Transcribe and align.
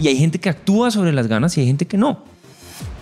Y 0.00 0.08
hay 0.08 0.16
gente 0.16 0.38
que 0.38 0.48
actúa 0.48 0.90
sobre 0.90 1.12
las 1.12 1.26
ganas 1.26 1.56
y 1.56 1.60
hay 1.60 1.66
gente 1.66 1.86
que 1.86 1.96
no. 1.96 2.24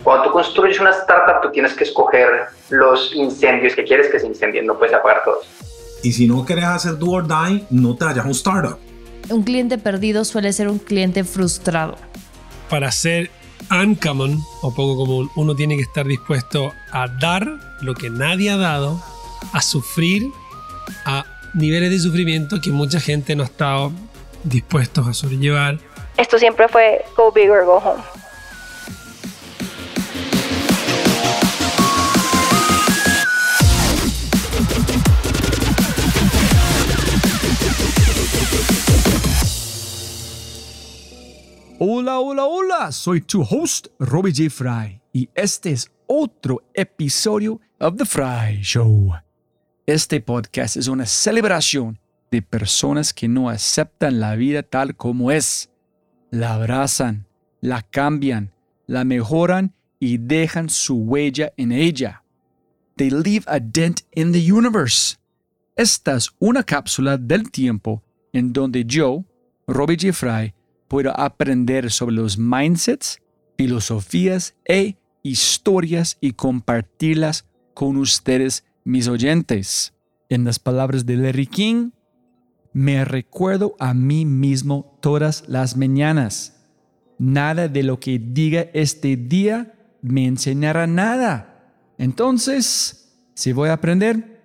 Cuando 0.05 0.25
tú 0.25 0.33
construyes 0.33 0.81
una 0.81 0.91
startup, 0.91 1.43
tú 1.43 1.51
tienes 1.51 1.75
que 1.75 1.85
escoger 1.85 2.29
los 2.71 3.15
incendios 3.15 3.75
que 3.75 3.85
quieres 3.85 4.11
que 4.11 4.19
se 4.19 4.27
incendien, 4.27 4.67
no 4.67 4.79
puedes 4.79 4.95
apagar 4.95 5.23
todos. 5.25 5.47
Y 6.03 6.13
si 6.13 6.27
no 6.27 6.45
quieres 6.45 6.65
hacer 6.65 6.99
do 6.99 7.11
or 7.11 7.27
die, 7.27 7.65
no 7.71 7.95
te 7.97 8.05
vayas 8.05 8.25
a 8.25 8.29
un 8.29 8.35
startup. 8.35 8.79
Un 9.31 9.45
cliente 9.45 9.79
perdido 9.79 10.25
suele 10.25 10.53
ser 10.53 10.69
un 10.69 10.79
cliente 10.79 11.23
frustrado. 11.25 11.97
Para 12.69 12.91
ser 12.91 13.31
uncommon 13.71 14.41
o 14.63 14.75
poco 14.75 14.97
común, 14.97 15.31
uno 15.37 15.55
tiene 15.55 15.77
que 15.77 15.83
estar 15.83 16.07
dispuesto 16.07 16.73
a 16.91 17.07
dar 17.07 17.47
lo 17.81 17.95
que 17.95 18.11
nadie 18.11 18.51
ha 18.51 18.57
dado, 18.57 19.01
a 19.53 19.63
sufrir 19.63 20.25
a 21.05 21.25
niveles 21.55 21.91
de 21.91 21.99
sufrimiento 22.01 22.61
que 22.61 22.71
mucha 22.71 22.99
gente 22.99 23.37
no 23.37 23.43
ha 23.43 23.47
estado 23.47 23.93
dispuestos 24.45 25.07
a 25.07 25.15
sobrellevar. 25.15 25.79
Esto 26.17 26.39
siempre 26.39 26.69
fue 26.69 27.05
go 27.17 27.33
big 27.33 27.51
or 27.51 27.65
go 27.65 27.79
home. 27.79 28.03
Hola, 41.85 42.21
hola, 42.21 42.45
hola, 42.45 42.93
soy 42.93 43.23
tu 43.23 43.43
host, 43.43 43.89
Robbie 43.99 44.33
J. 44.33 44.51
Fry, 44.51 45.01
y 45.13 45.29
este 45.35 45.73
es 45.73 45.91
otro 46.07 46.63
episodio 46.75 47.61
of 47.81 47.97
The 47.97 48.05
Fry 48.05 48.61
Show. 48.63 49.13
Este 49.85 50.21
podcast 50.21 50.77
es 50.77 50.87
una 50.87 51.07
celebración 51.07 51.99
de 52.33 52.41
personas 52.41 53.13
que 53.13 53.29
no 53.29 53.51
aceptan 53.51 54.19
la 54.19 54.35
vida 54.35 54.63
tal 54.63 54.97
como 54.97 55.31
es. 55.31 55.71
La 56.31 56.55
abrazan, 56.55 57.27
la 57.61 57.83
cambian, 57.83 58.53
la 58.87 59.05
mejoran 59.05 59.75
y 60.01 60.17
dejan 60.17 60.71
su 60.71 60.97
huella 60.97 61.53
en 61.59 61.73
ella. 61.73 62.25
They 62.97 63.11
leave 63.11 63.45
a 63.47 63.61
dent 63.61 64.01
in 64.15 64.33
the 64.33 64.51
universe. 64.51 65.17
Esta 65.77 66.17
es 66.17 66.31
una 66.39 66.63
cápsula 66.63 67.19
del 67.19 67.51
tiempo 67.51 68.03
en 68.33 68.53
donde 68.53 68.85
yo, 68.87 69.25
Robbie 69.67 69.99
J. 70.01 70.13
Fry, 70.15 70.55
puedo 70.89 71.13
aprender 71.19 71.91
sobre 71.91 72.15
los 72.15 72.39
mindsets, 72.39 73.21
filosofías 73.59 74.55
e 74.65 74.97
historias 75.23 76.17
y 76.21 76.33
compartirlas 76.33 77.47
con 77.75 77.99
ustedes, 77.99 78.65
mis 78.85 79.07
oyentes. 79.07 79.93
En 80.31 80.45
las 80.45 80.59
palabras 80.59 81.05
de 81.05 81.17
Larry 81.17 81.47
King, 81.47 81.91
me 82.73 83.05
recuerdo 83.05 83.77
a 83.79 83.95
mí 83.95 84.25
mismo 84.25 84.99
todas 85.01 85.45
las 85.49 85.77
mañanas. 85.77 86.65
Nada 87.19 87.69
de 87.69 87.83
lo 87.83 88.01
que 88.01 88.19
diga 88.19 88.67
este 88.73 89.17
día 89.17 89.75
me 90.01 90.27
enseñará 90.27 90.87
nada. 90.87 91.73
Entonces, 91.99 93.15
si 93.35 93.53
voy 93.53 93.69
a 93.69 93.75
aprender, 93.75 94.43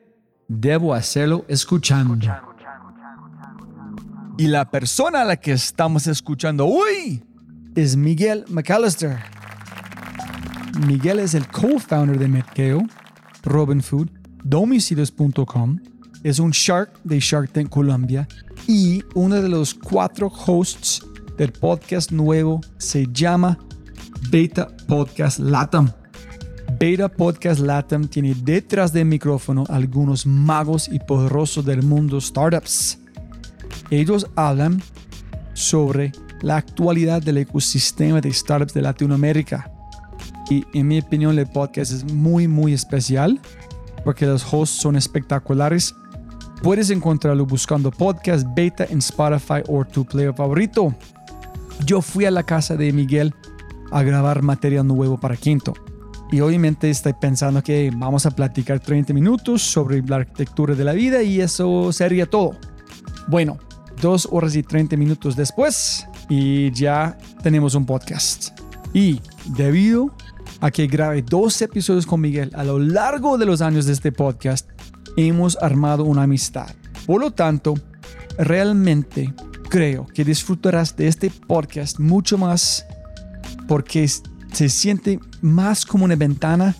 debo 0.48 0.94
hacerlo 0.94 1.46
escuchando. 1.48 2.18
Y 4.38 4.48
la 4.48 4.70
persona 4.70 5.22
a 5.22 5.26
la 5.26 5.38
que 5.38 5.54
estamos 5.54 6.06
escuchando 6.06 6.68
hoy 6.68 7.24
es 7.76 7.96
Miguel 7.96 8.46
McAllister. 8.50 9.18
Miguel 10.86 11.20
es 11.20 11.34
el 11.34 11.48
co-founder 11.48 12.20
de 12.20 12.28
Metgeo, 12.28 12.84
Robin 13.44 13.82
Food, 13.82 14.10
domicilios.com, 14.44 15.80
es 16.24 16.40
un 16.40 16.52
Shark 16.52 16.92
de 17.04 17.20
Shark 17.20 17.52
Tank 17.52 17.70
Colombia 17.70 18.28
y 18.68 19.04
uno 19.16 19.42
de 19.42 19.50
los 19.50 19.74
cuatro 19.74 20.28
hosts 20.28 21.06
del 21.38 21.52
podcast 21.52 22.12
nuevo 22.12 22.62
se 22.78 23.08
llama 23.12 23.58
Beta 24.30 24.68
Podcast 24.88 25.40
Latam. 25.40 25.92
Beta 26.80 27.10
Podcast 27.10 27.60
Latam 27.60 28.08
tiene 28.08 28.36
detrás 28.36 28.94
del 28.94 29.06
micrófono 29.06 29.64
algunos 29.70 30.26
magos 30.26 30.90
y 30.92 31.00
poderosos 31.00 31.66
del 31.66 31.84
mundo 31.84 32.20
startups 32.20 33.00
ellos 33.90 34.28
hablan 34.36 34.82
sobre 35.54 36.12
la 36.42 36.58
actualidad 36.58 37.22
del 37.22 37.38
ecosistema 37.38 38.22
de 38.22 38.32
startups 38.32 38.74
de 38.74 38.82
Latinoamérica. 38.82 39.72
Y 40.50 40.66
en 40.74 40.88
mi 40.88 41.00
opinión 41.00 41.38
el 41.38 41.48
podcast 41.48 41.92
es 41.92 42.12
muy 42.12 42.48
muy 42.48 42.74
especial 42.74 43.40
porque 44.04 44.26
los 44.26 44.46
hosts 44.52 44.78
son 44.78 44.96
espectaculares. 44.96 45.96
Puedes 46.62 46.90
encontrarlo 46.90 47.46
buscando 47.46 47.92
podcast 47.92 48.48
beta 48.56 48.86
en 48.90 48.98
Spotify 48.98 49.62
o 49.68 49.86
tu 49.86 50.06
player 50.06 50.34
favorito. 50.34 50.94
Yo 51.86 52.02
fui 52.02 52.26
a 52.26 52.32
la 52.32 52.44
casa 52.44 52.76
de 52.76 52.92
Miguel 52.92 53.34
a 53.92 54.02
grabar 54.04 54.42
material 54.42 54.86
nuevo 54.88 55.20
para 55.20 55.38
Quinto. 55.38 55.74
Y 56.32 56.42
obviamente 56.42 56.90
estoy 56.90 57.14
pensando 57.14 57.64
que 57.64 57.92
vamos 57.96 58.26
a 58.26 58.32
platicar 58.32 58.80
30 58.80 59.14
minutos 59.14 59.62
sobre 59.62 60.02
la 60.02 60.18
arquitectura 60.18 60.76
de 60.76 60.84
la 60.84 60.94
vida 60.94 61.22
y 61.24 61.40
eso 61.40 61.94
sería 61.94 62.26
todo. 62.26 62.52
Bueno, 63.28 63.60
dos 64.02 64.28
horas 64.32 64.56
y 64.56 64.64
30 64.64 64.98
minutos 64.98 65.36
después 65.36 66.08
y 66.28 66.72
ya 66.72 67.18
tenemos 67.44 67.76
un 67.76 67.86
podcast. 67.86 68.50
Y 68.94 69.22
debido 69.56 70.14
a 70.60 70.72
que 70.72 70.88
grabé 70.88 71.22
dos 71.22 71.62
episodios 71.62 72.06
con 72.06 72.20
Miguel 72.20 72.52
a 72.56 72.64
lo 72.64 72.80
largo 72.80 73.38
de 73.38 73.46
los 73.46 73.62
años 73.62 73.86
de 73.86 73.94
este 73.94 74.12
podcast, 74.12 74.70
hemos 75.18 75.58
armado 75.62 76.06
una 76.06 76.24
amistad. 76.24 76.70
Por 77.06 77.20
lo 77.20 77.32
tanto, 77.32 77.74
realmente 78.38 79.34
creo 79.70 80.08
que 80.08 80.24
disfrutarás 80.24 80.96
de 80.96 81.08
este 81.08 81.30
podcast 81.30 82.00
mucho 82.00 82.38
más 82.38 82.86
porque 83.68 84.08
se 84.08 84.70
siente 84.70 85.20
más 85.42 85.86
como 85.86 86.06
una 86.06 86.16
ventana 86.16 86.76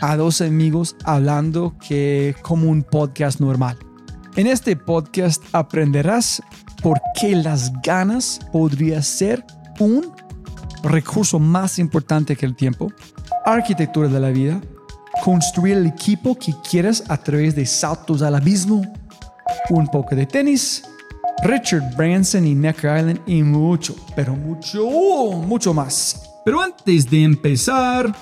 a 0.00 0.16
dos 0.16 0.40
amigos 0.40 0.96
hablando 1.04 1.76
que 1.86 2.34
como 2.42 2.68
un 2.68 2.82
podcast 2.82 3.38
normal. 3.38 3.76
En 4.36 4.46
este 4.46 4.74
podcast 4.74 5.42
aprenderás 5.52 6.42
por 6.82 7.00
qué 7.20 7.36
las 7.36 7.72
ganas 7.82 8.40
podría 8.52 9.02
ser 9.02 9.44
un 9.78 10.12
recurso 10.82 11.38
más 11.38 11.78
importante 11.78 12.36
que 12.36 12.46
el 12.46 12.56
tiempo, 12.56 12.90
arquitectura 13.44 14.08
de 14.08 14.20
la 14.20 14.30
vida, 14.30 14.60
construir 15.22 15.76
el 15.76 15.86
equipo 15.86 16.34
que 16.34 16.54
quieres 16.68 17.04
a 17.08 17.16
través 17.16 17.54
de 17.54 17.66
saltos 17.66 18.22
al 18.22 18.34
abismo, 18.34 18.82
un 19.70 19.86
poco 19.88 20.14
de 20.14 20.26
tenis, 20.26 20.82
Richard 21.42 21.94
Branson 21.96 22.46
y 22.46 22.54
Necker 22.54 22.98
Island 22.98 23.20
y 23.26 23.42
mucho, 23.42 23.94
pero 24.14 24.34
mucho, 24.34 24.86
mucho 24.86 25.72
más. 25.72 26.22
Pero 26.44 26.60
antes 26.60 27.08
de 27.08 27.22
empezar, 27.22 28.12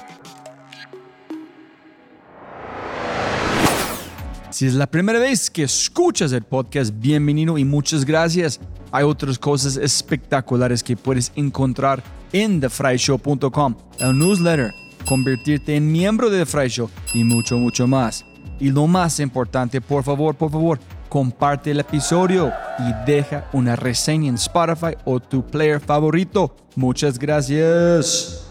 Si 4.58 4.66
es 4.66 4.74
la 4.74 4.88
primera 4.88 5.20
vez 5.20 5.50
que 5.50 5.62
escuchas 5.62 6.32
el 6.32 6.42
podcast, 6.42 6.92
bienvenido 6.92 7.58
y 7.58 7.64
muchas 7.64 8.04
gracias. 8.04 8.58
Hay 8.90 9.04
otras 9.04 9.38
cosas 9.38 9.76
espectaculares 9.76 10.82
que 10.82 10.96
puedes 10.96 11.30
encontrar 11.36 12.02
en 12.32 12.60
thefryshow.com, 12.60 13.76
el 14.00 14.18
newsletter, 14.18 14.72
convertirte 15.08 15.74
en 15.74 15.90
miembro 15.90 16.28
de 16.28 16.40
The 16.40 16.46
Fry 16.46 16.68
Show 16.68 16.90
y 17.14 17.24
mucho, 17.24 17.56
mucho 17.56 17.86
más. 17.86 18.26
Y 18.60 18.70
lo 18.70 18.86
más 18.86 19.20
importante, 19.20 19.80
por 19.80 20.04
favor, 20.04 20.34
por 20.34 20.50
favor, 20.50 20.78
comparte 21.08 21.70
el 21.70 21.80
episodio 21.80 22.52
y 22.78 23.10
deja 23.10 23.48
una 23.54 23.74
reseña 23.74 24.28
en 24.28 24.34
Spotify 24.34 24.94
o 25.06 25.18
tu 25.18 25.46
player 25.46 25.80
favorito. 25.80 26.54
Muchas 26.76 27.18
gracias. 27.18 28.46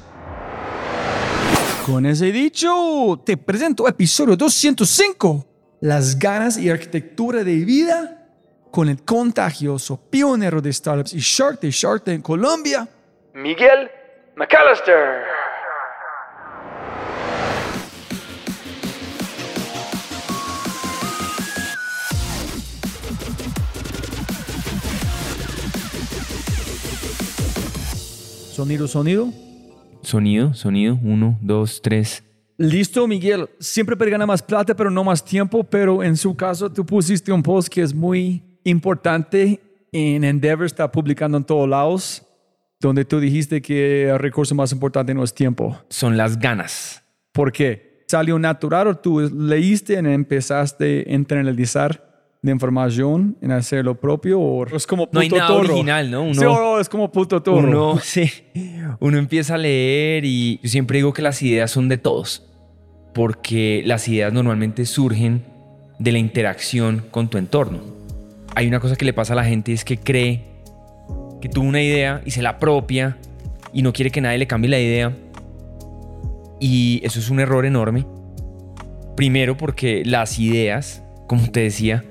Con 1.86 2.08
ese 2.08 2.32
dicho, 2.32 3.22
te 3.24 3.38
presento 3.38 3.88
episodio 3.88 4.36
205 4.36 5.46
las 5.82 6.18
ganas 6.18 6.58
y 6.58 6.72
arquitectura 6.72 7.44
de 7.44 7.56
vida 7.58 8.30
con 8.72 8.90
el 8.90 9.04
contagioso 9.04 10.02
pionero 10.10 10.60
de 10.60 10.74
startups 10.74 11.14
y 11.14 11.20
Shark 11.20 11.60
de 11.62 11.70
Shark 11.70 12.02
en 12.08 12.22
Colombia, 12.24 12.88
Miguel 13.36 13.92
McAllister. 14.36 15.37
Sonido, 28.58 28.88
sonido. 28.88 29.32
Sonido, 30.02 30.52
sonido. 30.56 30.98
Uno, 31.04 31.38
dos, 31.44 31.80
tres. 31.80 32.24
Listo, 32.58 33.08
Miguel. 33.08 33.48
Siempre 33.60 34.10
gana 34.10 34.26
más 34.26 34.42
plata, 34.42 34.76
pero 34.76 34.90
no 34.90 35.04
más 35.04 35.24
tiempo. 35.24 35.64
Pero 35.64 36.02
en 36.02 36.18
su 36.18 36.36
caso, 36.36 36.68
tú 36.68 36.84
pusiste 36.84 37.32
un 37.32 37.44
post 37.44 37.68
que 37.68 37.84
es 37.84 37.94
muy 37.94 38.42
importante 38.64 39.60
en 39.92 40.24
Endeavor, 40.24 40.66
está 40.66 40.92
publicando 40.92 41.38
en 41.38 41.44
todos 41.44 41.70
lados, 41.70 42.24
donde 42.80 43.06
tú 43.06 43.20
dijiste 43.20 43.62
que 43.62 44.10
el 44.10 44.18
recurso 44.18 44.56
más 44.56 44.72
importante 44.72 45.14
no 45.14 45.24
es 45.24 45.36
tiempo. 45.36 45.78
Son 45.90 46.18
las 46.18 46.40
ganas. 46.40 47.04
¿Por 47.34 47.52
qué? 47.52 48.06
¿Salió 48.08 48.40
natural 48.40 48.88
o 48.88 48.98
tú 48.98 49.20
leíste 49.20 49.94
y 49.94 49.98
empezaste 49.98 51.06
a 51.08 51.14
internalizar 51.14 52.07
de 52.42 52.52
información 52.52 53.36
en 53.42 53.52
hacer 53.52 53.84
lo 53.84 53.96
propio 54.00 54.40
o 54.40 54.66
es 54.68 54.86
como 54.88 55.06
puto 55.08 55.16
No 55.16 55.20
hay 55.22 55.30
nada 55.30 55.48
toro? 55.48 55.60
original, 55.74 56.12
¿no? 56.12 56.34
Sí, 56.34 56.40
Uno- 56.42 56.54
o 56.74 56.80
es 56.80 56.88
como 56.90 57.12
puto 57.12 57.42
toro. 57.42 57.68
Uno, 57.68 58.00
sí, 58.02 58.30
uno 59.00 59.18
empieza 59.18 59.56
a 59.56 59.58
leer 59.58 60.24
y 60.26 60.60
yo 60.64 60.70
siempre 60.70 60.98
digo 61.00 61.14
que 61.14 61.22
las 61.22 61.42
ideas 61.42 61.72
son 61.72 61.90
de 61.90 61.98
todos, 61.98 62.46
porque 63.14 63.82
las 63.86 64.08
ideas 64.08 64.32
normalmente 64.32 64.86
surgen 64.86 65.44
de 66.00 66.12
la 66.12 66.20
interacción 66.20 67.04
con 67.12 67.30
tu 67.30 67.38
entorno. 67.38 67.80
Hay 68.56 68.68
una 68.68 68.80
cosa 68.80 68.96
que 68.96 69.06
le 69.06 69.14
pasa 69.14 69.34
a 69.34 69.36
la 69.36 69.44
gente 69.46 69.72
y 69.72 69.74
es 69.76 69.84
que 69.84 69.98
cree 69.98 70.44
que 71.42 71.50
tuvo 71.50 71.66
una 71.68 71.82
idea 71.82 72.22
y 72.26 72.32
se 72.32 72.42
la 72.42 72.50
apropia 72.52 73.18
y 73.74 73.82
no 73.82 73.94
quiere 73.94 74.10
que 74.12 74.22
nadie 74.22 74.38
le 74.38 74.48
cambie 74.48 74.70
la 74.70 74.80
idea. 74.80 75.16
Y 76.60 77.02
eso 77.04 77.20
es 77.20 77.30
un 77.30 77.40
error 77.40 77.66
enorme. 77.66 78.06
Primero 79.16 79.58
porque 79.58 80.04
las 80.06 80.40
ideas, 80.40 81.04
como 81.28 81.50
te 81.52 81.60
decía, 81.62 82.04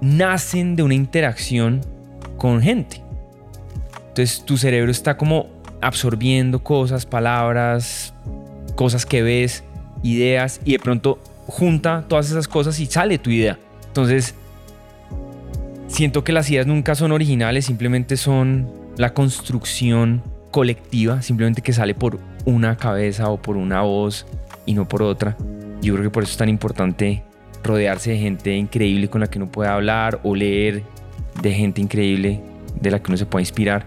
nacen 0.00 0.76
de 0.76 0.82
una 0.82 0.94
interacción 0.94 1.80
con 2.36 2.60
gente. 2.60 3.02
Entonces 4.08 4.44
tu 4.44 4.56
cerebro 4.56 4.90
está 4.90 5.16
como 5.16 5.46
absorbiendo 5.80 6.62
cosas, 6.62 7.06
palabras, 7.06 8.14
cosas 8.74 9.04
que 9.06 9.22
ves, 9.22 9.64
ideas 10.02 10.60
y 10.64 10.72
de 10.72 10.78
pronto 10.78 11.18
junta 11.46 12.04
todas 12.08 12.30
esas 12.30 12.48
cosas 12.48 12.78
y 12.80 12.86
sale 12.86 13.18
tu 13.18 13.30
idea. 13.30 13.58
Entonces 13.88 14.34
siento 15.88 16.24
que 16.24 16.32
las 16.32 16.50
ideas 16.50 16.66
nunca 16.66 16.94
son 16.94 17.12
originales, 17.12 17.66
simplemente 17.66 18.16
son 18.16 18.70
la 18.96 19.12
construcción 19.14 20.22
colectiva, 20.50 21.22
simplemente 21.22 21.62
que 21.62 21.72
sale 21.72 21.94
por 21.94 22.18
una 22.44 22.76
cabeza 22.76 23.28
o 23.28 23.40
por 23.40 23.56
una 23.56 23.82
voz 23.82 24.26
y 24.64 24.74
no 24.74 24.88
por 24.88 25.02
otra. 25.02 25.36
Yo 25.82 25.94
creo 25.94 26.04
que 26.04 26.10
por 26.10 26.22
eso 26.22 26.32
es 26.32 26.38
tan 26.38 26.48
importante 26.48 27.22
rodearse 27.62 28.10
de 28.10 28.18
gente 28.18 28.54
increíble 28.54 29.08
con 29.08 29.20
la 29.20 29.26
que 29.28 29.38
uno 29.38 29.50
pueda 29.50 29.74
hablar 29.74 30.20
o 30.22 30.34
leer 30.34 30.82
de 31.42 31.52
gente 31.52 31.80
increíble 31.80 32.40
de 32.80 32.90
la 32.90 33.00
que 33.00 33.10
uno 33.10 33.16
se 33.16 33.26
pueda 33.26 33.42
inspirar 33.42 33.86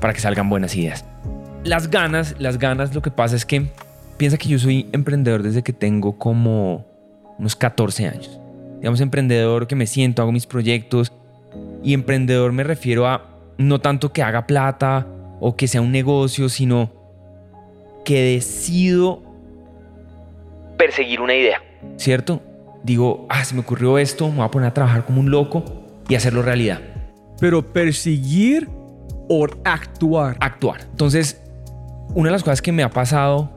para 0.00 0.12
que 0.12 0.20
salgan 0.20 0.48
buenas 0.48 0.74
ideas. 0.74 1.04
Las 1.64 1.90
ganas, 1.90 2.34
las 2.38 2.58
ganas, 2.58 2.94
lo 2.94 3.02
que 3.02 3.10
pasa 3.10 3.36
es 3.36 3.46
que 3.46 3.66
piensa 4.16 4.36
que 4.36 4.48
yo 4.48 4.58
soy 4.58 4.88
emprendedor 4.92 5.42
desde 5.42 5.62
que 5.62 5.72
tengo 5.72 6.18
como 6.18 6.84
unos 7.38 7.56
14 7.56 8.08
años. 8.08 8.40
Digamos, 8.78 9.00
emprendedor 9.00 9.66
que 9.68 9.76
me 9.76 9.86
siento, 9.86 10.22
hago 10.22 10.32
mis 10.32 10.46
proyectos 10.46 11.12
y 11.84 11.94
emprendedor 11.94 12.52
me 12.52 12.64
refiero 12.64 13.06
a 13.06 13.28
no 13.58 13.80
tanto 13.80 14.12
que 14.12 14.22
haga 14.22 14.46
plata 14.46 15.06
o 15.40 15.56
que 15.56 15.68
sea 15.68 15.80
un 15.80 15.92
negocio, 15.92 16.48
sino 16.48 16.90
que 18.04 18.20
decido 18.22 19.22
perseguir 20.76 21.20
una 21.20 21.34
idea, 21.34 21.62
¿cierto? 21.96 22.42
Digo, 22.84 23.26
ah, 23.28 23.44
se 23.44 23.54
me 23.54 23.60
ocurrió 23.60 23.98
esto, 23.98 24.28
me 24.30 24.36
voy 24.38 24.44
a 24.46 24.50
poner 24.50 24.68
a 24.68 24.74
trabajar 24.74 25.04
como 25.04 25.20
un 25.20 25.30
loco 25.30 25.64
y 26.08 26.14
hacerlo 26.16 26.42
realidad, 26.42 26.80
Pero 27.40 27.72
perseguir 27.72 28.68
o 29.28 29.46
actuar. 29.64 30.36
actuar. 30.40 30.80
Entonces, 30.90 31.40
una 32.14 32.28
de 32.28 32.32
las 32.32 32.42
cosas 32.42 32.60
que 32.60 32.72
me 32.72 32.82
ha 32.82 32.90
pasado 32.90 33.50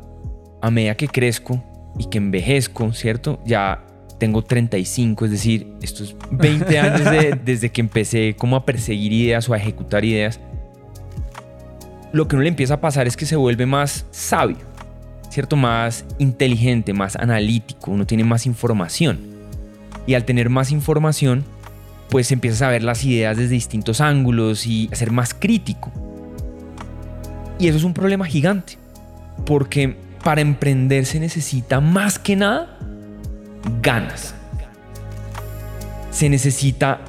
a 0.62 0.70
medida 0.72 0.96
que 0.96 1.08
crezco 1.08 1.64
y 1.98 2.06
que 2.06 2.18
envejezco, 2.20 2.92
¿cierto? 2.94 3.40
Ya 3.46 3.84
tengo 4.20 4.44
35, 4.44 5.26
es 5.26 5.32
decir, 5.32 5.74
estos 5.82 6.16
20 6.32 6.80
años 6.80 7.04
de- 7.10 7.40
desde 7.44 7.72
que 7.72 7.82
empecé 7.82 8.36
como 8.38 8.56
a 8.56 8.64
perseguir 8.66 9.12
ideas 9.12 9.50
o 9.50 9.54
a 9.54 9.58
ejecutar 9.58 10.06
ideas. 10.06 10.40
Lo 12.14 12.28
que 12.28 12.36
uno 12.36 12.44
le 12.44 12.50
empieza 12.50 12.76
a 12.76 12.82
pasar 12.82 13.08
es 13.08 13.18
que 13.18 13.26
se 13.26 13.36
vuelve 13.36 13.66
más 13.66 14.06
sabio, 14.12 14.58
¿cierto? 15.36 15.58
Más 15.58 16.06
inteligente, 16.18 16.94
más 16.94 17.18
analítico, 17.18 17.92
uno 17.92 18.06
tiene 18.06 18.24
más 18.24 18.46
información. 18.46 19.20
Y 20.08 20.14
al 20.14 20.24
tener 20.24 20.50
más 20.50 20.72
información, 20.72 21.44
pues 22.10 22.32
empiezas 22.32 22.62
a 22.62 22.70
ver 22.70 22.84
las 22.84 23.04
ideas 23.04 23.36
desde 23.36 23.56
distintos 23.56 24.00
ángulos 24.00 24.66
y 24.66 24.88
a 24.94 24.96
ser 24.96 25.12
más 25.12 25.34
crítico. 25.34 25.92
Y 27.60 27.68
eso 27.68 27.78
es 27.78 27.84
un 27.84 27.94
problema 27.94 28.26
gigante, 28.26 28.78
porque 29.46 29.98
para 30.24 30.40
emprender 30.40 31.06
se 31.06 31.20
necesita 31.20 31.82
más 31.82 32.18
que 32.18 32.38
nada 32.38 32.80
ganas. 33.82 34.36
Se 36.12 36.30
necesita 36.30 37.02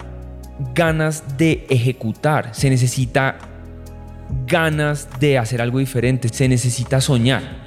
ganas 0.75 1.39
de 1.39 1.65
ejecutar, 1.71 2.53
se 2.57 2.71
necesita 2.71 3.39
ganas 4.49 5.09
de 5.21 5.39
hacer 5.39 5.63
algo 5.63 5.79
diferente, 5.79 6.29
se 6.29 6.49
necesita 6.49 7.01
soñar. 7.01 7.66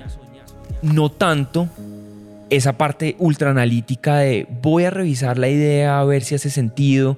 No 0.81 1.09
tanto 1.09 1.67
esa 2.49 2.77
parte 2.77 3.15
ultra 3.19 3.51
analítica 3.51 4.17
de 4.17 4.47
voy 4.61 4.85
a 4.85 4.89
revisar 4.89 5.37
la 5.37 5.49
idea 5.49 5.99
a 5.99 6.05
ver 6.05 6.23
si 6.23 6.35
hace 6.35 6.49
sentido, 6.49 7.17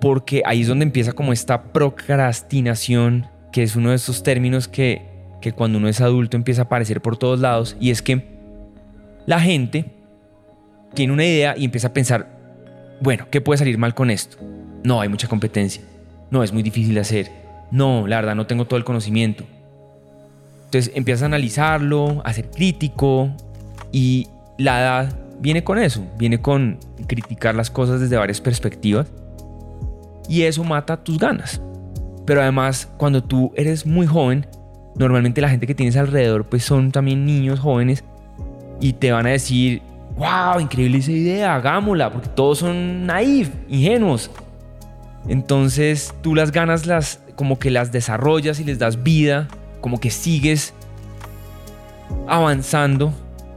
porque 0.00 0.42
ahí 0.46 0.62
es 0.62 0.68
donde 0.68 0.84
empieza 0.84 1.12
como 1.12 1.32
esta 1.32 1.62
procrastinación, 1.64 3.26
que 3.52 3.62
es 3.62 3.76
uno 3.76 3.90
de 3.90 3.96
esos 3.96 4.22
términos 4.22 4.66
que, 4.66 5.02
que 5.40 5.52
cuando 5.52 5.78
uno 5.78 5.88
es 5.88 6.00
adulto 6.00 6.36
empieza 6.36 6.62
a 6.62 6.64
aparecer 6.64 7.00
por 7.00 7.16
todos 7.16 7.40
lados, 7.40 7.76
y 7.80 7.90
es 7.90 8.02
que 8.02 8.24
la 9.26 9.40
gente 9.40 9.84
tiene 10.94 11.12
una 11.12 11.24
idea 11.24 11.54
y 11.56 11.64
empieza 11.64 11.88
a 11.88 11.92
pensar, 11.92 12.26
bueno, 13.00 13.26
¿qué 13.30 13.40
puede 13.40 13.58
salir 13.58 13.78
mal 13.78 13.94
con 13.94 14.10
esto? 14.10 14.38
No, 14.82 15.00
hay 15.00 15.08
mucha 15.08 15.28
competencia. 15.28 15.82
No, 16.30 16.42
es 16.42 16.52
muy 16.52 16.62
difícil 16.62 16.94
de 16.94 17.00
hacer. 17.00 17.30
No, 17.70 18.06
la 18.06 18.16
verdad, 18.16 18.34
no 18.34 18.46
tengo 18.46 18.64
todo 18.64 18.78
el 18.78 18.84
conocimiento. 18.84 19.44
Entonces 20.70 20.92
empiezas 20.94 21.24
a 21.24 21.26
analizarlo, 21.26 22.22
a 22.24 22.32
ser 22.32 22.48
crítico 22.48 23.28
y 23.90 24.28
la 24.56 24.80
edad 24.80 25.18
viene 25.40 25.64
con 25.64 25.78
eso, 25.78 26.06
viene 26.16 26.40
con 26.40 26.78
criticar 27.08 27.56
las 27.56 27.70
cosas 27.70 28.00
desde 28.00 28.16
varias 28.16 28.40
perspectivas 28.40 29.08
y 30.28 30.42
eso 30.42 30.62
mata 30.62 31.02
tus 31.02 31.18
ganas. 31.18 31.60
Pero 32.24 32.40
además, 32.40 32.88
cuando 32.98 33.20
tú 33.20 33.52
eres 33.56 33.84
muy 33.84 34.06
joven, 34.06 34.46
normalmente 34.94 35.40
la 35.40 35.48
gente 35.48 35.66
que 35.66 35.74
tienes 35.74 35.96
alrededor 35.96 36.46
pues 36.46 36.62
son 36.62 36.92
también 36.92 37.26
niños 37.26 37.58
jóvenes 37.58 38.04
y 38.80 38.92
te 38.92 39.10
van 39.10 39.26
a 39.26 39.30
decir, 39.30 39.82
wow, 40.16 40.60
increíble 40.60 40.98
esa 40.98 41.10
idea, 41.10 41.56
hagámosla, 41.56 42.12
porque 42.12 42.28
todos 42.28 42.58
son 42.58 43.06
naif, 43.06 43.50
ingenuos. 43.68 44.30
Entonces 45.26 46.14
tú 46.22 46.36
las 46.36 46.52
ganas 46.52 46.86
las 46.86 47.18
como 47.34 47.58
que 47.58 47.72
las 47.72 47.90
desarrollas 47.90 48.60
y 48.60 48.64
les 48.64 48.78
das 48.78 49.02
vida, 49.02 49.48
como 49.80 50.00
que 50.00 50.10
sigues 50.10 50.74
avanzando 52.26 53.12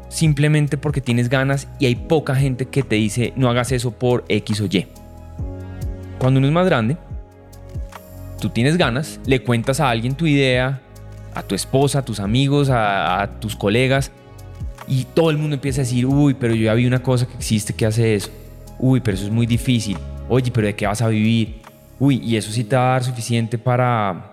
simplemente 0.10 0.78
porque 0.78 1.02
tienes 1.02 1.30
ganas 1.30 1.68
y 1.80 1.88
hay 1.88 1.96
poca 1.96 2.36
gente 2.36 2.68
que 2.68 2.84
te 2.84 2.96
dice 2.96 3.34
no 3.36 3.50
hagas 3.50 3.72
eso 3.72 3.92
por 3.92 4.24
X 4.28 4.62
o 4.62 4.66
Y. 4.66 4.88
Cuando 6.20 6.38
uno 6.38 6.48
es 6.48 6.54
más 6.54 6.66
grande, 6.66 6.98
tú 8.40 8.50
tienes 8.50 8.78
ganas, 8.78 9.20
le 9.26 9.42
cuentas 9.42 9.80
a 9.80 9.90
alguien 9.90 10.16
tu 10.16 10.28
idea, 10.28 10.82
a 11.34 11.44
tu 11.44 11.56
esposa, 11.56 12.00
a 12.00 12.06
tus 12.06 12.20
amigos, 12.20 12.70
a, 12.72 13.30
tus 13.40 13.56
colegas, 13.56 14.12
y 14.88 15.06
todo 15.06 15.30
el 15.30 15.38
mundo 15.38 15.56
empieza 15.56 15.82
a 15.82 15.84
decir, 15.84 16.06
uy, 16.06 16.34
pero 16.34 16.54
yo 16.54 16.66
ya 16.66 16.74
vi 16.74 16.86
una 16.86 17.02
cosa 17.02 17.26
que 17.26 17.36
existe 17.36 17.74
que 17.74 17.86
hace 17.86 18.16
eso. 18.16 18.30
Uy, 18.80 19.00
pero 19.00 19.16
eso 19.16 19.26
es 19.26 19.32
muy 19.32 19.46
difícil. 19.46 19.98
Oye, 20.30 20.52
pero 20.52 20.68
¿de 20.68 20.76
qué 20.76 20.86
vas 20.86 21.02
a 21.02 21.08
vivir? 21.08 21.62
Uy, 22.00 22.22
y 22.24 22.36
eso 22.36 22.52
sí 22.52 22.64
te 22.64 22.76
va 22.76 22.88
a 22.88 22.92
dar 22.92 23.04
suficiente 23.04 23.58
para 23.58 24.33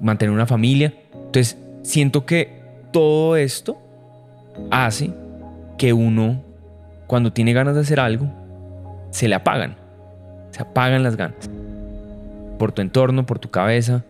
mantener 0.00 0.34
una 0.34 0.46
familia. 0.46 0.94
Entonces, 1.14 1.56
siento 1.82 2.26
que 2.26 2.60
todo 2.92 3.36
esto 3.36 3.78
hace 4.70 5.12
que 5.78 5.92
uno, 5.92 6.42
cuando 7.06 7.32
tiene 7.32 7.52
ganas 7.52 7.74
de 7.74 7.80
hacer 7.80 8.00
algo, 8.00 8.30
se 9.10 9.28
le 9.28 9.34
apagan. 9.34 9.76
Se 10.50 10.62
apagan 10.62 11.02
las 11.02 11.16
ganas. 11.16 11.50
Por 12.58 12.72
tu 12.72 12.82
entorno, 12.82 13.26
por 13.26 13.38
tu 13.38 13.50
cabeza. 13.50 14.04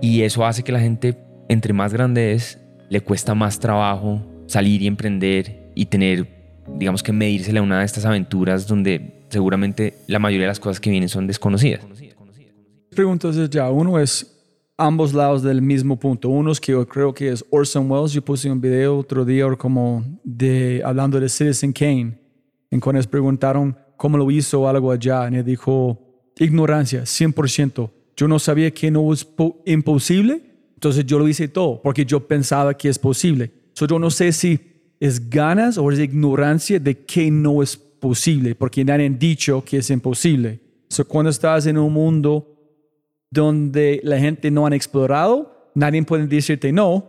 Y 0.00 0.22
eso 0.22 0.44
hace 0.44 0.62
que 0.62 0.72
la 0.72 0.80
gente, 0.80 1.16
entre 1.48 1.72
más 1.72 1.92
grande 1.92 2.32
es, 2.32 2.60
le 2.88 3.00
cuesta 3.00 3.34
más 3.34 3.58
trabajo 3.58 4.20
salir 4.46 4.82
y 4.82 4.86
emprender 4.86 5.70
y 5.74 5.86
tener, 5.86 6.28
digamos 6.78 7.02
que 7.02 7.12
medírsele 7.12 7.58
a 7.58 7.62
una 7.62 7.80
de 7.80 7.84
estas 7.84 8.04
aventuras 8.04 8.66
donde 8.66 9.24
seguramente 9.28 9.94
la 10.06 10.18
mayoría 10.18 10.44
de 10.44 10.50
las 10.50 10.60
cosas 10.60 10.80
que 10.80 10.90
vienen 10.90 11.08
son 11.08 11.26
desconocidas. 11.26 11.84
Preguntas 12.90 13.50
ya. 13.50 13.70
Uno 13.70 13.98
es 13.98 14.35
ambos 14.76 15.12
lados 15.14 15.42
del 15.42 15.62
mismo 15.62 15.98
punto. 15.98 16.28
Uno 16.28 16.52
es 16.52 16.60
que 16.60 16.72
yo 16.72 16.86
creo 16.86 17.14
que 17.14 17.30
es 17.30 17.44
Orson 17.50 17.90
Welles. 17.90 18.12
Yo 18.12 18.22
puse 18.22 18.50
un 18.50 18.60
video 18.60 18.98
otro 18.98 19.24
día 19.24 19.46
como 19.56 20.04
de 20.22 20.82
hablando 20.84 21.18
de 21.18 21.28
Citizen 21.28 21.72
Kane. 21.72 22.18
En 22.70 22.80
cuando 22.80 22.98
les 22.98 23.06
preguntaron 23.06 23.76
cómo 23.96 24.18
lo 24.18 24.30
hizo 24.30 24.68
algo 24.68 24.90
allá, 24.90 25.28
y 25.30 25.36
él 25.36 25.44
dijo 25.44 25.98
ignorancia, 26.38 27.02
100%. 27.02 27.90
Yo 28.16 28.28
no 28.28 28.38
sabía 28.38 28.70
que 28.70 28.90
no 28.90 29.12
es 29.12 29.24
po- 29.24 29.62
imposible, 29.66 30.42
entonces 30.74 31.04
yo 31.06 31.18
lo 31.18 31.28
hice 31.28 31.48
todo 31.48 31.80
porque 31.82 32.04
yo 32.04 32.26
pensaba 32.26 32.74
que 32.74 32.88
es 32.88 32.98
posible. 32.98 33.50
So, 33.74 33.86
yo 33.86 33.98
no 33.98 34.10
sé 34.10 34.32
si 34.32 34.58
es 35.00 35.28
ganas 35.30 35.76
o 35.78 35.90
es 35.90 35.98
ignorancia 35.98 36.78
de 36.80 36.98
que 37.04 37.30
no 37.30 37.62
es 37.62 37.76
posible, 37.76 38.54
porque 38.54 38.84
nadie 38.84 39.06
han 39.06 39.18
dicho 39.18 39.62
que 39.64 39.78
es 39.78 39.90
imposible. 39.90 40.60
So, 40.88 41.06
cuando 41.06 41.30
estás 41.30 41.66
en 41.66 41.78
un 41.78 41.92
mundo 41.92 42.55
donde 43.36 44.00
la 44.02 44.18
gente 44.18 44.50
no 44.50 44.66
han 44.66 44.72
explorado, 44.72 45.70
nadie 45.74 46.02
puede 46.02 46.26
decirte 46.26 46.72
no, 46.72 47.08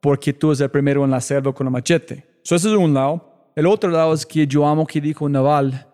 porque 0.00 0.32
tú 0.32 0.48
eres 0.48 0.60
el 0.60 0.70
primero 0.70 1.04
en 1.04 1.14
hacerlo 1.14 1.54
con 1.54 1.66
el 1.66 1.72
machete. 1.72 2.26
So, 2.42 2.56
ese 2.56 2.68
es 2.70 2.76
un 2.76 2.92
lado. 2.92 3.52
El 3.54 3.66
otro 3.66 3.90
lado 3.90 4.12
es 4.12 4.26
que 4.26 4.46
yo 4.46 4.66
amo 4.66 4.86
que 4.86 5.00
dijo 5.00 5.28
Naval 5.28 5.86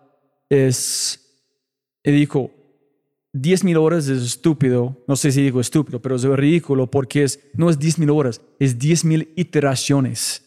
es, 0.49 1.19
él 2.03 2.15
dijo, 2.15 2.51
10 3.33 3.63
mil 3.63 3.77
horas 3.77 4.07
es 4.07 4.23
estúpido, 4.23 4.97
no 5.07 5.15
sé 5.15 5.31
si 5.31 5.43
digo 5.43 5.59
estúpido, 5.59 6.01
pero 6.01 6.15
es 6.15 6.23
ridículo 6.23 6.89
porque 6.89 7.23
es, 7.23 7.39
no 7.53 7.69
es 7.69 7.77
10 7.77 7.99
mil 7.99 8.09
horas, 8.09 8.41
es 8.59 8.79
10 8.79 9.05
mil 9.05 9.33
iteraciones. 9.35 10.43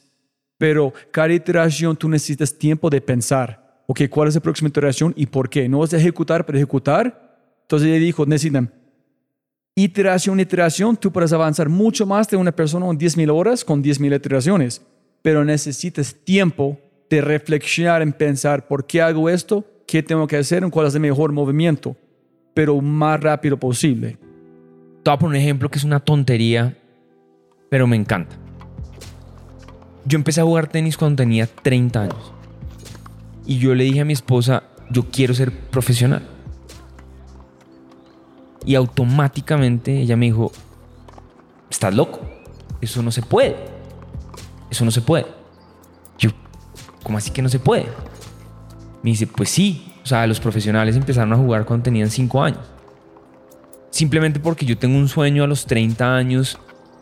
Pero 0.59 0.93
cada 1.11 1.33
iteración 1.33 1.97
tú 1.97 2.09
necesitas 2.09 2.57
tiempo 2.57 2.91
de 2.91 3.01
pensar, 3.01 3.85
ok, 3.87 4.03
¿cuál 4.11 4.29
es 4.29 4.35
la 4.35 4.41
próxima 4.41 4.69
iteración 4.69 5.13
y 5.17 5.27
por 5.27 5.49
qué? 5.49 5.69
No 5.69 5.85
es 5.85 5.93
ejecutar 5.93 6.45
para 6.45 6.59
ejecutar. 6.59 7.31
Entonces 7.63 7.89
él 7.89 8.01
dijo, 8.01 8.27
necesitan 8.27 8.73
iteración, 9.85 10.41
iteración, 10.41 10.97
tú 10.97 11.13
puedes 11.13 11.33
avanzar 11.33 11.69
mucho 11.69 12.07
más 12.07 12.29
de 12.29 12.37
una 12.37 12.53
persona 12.53 12.89
en 12.89 12.99
10 12.99 13.17
mil 13.17 13.31
horas 13.31 13.65
con 13.65 13.83
10 13.83 14.01
mil 14.01 14.13
iteraciones, 14.13 14.83
pero 15.23 15.45
necesitas 15.45 16.15
tiempo 16.25 16.79
de 17.09 17.21
reflexionar 17.21 18.03
en 18.03 18.13
pensar, 18.13 18.67
¿por 18.67 18.87
qué 18.87 19.03
hago 19.03 19.29
esto? 19.29 19.65
¿Qué 19.87 20.03
tengo 20.03 20.27
que 20.27 20.37
hacer? 20.37 20.69
¿Cuál 20.71 20.87
es 20.87 20.95
el 20.95 21.01
mejor 21.01 21.33
movimiento? 21.33 21.97
Pero 22.55 22.81
más 22.81 23.21
rápido 23.21 23.57
posible. 23.57 24.19
Te 25.03 25.11
voy 25.11 25.15
a 25.15 25.19
poner 25.19 25.39
un 25.39 25.45
ejemplo 25.45 25.69
que 25.69 25.79
es 25.79 25.85
una 25.85 26.01
tontería, 26.01 26.77
pero 27.69 27.87
me 27.87 27.97
encanta. 27.97 28.37
Yo 30.05 30.17
empecé 30.17 30.41
a 30.41 30.45
jugar 30.45 30.69
tenis 30.69 30.97
cuando 30.97 31.17
tenía 31.17 31.47
30 31.47 32.03
años. 32.03 32.33
Y 33.47 33.59
yo 33.59 33.75
le 33.75 33.85
dije 33.85 34.01
a 34.01 34.05
mi 34.05 34.13
esposa, 34.13 34.63
yo 34.91 35.07
quiero 35.11 35.35
ser 35.35 35.51
profesional. 35.53 36.23
Y 38.71 38.77
automáticamente 38.77 40.01
ella 40.01 40.17
me 40.17 40.27
dijo, 40.27 40.53
estás 41.69 41.93
loco, 41.93 42.21
eso 42.81 43.03
no 43.03 43.11
se 43.11 43.21
puede. 43.21 43.57
Eso 44.71 44.85
no 44.85 44.93
se 44.93 45.01
puede. 45.01 45.27
Yo, 46.21 46.31
¿cómo 47.03 47.19
así 47.19 47.33
que 47.33 47.43
no 47.43 47.49
se 47.49 47.59
puede? 47.59 47.87
Me 49.03 49.11
dice, 49.11 49.27
pues 49.27 49.49
sí, 49.49 49.93
o 50.05 50.07
sea, 50.07 50.25
los 50.29 50.39
profesionales 50.39 50.95
empezaron 50.95 51.33
a 51.33 51.37
jugar 51.37 51.65
cuando 51.65 51.83
tenían 51.83 52.11
5 52.11 52.45
años. 52.45 52.61
Simplemente 53.91 54.39
porque 54.39 54.65
yo 54.65 54.79
tengo 54.79 54.97
un 54.97 55.09
sueño 55.09 55.43
a 55.43 55.49
los 55.49 55.67
30 55.67 56.15
años, 56.15 56.57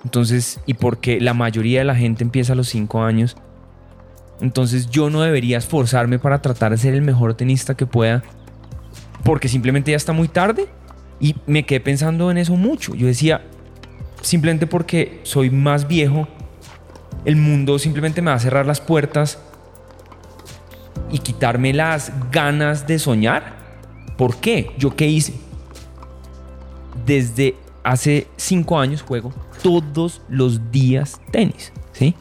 entonces, 0.05 0.61
y 0.65 0.73
porque 0.73 1.21
la 1.21 1.35
mayoría 1.35 1.81
de 1.81 1.85
la 1.85 1.97
gente 1.97 2.25
empieza 2.25 2.55
a 2.55 2.57
los 2.57 2.71
5 2.71 3.03
años, 3.03 3.37
entonces 4.41 4.89
yo 4.89 5.11
no 5.11 5.21
debería 5.21 5.59
esforzarme 5.59 6.19
para 6.19 6.41
tratar 6.41 6.71
de 6.71 6.79
ser 6.79 6.95
el 6.95 7.03
mejor 7.03 7.35
tenista 7.35 7.77
que 7.77 7.85
pueda, 7.85 8.23
porque 9.23 9.49
simplemente 9.49 9.91
ya 9.91 9.99
está 9.99 10.15
muy 10.15 10.29
tarde. 10.29 10.67
Y 11.21 11.35
me 11.47 11.65
quedé 11.65 11.81
pensando 11.81 12.31
en 12.31 12.39
eso 12.39 12.57
mucho. 12.57 12.95
Yo 12.95 13.07
decía, 13.07 13.43
simplemente 14.23 14.67
porque 14.67 15.21
soy 15.25 15.51
más 15.51 15.89
viejo, 15.89 16.29
el 17.25 17.37
mundo 17.37 17.79
simplemente 17.79 18.23
me 18.23 18.31
va 18.31 18.37
a 18.37 18.41
cerrar 18.41 18.67
las 18.67 18.81
puertas 18.81 19.39
y 21.11 21.19
quitarme 21.19 21.73
las 21.73 22.13
ganas 22.31 22.87
de 22.87 22.99
soñar. 22.99 23.57
¿Por 24.17 24.37
qué? 24.37 24.73
¿Yo 24.79 24.95
qué 24.95 25.07
hice? 25.07 25.35
Desde 27.05 27.57
hace 27.83 28.27
cinco 28.37 28.79
años 28.79 29.03
juego 29.03 29.33
todos 29.63 30.23
los 30.29 30.71
días 30.71 31.21
tenis, 31.31 31.73
¿sí? 31.93 32.15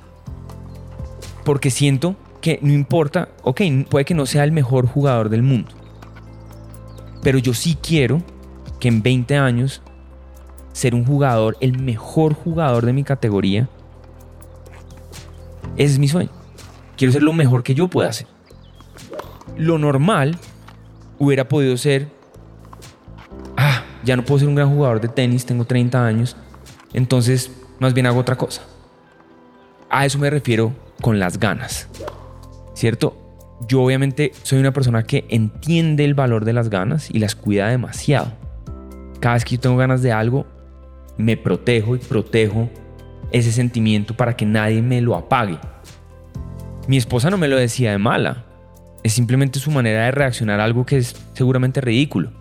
Porque 1.43 1.69
siento 1.69 2.15
que 2.41 2.59
no 2.61 2.73
importa, 2.73 3.29
ok, 3.43 3.61
puede 3.89 4.05
que 4.05 4.13
no 4.13 4.25
sea 4.25 4.43
el 4.43 4.51
mejor 4.51 4.87
jugador 4.87 5.29
del 5.29 5.43
mundo, 5.43 5.69
pero 7.21 7.37
yo 7.37 7.53
sí 7.53 7.77
quiero 7.81 8.21
que 8.79 8.87
en 8.87 9.01
20 9.01 9.37
años 9.37 9.81
ser 10.73 10.93
un 10.93 11.05
jugador, 11.05 11.57
el 11.59 11.79
mejor 11.79 12.33
jugador 12.33 12.85
de 12.85 12.93
mi 12.93 13.03
categoría, 13.03 13.67
ese 15.75 15.93
es 15.93 15.99
mi 15.99 16.07
sueño. 16.07 16.29
Quiero 16.95 17.11
ser 17.11 17.23
lo 17.23 17.33
mejor 17.33 17.63
que 17.63 17.75
yo 17.75 17.87
pueda 17.87 18.09
hacer. 18.09 18.27
Lo 19.55 19.77
normal 19.77 20.37
hubiera 21.19 21.47
podido 21.47 21.77
ser, 21.77 22.09
ah, 23.55 23.83
ya 24.03 24.15
no 24.15 24.23
puedo 24.23 24.39
ser 24.39 24.47
un 24.47 24.55
gran 24.55 24.69
jugador 24.69 25.01
de 25.01 25.07
tenis, 25.07 25.45
tengo 25.45 25.65
30 25.65 26.05
años, 26.05 26.35
entonces 26.93 27.51
más 27.79 27.93
bien 27.93 28.05
hago 28.05 28.19
otra 28.19 28.35
cosa. 28.35 28.61
A 29.89 30.05
eso 30.05 30.19
me 30.19 30.29
refiero 30.29 30.73
con 31.01 31.17
las 31.17 31.39
ganas, 31.39 31.87
¿cierto? 32.75 33.17
Yo 33.67 33.81
obviamente 33.81 34.31
soy 34.43 34.59
una 34.59 34.73
persona 34.73 35.03
que 35.03 35.25
entiende 35.29 36.05
el 36.05 36.13
valor 36.13 36.45
de 36.45 36.53
las 36.53 36.69
ganas 36.69 37.09
y 37.09 37.17
las 37.17 37.35
cuida 37.35 37.67
demasiado 37.69 38.46
cada 39.19 39.35
vez 39.35 39.45
que 39.45 39.55
yo 39.55 39.61
tengo 39.61 39.77
ganas 39.77 40.01
de 40.01 40.11
algo, 40.11 40.45
me 41.17 41.37
protejo 41.37 41.95
y 41.95 41.99
protejo 41.99 42.69
ese 43.31 43.51
sentimiento 43.51 44.15
para 44.15 44.35
que 44.35 44.45
nadie 44.45 44.81
me 44.81 45.01
lo 45.01 45.15
apague. 45.15 45.57
Mi 46.87 46.97
esposa 46.97 47.29
no 47.29 47.37
me 47.37 47.47
lo 47.47 47.57
decía 47.57 47.91
de 47.91 47.97
mala, 47.97 48.45
es 49.03 49.13
simplemente 49.13 49.59
su 49.59 49.71
manera 49.71 50.05
de 50.05 50.11
reaccionar 50.11 50.59
a 50.59 50.63
algo 50.63 50.85
que 50.85 50.97
es 50.97 51.15
seguramente 51.33 51.81
ridículo. 51.81 52.31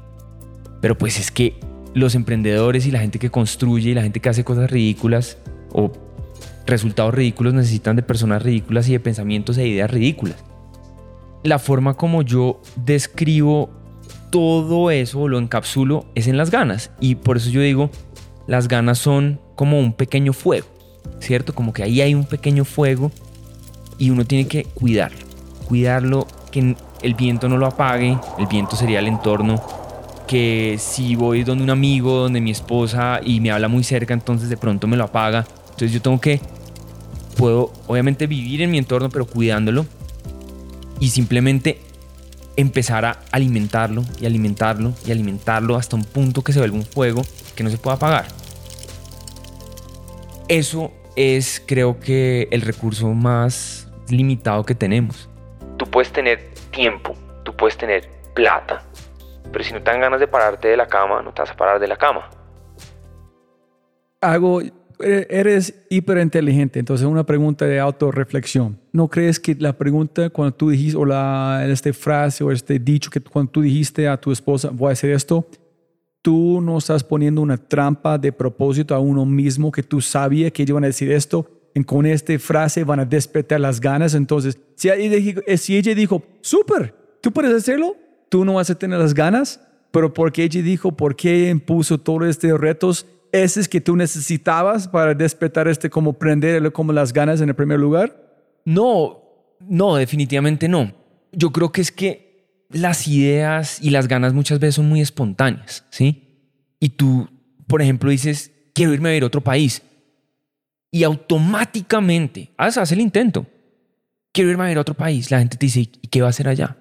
Pero 0.81 0.97
pues 0.97 1.19
es 1.19 1.31
que 1.31 1.59
los 1.95 2.15
emprendedores 2.15 2.87
y 2.87 2.91
la 2.91 3.01
gente 3.01 3.19
que 3.19 3.31
construye 3.31 3.91
y 3.91 3.95
la 3.95 4.03
gente 4.03 4.21
que 4.21 4.29
hace 4.29 4.45
cosas 4.45 4.71
ridículas 4.71 5.39
o 5.73 5.93
resultados 6.67 7.15
ridículos 7.15 7.55
necesitan 7.55 7.97
de 7.97 8.03
personas 8.03 8.43
ridículas 8.43 8.89
y 8.89 8.93
de 8.93 9.01
pensamientos 9.01 9.57
e 9.59 9.67
ideas 9.67 9.91
ridículas. 9.91 10.37
La 11.43 11.59
forma 11.59 11.95
como 11.95 12.23
yo 12.23 12.61
describo 12.85 13.71
todo 14.31 14.91
eso 14.91 15.29
lo 15.29 15.39
encapsulo 15.39 16.07
es 16.15 16.27
en 16.27 16.37
las 16.37 16.51
ganas. 16.51 16.91
Y 17.01 17.17
por 17.17 17.37
eso 17.37 17.51
yo 17.51 17.61
digo, 17.61 17.91
las 18.47 18.69
ganas 18.69 18.99
son 18.99 19.41
como 19.55 19.79
un 19.79 19.93
pequeño 19.93 20.33
fuego, 20.33 20.67
¿cierto? 21.21 21.55
Como 21.55 21.73
que 21.73 21.83
ahí 21.83 22.01
hay 22.01 22.15
un 22.15 22.25
pequeño 22.25 22.65
fuego 22.65 23.11
y 23.99 24.11
uno 24.11 24.25
tiene 24.25 24.47
que 24.47 24.65
cuidarlo. 24.65 25.19
Cuidarlo, 25.69 26.27
que 26.51 26.77
el 27.03 27.15
viento 27.15 27.49
no 27.49 27.57
lo 27.57 27.67
apague, 27.67 28.17
el 28.39 28.47
viento 28.47 28.77
sería 28.77 29.01
el 29.01 29.09
entorno, 29.09 29.63
que 30.27 30.77
si 30.79 31.17
voy 31.17 31.45
donde 31.45 31.65
un 31.65 31.71
amigo, 31.71 32.17
donde 32.19 32.41
mi 32.41 32.51
esposa 32.51 33.21
y 33.25 33.41
me 33.41 33.51
habla 33.51 33.69
muy 33.69 33.85
cerca, 33.85 34.15
entonces 34.15 34.49
de 34.49 34.57
pronto 34.57 34.87
me 34.87 34.97
lo 34.97 35.05
apaga. 35.05 35.47
Entonces 35.65 35.93
yo 35.93 36.01
tengo 36.03 36.21
que, 36.21 36.41
puedo 37.37 37.73
obviamente 37.87 38.27
vivir 38.27 38.63
en 38.63 38.71
mi 38.71 38.79
entorno, 38.79 39.09
pero 39.11 39.27
cuidándolo 39.27 39.87
y 41.01 41.11
simplemente 41.11 41.81
empezar 42.57 43.05
a 43.05 43.19
alimentarlo 43.33 44.03
y 44.21 44.27
alimentarlo 44.27 44.93
y 45.07 45.13
alimentarlo 45.13 45.77
hasta 45.77 45.97
un 45.97 46.05
punto 46.05 46.43
que 46.43 46.53
se 46.53 46.59
vuelve 46.59 46.77
un 46.77 46.85
fuego 46.85 47.23
que 47.55 47.63
no 47.63 47.71
se 47.71 47.79
puede 47.79 47.97
apagar. 47.97 48.27
Eso 50.49 50.93
es 51.17 51.63
creo 51.67 51.99
que 51.99 52.49
el 52.51 52.61
recurso 52.63 53.09
más 53.09 53.89
limitado 54.09 54.65
que 54.65 54.75
tenemos. 54.75 55.29
Tú 55.77 55.87
puedes 55.87 56.13
tener 56.13 56.53
tiempo, 56.71 57.15
tú 57.45 57.55
puedes 57.55 57.77
tener 57.77 58.09
plata, 58.35 58.83
pero 59.53 59.65
si 59.65 59.73
no 59.73 59.83
te 59.83 59.91
dan 59.91 60.01
ganas 60.01 60.21
de 60.21 60.29
pararte 60.29 60.69
de 60.69 60.77
la 60.77 60.87
cama, 60.87 61.23
no 61.23 61.33
te 61.33 61.43
vas 61.43 61.51
a 61.51 61.57
parar 61.57 61.81
de 61.81 61.89
la 61.89 61.97
cama. 61.97 62.31
Hago 64.21 64.63
eres 65.01 65.75
hiperinteligente, 65.91 66.79
entonces 66.79 67.07
una 67.07 67.25
pregunta 67.25 67.65
de 67.67 67.79
autorreflexión. 67.81 68.79
¿No 68.93 69.09
crees 69.09 69.39
que 69.39 69.55
la 69.55 69.73
pregunta 69.77 70.31
cuando 70.31 70.55
tú 70.55 70.71
dijiste, 70.71 70.97
o 70.97 71.05
la, 71.05 71.67
esta 71.69 71.93
frase 71.93 72.43
o 72.43 72.51
este 72.51 72.79
dicho 72.79 73.11
que 73.11 73.21
cuando 73.21 73.53
tú 73.53 73.63
dijiste 73.63 74.09
a 74.09 74.17
tu 74.17 74.33
esposa, 74.33 74.71
voy 74.73 74.91
a 74.91 74.93
hacer 74.93 75.11
esto, 75.11 75.47
tú 76.23 76.61
no 76.61 76.79
estás 76.79 77.05
poniendo 77.05 77.41
una 77.41 77.57
trampa 77.57 78.19
de 78.19 78.33
propósito 78.33 78.95
a 78.95 78.99
uno 78.99 79.25
mismo 79.25 79.71
que 79.71 79.83
tú 79.83 80.01
sabías 80.01 80.51
que 80.53 80.63
iban 80.63 80.85
a 80.85 80.89
decir 80.89 81.13
esto, 81.13 81.49
y 81.75 81.85
con 81.85 82.07
esta 82.07 82.39
frase 82.39 82.85
van 82.85 83.01
a 83.01 83.05
despertar 83.05 83.61
las 83.61 83.81
ganas. 83.81 84.15
Entonces, 84.15 84.59
si 84.77 84.89
ella 84.89 85.17
dijo, 85.17 85.41
eh, 85.47 85.59
si 85.59 85.77
ella 85.77 85.95
dijo 85.95 86.23
súper, 86.41 86.95
tú 87.21 87.31
puedes 87.31 87.53
hacerlo, 87.53 87.97
tú 88.31 88.47
no 88.47 88.55
vas 88.55 88.71
a 88.71 88.75
tener 88.75 88.99
las 88.99 89.13
ganas, 89.13 89.61
pero 89.91 90.13
porque 90.13 90.45
ella 90.45 90.63
dijo, 90.63 90.93
¿por 90.93 91.15
qué 91.15 91.51
impuso 91.51 91.99
todos 91.99 92.29
estos 92.29 92.59
retos? 92.59 93.07
Ese 93.33 93.61
es 93.61 93.69
que 93.69 93.81
tú 93.81 93.97
necesitabas 93.97 94.89
para 94.89 95.15
despertar 95.15 95.69
este 95.69 95.91
como 95.91 96.15
prender 96.15 96.73
como 96.73 96.93
las 96.93 97.13
ganas 97.13 97.41
en 97.41 97.49
el 97.49 97.55
primer 97.55 97.79
lugar? 97.79 98.27
No, 98.65 99.23
no, 99.61 99.97
definitivamente 99.97 100.69
no. 100.69 100.93
Yo 101.33 101.53
creo 101.53 101.73
que 101.73 101.81
es 101.81 101.93
que 101.93 102.65
las 102.71 103.07
ideas 103.07 103.81
y 103.81 103.91
las 103.91 104.09
ganas 104.09 104.33
muchas 104.33 104.59
veces 104.59 104.77
son 104.77 104.89
muy 104.89 105.01
espontáneas, 105.01 105.85
¿sí? 105.91 106.23
Y 106.81 106.91
tú, 106.91 107.29
por 107.67 107.83
ejemplo, 107.83 108.11
dices, 108.11 108.53
quiero 108.75 108.93
irme 108.93 109.09
a 109.09 109.13
ver 109.13 109.25
otro 109.25 109.41
país. 109.41 109.83
Y 110.91 111.05
automáticamente, 111.05 112.51
haz, 112.57 112.93
el 112.93 113.01
intento. 113.01 113.47
Quiero 114.33 114.51
irme 114.51 114.65
a 114.65 114.69
ver 114.69 114.79
otro 114.79 114.95
país. 114.95 115.31
La 115.31 115.39
gente 115.39 115.57
te 115.57 115.67
dice, 115.67 115.81
¿y 115.81 116.09
qué 116.09 116.21
va 116.21 116.29
a 116.29 116.31
hacer 116.31 116.49
allá? 116.49 116.77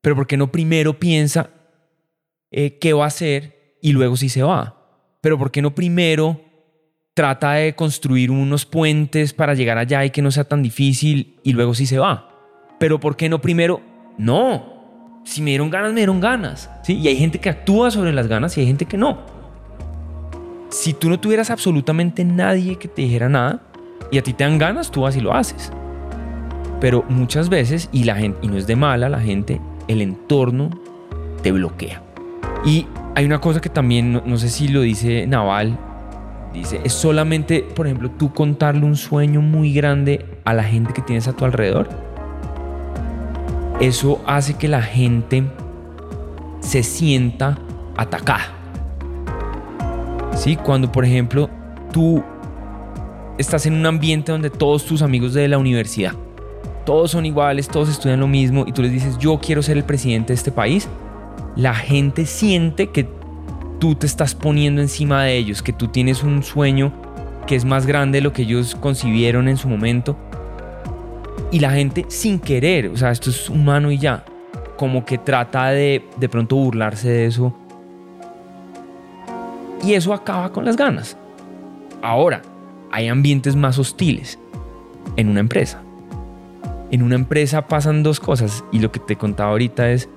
Pero 0.00 0.16
¿por 0.16 0.26
qué 0.26 0.36
no 0.36 0.50
primero 0.50 0.98
piensa 0.98 1.50
eh, 2.50 2.78
qué 2.78 2.92
va 2.92 3.04
a 3.04 3.08
hacer 3.08 3.76
y 3.82 3.92
luego 3.92 4.16
si 4.16 4.28
se 4.28 4.42
va? 4.42 4.79
Pero 5.20 5.38
¿por 5.38 5.50
qué 5.50 5.62
no 5.62 5.74
primero 5.74 6.40
trata 7.14 7.52
de 7.52 7.74
construir 7.74 8.30
unos 8.30 8.64
puentes 8.64 9.32
para 9.32 9.54
llegar 9.54 9.78
allá 9.78 10.04
y 10.04 10.10
que 10.10 10.22
no 10.22 10.30
sea 10.30 10.44
tan 10.44 10.62
difícil 10.62 11.38
y 11.42 11.52
luego 11.52 11.74
sí 11.74 11.86
se 11.86 11.98
va? 11.98 12.28
Pero 12.78 12.98
¿por 13.00 13.16
qué 13.16 13.28
no 13.28 13.40
primero? 13.40 13.80
No, 14.16 15.22
si 15.24 15.42
me 15.42 15.50
dieron 15.50 15.70
ganas, 15.70 15.92
me 15.92 16.00
dieron 16.00 16.20
ganas. 16.20 16.70
¿sí? 16.82 16.94
Y 16.94 17.08
hay 17.08 17.16
gente 17.16 17.38
que 17.38 17.50
actúa 17.50 17.90
sobre 17.90 18.12
las 18.12 18.26
ganas 18.26 18.56
y 18.56 18.60
hay 18.60 18.66
gente 18.66 18.86
que 18.86 18.96
no. 18.96 19.18
Si 20.70 20.94
tú 20.94 21.10
no 21.10 21.18
tuvieras 21.18 21.50
absolutamente 21.50 22.24
nadie 22.24 22.76
que 22.76 22.88
te 22.88 23.02
dijera 23.02 23.28
nada 23.28 23.60
y 24.10 24.18
a 24.18 24.22
ti 24.22 24.32
te 24.32 24.44
dan 24.44 24.58
ganas, 24.58 24.90
tú 24.90 25.02
vas 25.02 25.16
y 25.16 25.20
lo 25.20 25.34
haces. 25.34 25.72
Pero 26.80 27.04
muchas 27.08 27.48
veces, 27.48 27.90
y 27.92 28.04
la 28.04 28.16
gente, 28.16 28.38
y 28.42 28.48
no 28.48 28.56
es 28.56 28.66
de 28.66 28.76
mala, 28.76 29.08
la 29.08 29.20
gente 29.20 29.60
el 29.88 30.00
entorno 30.00 30.70
te 31.42 31.52
bloquea. 31.52 32.02
Y 32.64 32.86
hay 33.14 33.24
una 33.24 33.40
cosa 33.40 33.60
que 33.60 33.68
también, 33.68 34.22
no, 34.24 34.36
sé 34.38 34.48
si 34.48 34.68
lo 34.68 34.82
dice 34.82 35.26
Naval, 35.26 35.78
dice, 36.52 36.80
es 36.84 36.92
solamente, 36.92 37.62
por 37.74 37.86
ejemplo, 37.86 38.10
tú 38.10 38.32
contarle 38.32 38.84
un 38.84 38.96
sueño 38.96 39.40
muy 39.40 39.72
grande 39.72 40.26
a 40.44 40.54
la 40.54 40.64
gente 40.64 40.92
que 40.92 41.02
tienes 41.02 41.26
a 41.28 41.32
tu 41.32 41.44
alrededor. 41.44 41.88
Eso 43.80 44.20
hace 44.26 44.54
que 44.54 44.68
la 44.68 44.82
gente 44.82 45.44
se 46.60 46.82
sienta 46.82 47.58
atacada. 47.96 48.52
¿Sí? 50.36 50.56
Cuando, 50.56 50.92
por 50.92 51.04
ejemplo, 51.04 51.50
tú 51.92 52.22
estás 53.38 53.66
en 53.66 53.74
un 53.74 53.86
ambiente 53.86 54.32
donde 54.32 54.50
todos 54.50 54.84
tus 54.84 55.02
amigos 55.02 55.34
de 55.34 55.48
la 55.48 55.58
universidad, 55.58 56.12
todos 56.84 57.10
son 57.10 57.26
iguales, 57.26 57.68
todos 57.68 57.88
estudian 57.88 58.20
lo 58.20 58.28
mismo 58.28 58.64
y 58.66 58.72
tú 58.72 58.82
les 58.82 58.92
dices, 58.92 59.18
yo 59.18 59.38
quiero 59.38 59.62
ser 59.62 59.76
el 59.76 59.84
presidente 59.84 60.28
de 60.28 60.34
este 60.34 60.52
país, 60.52 60.88
la 61.56 61.74
gente 61.74 62.26
siente 62.26 62.88
que 62.88 63.08
tú 63.78 63.94
te 63.94 64.06
estás 64.06 64.34
poniendo 64.34 64.80
encima 64.80 65.24
de 65.24 65.36
ellos, 65.36 65.62
que 65.62 65.72
tú 65.72 65.88
tienes 65.88 66.22
un 66.22 66.42
sueño 66.42 66.92
que 67.46 67.56
es 67.56 67.64
más 67.64 67.86
grande 67.86 68.18
de 68.18 68.22
lo 68.22 68.32
que 68.32 68.42
ellos 68.42 68.76
concibieron 68.76 69.48
en 69.48 69.56
su 69.56 69.68
momento. 69.68 70.16
Y 71.50 71.58
la 71.58 71.72
gente 71.72 72.04
sin 72.08 72.38
querer, 72.38 72.88
o 72.88 72.96
sea, 72.96 73.10
esto 73.10 73.30
es 73.30 73.50
humano 73.50 73.90
y 73.90 73.98
ya, 73.98 74.24
como 74.76 75.04
que 75.04 75.18
trata 75.18 75.70
de 75.70 76.04
de 76.16 76.28
pronto 76.28 76.56
burlarse 76.56 77.08
de 77.08 77.26
eso. 77.26 77.54
Y 79.82 79.94
eso 79.94 80.12
acaba 80.12 80.52
con 80.52 80.64
las 80.64 80.76
ganas. 80.76 81.16
Ahora, 82.02 82.42
hay 82.92 83.08
ambientes 83.08 83.56
más 83.56 83.78
hostiles 83.78 84.38
en 85.16 85.28
una 85.28 85.40
empresa. 85.40 85.82
En 86.90 87.02
una 87.02 87.14
empresa 87.14 87.66
pasan 87.66 88.02
dos 88.02 88.20
cosas 88.20 88.64
y 88.72 88.78
lo 88.80 88.90
que 88.92 89.00
te 89.00 89.16
contaba 89.16 89.50
ahorita 89.50 89.90
es 89.90 90.08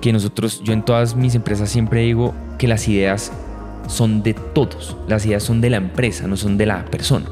que 0.00 0.12
nosotros, 0.12 0.62
yo 0.62 0.72
en 0.72 0.82
todas 0.82 1.16
mis 1.16 1.34
empresas 1.34 1.68
siempre 1.68 2.02
digo 2.02 2.34
que 2.58 2.68
las 2.68 2.86
ideas 2.88 3.32
son 3.88 4.22
de 4.22 4.34
todos, 4.34 4.96
las 5.08 5.24
ideas 5.26 5.42
son 5.42 5.60
de 5.60 5.70
la 5.70 5.78
empresa, 5.78 6.26
no 6.26 6.36
son 6.36 6.56
de 6.58 6.66
la 6.66 6.84
persona. 6.84 7.26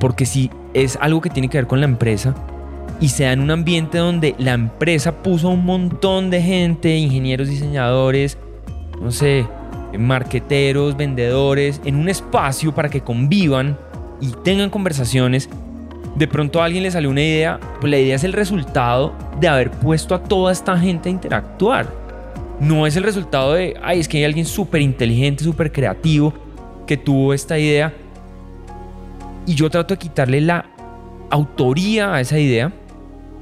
Porque 0.00 0.26
si 0.26 0.50
es 0.74 0.98
algo 1.00 1.20
que 1.20 1.30
tiene 1.30 1.48
que 1.48 1.58
ver 1.58 1.66
con 1.66 1.80
la 1.80 1.86
empresa 1.86 2.34
y 3.00 3.08
se 3.10 3.24
da 3.24 3.32
en 3.32 3.40
un 3.40 3.50
ambiente 3.50 3.98
donde 3.98 4.34
la 4.38 4.54
empresa 4.54 5.22
puso 5.22 5.48
un 5.50 5.64
montón 5.64 6.30
de 6.30 6.42
gente, 6.42 6.96
ingenieros, 6.96 7.48
diseñadores, 7.48 8.38
no 9.00 9.12
sé, 9.12 9.46
marqueteros, 9.96 10.96
vendedores, 10.96 11.80
en 11.84 11.96
un 11.96 12.08
espacio 12.08 12.74
para 12.74 12.88
que 12.88 13.00
convivan 13.00 13.78
y 14.20 14.32
tengan 14.42 14.70
conversaciones, 14.70 15.48
de 16.16 16.26
pronto 16.26 16.60
a 16.60 16.64
alguien 16.64 16.82
le 16.82 16.90
salió 16.90 17.10
una 17.10 17.22
idea, 17.22 17.60
pues 17.80 17.90
la 17.90 17.98
idea 17.98 18.16
es 18.16 18.24
el 18.24 18.32
resultado 18.32 19.12
de 19.40 19.46
haber 19.46 19.70
puesto 19.70 20.14
a 20.14 20.24
toda 20.24 20.50
esta 20.50 20.76
gente 20.76 21.08
a 21.08 21.12
interactuar 21.12 21.97
no 22.60 22.86
es 22.86 22.96
el 22.96 23.04
resultado 23.04 23.54
de, 23.54 23.76
ay, 23.82 24.00
es 24.00 24.08
que 24.08 24.18
hay 24.18 24.24
alguien 24.24 24.46
súper 24.46 24.80
inteligente, 24.80 25.44
súper 25.44 25.72
creativo 25.72 26.34
que 26.86 26.96
tuvo 26.96 27.34
esta 27.34 27.58
idea 27.58 27.94
y 29.46 29.54
yo 29.54 29.70
trato 29.70 29.94
de 29.94 29.98
quitarle 29.98 30.40
la 30.40 30.66
autoría 31.30 32.14
a 32.14 32.20
esa 32.20 32.38
idea. 32.38 32.72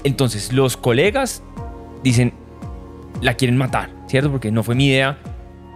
Entonces 0.05 0.53
los 0.53 0.77
colegas 0.77 1.43
dicen, 2.03 2.33
la 3.21 3.35
quieren 3.35 3.57
matar, 3.57 3.91
¿cierto? 4.07 4.31
Porque 4.31 4.53
no 4.53 4.63
fue 4.63 4.75
mi 4.75 4.87
idea, 4.87 5.19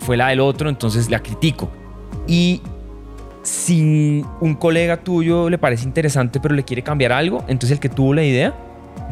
fue 0.01 0.17
la 0.17 0.29
del 0.29 0.41
otro, 0.41 0.69
entonces 0.69 1.11
la 1.11 1.21
critico. 1.21 1.71
Y 2.27 2.63
si 3.43 4.25
un 4.41 4.55
colega 4.55 4.99
tuyo 4.99 5.49
le 5.49 5.57
parece 5.57 5.85
interesante 5.85 6.39
pero 6.41 6.55
le 6.55 6.63
quiere 6.63 6.83
cambiar 6.83 7.13
algo, 7.13 7.39
entonces 7.49 7.73
el 7.73 7.81
que 7.81 7.89
tuvo 7.89 8.15
la 8.15 8.23
idea 8.23 8.55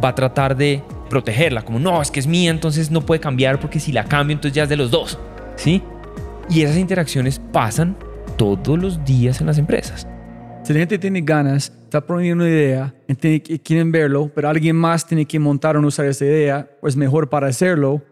va 0.02 0.10
a 0.10 0.14
tratar 0.14 0.56
de 0.56 0.82
protegerla, 1.08 1.62
como 1.62 1.78
no, 1.78 2.00
es 2.02 2.10
que 2.10 2.20
es 2.20 2.26
mía, 2.26 2.50
entonces 2.50 2.90
no 2.90 3.04
puede 3.04 3.20
cambiar 3.20 3.60
porque 3.60 3.80
si 3.80 3.92
la 3.92 4.04
cambio, 4.04 4.34
entonces 4.34 4.54
ya 4.54 4.64
es 4.64 4.68
de 4.68 4.76
los 4.76 4.90
dos, 4.90 5.18
¿sí? 5.56 5.82
Y 6.50 6.62
esas 6.62 6.76
interacciones 6.76 7.40
pasan 7.52 7.96
todos 8.36 8.78
los 8.78 9.04
días 9.04 9.40
en 9.40 9.46
las 9.46 9.58
empresas. 9.58 10.06
Si 10.62 10.72
la 10.72 10.80
gente 10.80 10.98
tiene 10.98 11.20
ganas, 11.22 11.72
está 11.84 12.00
poniendo 12.00 12.44
una 12.44 12.52
idea, 12.52 12.94
y 13.06 13.40
quieren 13.58 13.90
verlo, 13.90 14.30
pero 14.34 14.48
alguien 14.48 14.76
más 14.76 15.06
tiene 15.06 15.24
que 15.24 15.38
montar 15.38 15.76
o 15.76 15.86
usar 15.86 16.06
esa 16.06 16.24
idea, 16.24 16.68
o 16.80 16.88
es 16.88 16.96
mejor 16.96 17.28
para 17.28 17.46
hacerlo, 17.46 18.02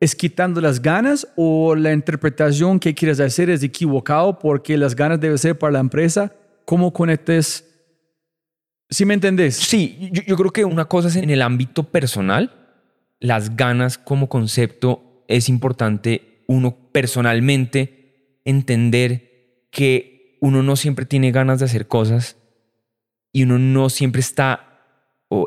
¿es 0.00 0.14
quitando 0.14 0.60
las 0.60 0.80
ganas 0.80 1.26
o 1.36 1.74
la 1.74 1.92
interpretación 1.92 2.78
que 2.78 2.94
quieres 2.94 3.20
hacer 3.20 3.50
es 3.50 3.62
equivocado 3.62 4.38
porque 4.38 4.76
las 4.78 4.94
ganas 4.94 5.20
deben 5.20 5.38
ser 5.38 5.58
para 5.58 5.72
la 5.72 5.80
empresa? 5.80 6.32
¿Cómo 6.64 6.92
conectes 6.92 7.73
¿Sí 8.90 9.04
me 9.04 9.14
entendés? 9.14 9.56
Sí, 9.56 10.10
yo, 10.12 10.36
creo 10.36 10.50
que 10.52 10.64
una 10.64 10.84
cosa 10.84 11.08
es 11.08 11.16
en 11.16 11.30
el 11.30 11.42
ámbito 11.42 11.84
personal, 11.84 12.52
las 13.18 13.56
ganas 13.56 13.98
como 13.98 14.28
concepto 14.28 15.24
es 15.28 15.48
importante 15.48 16.44
uno 16.46 16.76
personalmente 16.92 18.40
entender 18.44 19.66
que 19.70 20.38
uno 20.40 20.62
no 20.62 20.76
siempre 20.76 21.06
tiene 21.06 21.32
ganas 21.32 21.58
de 21.58 21.64
hacer 21.64 21.88
cosas 21.88 22.36
y 23.32 23.44
uno 23.44 23.58
no 23.58 23.88
siempre 23.88 24.20
está 24.20 24.70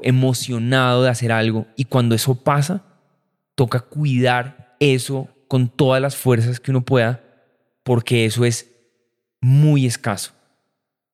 emocionado 0.02 1.04
de 1.04 1.10
hacer 1.10 1.32
algo 1.32 1.68
y 1.76 1.86
cuando 1.86 2.16
eso 2.16 2.44
pasa, 2.44 2.84
toca 3.56 3.80
cuidar 3.80 4.76
eso 4.80 5.30
con 5.48 5.70
todas 5.70 6.02
las 6.02 6.18
fuerzas 6.18 6.60
que 6.60 6.72
uno 6.72 6.84
pueda 6.84 7.24
porque 7.84 8.26
eso 8.26 8.44
es 8.44 8.70
muy 9.40 9.86
escaso. 9.86 10.34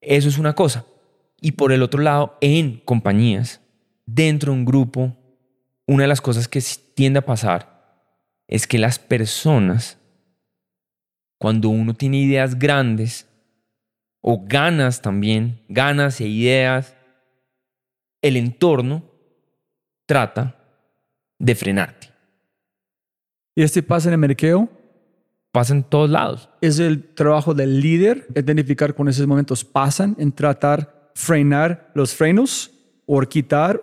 Eso 0.02 0.28
es 0.28 0.38
una 0.38 0.54
cosa. 0.54 0.86
Y 1.46 1.52
por 1.52 1.74
el 1.74 1.84
otro 1.84 2.02
lado, 2.02 2.38
en 2.40 2.78
compañías, 2.86 3.60
dentro 4.06 4.54
de 4.54 4.60
un 4.60 4.64
grupo, 4.64 5.14
una 5.86 6.04
de 6.04 6.08
las 6.08 6.22
cosas 6.22 6.48
que 6.48 6.64
tiende 6.96 7.20
a 7.20 7.26
pasar 7.26 8.08
es 8.48 8.66
que 8.66 8.78
las 8.80 8.98
personas, 8.98 10.00
cuando 11.38 11.68
uno 11.68 11.96
tiene 11.96 12.20
ideas 12.20 12.58
grandes, 12.58 13.28
o 14.22 14.42
ganas 14.46 15.02
también, 15.02 15.60
ganas 15.68 16.22
e 16.22 16.28
ideas, 16.30 16.96
el 18.22 18.38
entorno 18.38 19.04
trata 20.06 20.56
de 21.40 21.56
frenarte. 21.56 22.10
¿Y 23.54 23.64
este 23.64 23.84
pasa 23.84 24.08
en 24.08 24.14
el 24.14 24.20
mercado? 24.20 24.70
Pasa 25.52 25.74
en 25.74 25.84
todos 25.84 26.10
lados. 26.10 26.48
Es 26.62 26.80
el 26.80 27.14
trabajo 27.14 27.54
del 27.54 27.82
líder 27.82 28.28
identificar 28.34 28.94
cuando 28.94 29.12
esos 29.12 29.28
momentos 29.28 29.66
pasan, 29.66 30.16
en 30.18 30.32
tratar 30.32 31.03
frenar 31.16 31.92
los 31.94 32.14
frenos 32.14 32.72
o 33.06 33.22
quitar 33.22 33.82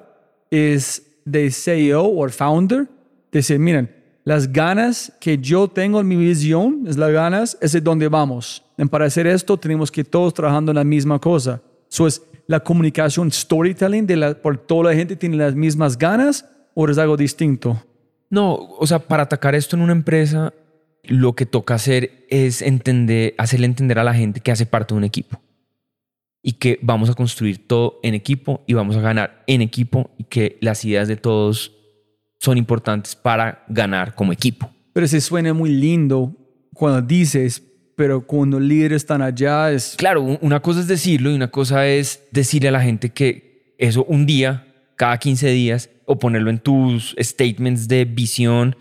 es 0.51 1.03
de 1.25 1.51
CEO 1.51 2.05
o 2.05 2.29
founder. 2.29 2.89
Decir, 3.31 3.59
miren, 3.59 3.95
las 4.25 4.53
ganas 4.53 5.13
que 5.21 5.39
yo 5.39 5.69
tengo 5.69 6.01
en 6.01 6.09
mi 6.09 6.17
visión, 6.17 6.85
es 6.87 6.97
las 6.97 7.13
ganas, 7.13 7.59
es 7.61 7.73
de 7.73 7.81
donde 7.81 8.09
vamos. 8.09 8.63
Y 8.77 8.85
para 8.87 9.07
hacer 9.07 9.27
esto 9.27 9.57
tenemos 9.57 9.91
que 9.91 10.05
todos 10.05 10.35
trabajando 10.35 10.73
en 10.73 10.77
la 10.77 10.85
misma 10.85 11.19
cosa. 11.19 11.61
Eso 11.91 12.07
es 12.07 12.23
la 12.47 12.61
comunicación, 12.61 13.31
storytelling, 13.31 14.07
de 14.07 14.17
la, 14.17 14.35
por 14.35 14.59
toda 14.59 14.91
la 14.91 14.97
gente 14.97 15.17
tiene 15.17 15.37
las 15.37 15.55
mismas 15.55 15.97
ganas 15.97 16.45
o 16.75 16.89
es 16.89 16.99
algo 16.99 17.17
distinto. 17.17 17.83
No, 18.29 18.55
o 18.55 18.87
sea, 18.87 18.99
para 18.99 19.25
atacar 19.25 19.55
esto 19.55 19.77
en 19.77 19.83
una 19.83 19.93
empresa, 19.93 20.53
lo 21.05 21.35
que 21.35 21.47
toca 21.47 21.75
hacer 21.75 22.25
es 22.29 22.63
entender, 22.63 23.35
hacerle 23.39 23.67
entender 23.67 23.99
a 23.99 24.05
la 24.05 24.15
gente 24.15 24.41
que 24.41 24.53
hace 24.53 24.67
parte 24.67 24.95
de 24.95 24.99
un 24.99 25.05
equipo 25.05 25.41
y 26.43 26.53
que 26.55 26.79
vamos 26.83 27.11
a 27.11 27.15
construir 27.15 27.67
todo 27.67 28.01
en 28.03 28.15
equipo 28.15 28.63
y 28.67 28.75
vamos 28.75 28.97
a 28.97 29.01
ganar 29.01 29.45
en 29.47 29.61
equipo 29.61 30.11
y 30.19 30.25
que 30.25 30.59
las 30.61 30.85
ideas 30.85 31.09
de 31.09 31.17
todos 31.17 31.73
son 32.39 32.57
importantes 32.57 33.15
para 33.15 33.65
ganar 33.69 34.15
como 34.15 34.33
equipo. 34.33 34.71
Pero 34.93 35.07
se 35.07 35.21
suena 35.21 35.53
muy 35.53 35.71
lindo 35.71 36.35
cuando 36.73 37.03
dices, 37.03 37.63
pero 37.97 38.27
cuando 38.27 38.59
líderes 38.59 39.03
están 39.03 39.21
allá 39.21 39.71
es... 39.71 39.95
Claro, 39.97 40.23
una 40.41 40.61
cosa 40.61 40.81
es 40.81 40.89
decirlo 40.89 41.31
y 41.31 41.35
una 41.35 41.51
cosa 41.51 41.87
es 41.87 42.27
decirle 42.33 42.69
a 42.69 42.73
la 42.73 42.83
gente 42.83 43.11
que 43.11 43.75
eso 43.79 44.05
un 44.05 44.25
día, 44.25 44.67
cada 44.97 45.19
15 45.19 45.49
días, 45.51 45.91
o 46.07 46.19
ponerlo 46.19 46.51
en 46.51 46.59
tus 46.59 47.15
statements 47.19 47.87
de 47.87 48.05
visión 48.05 48.77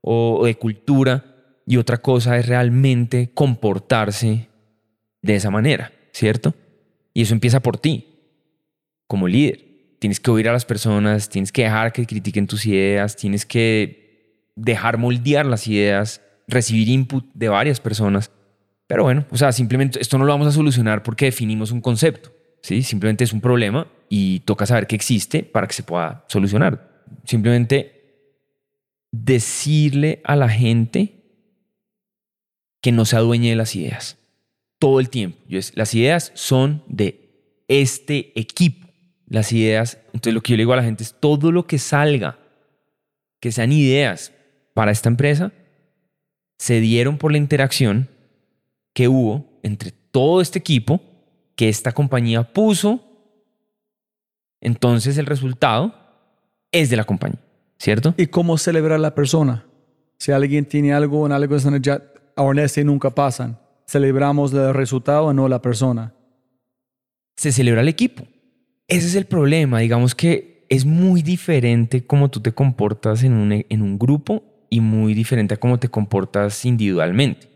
o 0.00 0.44
de 0.46 0.56
cultura, 0.56 1.24
y 1.66 1.76
otra 1.76 1.98
cosa 1.98 2.38
es 2.38 2.46
realmente 2.46 3.30
comportarse 3.34 4.48
de 5.20 5.34
esa 5.34 5.50
manera, 5.50 5.92
¿cierto? 6.12 6.54
Y 7.16 7.22
eso 7.22 7.32
empieza 7.32 7.60
por 7.60 7.78
ti, 7.78 8.04
como 9.06 9.26
líder. 9.26 9.64
Tienes 10.00 10.20
que 10.20 10.30
oír 10.30 10.50
a 10.50 10.52
las 10.52 10.66
personas, 10.66 11.30
tienes 11.30 11.50
que 11.50 11.62
dejar 11.62 11.90
que 11.90 12.04
critiquen 12.04 12.46
tus 12.46 12.66
ideas, 12.66 13.16
tienes 13.16 13.46
que 13.46 14.44
dejar 14.54 14.98
moldear 14.98 15.46
las 15.46 15.66
ideas, 15.66 16.20
recibir 16.46 16.90
input 16.90 17.24
de 17.32 17.48
varias 17.48 17.80
personas. 17.80 18.30
Pero 18.86 19.04
bueno, 19.04 19.24
o 19.30 19.36
sea, 19.38 19.50
simplemente 19.52 19.98
esto 19.98 20.18
no 20.18 20.26
lo 20.26 20.32
vamos 20.32 20.46
a 20.46 20.52
solucionar 20.52 21.02
porque 21.02 21.24
definimos 21.24 21.70
un 21.70 21.80
concepto, 21.80 22.34
¿sí? 22.60 22.82
Simplemente 22.82 23.24
es 23.24 23.32
un 23.32 23.40
problema 23.40 23.90
y 24.10 24.40
toca 24.40 24.66
saber 24.66 24.86
que 24.86 24.96
existe 24.96 25.42
para 25.42 25.66
que 25.66 25.72
se 25.72 25.84
pueda 25.84 26.26
solucionar. 26.28 27.02
Simplemente 27.24 28.28
decirle 29.10 30.20
a 30.22 30.36
la 30.36 30.50
gente 30.50 31.24
que 32.82 32.92
no 32.92 33.06
se 33.06 33.16
adueñe 33.16 33.48
de 33.48 33.56
las 33.56 33.74
ideas 33.74 34.18
todo 34.78 35.00
el 35.00 35.08
tiempo. 35.08 35.38
las 35.74 35.94
ideas 35.94 36.32
son 36.34 36.82
de 36.86 37.62
este 37.68 38.38
equipo. 38.38 38.86
Las 39.28 39.52
ideas, 39.52 39.98
entonces 40.06 40.34
lo 40.34 40.40
que 40.40 40.52
yo 40.52 40.56
le 40.56 40.62
digo 40.62 40.72
a 40.72 40.76
la 40.76 40.84
gente 40.84 41.02
es 41.02 41.14
todo 41.18 41.50
lo 41.50 41.66
que 41.66 41.78
salga 41.78 42.38
que 43.40 43.52
sean 43.52 43.72
ideas 43.72 44.32
para 44.74 44.92
esta 44.92 45.08
empresa, 45.08 45.52
se 46.58 46.80
dieron 46.80 47.18
por 47.18 47.32
la 47.32 47.38
interacción 47.38 48.08
que 48.92 49.08
hubo 49.08 49.58
entre 49.62 49.90
todo 49.90 50.40
este 50.40 50.58
equipo 50.58 51.00
que 51.54 51.68
esta 51.68 51.92
compañía 51.92 52.52
puso. 52.52 53.00
Entonces 54.60 55.18
el 55.18 55.26
resultado 55.26 55.94
es 56.72 56.88
de 56.90 56.96
la 56.96 57.04
compañía, 57.04 57.40
¿cierto? 57.78 58.14
¿Y 58.16 58.26
cómo 58.26 58.58
celebrar 58.58 59.00
la 59.00 59.14
persona? 59.14 59.66
Si 60.18 60.32
alguien 60.32 60.64
tiene 60.64 60.94
algo 60.94 61.26
en 61.26 61.32
algo 61.32 61.56
en 61.56 61.82
ya 61.82 62.02
ahornece 62.36 62.84
nunca 62.84 63.10
pasan. 63.10 63.58
Celebramos 63.86 64.52
el 64.52 64.74
resultado, 64.74 65.32
no 65.32 65.48
la 65.48 65.62
persona. 65.62 66.14
Se 67.36 67.52
celebra 67.52 67.82
el 67.82 67.88
equipo. 67.88 68.26
Ese 68.88 69.06
es 69.06 69.14
el 69.14 69.26
problema. 69.26 69.80
Digamos 69.80 70.14
que 70.14 70.66
es 70.68 70.84
muy 70.84 71.22
diferente 71.22 72.06
cómo 72.06 72.30
tú 72.30 72.40
te 72.40 72.52
comportas 72.52 73.22
en 73.22 73.32
un, 73.32 73.64
en 73.68 73.82
un 73.82 73.98
grupo 73.98 74.42
y 74.70 74.80
muy 74.80 75.14
diferente 75.14 75.54
a 75.54 75.58
cómo 75.58 75.78
te 75.78 75.88
comportas 75.88 76.64
individualmente. 76.64 77.48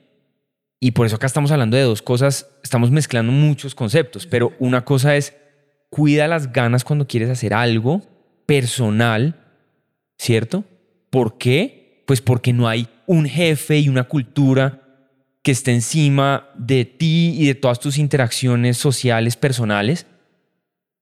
Y 0.79 0.93
por 0.93 1.07
eso 1.07 1.17
acá 1.17 1.27
estamos 1.27 1.51
hablando 1.51 1.77
de 1.77 1.83
dos 1.83 2.01
cosas, 2.01 2.49
estamos 2.63 2.91
mezclando 2.91 3.33
muchos 3.33 3.75
conceptos, 3.75 4.27
pero 4.27 4.55
una 4.59 4.85
cosa 4.85 5.17
es 5.17 5.35
cuida 5.91 6.29
las 6.29 6.53
ganas 6.53 6.85
cuando 6.85 7.07
quieres 7.07 7.29
hacer 7.29 7.53
algo 7.53 8.03
personal, 8.47 9.37
¿cierto? 10.17 10.65
¿Por 11.11 11.37
qué? 11.37 12.03
Pues 12.07 12.23
porque 12.23 12.53
no 12.53 12.67
hay 12.67 12.89
un 13.07 13.27
jefe 13.27 13.79
y 13.79 13.89
una 13.89 14.05
cultura 14.05 14.80
que 15.43 15.53
esté 15.53 15.73
encima 15.73 16.51
de 16.55 16.85
ti 16.85 17.35
y 17.39 17.47
de 17.47 17.55
todas 17.55 17.81
tus 17.81 17.99
interacciones 17.99 18.77
sociales, 18.77 19.37
personales, 19.37 20.07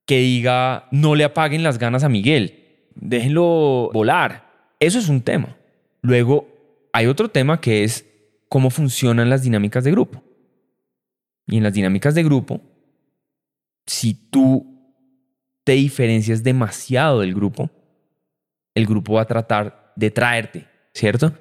que 0.07 0.21
diga, 0.21 0.89
no 0.91 1.15
le 1.15 1.25
apaguen 1.25 1.63
las 1.63 1.79
ganas 1.79 2.05
a 2.05 2.09
Miguel, 2.09 2.89
déjenlo 2.95 3.91
volar. 3.93 4.49
Eso 4.81 4.99
es 4.99 5.09
un 5.09 5.23
tema. 5.23 5.57
Luego, 6.03 6.49
hay 6.93 7.07
otro 7.07 7.29
tema 7.29 7.61
que 7.61 7.85
es 7.85 8.07
cómo 8.49 8.71
funcionan 8.71 9.29
las 9.29 9.43
dinámicas 9.43 9.85
de 9.85 9.91
grupo. 9.91 10.23
Y 11.47 11.57
en 11.57 11.63
las 11.63 11.73
dinámicas 11.73 12.15
de 12.15 12.23
grupo, 12.23 12.61
si 13.87 14.15
tú 14.15 14.79
te 15.65 15.73
diferencias 15.73 16.43
demasiado 16.43 17.21
del 17.21 17.35
grupo, 17.35 17.71
el 18.75 18.87
grupo 18.87 19.15
va 19.15 19.23
a 19.23 19.27
tratar 19.27 19.93
de 19.97 20.11
traerte, 20.11 20.67
¿cierto? 20.95 21.33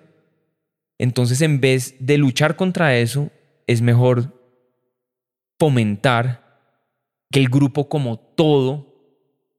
Entonces, 0.99 1.41
en 1.41 1.59
vez 1.59 1.95
de 1.99 2.17
luchar 2.17 2.55
contra 2.55 2.97
eso, 2.97 3.29
es 3.67 3.81
mejor 3.81 4.33
fomentar 5.59 6.47
que 7.31 7.39
el 7.39 7.49
grupo 7.49 7.89
como 7.89 8.17
todo 8.17 8.87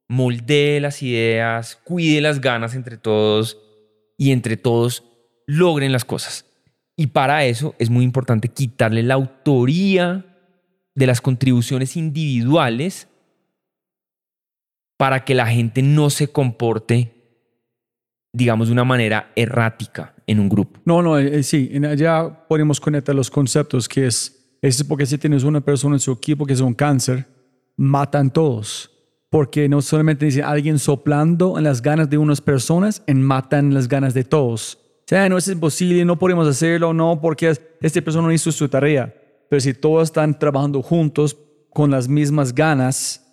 moldee 0.08 0.80
las 0.80 1.02
ideas, 1.02 1.76
cuide 1.84 2.20
las 2.20 2.40
ganas 2.40 2.74
entre 2.74 2.96
todos 2.96 3.58
y 4.16 4.32
entre 4.32 4.56
todos 4.56 5.04
logren 5.46 5.92
las 5.92 6.04
cosas. 6.04 6.46
Y 6.96 7.08
para 7.08 7.44
eso 7.44 7.74
es 7.78 7.90
muy 7.90 8.04
importante 8.04 8.48
quitarle 8.48 9.02
la 9.02 9.14
autoría 9.14 10.24
de 10.94 11.06
las 11.06 11.20
contribuciones 11.20 11.96
individuales 11.96 13.08
para 14.96 15.24
que 15.24 15.34
la 15.34 15.46
gente 15.46 15.80
no 15.80 16.10
se 16.10 16.32
comporte, 16.32 17.12
digamos, 18.32 18.66
de 18.66 18.72
una 18.72 18.84
manera 18.84 19.30
errática 19.36 20.14
en 20.26 20.40
un 20.40 20.48
grupo. 20.48 20.77
No, 20.88 21.02
no, 21.02 21.18
eh, 21.18 21.42
sí, 21.42 21.70
ya 21.96 22.46
podemos 22.48 22.80
conectar 22.80 23.14
los 23.14 23.30
conceptos 23.30 23.88
que 23.88 24.06
es, 24.06 24.56
es 24.60 24.82
porque 24.82 25.06
si 25.06 25.18
tienes 25.18 25.44
una 25.44 25.60
persona 25.60 25.96
en 25.96 26.00
su 26.00 26.12
equipo 26.12 26.44
que 26.46 26.54
es 26.54 26.60
un 26.60 26.74
cáncer, 26.74 27.26
matan 27.76 28.32
todos. 28.32 28.90
Porque 29.30 29.68
no 29.68 29.82
solamente 29.82 30.24
dice 30.24 30.42
alguien 30.42 30.78
soplando 30.78 31.58
en 31.58 31.64
las 31.64 31.82
ganas 31.82 32.08
de 32.08 32.18
unas 32.18 32.40
personas, 32.40 33.02
en 33.06 33.22
matan 33.22 33.74
las 33.74 33.86
ganas 33.86 34.14
de 34.14 34.24
todos 34.24 34.78
sea, 35.08 35.26
no 35.28 35.38
es 35.38 35.48
imposible, 35.48 36.04
no 36.04 36.18
podemos 36.18 36.46
hacerlo, 36.46 36.92
no, 36.92 37.18
porque 37.18 37.54
esta 37.80 38.00
persona 38.02 38.26
no 38.26 38.32
hizo 38.32 38.52
su 38.52 38.68
tarea. 38.68 39.14
Pero 39.48 39.60
si 39.60 39.72
todos 39.72 40.08
están 40.08 40.38
trabajando 40.38 40.82
juntos 40.82 41.34
con 41.70 41.90
las 41.90 42.06
mismas 42.06 42.54
ganas, 42.54 43.24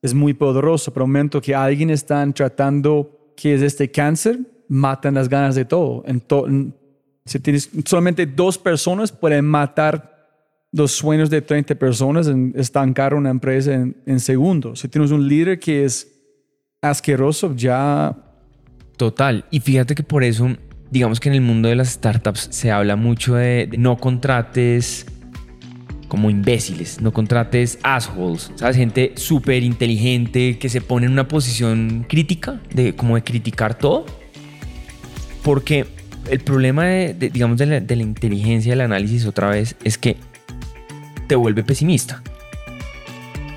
es 0.00 0.14
muy 0.14 0.32
poderoso. 0.32 0.92
Pero 0.92 1.08
momento 1.08 1.40
que 1.40 1.52
alguien 1.52 1.90
está 1.90 2.24
tratando 2.32 3.32
que 3.36 3.54
es 3.54 3.62
este 3.62 3.90
cáncer, 3.90 4.38
matan 4.68 5.14
las 5.14 5.28
ganas 5.28 5.56
de 5.56 5.64
todo. 5.64 6.04
Si 7.26 7.40
tienes 7.40 7.70
solamente 7.84 8.26
dos 8.26 8.58
personas, 8.58 9.12
pueden 9.12 9.44
matar 9.44 10.12
los 10.72 10.92
sueños 10.92 11.30
de 11.30 11.40
30 11.40 11.76
personas, 11.76 12.26
en 12.26 12.52
estancar 12.56 13.14
una 13.14 13.30
empresa 13.30 13.72
en, 13.72 13.96
en 14.06 14.20
segundos. 14.20 14.80
Si 14.80 14.88
tienes 14.88 15.10
un 15.10 15.26
líder 15.26 15.58
que 15.58 15.84
es 15.84 16.10
asqueroso, 16.82 17.54
ya... 17.54 18.16
Total. 18.96 19.44
Y 19.50 19.60
fíjate 19.60 19.94
que 19.94 20.02
por 20.02 20.22
eso 20.22 20.48
digamos 20.94 21.18
que 21.18 21.28
en 21.28 21.34
el 21.34 21.40
mundo 21.40 21.68
de 21.68 21.74
las 21.74 21.88
startups 21.88 22.48
se 22.52 22.70
habla 22.70 22.94
mucho 22.94 23.34
de, 23.34 23.68
no 23.76 23.96
contrates 23.96 25.06
como 26.06 26.30
imbéciles, 26.30 27.00
no 27.00 27.12
contrates 27.12 27.80
assholes, 27.82 28.52
¿sabes? 28.54 28.76
Gente 28.76 29.12
súper 29.16 29.64
inteligente 29.64 30.56
que 30.58 30.68
se 30.68 30.80
pone 30.80 31.06
en 31.06 31.12
una 31.12 31.26
posición 31.26 32.06
crítica, 32.08 32.60
de 32.72 32.94
como 32.94 33.16
de 33.16 33.24
criticar 33.24 33.76
todo. 33.76 34.06
Porque 35.42 35.86
el 36.30 36.40
problema 36.40 36.84
de, 36.84 37.30
digamos, 37.32 37.58
de 37.58 37.66
la, 37.66 37.80
de 37.80 37.96
la 37.96 38.02
inteligencia 38.02 38.72
del 38.72 38.80
análisis 38.80 39.26
otra 39.26 39.48
vez 39.48 39.76
es 39.84 39.98
que 39.98 40.16
te 41.26 41.36
vuelve 41.36 41.62
pesimista. 41.62 42.22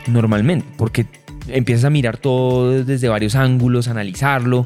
Normalmente, 0.07 0.65
porque 0.77 1.05
empiezas 1.47 1.85
a 1.85 1.89
mirar 1.89 2.17
todo 2.17 2.83
desde 2.83 3.09
varios 3.09 3.35
ángulos, 3.35 3.87
analizarlo. 3.87 4.65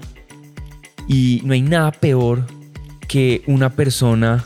Y 1.07 1.41
no 1.43 1.53
hay 1.53 1.61
nada 1.61 1.91
peor 1.91 2.45
que 3.07 3.41
una 3.47 3.69
persona 3.71 4.45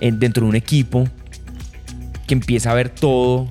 dentro 0.00 0.44
de 0.44 0.50
un 0.50 0.56
equipo 0.56 1.08
que 2.26 2.34
empieza 2.34 2.70
a 2.70 2.74
ver 2.74 2.90
todo, 2.90 3.48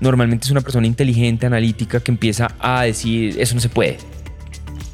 normalmente 0.00 0.44
es 0.44 0.50
una 0.50 0.60
persona 0.60 0.86
inteligente, 0.86 1.46
analítica, 1.46 2.00
que 2.00 2.10
empieza 2.10 2.54
a 2.58 2.82
decir, 2.82 3.40
eso 3.40 3.54
no 3.54 3.60
se 3.60 3.68
puede, 3.68 3.98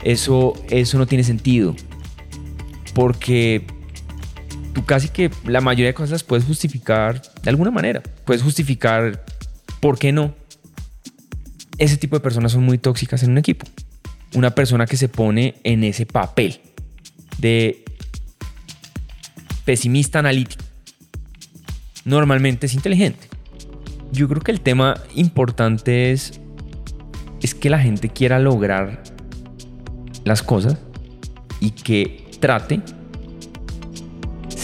eso, 0.02 0.54
eso 0.70 0.98
no 0.98 1.06
tiene 1.06 1.24
sentido, 1.24 1.74
porque 2.94 3.66
tú 4.72 4.84
casi 4.84 5.08
que 5.08 5.30
la 5.44 5.60
mayoría 5.60 5.86
de 5.86 5.94
cosas 5.94 6.22
puedes 6.22 6.44
justificar 6.44 7.22
de 7.42 7.50
alguna 7.50 7.70
manera, 7.70 8.02
puedes 8.24 8.42
justificar 8.42 9.24
por 9.80 9.98
qué 9.98 10.12
no. 10.12 10.34
Ese 11.78 11.96
tipo 11.96 12.16
de 12.16 12.20
personas 12.20 12.52
son 12.52 12.64
muy 12.64 12.78
tóxicas 12.78 13.22
en 13.22 13.30
un 13.30 13.38
equipo. 13.38 13.66
Una 14.34 14.50
persona 14.50 14.86
que 14.86 14.96
se 14.96 15.08
pone 15.08 15.54
en 15.64 15.84
ese 15.84 16.06
papel 16.06 16.60
de 17.38 17.84
pesimista 19.64 20.18
analítico. 20.18 20.64
Normalmente 22.04 22.66
es 22.66 22.74
inteligente. 22.74 23.28
Yo 24.12 24.28
creo 24.28 24.40
que 24.40 24.50
el 24.50 24.60
tema 24.60 25.00
importante 25.14 26.10
es, 26.12 26.40
es 27.42 27.54
que 27.54 27.70
la 27.70 27.78
gente 27.78 28.08
quiera 28.08 28.38
lograr 28.38 29.02
las 30.24 30.42
cosas 30.42 30.78
y 31.60 31.70
que 31.70 32.30
trate 32.40 32.80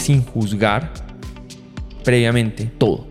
sin 0.05 0.23
juzgar 0.25 0.93
previamente 2.05 2.67
todo. 2.67 3.07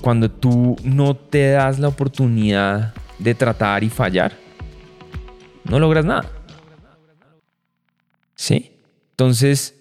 Cuando 0.00 0.30
tú 0.30 0.76
no 0.82 1.14
te 1.14 1.50
das 1.50 1.78
la 1.78 1.88
oportunidad 1.88 2.94
de 3.18 3.34
tratar 3.34 3.84
y 3.84 3.88
fallar, 3.88 4.32
no 5.64 5.78
logras 5.78 6.04
nada. 6.04 6.30
¿Sí? 8.34 8.72
Entonces, 9.10 9.76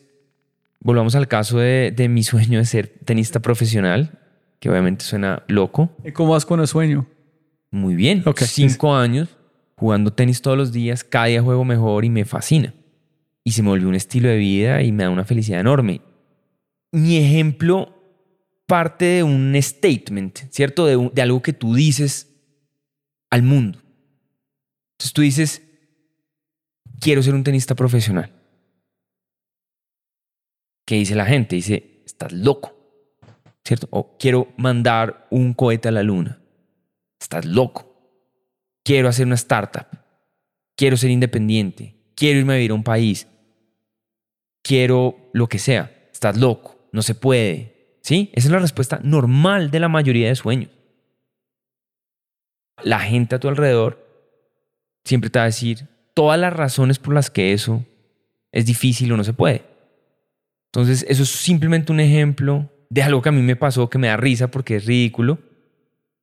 Volvamos 0.83 1.13
al 1.13 1.27
caso 1.27 1.59
de, 1.59 2.07
mi 2.09 2.23
sueño 2.23 2.57
de 2.57 2.65
ser 2.65 2.87
tenista 3.05 3.39
profesional, 3.39 4.17
que 4.59 4.67
obviamente 4.67 5.05
suena 5.05 5.43
loco. 5.47 5.91
¿Y 6.03 6.11
cómo 6.11 6.31
vas 6.31 6.43
con 6.43 6.59
el 6.59 6.67
sueño? 6.67 7.05
Muy 7.69 7.93
bien. 7.93 8.23
Cinco 8.35 8.95
años 8.95 9.29
jugando 9.75 10.11
tenis 10.11 10.41
todos 10.41 10.57
los 10.57 10.71
días, 10.71 11.03
cada 11.03 11.25
día 11.25 11.41
juego 11.41 11.65
mejor 11.65 12.03
y 12.03 12.09
me 12.09 12.25
fascina. 12.25 12.73
Y 13.43 13.51
se 13.51 13.61
me 13.61 13.69
volvió 13.69 13.87
un 13.89 13.95
estilo 13.95 14.27
de 14.27 14.37
vida 14.37 14.81
y 14.81 14.91
me 14.91 15.03
da 15.03 15.11
una 15.11 15.23
felicidad 15.23 15.59
enorme. 15.59 16.01
Mi 16.91 17.17
ejemplo 17.17 17.97
parte 18.65 19.05
de 19.05 19.23
un 19.23 19.53
statement, 19.61 20.37
¿cierto? 20.49 20.85
De, 20.85 21.09
de 21.13 21.21
algo 21.21 21.41
que 21.41 21.53
tú 21.53 21.75
dices 21.75 22.29
al 23.29 23.43
mundo. 23.43 23.79
Entonces 24.93 25.13
tú 25.13 25.21
dices, 25.21 25.61
quiero 26.99 27.21
ser 27.23 27.33
un 27.33 27.43
tenista 27.43 27.75
profesional. 27.75 28.41
¿qué 30.91 30.97
dice 30.97 31.15
la 31.15 31.25
gente? 31.25 31.55
Dice, 31.55 32.01
estás 32.05 32.33
loco, 32.33 32.75
¿cierto? 33.63 33.87
O 33.91 34.17
quiero 34.17 34.49
mandar 34.57 35.25
un 35.29 35.53
cohete 35.53 35.87
a 35.87 35.91
la 35.91 36.03
luna. 36.03 36.41
Estás 37.17 37.45
loco. 37.45 37.87
Quiero 38.83 39.07
hacer 39.07 39.25
una 39.25 39.35
startup. 39.35 39.87
Quiero 40.75 40.97
ser 40.97 41.11
independiente. 41.11 41.95
Quiero 42.13 42.39
irme 42.39 42.51
a 42.51 42.55
vivir 42.57 42.71
a 42.71 42.73
un 42.73 42.83
país. 42.83 43.25
Quiero 44.61 45.29
lo 45.31 45.47
que 45.47 45.59
sea. 45.59 46.09
Estás 46.11 46.35
loco. 46.35 46.77
No 46.91 47.01
se 47.01 47.15
puede. 47.15 47.97
¿Sí? 48.01 48.31
Esa 48.33 48.47
es 48.47 48.51
la 48.51 48.59
respuesta 48.59 48.99
normal 49.03 49.69
de 49.69 49.79
la 49.79 49.87
mayoría 49.87 50.27
de 50.27 50.35
sueños. 50.35 50.71
La 52.83 52.99
gente 52.99 53.35
a 53.35 53.39
tu 53.39 53.47
alrededor 53.47 54.03
siempre 55.03 55.29
te 55.29 55.39
va 55.39 55.43
a 55.43 55.47
decir 55.47 55.87
todas 56.13 56.39
las 56.39 56.53
razones 56.53 56.99
por 56.99 57.13
las 57.13 57.29
que 57.29 57.53
eso 57.53 57.85
es 58.51 58.65
difícil 58.65 59.11
o 59.11 59.17
no 59.17 59.23
se 59.23 59.33
puede. 59.33 59.63
Entonces, 60.67 61.05
eso 61.07 61.23
es 61.23 61.29
simplemente 61.29 61.91
un 61.91 61.99
ejemplo 61.99 62.69
de 62.89 63.03
algo 63.03 63.21
que 63.21 63.29
a 63.29 63.33
mí 63.33 63.41
me 63.41 63.55
pasó 63.55 63.89
que 63.89 63.97
me 63.97 64.07
da 64.07 64.17
risa 64.17 64.49
porque 64.49 64.77
es 64.77 64.85
ridículo. 64.85 65.39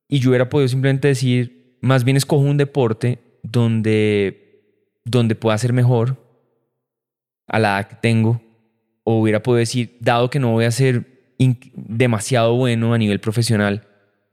Y 0.07 0.19
yo 0.19 0.29
hubiera 0.29 0.49
podido 0.49 0.67
simplemente 0.67 1.07
decir, 1.07 1.77
más 1.81 2.03
bien 2.03 2.17
escojo 2.17 2.41
un 2.41 2.57
deporte 2.57 3.19
donde, 3.43 4.63
donde 5.05 5.35
pueda 5.35 5.57
ser 5.57 5.71
mejor 5.71 6.17
a 7.47 7.59
la 7.59 7.79
edad 7.79 7.89
que 7.89 7.95
tengo. 7.95 8.41
O 9.11 9.21
hubiera 9.21 9.41
podido 9.41 9.57
decir, 9.57 9.97
dado 10.01 10.29
que 10.29 10.37
no 10.37 10.51
voy 10.51 10.65
a 10.65 10.71
ser 10.71 11.33
demasiado 11.73 12.53
bueno 12.53 12.93
a 12.93 12.97
nivel 12.99 13.19
profesional, 13.19 13.87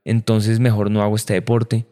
entonces 0.05 0.61
mejor 0.61 0.91
no 0.91 1.01
hago 1.01 1.17
este 1.17 1.33
deporte. 1.33 1.87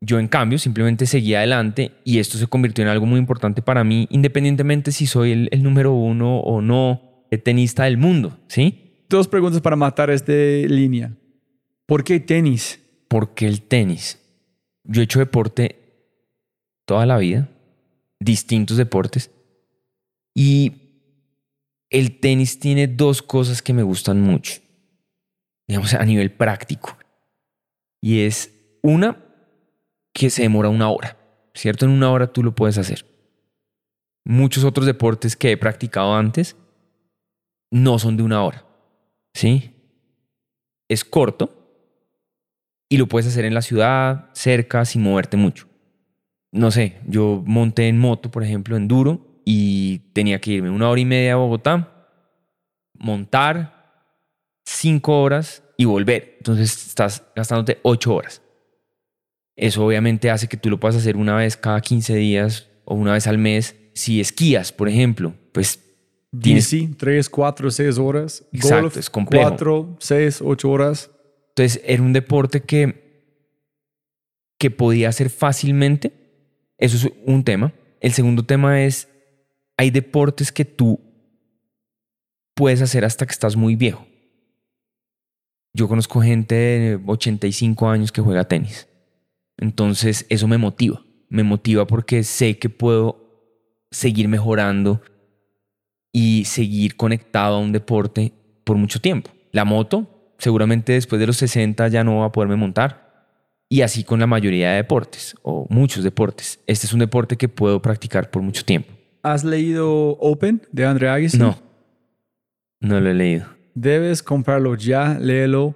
Yo 0.00 0.18
en 0.18 0.28
cambio 0.28 0.58
simplemente 0.58 1.04
seguí 1.04 1.34
adelante 1.34 1.92
y 2.04 2.20
esto 2.20 2.38
se 2.38 2.46
convirtió 2.46 2.84
en 2.84 2.88
algo 2.88 3.04
muy 3.04 3.18
importante 3.18 3.60
para 3.60 3.84
mí, 3.84 4.06
independientemente 4.10 4.92
si 4.92 5.04
soy 5.04 5.32
el, 5.32 5.48
el 5.52 5.62
número 5.62 5.92
uno 5.92 6.40
o 6.40 6.62
no 6.62 7.26
el 7.30 7.42
tenista 7.42 7.84
del 7.84 7.98
mundo, 7.98 8.38
¿sí? 8.46 9.04
Dos 9.10 9.28
preguntas 9.28 9.60
para 9.60 9.76
matar 9.76 10.08
esta 10.08 10.32
línea. 10.32 11.12
¿Por 11.84 12.02
qué 12.02 12.18
tenis? 12.18 12.80
¿Por 13.08 13.34
qué 13.34 13.46
el 13.46 13.60
tenis? 13.60 14.18
Yo 14.84 15.02
he 15.02 15.04
hecho 15.04 15.18
deporte 15.18 15.76
toda 16.86 17.04
la 17.04 17.18
vida, 17.18 17.50
distintos 18.20 18.78
deportes, 18.78 19.30
y 20.34 20.81
el 21.92 22.18
tenis 22.18 22.58
tiene 22.58 22.88
dos 22.88 23.22
cosas 23.22 23.62
que 23.62 23.74
me 23.74 23.82
gustan 23.82 24.20
mucho, 24.20 24.60
digamos 25.68 25.94
a 25.94 26.04
nivel 26.04 26.32
práctico. 26.32 26.96
Y 28.00 28.22
es 28.22 28.50
una, 28.82 29.22
que 30.12 30.30
se 30.30 30.42
demora 30.42 30.70
una 30.70 30.90
hora, 30.90 31.16
¿cierto? 31.54 31.84
En 31.84 31.92
una 31.92 32.10
hora 32.10 32.32
tú 32.32 32.42
lo 32.42 32.54
puedes 32.54 32.78
hacer. 32.78 33.04
Muchos 34.24 34.64
otros 34.64 34.86
deportes 34.86 35.36
que 35.36 35.52
he 35.52 35.56
practicado 35.56 36.14
antes 36.14 36.56
no 37.70 37.98
son 37.98 38.16
de 38.16 38.22
una 38.22 38.42
hora, 38.42 38.64
¿sí? 39.34 39.74
Es 40.88 41.04
corto 41.04 41.58
y 42.88 42.96
lo 42.96 43.06
puedes 43.06 43.28
hacer 43.28 43.44
en 43.44 43.54
la 43.54 43.62
ciudad, 43.62 44.30
cerca, 44.32 44.84
sin 44.84 45.02
moverte 45.02 45.36
mucho. 45.36 45.68
No 46.52 46.70
sé, 46.70 47.00
yo 47.06 47.42
monté 47.46 47.88
en 47.88 47.98
moto, 47.98 48.30
por 48.30 48.42
ejemplo, 48.42 48.76
en 48.76 48.88
Duro 48.88 49.31
y 49.44 49.98
tenía 50.12 50.40
que 50.40 50.52
irme 50.52 50.70
una 50.70 50.88
hora 50.88 51.00
y 51.00 51.04
media 51.04 51.34
a 51.34 51.36
Bogotá, 51.36 52.08
montar 52.94 53.82
cinco 54.64 55.22
horas 55.22 55.62
y 55.76 55.84
volver. 55.84 56.36
Entonces 56.38 56.86
estás 56.86 57.24
gastándote 57.34 57.78
ocho 57.82 58.14
horas. 58.14 58.42
Eso 59.56 59.84
obviamente 59.84 60.30
hace 60.30 60.48
que 60.48 60.56
tú 60.56 60.70
lo 60.70 60.80
puedas 60.80 60.96
hacer 60.96 61.16
una 61.16 61.36
vez 61.36 61.56
cada 61.56 61.80
15 61.80 62.14
días 62.14 62.68
o 62.84 62.94
una 62.94 63.12
vez 63.12 63.26
al 63.26 63.38
mes. 63.38 63.76
Si 63.94 64.20
esquías, 64.20 64.72
por 64.72 64.88
ejemplo, 64.88 65.34
pues 65.52 65.78
tienes... 66.40 66.70
Bici, 66.70 66.88
3, 66.94 67.28
4, 67.28 67.70
6 67.70 67.98
horas. 67.98 68.44
Exacto, 68.52 68.82
Golf, 68.82 68.96
es 68.96 69.10
complejo. 69.10 69.48
4, 69.48 69.96
6, 70.00 70.42
8 70.42 70.70
horas. 70.70 71.10
Entonces 71.48 71.82
era 71.84 72.02
un 72.02 72.14
deporte 72.14 72.62
que, 72.62 73.36
que 74.58 74.70
podía 74.70 75.10
hacer 75.10 75.28
fácilmente. 75.28 76.12
Eso 76.78 76.96
es 76.96 77.12
un 77.26 77.44
tema. 77.44 77.74
El 78.00 78.12
segundo 78.12 78.44
tema 78.44 78.82
es, 78.82 79.08
hay 79.82 79.90
deportes 79.90 80.52
que 80.52 80.64
tú 80.64 81.00
puedes 82.54 82.80
hacer 82.82 83.04
hasta 83.04 83.26
que 83.26 83.32
estás 83.32 83.56
muy 83.56 83.74
viejo. 83.74 84.06
Yo 85.74 85.88
conozco 85.88 86.20
gente 86.20 86.54
de 86.54 87.00
85 87.04 87.88
años 87.88 88.12
que 88.12 88.20
juega 88.20 88.44
tenis. 88.44 88.86
Entonces 89.58 90.24
eso 90.28 90.46
me 90.46 90.56
motiva. 90.56 91.04
Me 91.28 91.42
motiva 91.42 91.84
porque 91.84 92.22
sé 92.22 92.60
que 92.60 92.68
puedo 92.68 93.26
seguir 93.90 94.28
mejorando 94.28 95.02
y 96.12 96.44
seguir 96.44 96.96
conectado 96.96 97.56
a 97.56 97.58
un 97.58 97.72
deporte 97.72 98.32
por 98.62 98.76
mucho 98.76 99.00
tiempo. 99.00 99.32
La 99.50 99.64
moto, 99.64 100.34
seguramente 100.38 100.92
después 100.92 101.18
de 101.18 101.26
los 101.26 101.38
60 101.38 101.88
ya 101.88 102.04
no 102.04 102.18
va 102.18 102.26
a 102.26 102.32
poderme 102.32 102.54
montar. 102.54 103.26
Y 103.68 103.80
así 103.80 104.04
con 104.04 104.20
la 104.20 104.28
mayoría 104.28 104.70
de 104.70 104.76
deportes, 104.76 105.34
o 105.42 105.66
muchos 105.70 106.04
deportes. 106.04 106.60
Este 106.68 106.86
es 106.86 106.92
un 106.92 107.00
deporte 107.00 107.36
que 107.36 107.48
puedo 107.48 107.82
practicar 107.82 108.30
por 108.30 108.42
mucho 108.42 108.64
tiempo. 108.64 109.01
¿Has 109.22 109.44
leído 109.44 110.10
Open 110.18 110.62
de 110.72 110.84
Andre 110.84 111.08
Agassi? 111.08 111.38
No, 111.38 111.56
no 112.80 113.00
lo 113.00 113.10
he 113.10 113.14
leído. 113.14 113.46
Debes 113.74 114.22
comprarlo 114.22 114.74
ya, 114.74 115.18
léelo. 115.18 115.74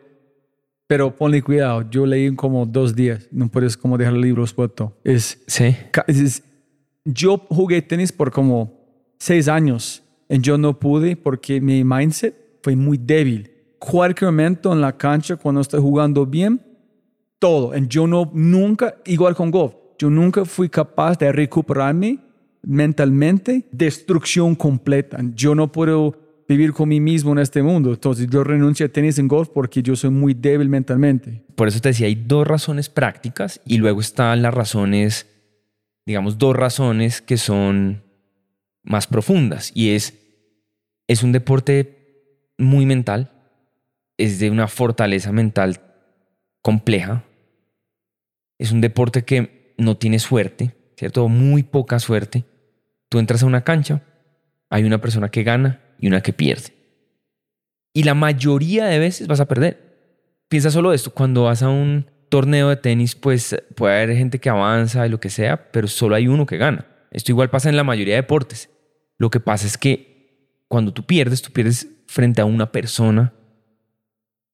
Pero 0.88 1.16
ponle 1.16 1.42
cuidado, 1.42 1.88
yo 1.90 2.06
leí 2.06 2.26
en 2.26 2.36
como 2.36 2.64
dos 2.64 2.94
días. 2.94 3.26
No 3.32 3.48
puedes 3.48 3.76
como 3.76 3.98
dejar 3.98 4.14
el 4.14 4.20
libro 4.20 4.42
expuesto. 4.44 4.96
Es, 5.02 5.42
Sí. 5.48 5.74
es- 6.06 6.42
yo 7.04 7.38
jugué 7.48 7.82
tenis 7.82 8.12
por 8.12 8.30
como 8.30 8.72
seis 9.18 9.48
años 9.48 10.02
y 10.28 10.40
yo 10.40 10.58
no 10.58 10.78
pude 10.78 11.16
porque 11.16 11.60
mi 11.60 11.82
mindset 11.84 12.36
fue 12.62 12.76
muy 12.76 12.98
débil. 12.98 13.50
Cualquier 13.78 14.30
momento 14.30 14.72
en 14.72 14.80
la 14.80 14.96
cancha, 14.96 15.36
cuando 15.36 15.60
estoy 15.60 15.80
jugando 15.80 16.24
bien, 16.26 16.60
todo. 17.40 17.76
Y 17.76 17.86
yo 17.88 18.06
no, 18.06 18.30
nunca, 18.32 18.96
igual 19.06 19.34
con 19.34 19.50
golf, 19.50 19.74
yo 19.98 20.08
nunca 20.10 20.44
fui 20.44 20.68
capaz 20.68 21.18
de 21.18 21.30
recuperarme 21.32 22.18
mentalmente. 22.62 23.66
Destrucción 23.72 24.54
completa. 24.54 25.18
Yo 25.34 25.54
no 25.54 25.72
puedo 25.72 26.26
vivir 26.48 26.72
con 26.72 26.88
mí 26.88 27.00
mismo 27.00 27.32
en 27.32 27.38
este 27.38 27.62
mundo. 27.62 27.90
Entonces 27.90 28.28
yo 28.30 28.44
renuncio 28.44 28.86
a 28.86 28.88
tenis 28.88 29.18
en 29.18 29.28
golf 29.28 29.48
porque 29.48 29.82
yo 29.82 29.96
soy 29.96 30.10
muy 30.10 30.34
débil 30.34 30.68
mentalmente. 30.68 31.42
Por 31.54 31.68
eso 31.68 31.80
te 31.80 31.88
decía, 31.88 32.06
hay 32.06 32.14
dos 32.14 32.46
razones 32.46 32.88
prácticas 32.88 33.60
y 33.64 33.78
luego 33.78 34.00
están 34.00 34.42
las 34.42 34.54
razones, 34.54 35.26
digamos, 36.04 36.38
dos 36.38 36.54
razones 36.54 37.20
que 37.20 37.36
son 37.36 38.02
más 38.82 39.06
profundas. 39.06 39.72
Y 39.74 39.90
es, 39.90 40.14
es 41.08 41.22
un 41.22 41.32
deporte 41.32 42.52
muy 42.58 42.86
mental, 42.86 43.32
es 44.16 44.38
de 44.38 44.50
una 44.50 44.68
fortaleza 44.68 45.32
mental 45.32 45.80
compleja. 46.62 47.24
Es 48.58 48.72
un 48.72 48.80
deporte 48.80 49.24
que 49.24 49.74
no 49.78 49.96
tiene 49.96 50.18
suerte, 50.18 50.74
¿cierto? 50.96 51.28
Muy 51.28 51.62
poca 51.62 51.98
suerte. 51.98 52.44
Tú 53.08 53.18
entras 53.18 53.42
a 53.42 53.46
una 53.46 53.62
cancha, 53.62 54.02
hay 54.68 54.84
una 54.84 55.00
persona 55.00 55.30
que 55.30 55.44
gana 55.44 55.80
y 55.98 56.08
una 56.08 56.20
que 56.22 56.32
pierde. 56.32 56.74
Y 57.92 58.02
la 58.02 58.14
mayoría 58.14 58.86
de 58.86 58.98
veces 58.98 59.26
vas 59.26 59.40
a 59.40 59.48
perder. 59.48 59.86
Piensa 60.48 60.70
solo 60.70 60.92
esto, 60.92 61.12
cuando 61.12 61.44
vas 61.44 61.62
a 61.62 61.68
un 61.68 62.06
torneo 62.28 62.68
de 62.68 62.76
tenis, 62.76 63.14
pues 63.14 63.56
puede 63.74 64.02
haber 64.02 64.16
gente 64.16 64.38
que 64.38 64.48
avanza 64.48 65.06
y 65.06 65.10
lo 65.10 65.20
que 65.20 65.30
sea, 65.30 65.70
pero 65.70 65.88
solo 65.88 66.14
hay 66.14 66.28
uno 66.28 66.46
que 66.46 66.56
gana. 66.56 66.86
Esto 67.10 67.32
igual 67.32 67.50
pasa 67.50 67.68
en 67.68 67.76
la 67.76 67.84
mayoría 67.84 68.14
de 68.14 68.22
deportes. 68.22 68.68
Lo 69.18 69.30
que 69.30 69.40
pasa 69.40 69.66
es 69.66 69.78
que 69.78 70.62
cuando 70.68 70.92
tú 70.92 71.06
pierdes, 71.06 71.42
tú 71.42 71.52
pierdes 71.52 71.88
frente 72.06 72.40
a 72.40 72.44
una 72.44 72.70
persona 72.70 73.32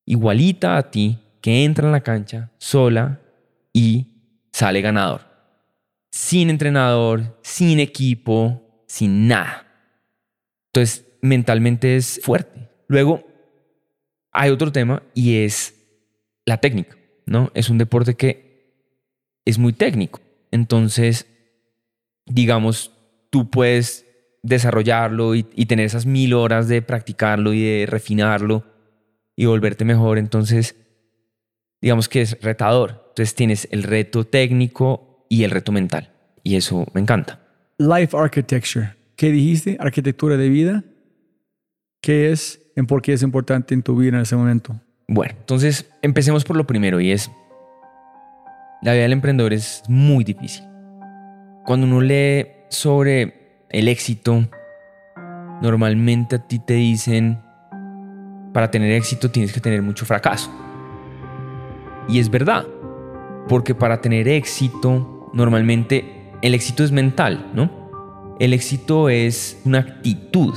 igualita 0.04 0.76
a 0.76 0.90
ti 0.90 1.18
que 1.40 1.64
entra 1.64 1.86
en 1.86 1.92
la 1.92 2.02
cancha 2.02 2.52
sola 2.58 3.20
y 3.72 4.06
sale 4.52 4.80
ganador. 4.80 5.31
Sin 6.12 6.50
entrenador, 6.50 7.38
sin 7.42 7.80
equipo, 7.80 8.84
sin 8.86 9.26
nada. 9.28 9.66
Entonces, 10.66 11.06
mentalmente 11.22 11.96
es 11.96 12.20
fuerte. 12.22 12.68
Luego, 12.86 13.26
hay 14.30 14.50
otro 14.50 14.70
tema 14.70 15.02
y 15.14 15.38
es 15.38 15.74
la 16.44 16.58
técnica, 16.58 16.98
¿no? 17.24 17.50
Es 17.54 17.70
un 17.70 17.78
deporte 17.78 18.14
que 18.14 18.76
es 19.46 19.58
muy 19.58 19.72
técnico. 19.72 20.20
Entonces, 20.50 21.26
digamos, 22.26 22.92
tú 23.30 23.48
puedes 23.48 24.06
desarrollarlo 24.42 25.34
y, 25.34 25.44
tener 25.44 25.86
esas 25.86 26.04
mil 26.04 26.34
horas 26.34 26.68
de 26.68 26.82
practicarlo 26.82 27.54
y 27.54 27.62
de 27.62 27.86
refinarlo 27.86 28.64
y 29.34 29.46
volverte 29.46 29.86
mejor. 29.86 30.18
Entonces, 30.18 30.76
digamos 31.80 32.10
que 32.10 32.20
es 32.20 32.38
retador. 32.42 33.06
Entonces 33.08 33.34
tienes 33.34 33.66
el 33.70 33.82
reto 33.82 34.24
técnico 34.24 35.11
y 35.32 35.44
el 35.44 35.50
reto 35.50 35.72
mental. 35.72 36.10
Y 36.42 36.56
eso 36.56 36.84
me 36.92 37.00
encanta. 37.00 37.40
Life 37.78 38.14
Architecture. 38.14 38.94
¿Qué 39.16 39.30
dijiste? 39.30 39.78
Arquitectura 39.80 40.36
de 40.36 40.50
vida. 40.50 40.84
¿Qué 42.02 42.30
es 42.30 42.60
y 42.76 42.82
por 42.82 43.00
qué 43.00 43.14
es 43.14 43.22
importante 43.22 43.72
en 43.72 43.82
tu 43.82 43.96
vida 43.96 44.16
en 44.16 44.22
ese 44.22 44.36
momento? 44.36 44.78
Bueno, 45.08 45.32
entonces 45.38 45.90
empecemos 46.02 46.44
por 46.44 46.56
lo 46.56 46.66
primero 46.66 47.00
y 47.00 47.12
es, 47.12 47.30
la 48.82 48.92
vida 48.92 49.04
del 49.04 49.14
emprendedor 49.14 49.54
es 49.54 49.82
muy 49.88 50.22
difícil. 50.22 50.64
Cuando 51.64 51.86
uno 51.86 52.02
lee 52.02 52.48
sobre 52.68 53.64
el 53.70 53.88
éxito, 53.88 54.46
normalmente 55.62 56.36
a 56.36 56.46
ti 56.46 56.58
te 56.58 56.74
dicen, 56.74 57.40
para 58.52 58.70
tener 58.70 58.92
éxito 58.92 59.30
tienes 59.30 59.54
que 59.54 59.60
tener 59.60 59.80
mucho 59.80 60.04
fracaso. 60.04 60.52
Y 62.06 62.18
es 62.18 62.28
verdad, 62.28 62.66
porque 63.48 63.74
para 63.74 64.02
tener 64.02 64.28
éxito, 64.28 65.21
normalmente 65.32 66.30
el 66.42 66.54
éxito 66.54 66.84
es 66.84 66.92
mental, 66.92 67.50
¿no? 67.54 67.70
El 68.38 68.52
éxito 68.52 69.08
es 69.08 69.60
una 69.64 69.78
actitud, 69.78 70.54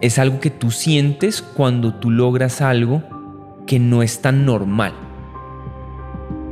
es 0.00 0.18
algo 0.18 0.40
que 0.40 0.50
tú 0.50 0.70
sientes 0.70 1.42
cuando 1.42 1.94
tú 1.94 2.10
logras 2.10 2.60
algo 2.60 3.02
que 3.66 3.78
no 3.78 4.02
es 4.02 4.20
tan 4.20 4.44
normal. 4.44 4.92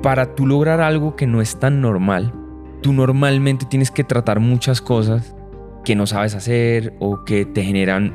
Para 0.03 0.35
tú 0.35 0.47
lograr 0.47 0.81
algo 0.81 1.17
que 1.17 1.27
no 1.27 1.41
es 1.41 1.59
tan 1.59 1.81
normal, 1.81 2.33
tú 2.83 2.93
normalmente 2.93 3.67
tienes 3.67 3.91
que 3.91 4.05
tratar 4.05 4.41
muchas 4.41 4.81
cosas 4.81 5.35
que 5.85 5.95
no 5.97 6.07
sabes 6.07 6.35
hacer 6.35 6.95
o 7.01 7.25
que 7.25 7.45
te 7.45 7.63
generan 7.63 8.13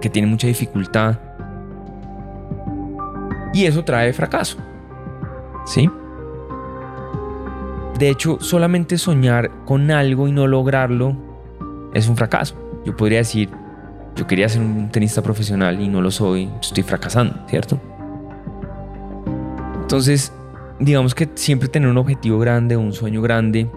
que 0.00 0.10
tienen 0.10 0.30
mucha 0.30 0.46
dificultad. 0.46 1.18
Y 3.52 3.64
eso 3.64 3.84
trae 3.84 4.12
fracaso. 4.12 4.58
¿Sí? 5.64 5.88
De 7.98 8.10
hecho, 8.10 8.38
solamente 8.40 8.98
soñar 8.98 9.50
con 9.64 9.90
algo 9.90 10.28
y 10.28 10.32
no 10.32 10.46
lograrlo 10.46 11.16
es 11.94 12.08
un 12.08 12.16
fracaso. 12.16 12.54
Yo 12.84 12.94
podría 12.94 13.18
decir, 13.18 13.48
yo 14.14 14.26
quería 14.26 14.48
ser 14.50 14.60
un 14.60 14.90
tenista 14.90 15.22
profesional 15.22 15.80
y 15.80 15.88
no 15.88 16.02
lo 16.02 16.10
soy, 16.10 16.50
estoy 16.60 16.82
fracasando, 16.82 17.34
¿cierto? 17.48 17.80
Entonces, 19.80 20.30
digamos 20.78 21.14
que 21.14 21.30
siempre 21.36 21.68
tener 21.68 21.88
un 21.88 21.96
objetivo 21.96 22.38
grande, 22.38 22.76
un 22.76 22.92
sueño 22.92 23.22
grande, 23.22 23.70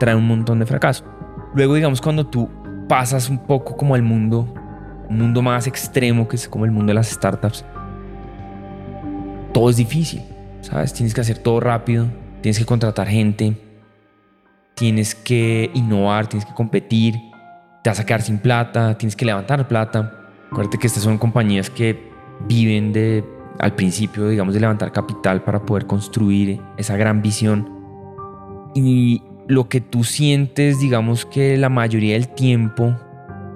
trae 0.00 0.14
un 0.14 0.26
montón 0.26 0.60
de 0.60 0.66
fracaso. 0.66 1.04
Luego, 1.54 1.74
digamos, 1.74 2.00
cuando 2.00 2.26
tú 2.26 2.48
pasas 2.88 3.28
un 3.28 3.38
poco 3.38 3.76
como 3.76 3.94
al 3.94 4.02
mundo, 4.02 4.48
un 5.10 5.18
mundo 5.18 5.42
más 5.42 5.66
extremo, 5.66 6.26
que 6.26 6.36
es 6.36 6.48
como 6.48 6.64
el 6.64 6.70
mundo 6.70 6.90
de 6.90 6.94
las 6.94 7.08
startups, 7.08 7.66
todo 9.52 9.68
es 9.68 9.76
difícil, 9.76 10.22
¿sabes? 10.62 10.94
Tienes 10.94 11.12
que 11.12 11.20
hacer 11.20 11.38
todo 11.38 11.60
rápido, 11.60 12.06
tienes 12.40 12.58
que 12.58 12.64
contratar 12.64 13.08
gente, 13.08 13.56
tienes 14.74 15.14
que 15.14 15.70
innovar, 15.74 16.28
tienes 16.28 16.46
que 16.46 16.54
competir, 16.54 17.14
te 17.82 17.90
vas 17.90 18.00
a 18.00 18.06
quedar 18.06 18.22
sin 18.22 18.38
plata, 18.38 18.96
tienes 18.96 19.16
que 19.16 19.24
levantar 19.24 19.66
plata. 19.68 20.28
Acuérdate 20.50 20.78
que 20.78 20.86
estas 20.86 21.02
son 21.02 21.18
compañías 21.18 21.68
que 21.68 22.10
viven 22.46 22.92
de, 22.92 23.24
al 23.58 23.74
principio, 23.74 24.28
digamos, 24.28 24.54
de 24.54 24.60
levantar 24.60 24.92
capital 24.92 25.42
para 25.42 25.64
poder 25.64 25.86
construir 25.86 26.60
esa 26.76 26.96
gran 26.96 27.22
visión. 27.22 27.68
Y 28.74 29.22
lo 29.48 29.68
que 29.68 29.80
tú 29.80 30.04
sientes, 30.04 30.78
digamos 30.78 31.26
que 31.26 31.56
la 31.56 31.68
mayoría 31.68 32.14
del 32.14 32.28
tiempo, 32.28 32.94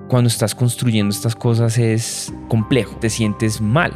cuando 0.08 0.28
estás 0.28 0.54
construyendo 0.54 1.10
estas 1.10 1.36
cosas 1.36 1.78
es 1.78 2.32
complejo, 2.48 2.96
te 2.96 3.10
sientes 3.10 3.60
mal, 3.60 3.92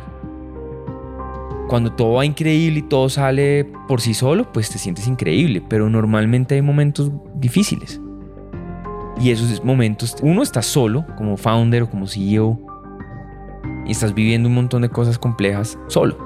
cuando 1.69 1.93
todo 1.93 2.15
va 2.15 2.25
increíble 2.25 2.81
y 2.81 2.83
todo 2.83 3.09
sale 3.09 3.65
por 3.89 4.01
sí 4.01 4.15
solo, 4.15 4.51
pues 4.53 4.71
te 4.71 4.79
sientes 4.79 5.07
increíble, 5.07 5.63
pero 5.69 5.91
normalmente 5.91 6.55
hay 6.55 6.63
momentos 6.63 7.11
difíciles. 7.35 8.01
Y 9.21 9.31
esos 9.31 9.65
momentos, 9.65 10.17
uno 10.23 10.43
está 10.43 10.63
solo 10.63 11.05
como 11.17 11.37
founder 11.37 11.85
o 11.85 11.91
como 11.91 12.07
CEO 12.07 12.61
y 13.87 13.93
estás 13.93 14.15
viviendo 14.15 14.49
un 14.49 14.55
montón 14.55 14.83
de 14.83 14.91
cosas 14.91 15.19
complejas 15.19 15.79
solo. 15.89 16.17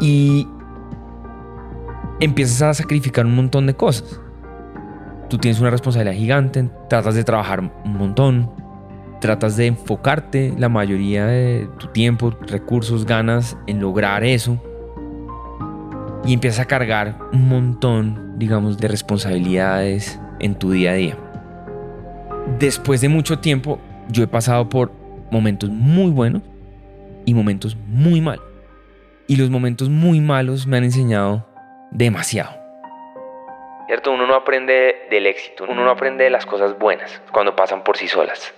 Y 0.00 0.46
empiezas 2.20 2.62
a 2.62 2.74
sacrificar 2.74 3.26
un 3.26 3.34
montón 3.34 3.66
de 3.66 3.74
cosas. 3.74 4.20
Tú 5.28 5.38
tienes 5.38 5.60
una 5.60 5.70
responsabilidad 5.70 6.14
gigante, 6.14 6.70
tratas 6.88 7.14
de 7.14 7.24
trabajar 7.24 7.60
un 7.60 7.96
montón, 7.96 8.50
tratas 9.20 9.56
de 9.56 9.66
enfocarte 9.66 10.52
la 10.58 10.68
mayoría 10.68 11.26
de 11.26 11.68
tu 11.78 11.88
tiempo, 11.88 12.36
recursos, 12.40 13.06
ganas 13.06 13.56
en 13.66 13.80
lograr 13.80 14.24
eso. 14.24 14.60
Y 16.24 16.34
empiezas 16.34 16.60
a 16.60 16.64
cargar 16.66 17.16
un 17.32 17.48
montón, 17.48 18.38
digamos, 18.38 18.78
de 18.78 18.88
responsabilidades 18.88 20.18
en 20.40 20.54
tu 20.54 20.72
día 20.72 20.90
a 20.90 20.94
día. 20.94 21.16
Después 22.58 23.00
de 23.00 23.08
mucho 23.08 23.38
tiempo, 23.38 23.78
yo 24.08 24.24
he 24.24 24.26
pasado 24.26 24.68
por 24.68 24.92
momentos 25.30 25.70
muy 25.70 26.10
buenos 26.10 26.42
y 27.24 27.34
momentos 27.34 27.76
muy 27.86 28.20
malos. 28.20 28.44
Y 29.26 29.36
los 29.36 29.50
momentos 29.50 29.88
muy 29.88 30.20
malos 30.20 30.66
me 30.66 30.78
han 30.78 30.84
enseñado 30.84 31.46
demasiado. 31.90 32.58
¿Cierto? 33.86 34.12
Uno 34.12 34.26
no 34.26 34.34
aprende 34.34 35.06
del 35.10 35.26
éxito, 35.26 35.64
uno 35.68 35.84
no 35.84 35.90
aprende 35.90 36.24
de 36.24 36.30
las 36.30 36.46
cosas 36.46 36.78
buenas 36.78 37.20
cuando 37.32 37.56
pasan 37.56 37.82
por 37.82 37.96
sí 37.96 38.08
solas 38.08 38.54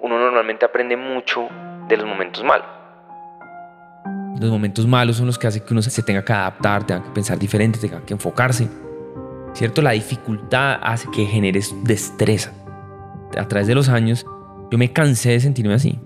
uno 0.00 0.18
normalmente 0.18 0.64
aprende 0.64 0.96
mucho 0.96 1.48
de 1.88 1.96
los 1.96 2.06
momentos 2.06 2.44
malos. 2.44 2.66
Los 4.40 4.50
momentos 4.50 4.86
malos 4.86 5.16
son 5.16 5.26
los 5.26 5.38
que 5.38 5.48
hacen 5.48 5.64
que 5.64 5.72
uno 5.72 5.82
se 5.82 6.02
tenga 6.02 6.24
que 6.24 6.32
adaptar, 6.32 6.84
tenga 6.84 7.02
que 7.02 7.10
pensar 7.10 7.38
diferente, 7.38 7.78
tenga 7.78 8.04
que 8.04 8.14
enfocarse. 8.14 8.68
¿Cierto? 9.52 9.82
La 9.82 9.90
dificultad 9.92 10.78
hace 10.82 11.10
que 11.10 11.24
generes 11.24 11.74
destreza. 11.82 12.52
A 13.36 13.48
través 13.48 13.66
de 13.66 13.74
los 13.74 13.88
años, 13.88 14.24
yo 14.70 14.78
me 14.78 14.92
cansé 14.92 15.30
de 15.30 15.40
sentirme 15.40 15.74
así. 15.74 15.98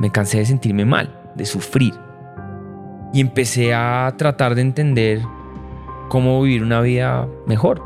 Me 0.00 0.10
cansé 0.10 0.38
de 0.38 0.46
sentirme 0.46 0.84
mal, 0.84 1.32
de 1.36 1.44
sufrir. 1.44 1.94
Y 3.12 3.20
empecé 3.20 3.72
a 3.72 4.12
tratar 4.16 4.56
de 4.56 4.62
entender 4.62 5.22
cómo 6.08 6.42
vivir 6.42 6.64
una 6.64 6.80
vida 6.80 7.28
mejor. 7.46 7.82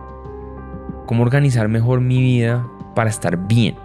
Cómo 1.07 1.23
organizar 1.23 1.69
mejor 1.69 2.01
mi 2.01 2.23
vida 2.23 2.67
para 2.95 3.11
estar 3.11 3.37
bien 3.37 3.77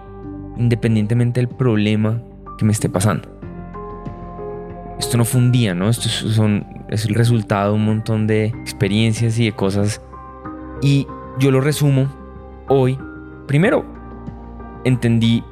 independientemente 0.57 1.39
del 1.39 1.49
problema 1.49 2.21
que 2.57 2.65
me 2.65 2.71
esté 2.71 2.89
pasando. 2.89 3.29
Esto 4.99 5.17
no 5.17 5.25
fue 5.25 5.39
un 5.41 5.51
día, 5.51 5.75
¿no? 5.75 5.89
Esto 5.89 6.07
es 6.89 7.05
el 7.05 7.15
resultado 7.15 7.71
de 7.71 7.75
un 7.75 7.85
montón 7.85 8.27
de 8.27 8.45
experiencias 8.45 9.37
y 9.39 9.45
de 9.45 9.51
cosas. 9.51 10.01
Y 10.81 11.07
yo 11.39 11.51
lo 11.51 11.61
resumo 11.61 12.11
hoy. 12.67 12.97
Primero, 13.47 13.85
entendí 14.83 15.43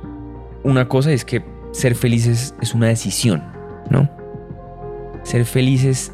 una 0.63 0.87
cosa, 0.87 1.11
es 1.11 1.23
que 1.25 1.43
ser 1.71 1.95
feliz 1.95 2.25
es, 2.27 2.73
una 2.73 2.87
decisión, 2.87 3.43
¿no? 3.89 4.09
Ser 5.23 5.45
feliz 5.45 5.83
es, 5.83 6.11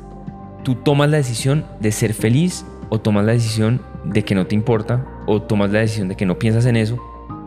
tú 0.63 0.75
tomas 0.75 1.10
la 1.10 1.17
decisión 1.17 1.65
de 1.80 1.91
ser 1.91 2.13
feliz 2.13 2.65
o 2.89 2.99
tomas 2.99 3.25
la 3.25 3.32
decisión 3.32 3.82
de 4.04 4.23
que 4.23 4.36
no 4.36 4.45
te 4.45 4.56
importa 4.56 5.06
o 5.25 5.41
tomas 5.41 5.71
la 5.71 5.80
decisión 5.80 6.10
de 6.10 6.15
que 6.15 6.25
no 6.25 6.38
piensas 6.38 6.65
en 6.65 6.75
eso 6.75 6.99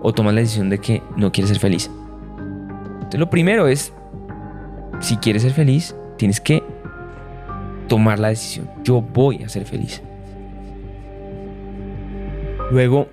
o 0.06 0.12
tomas 0.12 0.34
la 0.34 0.42
decisión 0.42 0.68
de 0.68 0.78
que 0.78 1.02
no 1.16 1.32
quieres 1.32 1.48
ser 1.48 1.58
feliz. 1.58 1.90
Entonces 2.96 3.18
lo 3.18 3.30
primero 3.30 3.66
es, 3.66 3.90
si 5.00 5.16
quieres 5.16 5.42
ser 5.42 5.52
feliz, 5.52 5.96
tienes 6.18 6.42
que 6.42 6.62
tomar 7.88 8.18
la 8.18 8.28
decisión. 8.28 8.68
Yo 8.84 9.00
voy 9.00 9.42
a 9.42 9.48
ser 9.48 9.64
feliz. 9.64 10.02
Luego, 12.70 13.08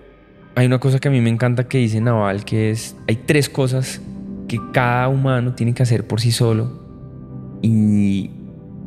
hay 0.54 0.65
una 0.65 0.80
cosa 0.80 0.99
que 0.99 1.08
a 1.08 1.12
mí 1.12 1.21
me 1.21 1.30
encanta 1.30 1.63
que 1.63 1.77
dice 1.77 2.01
Naval, 2.01 2.43
que 2.43 2.71
es, 2.71 2.97
hay 3.08 3.15
tres 3.15 3.47
cosas 3.47 4.01
que 4.49 4.60
cada 4.73 5.08
humano 5.08 5.54
tiene 5.54 5.73
que 5.73 5.84
hacer 5.84 6.06
por 6.06 6.19
sí 6.19 6.34
solo 6.34 6.73
y 7.62 8.32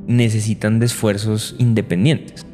necesitan 0.06 0.78
de 0.78 0.84
esfuerzos 0.84 1.56
independientes. 1.58 2.44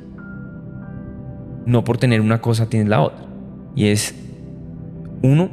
No 1.67 1.83
por 1.83 1.99
tener 1.99 2.21
una 2.21 2.41
cosa 2.41 2.69
tienes 2.69 2.89
la 2.89 3.01
otra. 3.01 3.27
Y 3.75 3.87
es 3.87 4.15
uno, 5.23 5.51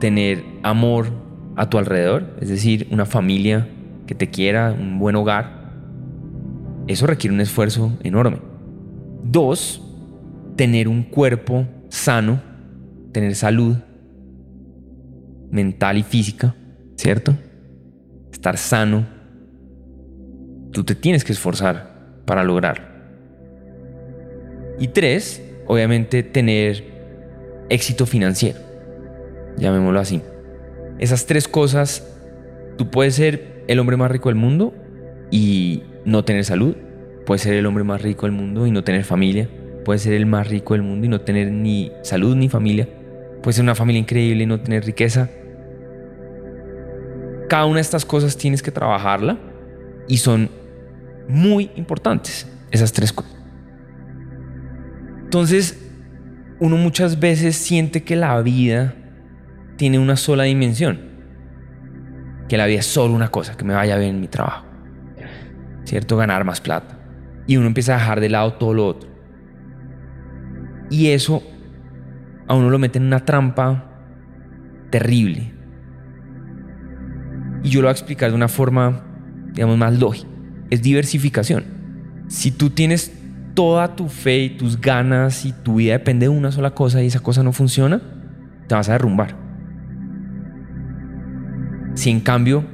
tener 0.00 0.44
amor 0.62 1.08
a 1.56 1.68
tu 1.68 1.78
alrededor, 1.78 2.36
es 2.40 2.48
decir, 2.48 2.88
una 2.90 3.06
familia 3.06 3.68
que 4.06 4.14
te 4.14 4.30
quiera, 4.30 4.72
un 4.72 4.98
buen 4.98 5.16
hogar. 5.16 5.62
Eso 6.86 7.06
requiere 7.06 7.34
un 7.34 7.40
esfuerzo 7.40 7.92
enorme. 8.02 8.38
Dos, 9.22 9.82
tener 10.56 10.88
un 10.88 11.02
cuerpo 11.02 11.66
sano, 11.88 12.40
tener 13.12 13.34
salud 13.34 13.76
mental 15.50 15.98
y 15.98 16.02
física, 16.02 16.54
¿cierto? 16.96 17.36
Estar 18.32 18.56
sano. 18.56 19.06
Tú 20.72 20.84
te 20.84 20.94
tienes 20.94 21.22
que 21.22 21.32
esforzar 21.32 22.22
para 22.24 22.42
lograrlo. 22.42 22.86
Y 24.80 24.88
tres, 24.88 25.42
obviamente 25.66 26.22
tener 26.22 26.90
éxito 27.68 28.06
financiero 28.06 28.71
llamémoslo 29.56 30.00
así. 30.00 30.22
Esas 30.98 31.26
tres 31.26 31.48
cosas, 31.48 32.06
tú 32.76 32.90
puedes 32.90 33.14
ser 33.14 33.64
el 33.68 33.78
hombre 33.78 33.96
más 33.96 34.10
rico 34.10 34.28
del 34.28 34.36
mundo 34.36 34.74
y 35.30 35.82
no 36.04 36.24
tener 36.24 36.44
salud, 36.44 36.76
puedes 37.26 37.42
ser 37.42 37.54
el 37.54 37.66
hombre 37.66 37.84
más 37.84 38.02
rico 38.02 38.26
del 38.26 38.32
mundo 38.32 38.66
y 38.66 38.70
no 38.70 38.84
tener 38.84 39.04
familia, 39.04 39.48
puedes 39.84 40.02
ser 40.02 40.12
el 40.14 40.26
más 40.26 40.48
rico 40.48 40.74
del 40.74 40.82
mundo 40.82 41.06
y 41.06 41.08
no 41.08 41.20
tener 41.20 41.50
ni 41.50 41.92
salud 42.02 42.36
ni 42.36 42.48
familia, 42.48 42.88
puedes 43.42 43.56
ser 43.56 43.62
una 43.62 43.74
familia 43.74 44.00
increíble 44.00 44.44
y 44.44 44.46
no 44.46 44.60
tener 44.60 44.84
riqueza. 44.84 45.30
Cada 47.48 47.66
una 47.66 47.76
de 47.76 47.82
estas 47.82 48.04
cosas 48.04 48.36
tienes 48.36 48.62
que 48.62 48.70
trabajarla 48.70 49.38
y 50.08 50.18
son 50.18 50.48
muy 51.28 51.70
importantes, 51.76 52.46
esas 52.70 52.92
tres 52.92 53.12
cosas. 53.12 53.32
Entonces, 55.24 55.78
uno 56.60 56.76
muchas 56.76 57.18
veces 57.18 57.56
siente 57.56 58.04
que 58.04 58.16
la 58.16 58.40
vida 58.42 58.94
tiene 59.82 59.98
una 59.98 60.14
sola 60.14 60.44
dimensión. 60.44 61.00
Que 62.48 62.56
la 62.56 62.66
vida 62.66 62.78
es 62.78 62.86
solo 62.86 63.14
una 63.14 63.32
cosa, 63.32 63.56
que 63.56 63.64
me 63.64 63.74
vaya 63.74 63.96
bien 63.96 64.10
en 64.10 64.20
mi 64.20 64.28
trabajo. 64.28 64.64
¿Cierto? 65.82 66.16
Ganar 66.16 66.44
más 66.44 66.60
plata. 66.60 67.00
Y 67.48 67.56
uno 67.56 67.66
empieza 67.66 67.96
a 67.96 67.98
dejar 67.98 68.20
de 68.20 68.28
lado 68.28 68.52
todo 68.52 68.74
lo 68.74 68.86
otro. 68.86 69.10
Y 70.88 71.08
eso 71.08 71.42
a 72.46 72.54
uno 72.54 72.70
lo 72.70 72.78
mete 72.78 72.98
en 72.98 73.06
una 73.06 73.24
trampa 73.24 73.90
terrible. 74.90 75.52
Y 77.64 77.68
yo 77.68 77.80
lo 77.80 77.86
voy 77.86 77.90
a 77.90 77.98
explicar 77.98 78.30
de 78.30 78.36
una 78.36 78.46
forma, 78.46 79.04
digamos, 79.52 79.76
más 79.78 79.98
lógica. 79.98 80.28
Es 80.70 80.80
diversificación. 80.80 81.64
Si 82.28 82.52
tú 82.52 82.70
tienes 82.70 83.12
toda 83.54 83.96
tu 83.96 84.06
fe 84.06 84.44
y 84.44 84.50
tus 84.50 84.80
ganas 84.80 85.44
y 85.44 85.50
tu 85.50 85.74
vida 85.74 85.94
depende 85.94 86.26
de 86.26 86.30
una 86.30 86.52
sola 86.52 86.70
cosa 86.70 87.02
y 87.02 87.08
esa 87.08 87.18
cosa 87.18 87.42
no 87.42 87.52
funciona, 87.52 88.00
te 88.68 88.76
vas 88.76 88.88
a 88.88 88.92
derrumbar. 88.92 89.41
Si 91.94 92.10
en 92.10 92.20
cambio 92.20 92.64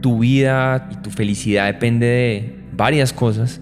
tu 0.00 0.20
vida 0.20 0.88
y 0.92 0.96
tu 0.96 1.10
felicidad 1.10 1.66
depende 1.66 2.06
de 2.06 2.68
varias 2.72 3.12
cosas, 3.12 3.60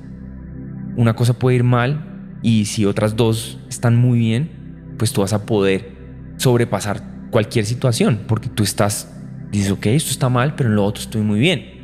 una 0.96 1.14
cosa 1.14 1.38
puede 1.38 1.56
ir 1.56 1.64
mal 1.64 2.38
y 2.42 2.66
si 2.66 2.84
otras 2.84 3.16
dos 3.16 3.58
están 3.68 3.96
muy 3.96 4.18
bien, 4.18 4.94
pues 4.98 5.12
tú 5.12 5.22
vas 5.22 5.32
a 5.32 5.46
poder 5.46 5.92
sobrepasar 6.36 7.02
cualquier 7.30 7.64
situación 7.64 8.20
porque 8.28 8.48
tú 8.48 8.62
estás, 8.62 9.12
dices, 9.50 9.72
ok, 9.72 9.86
esto 9.86 10.10
está 10.10 10.28
mal, 10.28 10.54
pero 10.54 10.68
en 10.68 10.76
lo 10.76 10.84
otro 10.84 11.02
estoy 11.02 11.22
muy 11.22 11.40
bien. 11.40 11.74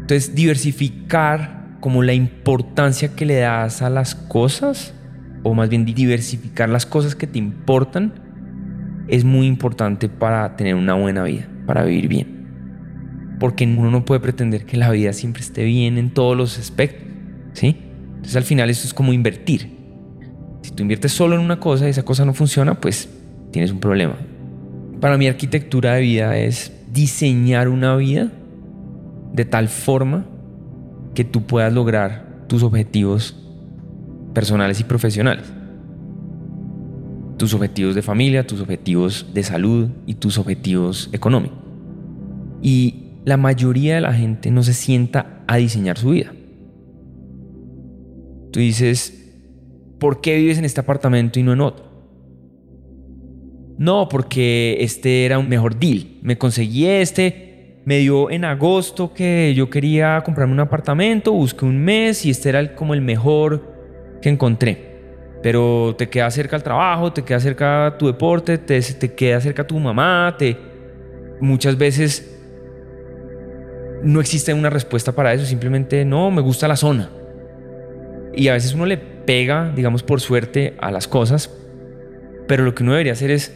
Entonces, 0.00 0.34
diversificar 0.34 1.76
como 1.80 2.02
la 2.02 2.12
importancia 2.12 3.14
que 3.14 3.26
le 3.26 3.36
das 3.36 3.82
a 3.82 3.90
las 3.90 4.14
cosas, 4.14 4.94
o 5.42 5.54
más 5.54 5.68
bien 5.68 5.84
diversificar 5.84 6.68
las 6.68 6.86
cosas 6.86 7.14
que 7.14 7.26
te 7.26 7.38
importan, 7.38 8.21
es 9.08 9.24
muy 9.24 9.46
importante 9.46 10.08
para 10.08 10.56
tener 10.56 10.74
una 10.74 10.94
buena 10.94 11.24
vida, 11.24 11.48
para 11.66 11.84
vivir 11.84 12.08
bien. 12.08 13.36
Porque 13.38 13.64
uno 13.64 13.90
no 13.90 14.04
puede 14.04 14.20
pretender 14.20 14.64
que 14.64 14.76
la 14.76 14.90
vida 14.90 15.12
siempre 15.12 15.42
esté 15.42 15.64
bien 15.64 15.98
en 15.98 16.10
todos 16.10 16.36
los 16.36 16.58
aspectos, 16.58 17.08
¿sí? 17.54 17.76
Entonces 18.06 18.36
al 18.36 18.44
final 18.44 18.70
esto 18.70 18.86
es 18.86 18.94
como 18.94 19.12
invertir. 19.12 19.68
Si 20.62 20.70
tú 20.70 20.82
inviertes 20.82 21.12
solo 21.12 21.34
en 21.34 21.40
una 21.40 21.58
cosa 21.58 21.86
y 21.86 21.90
esa 21.90 22.04
cosa 22.04 22.24
no 22.24 22.34
funciona, 22.34 22.80
pues 22.80 23.08
tienes 23.50 23.72
un 23.72 23.80
problema. 23.80 24.14
Para 25.00 25.18
mí 25.18 25.26
arquitectura 25.26 25.94
de 25.94 26.02
vida 26.02 26.36
es 26.36 26.72
diseñar 26.92 27.68
una 27.68 27.96
vida 27.96 28.30
de 29.32 29.44
tal 29.44 29.68
forma 29.68 30.24
que 31.14 31.24
tú 31.24 31.42
puedas 31.42 31.72
lograr 31.72 32.44
tus 32.46 32.62
objetivos 32.62 33.36
personales 34.34 34.78
y 34.78 34.84
profesionales. 34.84 35.52
Tus 37.42 37.54
objetivos 37.54 37.96
de 37.96 38.02
familia, 38.02 38.46
tus 38.46 38.60
objetivos 38.60 39.26
de 39.34 39.42
salud 39.42 39.88
y 40.06 40.14
tus 40.14 40.38
objetivos 40.38 41.10
económicos. 41.12 41.58
Y 42.62 43.16
la 43.24 43.36
mayoría 43.36 43.96
de 43.96 44.00
la 44.00 44.14
gente 44.14 44.52
no 44.52 44.62
se 44.62 44.72
sienta 44.72 45.42
a 45.48 45.56
diseñar 45.56 45.98
su 45.98 46.10
vida. 46.10 46.32
Tú 48.52 48.60
dices, 48.60 49.34
¿por 49.98 50.20
qué 50.20 50.36
vives 50.36 50.58
en 50.58 50.64
este 50.64 50.82
apartamento 50.82 51.40
y 51.40 51.42
no 51.42 51.52
en 51.52 51.62
otro? 51.62 51.84
No, 53.76 54.08
porque 54.08 54.76
este 54.78 55.24
era 55.24 55.40
un 55.40 55.48
mejor 55.48 55.76
deal. 55.76 56.18
Me 56.22 56.38
conseguí 56.38 56.86
este, 56.86 57.80
me 57.84 57.98
dio 57.98 58.30
en 58.30 58.44
agosto 58.44 59.12
que 59.14 59.52
yo 59.56 59.68
quería 59.68 60.22
comprarme 60.24 60.52
un 60.52 60.60
apartamento, 60.60 61.32
busqué 61.32 61.64
un 61.64 61.80
mes 61.80 62.24
y 62.24 62.30
este 62.30 62.50
era 62.50 62.76
como 62.76 62.94
el 62.94 63.00
mejor 63.00 64.20
que 64.22 64.28
encontré. 64.28 64.91
Pero 65.42 65.94
te 65.98 66.08
queda 66.08 66.30
cerca 66.30 66.56
al 66.56 66.62
trabajo, 66.62 67.12
te 67.12 67.22
queda 67.22 67.40
cerca 67.40 67.96
tu 67.98 68.06
deporte, 68.06 68.58
te, 68.58 68.80
te 68.80 69.14
queda 69.14 69.40
cerca 69.40 69.66
tu 69.66 69.78
mamá, 69.78 70.36
te... 70.38 70.56
Muchas 71.40 71.76
veces 71.76 72.40
no 74.04 74.20
existe 74.20 74.54
una 74.54 74.70
respuesta 74.70 75.12
para 75.12 75.32
eso, 75.32 75.44
simplemente 75.44 76.04
no, 76.04 76.30
me 76.30 76.40
gusta 76.40 76.68
la 76.68 76.76
zona. 76.76 77.10
Y 78.34 78.48
a 78.48 78.52
veces 78.52 78.74
uno 78.74 78.86
le 78.86 78.96
pega, 78.96 79.72
digamos, 79.74 80.04
por 80.04 80.20
suerte 80.20 80.76
a 80.80 80.92
las 80.92 81.08
cosas, 81.08 81.50
pero 82.46 82.64
lo 82.64 82.74
que 82.74 82.84
uno 82.84 82.92
debería 82.92 83.12
hacer 83.12 83.32
es, 83.32 83.52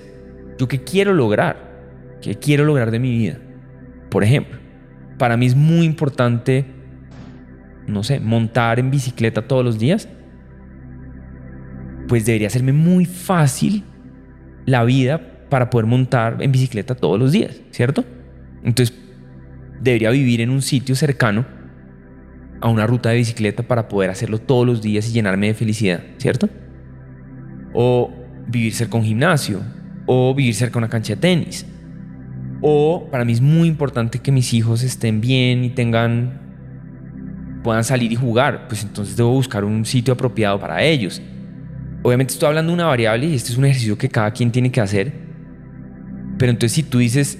¿yo 0.59 0.66
qué 0.66 0.82
quiero 0.82 1.14
lograr? 1.14 1.57
¿Qué 2.20 2.34
quiero 2.34 2.64
lograr 2.64 2.91
de 2.91 2.99
mi 2.99 3.11
vida? 3.11 3.39
Por 4.11 4.24
ejemplo, 4.24 4.59
para 5.18 5.37
mí 5.37 5.47
es 5.47 5.55
muy 5.55 5.87
importante, 5.87 6.64
no 7.87 8.03
sé, 8.03 8.18
montar 8.18 8.80
en 8.80 8.91
bicicleta 8.91 9.43
todos 9.43 9.64
los 9.64 9.78
días 9.78 10.09
pues 12.09 12.24
debería 12.24 12.50
serme 12.50 12.72
muy 12.72 13.04
fácil 13.04 13.84
la 14.64 14.84
vida 14.84 15.20
para 15.48 15.70
poder 15.70 15.86
montar 15.86 16.38
en 16.40 16.52
bicicleta 16.52 16.94
todos 16.94 17.18
los 17.18 17.32
días, 17.32 17.61
¿cierto? 17.70 18.04
Entonces, 18.62 18.96
debería 19.80 20.11
vivir 20.11 20.40
en 20.40 20.50
un 20.50 20.62
sitio 20.62 20.94
cercano 20.94 21.46
a 22.61 22.68
una 22.68 22.86
ruta 22.86 23.11
de 23.11 23.16
bicicleta 23.16 23.62
para 23.62 23.88
poder 23.88 24.11
hacerlo 24.11 24.38
todos 24.38 24.66
los 24.66 24.82
días 24.82 25.09
y 25.09 25.12
llenarme 25.12 25.48
de 25.48 25.54
felicidad, 25.54 26.02
¿cierto? 26.18 26.48
O 27.74 28.12
vivir 28.48 28.72
cerca 28.72 28.92
de 28.92 28.98
un 28.98 29.04
gimnasio, 29.04 29.61
o 30.07 30.34
vivir 30.34 30.54
cerca 30.54 30.74
de 30.74 30.78
una 30.78 30.88
cancha 30.88 31.14
de 31.14 31.20
tenis. 31.20 31.66
O 32.62 33.09
para 33.11 33.24
mí 33.24 33.32
es 33.32 33.40
muy 33.40 33.68
importante 33.68 34.18
que 34.18 34.32
mis 34.32 34.54
hijos 34.54 34.82
estén 34.82 35.20
bien 35.20 35.64
y 35.64 35.70
tengan 35.70 36.46
puedan 37.62 37.82
salir 37.82 38.12
y 38.12 38.14
jugar, 38.14 38.68
pues 38.68 38.84
entonces 38.84 39.16
debo 39.16 39.32
buscar 39.32 39.64
un 39.64 39.84
sitio 39.84 40.14
apropiado 40.14 40.61
para 40.61 40.84
ellos. 40.84 41.20
Obviamente 42.07 42.34
estoy 42.34 42.46
hablando 42.46 42.70
de 42.70 42.74
una 42.74 42.86
variable 42.86 43.26
y 43.26 43.34
este 43.34 43.50
es 43.50 43.59
un 43.59 43.64
ejercicio 43.64 43.98
que 43.98 44.09
cada 44.09 44.30
quien 44.30 44.52
tiene 44.52 44.70
que 44.70 44.80
hacer. 44.80 45.12
Pero 46.38 46.50
entonces 46.50 46.70
si 46.70 46.84
tú 46.84 46.98
dices, 46.98 47.36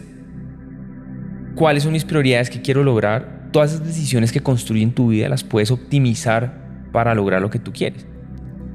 ¿cuáles 1.55 1.85
son 1.85 1.93
mis 1.93 2.05
prioridades 2.05 2.51
que 2.51 2.61
quiero 2.61 2.83
lograr? 2.83 3.49
Todas 3.53 3.75
esas 3.75 3.87
decisiones 3.87 4.33
que 4.33 4.41
construyen 4.41 4.91
tu 4.91 5.11
vida 5.11 5.29
las 5.29 5.45
puedes 5.45 5.71
optimizar 5.71 6.89
para 6.91 7.15
lograr 7.15 7.41
lo 7.41 7.49
que 7.49 7.61
tú 7.61 7.73
quieres. 7.73 8.09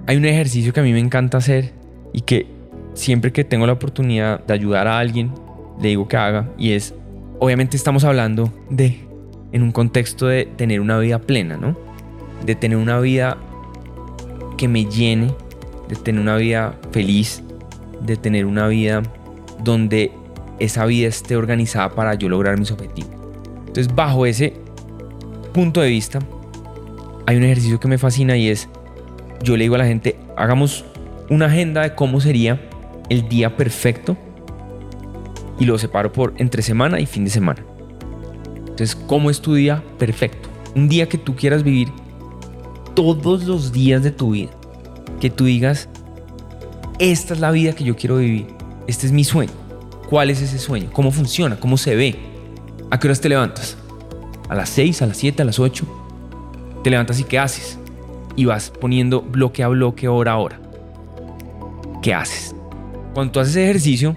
Hay 0.08 0.16
un 0.16 0.24
ejercicio 0.24 0.72
que 0.72 0.80
a 0.80 0.84
mí 0.84 0.94
me 0.94 1.00
encanta 1.02 1.40
hacer 1.40 1.74
y 2.14 2.22
que 2.22 2.48
siempre 2.94 3.34
que 3.34 3.44
tengo 3.44 3.68
la 3.68 3.74
oportunidad 3.74 4.46
de 4.46 4.54
ayudar 4.54 4.88
a 4.88 4.98
alguien, 4.98 5.34
le 5.82 5.90
digo 5.90 6.08
que 6.08 6.16
haga 6.16 6.50
y 6.58 6.72
es, 6.72 6.96
obviamente 7.40 7.76
estamos 7.76 8.06
hablando 8.06 8.50
de, 8.70 8.98
en 9.52 9.62
un 9.62 9.74
contexto 9.74 10.28
de 10.28 10.46
tener 10.46 10.80
una 10.80 10.98
vida 11.00 11.20
plena, 11.20 11.58
¿no? 11.58 11.78
De 12.46 12.56
tener 12.56 12.78
una 12.78 12.98
vida 13.02 13.36
que 14.58 14.70
me 14.70 14.86
llene, 14.86 15.36
de 15.92 15.98
tener 15.98 16.22
una 16.22 16.38
vida 16.38 16.74
feliz, 16.92 17.44
de 18.02 18.16
tener 18.16 18.46
una 18.46 18.68
vida 18.68 19.04
donde 19.62 20.14
esa 20.58 20.86
vida 20.86 21.10
esté 21.10 21.36
organizada 21.36 21.90
para 21.90 22.16
yo 22.16 22.30
lograr 22.30 22.58
mis 22.58 22.72
objetivos. 22.72 23.12
Entonces, 23.68 23.94
bajo 23.94 24.26
ese 24.26 24.54
punto 25.54 25.82
de 25.82 25.90
vista, 25.90 26.20
hay 27.28 27.36
un 27.36 27.44
ejercicio 27.44 27.78
que 27.78 27.90
me 27.90 27.98
fascina 27.98 28.38
y 28.38 28.48
es, 28.48 28.70
yo 29.44 29.58
le 29.58 29.66
digo 29.66 29.76
a 29.76 29.80
la 29.80 29.86
gente, 29.86 30.16
hagamos 30.38 30.86
una 31.30 31.48
agenda 31.48 31.82
de 31.82 31.94
cómo 31.94 32.22
sería 32.22 32.62
el 33.10 33.28
día 33.28 33.58
perfecto 33.58 34.16
y 35.60 35.66
lo 35.66 35.78
separo 35.78 36.14
por 36.14 36.34
entre 36.38 36.62
semana 36.62 37.02
y 37.02 37.06
fin 37.06 37.26
de 37.26 37.32
semana. 37.32 37.66
Entonces, 38.60 38.96
¿cómo 38.96 39.30
es 39.30 39.42
tu 39.42 39.56
día 39.56 39.84
perfecto? 40.00 40.48
Un 40.74 40.88
día 40.88 41.10
que 41.10 41.18
tú 41.18 41.36
quieras 41.36 41.64
vivir 41.64 41.90
todos 42.96 43.44
los 43.44 43.74
días 43.74 44.04
de 44.04 44.12
tu 44.12 44.32
vida 44.32 44.52
que 45.22 45.30
tú 45.30 45.46
digas, 45.46 45.88
esta 47.00 47.36
es 47.36 47.40
la 47.40 47.52
vida 47.52 47.74
que 47.74 47.86
yo 47.86 47.96
quiero 47.96 48.18
vivir, 48.18 48.48
este 48.88 49.06
es 49.06 49.14
mi 49.14 49.24
sueño. 49.24 49.52
¿Cuál 50.10 50.30
es 50.32 50.42
ese 50.42 50.58
sueño? 50.58 50.90
¿Cómo 50.92 51.12
funciona? 51.12 51.58
¿Cómo 51.58 51.78
se 51.78 51.96
ve? 51.96 52.16
¿A 52.90 53.00
qué 53.00 53.08
horas 53.08 53.22
te 53.22 53.30
levantas? 53.30 53.78
¿A 54.50 54.56
las 54.56 54.70
6, 54.70 55.02
a 55.04 55.06
las 55.06 55.18
7, 55.18 55.44
a 55.44 55.46
las 55.46 55.60
8? 55.60 55.86
Te 56.84 56.90
levantas 56.90 57.20
y 57.20 57.24
¿qué 57.24 57.40
haces? 57.40 57.78
Y 58.36 58.46
vas 58.46 58.72
poniendo 58.72 59.22
bloque 59.22 59.64
a 59.64 59.70
bloque, 59.70 60.08
hora 60.08 60.34
a 60.34 60.38
hora. 60.38 60.60
¿Qué 62.02 62.14
haces? 62.14 62.56
Cuando 63.14 63.32
tú 63.32 63.40
haces 63.40 63.56
ejercicio, 63.56 64.16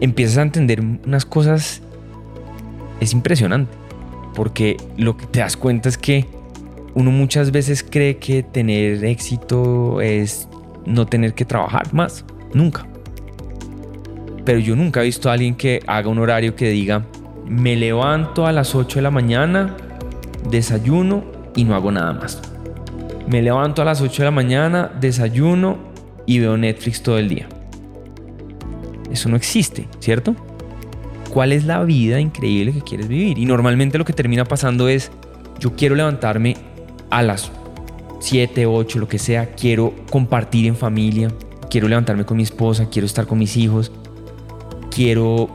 empiezas 0.00 0.38
a 0.38 0.42
entender 0.42 0.80
unas 0.80 1.26
cosas. 1.26 1.82
Es 3.00 3.12
impresionante. 3.12 3.72
Porque 4.34 4.76
lo 4.96 5.16
que 5.16 5.26
te 5.26 5.40
das 5.40 5.56
cuenta 5.56 5.88
es 5.88 5.98
que 5.98 6.26
uno 6.94 7.10
muchas 7.10 7.50
veces 7.50 7.84
cree 7.88 8.18
que 8.18 8.42
tener 8.42 9.04
éxito 9.04 10.00
es 10.00 10.48
no 10.86 11.06
tener 11.06 11.34
que 11.34 11.44
trabajar 11.44 11.92
más. 11.92 12.24
Nunca. 12.52 12.86
Pero 14.44 14.60
yo 14.60 14.76
nunca 14.76 15.00
he 15.00 15.04
visto 15.04 15.28
a 15.28 15.32
alguien 15.32 15.56
que 15.56 15.80
haga 15.86 16.08
un 16.08 16.18
horario 16.18 16.54
que 16.54 16.68
diga, 16.68 17.04
me 17.46 17.76
levanto 17.76 18.46
a 18.46 18.52
las 18.52 18.74
8 18.74 18.96
de 18.96 19.02
la 19.02 19.10
mañana, 19.10 19.76
desayuno 20.50 21.24
y 21.56 21.64
no 21.64 21.74
hago 21.74 21.90
nada 21.90 22.12
más. 22.12 22.40
Me 23.26 23.42
levanto 23.42 23.82
a 23.82 23.84
las 23.84 24.00
8 24.00 24.22
de 24.22 24.24
la 24.26 24.30
mañana, 24.30 24.92
desayuno 25.00 25.78
y 26.26 26.38
veo 26.38 26.56
Netflix 26.56 27.02
todo 27.02 27.18
el 27.18 27.28
día. 27.28 27.48
Eso 29.10 29.28
no 29.28 29.36
existe, 29.36 29.88
¿cierto? 29.98 30.36
¿Cuál 31.30 31.52
es 31.52 31.64
la 31.64 31.82
vida 31.82 32.20
increíble 32.20 32.72
que 32.72 32.82
quieres 32.82 33.08
vivir? 33.08 33.38
Y 33.38 33.46
normalmente 33.46 33.98
lo 33.98 34.04
que 34.04 34.12
termina 34.12 34.44
pasando 34.44 34.88
es, 34.88 35.10
yo 35.58 35.74
quiero 35.74 35.94
levantarme 35.94 36.56
a 37.14 37.22
las 37.22 37.52
7, 38.18 38.66
8, 38.66 38.98
lo 38.98 39.06
que 39.06 39.18
sea, 39.18 39.54
quiero 39.54 39.94
compartir 40.10 40.66
en 40.66 40.74
familia, 40.74 41.30
quiero 41.70 41.86
levantarme 41.86 42.24
con 42.24 42.36
mi 42.36 42.42
esposa, 42.42 42.88
quiero 42.90 43.06
estar 43.06 43.26
con 43.26 43.38
mis 43.38 43.56
hijos, 43.56 43.92
quiero 44.90 45.48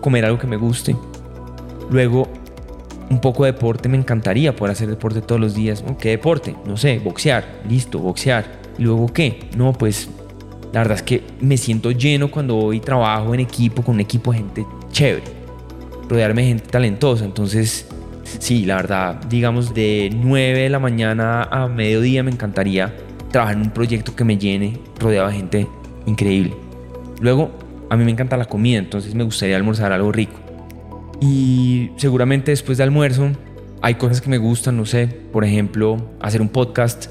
comer 0.00 0.24
algo 0.24 0.38
que 0.38 0.48
me 0.48 0.56
guste. 0.56 0.96
Luego, 1.88 2.26
un 3.10 3.20
poco 3.20 3.44
de 3.44 3.52
deporte, 3.52 3.88
me 3.88 3.96
encantaría 3.96 4.56
poder 4.56 4.72
hacer 4.72 4.88
deporte 4.88 5.20
todos 5.20 5.40
los 5.40 5.54
días. 5.54 5.84
¿Qué 6.00 6.10
deporte? 6.10 6.56
No 6.66 6.76
sé, 6.76 6.98
boxear, 6.98 7.62
listo, 7.68 8.00
boxear. 8.00 8.44
¿Y 8.76 8.82
luego 8.82 9.06
qué? 9.06 9.48
No, 9.56 9.72
pues 9.72 10.08
la 10.72 10.80
verdad 10.80 10.96
es 10.96 11.02
que 11.04 11.22
me 11.40 11.56
siento 11.56 11.92
lleno 11.92 12.28
cuando 12.28 12.56
voy 12.56 12.78
y 12.78 12.80
trabajo 12.80 13.34
en 13.34 13.40
equipo, 13.40 13.82
con 13.82 13.94
un 13.94 14.00
equipo 14.00 14.32
de 14.32 14.38
gente 14.38 14.66
chévere, 14.90 15.26
rodearme 16.08 16.42
de 16.42 16.48
gente 16.48 16.66
talentosa. 16.66 17.24
Entonces, 17.24 17.86
sí, 18.24 18.64
la 18.64 18.76
verdad, 18.76 19.20
digamos 19.28 19.74
de 19.74 20.10
9 20.14 20.60
de 20.60 20.68
la 20.68 20.78
mañana 20.78 21.42
a 21.44 21.68
mediodía 21.68 22.22
me 22.22 22.30
encantaría 22.30 22.94
trabajar 23.30 23.56
en 23.56 23.62
un 23.62 23.70
proyecto 23.70 24.14
que 24.14 24.24
me 24.24 24.38
llene, 24.38 24.78
rodeado 24.98 25.28
de 25.28 25.34
gente 25.34 25.68
increíble. 26.06 26.54
Luego, 27.20 27.50
a 27.90 27.96
mí 27.96 28.04
me 28.04 28.10
encanta 28.10 28.36
la 28.36 28.44
comida, 28.44 28.78
entonces 28.78 29.14
me 29.14 29.24
gustaría 29.24 29.56
almorzar 29.56 29.92
algo 29.92 30.12
rico. 30.12 30.38
Y 31.20 31.90
seguramente 31.96 32.50
después 32.50 32.78
de 32.78 32.84
almuerzo 32.84 33.30
hay 33.82 33.96
cosas 33.96 34.20
que 34.20 34.30
me 34.30 34.38
gustan, 34.38 34.76
no 34.76 34.86
sé, 34.86 35.06
por 35.06 35.44
ejemplo, 35.44 35.96
hacer 36.20 36.40
un 36.40 36.48
podcast 36.48 37.06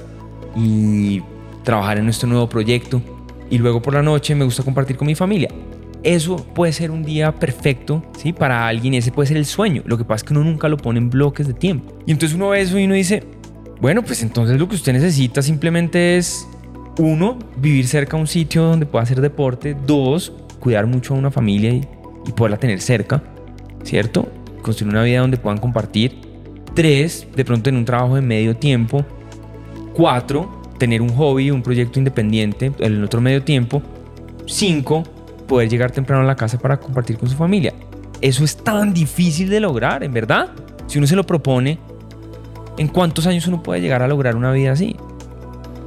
y 0.55 1.21
trabajar 1.63 1.97
en 1.97 2.05
nuestro 2.05 2.27
nuevo 2.27 2.49
proyecto. 2.49 3.01
Y 3.49 3.57
luego 3.57 3.81
por 3.81 3.93
la 3.93 4.01
noche 4.01 4.33
me 4.35 4.45
gusta 4.45 4.63
compartir 4.63 4.97
con 4.97 5.07
mi 5.07 5.15
familia. 5.15 5.49
Eso 6.03 6.35
puede 6.35 6.73
ser 6.73 6.91
un 6.91 7.03
día 7.03 7.33
perfecto, 7.33 8.03
¿sí? 8.17 8.33
Para 8.33 8.67
alguien 8.67 8.93
ese 8.93 9.11
puede 9.11 9.27
ser 9.27 9.37
el 9.37 9.45
sueño. 9.45 9.83
Lo 9.85 9.97
que 9.97 10.03
pasa 10.03 10.17
es 10.17 10.23
que 10.25 10.33
uno 10.33 10.43
nunca 10.43 10.67
lo 10.67 10.77
pone 10.77 10.99
en 10.99 11.09
bloques 11.09 11.47
de 11.47 11.53
tiempo. 11.53 11.97
Y 12.05 12.11
entonces 12.11 12.35
uno 12.35 12.49
ve 12.49 12.61
eso 12.61 12.77
y 12.77 12.85
uno 12.85 12.93
dice, 12.93 13.23
bueno, 13.79 14.03
pues 14.03 14.21
entonces 14.21 14.59
lo 14.59 14.67
que 14.67 14.75
usted 14.75 14.91
necesita 14.93 15.41
simplemente 15.41 16.17
es, 16.17 16.45
uno, 16.99 17.39
vivir 17.57 17.87
cerca 17.87 18.17
a 18.17 18.19
un 18.19 18.27
sitio 18.27 18.63
donde 18.63 18.85
pueda 18.85 19.03
hacer 19.03 19.21
deporte. 19.21 19.75
Dos, 19.85 20.33
cuidar 20.59 20.87
mucho 20.87 21.13
a 21.13 21.17
una 21.17 21.31
familia 21.31 21.71
y, 21.71 21.87
y 22.27 22.31
poderla 22.33 22.57
tener 22.57 22.81
cerca, 22.81 23.23
¿cierto? 23.83 24.29
Construir 24.61 24.93
una 24.93 25.03
vida 25.03 25.21
donde 25.21 25.37
puedan 25.37 25.59
compartir. 25.59 26.19
Tres, 26.73 27.27
de 27.35 27.45
pronto 27.45 27.69
en 27.69 27.77
un 27.77 27.85
trabajo 27.85 28.15
de 28.15 28.21
medio 28.21 28.55
tiempo. 28.55 29.05
Cuatro, 29.93 30.61
tener 30.77 31.01
un 31.01 31.09
hobby, 31.09 31.49
un 31.49 31.61
proyecto 31.61 31.99
independiente 31.99 32.71
en 32.79 33.03
otro 33.03 33.21
medio 33.21 33.43
tiempo. 33.43 33.81
Cinco, 34.45 35.03
poder 35.47 35.69
llegar 35.69 35.91
temprano 35.91 36.23
a 36.23 36.25
la 36.25 36.35
casa 36.35 36.57
para 36.57 36.79
compartir 36.79 37.17
con 37.17 37.29
su 37.29 37.35
familia. 37.35 37.73
Eso 38.21 38.43
es 38.43 38.55
tan 38.55 38.93
difícil 38.93 39.49
de 39.49 39.59
lograr, 39.59 40.03
en 40.03 40.13
verdad. 40.13 40.49
Si 40.87 40.97
uno 40.97 41.07
se 41.07 41.15
lo 41.15 41.25
propone, 41.25 41.77
¿en 42.77 42.87
cuántos 42.87 43.27
años 43.27 43.47
uno 43.47 43.61
puede 43.61 43.81
llegar 43.81 44.01
a 44.01 44.07
lograr 44.07 44.35
una 44.35 44.51
vida 44.51 44.71
así? 44.71 44.95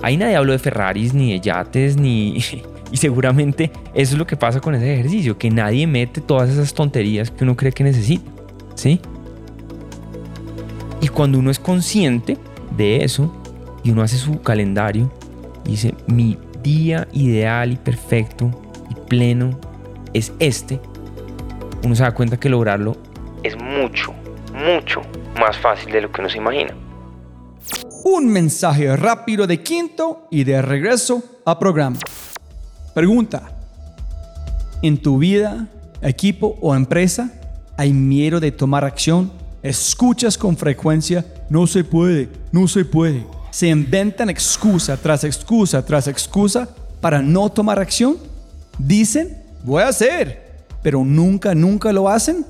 Ahí 0.02 0.16
nadie 0.16 0.36
habló 0.36 0.52
de 0.52 0.59
Ferraris, 0.59 1.14
ni 1.14 1.32
de 1.32 1.40
yates, 1.40 1.96
ni... 1.96 2.38
Y 2.92 2.98
seguramente 2.98 3.72
eso 3.94 4.14
es 4.14 4.18
lo 4.18 4.28
que 4.28 4.36
pasa 4.36 4.61
con 4.61 4.76
ese 4.76 4.94
ejercicio, 4.94 5.36
que 5.36 5.50
nadie 5.50 5.88
mete 5.88 6.20
todas 6.20 6.48
esas 6.50 6.72
tonterías 6.72 7.32
que 7.32 7.42
uno 7.42 7.57
cree 7.57 7.72
que 7.72 7.82
necesita. 7.82 8.30
¿Sí? 8.76 9.00
Y 11.00 11.09
cuando 11.09 11.40
uno 11.40 11.50
es 11.50 11.59
consciente 11.59 12.38
de 12.76 13.02
eso 13.02 13.34
y 13.82 13.90
uno 13.90 14.02
hace 14.02 14.18
su 14.18 14.40
calendario 14.40 15.11
dice, 15.64 15.94
mi 16.07 16.38
día 16.62 17.09
ideal 17.12 17.72
y 17.72 17.76
perfecto 17.76 18.50
pleno 19.09 19.59
es 20.12 20.32
este, 20.38 20.80
uno 21.84 21.94
se 21.94 22.02
da 22.02 22.12
cuenta 22.12 22.38
que 22.38 22.48
lograrlo 22.48 22.96
es 23.42 23.57
mucho, 23.57 24.12
mucho 24.52 25.02
más 25.38 25.57
fácil 25.59 25.92
de 25.92 26.00
lo 26.02 26.12
que 26.12 26.20
uno 26.20 26.30
se 26.30 26.38
imagina. 26.38 26.74
Un 28.04 28.28
mensaje 28.28 28.94
rápido 28.96 29.46
de 29.46 29.62
quinto 29.62 30.28
y 30.30 30.44
de 30.44 30.62
regreso 30.62 31.22
a 31.44 31.59
programa. 31.59 31.98
Pregunta. 32.94 33.52
¿En 34.82 34.98
tu 34.98 35.18
vida, 35.18 35.68
equipo 36.02 36.57
o 36.61 36.74
empresa 36.74 37.32
hay 37.76 37.92
miedo 37.92 38.40
de 38.40 38.52
tomar 38.52 38.84
acción? 38.84 39.32
¿Escuchas 39.62 40.38
con 40.38 40.57
frecuencia, 40.57 41.24
no 41.50 41.66
se 41.66 41.82
puede, 41.82 42.28
no 42.52 42.68
se 42.68 42.84
puede? 42.84 43.26
¿Se 43.50 43.68
inventan 43.68 44.30
excusa 44.30 44.96
tras 44.96 45.24
excusa 45.24 45.84
tras 45.84 46.09
excusa 46.09 46.68
para 47.00 47.22
no 47.22 47.48
tomar 47.48 47.78
acción? 47.78 48.18
Dicen, 48.79 49.43
voy 49.64 49.83
a 49.83 49.89
hacer, 49.89 50.64
pero 50.83 51.05
nunca, 51.05 51.55
nunca 51.55 51.93
lo 51.93 52.09
hacen. 52.09 52.45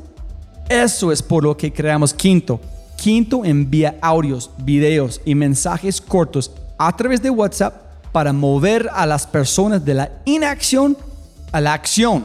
Eso 0.69 1.13
es 1.13 1.23
por 1.23 1.45
lo 1.45 1.57
que 1.57 1.73
creamos 1.73 2.13
Quinto. 2.13 2.61
Quinto 2.97 3.45
envía 3.45 3.97
audios, 4.01 4.51
videos 4.59 5.21
y 5.25 5.35
mensajes 5.35 6.01
cortos 6.01 6.51
a 6.79 6.95
través 6.97 7.23
de 7.23 7.31
WhatsApp 7.31 7.75
para 8.11 8.33
mover 8.33 8.89
a 8.93 9.07
las 9.07 9.27
personas 9.27 9.85
de 9.85 9.95
la 9.95 10.11
inacción 10.25 10.97
a 11.53 11.61
la 11.61 11.73
acción. 11.73 12.25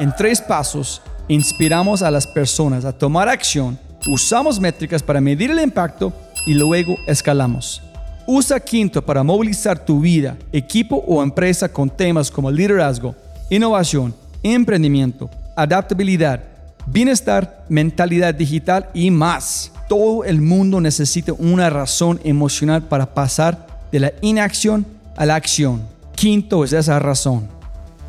En 0.00 0.14
tres 0.14 0.40
pasos, 0.40 1.00
inspiramos 1.28 2.02
a 2.02 2.10
las 2.10 2.26
personas 2.26 2.84
a 2.84 2.92
tomar 2.92 3.28
acción, 3.28 3.78
usamos 4.06 4.60
métricas 4.60 5.02
para 5.02 5.20
medir 5.20 5.50
el 5.50 5.60
impacto 5.60 6.12
y 6.46 6.54
luego 6.54 6.96
escalamos. 7.06 7.82
Usa 8.26 8.60
Quinto 8.60 9.00
para 9.00 9.22
movilizar 9.22 9.82
tu 9.82 10.00
vida, 10.00 10.36
equipo 10.52 10.96
o 11.06 11.22
empresa 11.22 11.68
con 11.68 11.88
temas 11.88 12.30
como 12.30 12.50
liderazgo, 12.50 13.14
innovación, 13.50 14.14
emprendimiento, 14.42 15.30
adaptabilidad, 15.56 16.42
bienestar, 16.86 17.64
mentalidad 17.68 18.34
digital 18.34 18.88
y 18.94 19.10
más. 19.10 19.72
Todo 19.88 20.24
el 20.24 20.40
mundo 20.40 20.80
necesita 20.80 21.32
una 21.32 21.70
razón 21.70 22.20
emocional 22.24 22.82
para 22.82 23.14
pasar 23.14 23.66
de 23.90 24.00
la 24.00 24.12
inacción 24.20 24.86
a 25.16 25.24
la 25.26 25.34
acción. 25.34 25.82
Quinto 26.14 26.64
es 26.64 26.72
esa 26.72 26.98
razón. 26.98 27.48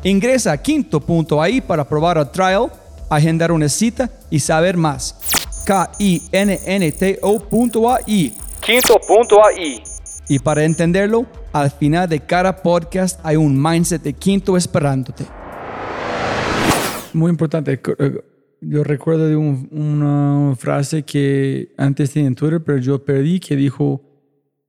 Ingresa 0.02 0.52
a 0.52 0.58
quinto.ai 0.58 1.60
para 1.60 1.84
probar 1.88 2.18
el 2.18 2.30
trial, 2.30 2.72
agendar 3.08 3.52
una 3.52 3.68
cita 3.68 4.08
y 4.30 4.40
saber 4.40 4.76
más. 4.76 5.14
K-I-N-N-T-O.ai. 5.64 6.62
Quinto.ai. 8.60 9.82
Y 10.28 10.38
para 10.38 10.64
entenderlo, 10.64 11.26
al 11.52 11.70
final 11.70 12.08
de 12.08 12.20
cada 12.20 12.62
podcast 12.62 13.20
hay 13.24 13.36
un 13.36 13.60
mindset 13.60 14.02
de 14.02 14.12
quinto 14.12 14.56
esperándote. 14.56 15.26
Muy 17.12 17.30
importante. 17.30 17.80
eh, 17.98 18.24
Yo 18.62 18.84
recuerdo 18.84 19.26
de 19.26 19.36
un- 19.36 19.68
una 19.72 20.54
frase 20.54 21.02
que 21.02 21.72
antes 21.78 22.12
tenía 22.12 22.28
en 22.28 22.34
Twitter, 22.34 22.62
pero 22.62 22.76
yo 22.76 23.02
perdí, 23.02 23.40
que 23.40 23.56
dijo, 23.56 24.02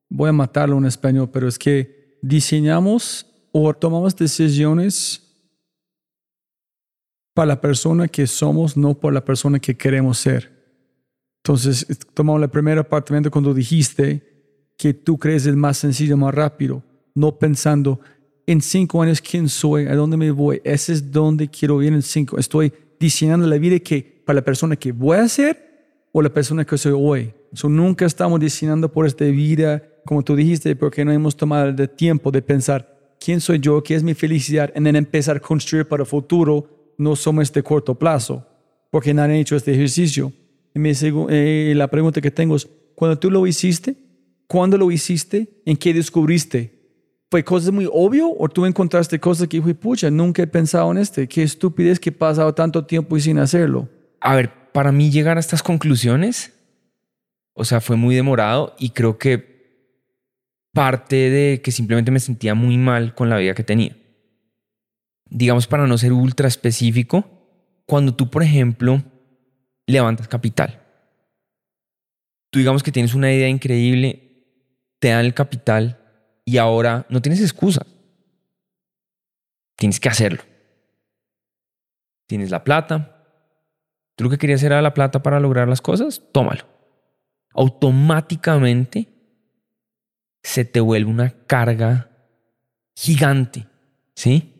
voy 0.09 0.29
a 0.29 0.31
matarlo 0.31 0.77
en 0.77 0.85
español, 0.85 1.29
pero 1.29 1.49
es 1.49 1.59
que 1.59 2.17
diseñamos 2.21 3.25
o 3.51 3.73
tomamos 3.73 4.15
decisiones 4.15 5.27
para 7.33 7.47
la 7.47 7.59
persona 7.59 8.07
que 8.07 8.25
somos, 8.27 8.77
no 8.77 8.93
por 8.97 9.11
la 9.13 9.25
persona 9.25 9.59
que 9.59 9.75
queremos 9.75 10.17
ser. 10.19 10.49
Entonces, 11.43 11.85
tomamos 12.13 12.39
la 12.39 12.47
primera 12.47 12.87
parte 12.87 13.29
cuando 13.29 13.53
dijiste 13.53 14.40
que 14.81 14.95
tú 14.95 15.19
crees 15.19 15.45
es 15.45 15.55
más 15.55 15.77
sencillo, 15.77 16.17
más 16.17 16.33
rápido, 16.33 16.81
no 17.13 17.37
pensando 17.37 17.99
en 18.47 18.61
cinco 18.61 19.03
años 19.03 19.21
quién 19.21 19.47
soy, 19.47 19.85
a 19.85 19.95
dónde 19.95 20.17
me 20.17 20.31
voy, 20.31 20.59
ese 20.63 20.93
es 20.93 21.11
donde 21.11 21.47
quiero 21.47 21.83
ir 21.83 21.93
en 21.93 22.01
cinco. 22.01 22.39
Estoy 22.39 22.73
diseñando 22.99 23.45
la 23.45 23.59
vida 23.59 23.77
que 23.77 24.23
para 24.25 24.37
la 24.37 24.41
persona 24.41 24.75
que 24.75 24.91
voy 24.91 25.17
a 25.17 25.27
ser 25.27 26.07
o 26.11 26.19
la 26.19 26.33
persona 26.33 26.65
que 26.65 26.79
soy 26.79 26.93
hoy. 26.97 27.31
So, 27.53 27.69
nunca 27.69 28.07
estamos 28.07 28.39
diseñando 28.39 28.91
por 28.91 29.05
esta 29.05 29.25
vida, 29.25 29.83
como 30.03 30.23
tú 30.23 30.35
dijiste, 30.35 30.75
porque 30.75 31.05
no 31.05 31.11
hemos 31.11 31.35
tomado 31.35 31.69
el 31.69 31.89
tiempo 31.91 32.31
de 32.31 32.41
pensar 32.41 33.15
quién 33.19 33.39
soy 33.39 33.59
yo, 33.59 33.83
qué 33.83 33.93
es 33.93 34.01
mi 34.01 34.15
felicidad, 34.15 34.71
y 34.73 34.79
en 34.79 34.95
empezar 34.95 35.37
a 35.37 35.39
construir 35.39 35.87
para 35.87 36.01
el 36.01 36.07
futuro, 36.07 36.95
no 36.97 37.15
somos 37.15 37.53
de 37.53 37.61
corto 37.61 37.93
plazo, 37.93 38.47
porque 38.89 39.13
nadie 39.13 39.35
ha 39.35 39.39
hecho 39.41 39.55
este 39.55 39.73
ejercicio. 39.75 40.33
Y 40.73 40.79
eh, 41.29 41.73
la 41.75 41.87
pregunta 41.87 42.19
que 42.19 42.31
tengo 42.31 42.55
es, 42.55 42.67
cuando 42.95 43.19
tú 43.19 43.29
lo 43.29 43.45
hiciste, 43.45 43.95
¿cuándo 44.51 44.77
lo 44.77 44.91
hiciste? 44.91 45.61
¿En 45.65 45.77
qué 45.77 45.93
descubriste? 45.93 46.77
¿Fue 47.29 47.41
cosas 47.41 47.71
muy 47.71 47.87
obvio 47.89 48.29
o 48.37 48.49
tú 48.49 48.65
encontraste 48.65 49.17
cosas 49.17 49.47
que 49.47 49.61
dije, 49.61 49.75
pucha, 49.75 50.11
nunca 50.11 50.43
he 50.43 50.47
pensado 50.47 50.91
en 50.91 50.97
este? 50.97 51.25
Qué 51.29 51.41
estupidez 51.41 52.01
que 52.01 52.09
he 52.09 52.11
pasado 52.11 52.53
tanto 52.53 52.85
tiempo 52.85 53.15
y 53.15 53.21
sin 53.21 53.39
hacerlo. 53.39 53.87
A 54.19 54.35
ver, 54.35 54.51
para 54.73 54.91
mí 54.91 55.09
llegar 55.09 55.37
a 55.37 55.39
estas 55.39 55.63
conclusiones, 55.63 56.51
o 57.53 57.63
sea, 57.63 57.79
fue 57.79 57.95
muy 57.95 58.13
demorado 58.13 58.75
y 58.77 58.89
creo 58.89 59.17
que 59.17 59.95
parte 60.73 61.29
de 61.29 61.61
que 61.61 61.71
simplemente 61.71 62.11
me 62.11 62.19
sentía 62.19 62.53
muy 62.53 62.77
mal 62.77 63.15
con 63.15 63.29
la 63.29 63.37
vida 63.37 63.53
que 63.53 63.63
tenía. 63.63 63.95
Digamos, 65.29 65.65
para 65.65 65.87
no 65.87 65.97
ser 65.97 66.11
ultra 66.11 66.49
específico, 66.49 67.23
cuando 67.85 68.15
tú, 68.15 68.29
por 68.29 68.43
ejemplo, 68.43 69.01
levantas 69.87 70.27
capital, 70.27 70.81
tú 72.49 72.59
digamos 72.59 72.83
que 72.83 72.91
tienes 72.91 73.13
una 73.13 73.31
idea 73.31 73.47
increíble, 73.47 74.27
te 75.01 75.09
dan 75.09 75.25
el 75.25 75.33
capital 75.33 75.97
y 76.45 76.57
ahora 76.57 77.07
no 77.09 77.23
tienes 77.23 77.41
excusa. 77.41 77.85
Tienes 79.75 79.99
que 79.99 80.09
hacerlo. 80.09 80.43
Tienes 82.27 82.51
la 82.51 82.63
plata, 82.63 83.25
tú 84.15 84.23
lo 84.23 84.29
que 84.29 84.37
querías 84.37 84.61
era 84.61 84.81
la 84.81 84.93
plata 84.93 85.23
para 85.23 85.39
lograr 85.39 85.67
las 85.67 85.81
cosas, 85.81 86.21
tómalo. 86.31 86.65
Automáticamente 87.53 89.09
se 90.43 90.65
te 90.65 90.79
vuelve 90.79 91.09
una 91.09 91.31
carga 91.47 92.11
gigante, 92.95 93.67
¿sí? 94.13 94.53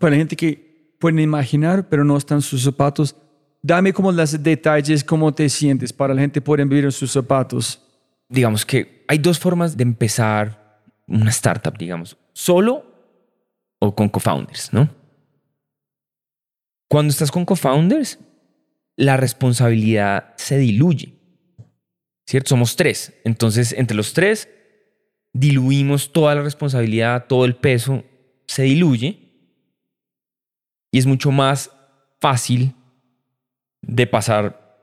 Para 0.00 0.12
la 0.12 0.16
gente 0.16 0.36
que 0.36 0.96
pueden 0.98 1.20
imaginar, 1.20 1.90
pero 1.90 2.02
no 2.02 2.16
están 2.16 2.40
sus 2.40 2.62
zapatos, 2.62 3.14
dame 3.60 3.92
como 3.92 4.10
los 4.10 4.42
detalles, 4.42 5.04
cómo 5.04 5.34
te 5.34 5.50
sientes, 5.50 5.92
para 5.92 6.14
la 6.14 6.22
gente 6.22 6.40
poder 6.40 6.66
vivir 6.66 6.86
en 6.86 6.92
sus 6.92 7.12
zapatos. 7.12 7.91
Digamos 8.32 8.64
que 8.64 9.04
hay 9.08 9.18
dos 9.18 9.38
formas 9.38 9.76
de 9.76 9.82
empezar 9.82 10.82
una 11.06 11.30
startup, 11.30 11.76
digamos, 11.76 12.16
solo 12.32 12.82
o 13.78 13.94
con 13.94 14.08
co-founders, 14.08 14.72
¿no? 14.72 14.88
Cuando 16.88 17.10
estás 17.10 17.30
con 17.30 17.44
co-founders, 17.44 18.18
la 18.96 19.18
responsabilidad 19.18 20.32
se 20.36 20.56
diluye, 20.56 21.14
¿cierto? 22.26 22.48
Somos 22.48 22.74
tres, 22.74 23.12
entonces 23.24 23.74
entre 23.74 23.96
los 23.96 24.14
tres 24.14 24.48
diluimos 25.34 26.10
toda 26.12 26.34
la 26.34 26.42
responsabilidad, 26.42 27.26
todo 27.26 27.44
el 27.44 27.56
peso 27.56 28.02
se 28.46 28.62
diluye 28.62 29.18
y 30.90 30.98
es 30.98 31.04
mucho 31.04 31.30
más 31.30 31.70
fácil 32.18 32.74
de 33.82 34.06
pasar 34.06 34.80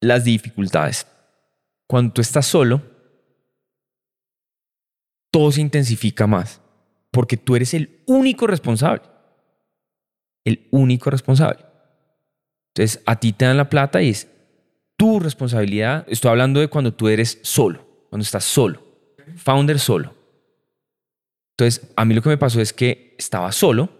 las 0.00 0.24
dificultades. 0.24 1.06
Cuando 1.86 2.12
tú 2.12 2.20
estás 2.20 2.46
solo, 2.46 2.82
todo 5.30 5.50
se 5.50 5.60
intensifica 5.60 6.26
más, 6.26 6.60
porque 7.10 7.36
tú 7.36 7.56
eres 7.56 7.74
el 7.74 8.02
único 8.06 8.46
responsable. 8.46 9.02
El 10.44 10.68
único 10.70 11.10
responsable. 11.10 11.64
Entonces, 12.74 13.02
a 13.06 13.18
ti 13.18 13.32
te 13.32 13.44
dan 13.44 13.56
la 13.56 13.68
plata 13.68 14.02
y 14.02 14.10
es 14.10 14.28
tu 14.96 15.20
responsabilidad. 15.20 16.04
Estoy 16.08 16.30
hablando 16.30 16.60
de 16.60 16.68
cuando 16.68 16.94
tú 16.94 17.08
eres 17.08 17.38
solo, 17.42 18.06
cuando 18.10 18.22
estás 18.22 18.44
solo, 18.44 18.82
founder 19.36 19.78
solo. 19.78 20.14
Entonces, 21.56 21.92
a 21.96 22.04
mí 22.04 22.14
lo 22.14 22.22
que 22.22 22.28
me 22.28 22.38
pasó 22.38 22.60
es 22.60 22.72
que 22.72 23.14
estaba 23.18 23.52
solo, 23.52 23.90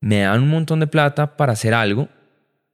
me 0.00 0.20
dan 0.20 0.42
un 0.42 0.50
montón 0.50 0.80
de 0.80 0.86
plata 0.86 1.36
para 1.36 1.52
hacer 1.52 1.74
algo 1.74 2.08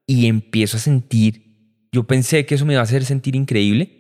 y 0.07 0.27
empiezo 0.27 0.77
a 0.77 0.81
sentir, 0.81 1.87
yo 1.93 2.05
pensé 2.05 2.47
que 2.47 2.57
eso 2.57 2.67
me 2.67 2.73
iba 2.73 2.81
a 2.81 2.85
hacer 2.85 3.05
sentir 3.05 3.37
increíble 3.37 4.00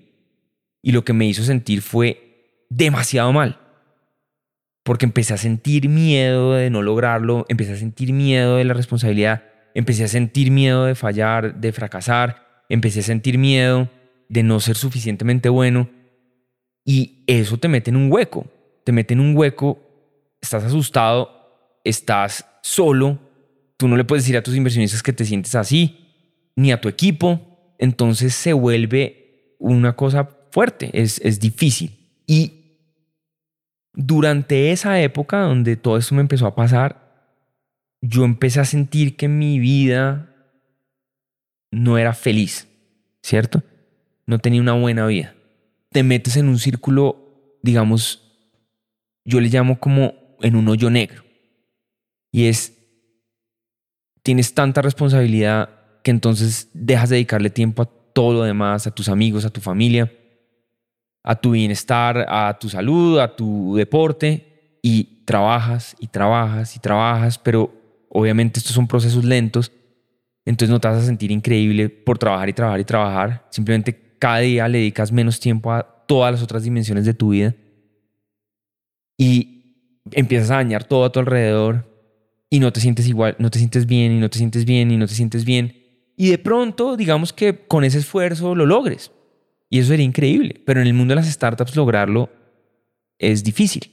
y 0.83 0.93
lo 0.93 1.05
que 1.05 1.12
me 1.12 1.26
hizo 1.26 1.43
sentir 1.43 1.83
fue 1.83 2.64
demasiado 2.68 3.33
mal. 3.33 3.59
Porque 4.83 5.05
empecé 5.05 5.35
a 5.35 5.39
sentir 5.39 5.89
miedo 5.89 6.55
de 6.55 6.70
no 6.70 6.83
lograrlo, 6.83 7.45
empecé 7.49 7.72
a 7.72 7.76
sentir 7.76 8.12
miedo 8.12 8.57
de 8.57 8.64
la 8.64 8.74
responsabilidad, 8.74 9.45
empecé 9.74 10.05
a 10.05 10.09
sentir 10.09 10.51
miedo 10.51 10.87
de 10.87 10.95
fallar, 10.95 11.61
de 11.61 11.72
fracasar, 11.72 12.64
empecé 12.68 13.01
a 13.01 13.05
sentir 13.05 13.39
miedo 13.39 13.91
de 14.28 14.43
no 14.43 14.61
ser 14.61 14.76
suficientemente 14.76 15.49
bueno 15.49 15.91
y 16.85 17.24
eso 17.26 17.59
te 17.59 17.68
mete 17.68 17.91
en 17.91 17.97
un 17.97 18.11
hueco 18.11 18.47
te 18.85 18.93
mete 18.93 19.14
en 19.14 19.20
un 19.20 19.37
hueco, 19.37 19.78
estás 20.41 20.64
asustado, 20.64 21.31
estás 21.85 22.47
solo, 22.62 23.18
tú 23.76 23.89
no 23.89 23.97
le 23.97 24.05
puedes 24.05 24.24
decir 24.24 24.37
a 24.37 24.43
tus 24.43 24.57
inversionistas 24.57 25.03
que 25.03 25.12
te 25.12 25.24
sientes 25.24 25.55
así, 25.55 25.99
ni 26.57 26.72
a 26.72 26.81
tu 26.81 26.89
equipo, 26.89 27.74
entonces 27.78 28.35
se 28.35 28.53
vuelve 28.53 29.57
una 29.59 29.97
cosa 29.97 30.28
fuerte, 30.51 30.90
es, 30.92 31.20
es 31.24 31.40
difícil. 31.40 31.96
Y 32.26 32.61
durante 33.92 34.72
esa 34.72 35.01
época 35.01 35.40
donde 35.40 35.76
todo 35.76 35.96
esto 35.96 36.14
me 36.14 36.20
empezó 36.20 36.46
a 36.46 36.55
pasar, 36.55 37.11
yo 38.01 38.24
empecé 38.24 38.61
a 38.61 38.64
sentir 38.64 39.16
que 39.16 39.28
mi 39.28 39.59
vida 39.59 40.34
no 41.70 41.98
era 41.98 42.14
feliz, 42.14 42.68
¿cierto? 43.22 43.62
No 44.26 44.38
tenía 44.38 44.61
una 44.61 44.72
buena 44.72 45.07
vida. 45.07 45.34
Te 45.90 46.03
metes 46.03 46.36
en 46.36 46.48
un 46.48 46.59
círculo, 46.59 47.59
digamos, 47.62 48.30
yo 49.24 49.40
le 49.40 49.48
llamo 49.48 49.78
como 49.78 50.14
en 50.40 50.57
un 50.57 50.68
hoyo 50.68 50.90
negro. 50.90 51.24
Y 52.32 52.46
es, 52.46 52.76
tienes 54.22 54.55
tanta 54.55 54.82
responsabilidad 54.82 55.70
que 56.03 56.11
entonces 56.11 56.70
dejas 56.72 57.11
de 57.11 57.16
dedicarle 57.16 57.51
tiempo 57.51 57.82
a 57.82 57.90
todo 58.12 58.32
lo 58.34 58.42
demás, 58.44 58.86
a 58.86 58.94
tus 58.94 59.09
amigos, 59.09 59.44
a 59.44 59.51
tu 59.51 59.61
familia, 59.61 60.12
a 61.23 61.35
tu 61.35 61.53
bienestar, 61.53 62.27
a 62.29 62.59
tu 62.59 62.68
salud, 62.68 63.18
a 63.18 63.35
tu 63.35 63.77
deporte, 63.77 64.79
y 64.83 65.25
trabajas 65.25 65.97
y 66.01 66.07
trabajas 66.07 66.77
y 66.77 66.79
trabajas, 66.79 67.39
pero 67.39 67.73
obviamente 68.09 68.59
estos 68.59 68.75
son 68.75 68.87
procesos 68.87 69.25
lentos, 69.25 69.73
entonces 70.45 70.71
no 70.71 70.81
te 70.81 70.89
vas 70.89 71.03
a 71.03 71.07
sentir 71.07 71.31
increíble 71.31 71.89
por 71.89 72.18
trabajar 72.18 72.49
y 72.49 72.53
trabajar 72.53 72.81
y 72.81 72.85
trabajar, 72.85 73.47
simplemente 73.51 74.16
cada 74.18 74.39
día 74.39 74.68
le 74.68 74.79
dedicas 74.79 75.12
menos 75.12 75.41
tiempo 75.41 75.73
a 75.73 75.83
todas 76.07 76.33
las 76.33 76.43
otras 76.43 76.62
dimensiones 76.62 77.05
de 77.05 77.14
tu 77.14 77.31
vida 77.31 77.55
y 79.16 79.61
empiezas 80.12 80.51
a 80.51 80.57
dañar 80.57 80.85
todo 80.85 81.05
a 81.05 81.12
tu 81.12 81.21
alrededor 81.21 81.87
y 82.49 82.59
no 82.59 82.73
te 82.73 82.81
sientes 82.81 83.07
igual, 83.07 83.37
no 83.39 83.51
te 83.51 83.59
sientes 83.59 83.87
bien 83.87 84.12
y 84.12 84.18
no 84.18 84.29
te 84.29 84.39
sientes 84.39 84.64
bien 84.64 84.91
y 84.91 84.97
no 84.97 85.07
te 85.07 85.14
sientes 85.14 85.45
bien. 85.45 85.77
Y 86.16 86.31
de 86.31 86.39
pronto, 86.39 86.97
digamos 86.97 87.33
que 87.33 87.66
con 87.66 87.85
ese 87.85 87.99
esfuerzo 87.99 88.55
lo 88.55 88.66
logres. 88.66 89.12
Y 89.71 89.79
eso 89.79 89.89
sería 89.89 90.05
increíble. 90.05 90.62
Pero 90.66 90.81
en 90.81 90.87
el 90.87 90.95
mundo 90.95 91.12
de 91.12 91.21
las 91.21 91.31
startups 91.31 91.77
lograrlo 91.77 92.29
es 93.18 93.43
difícil. 93.43 93.91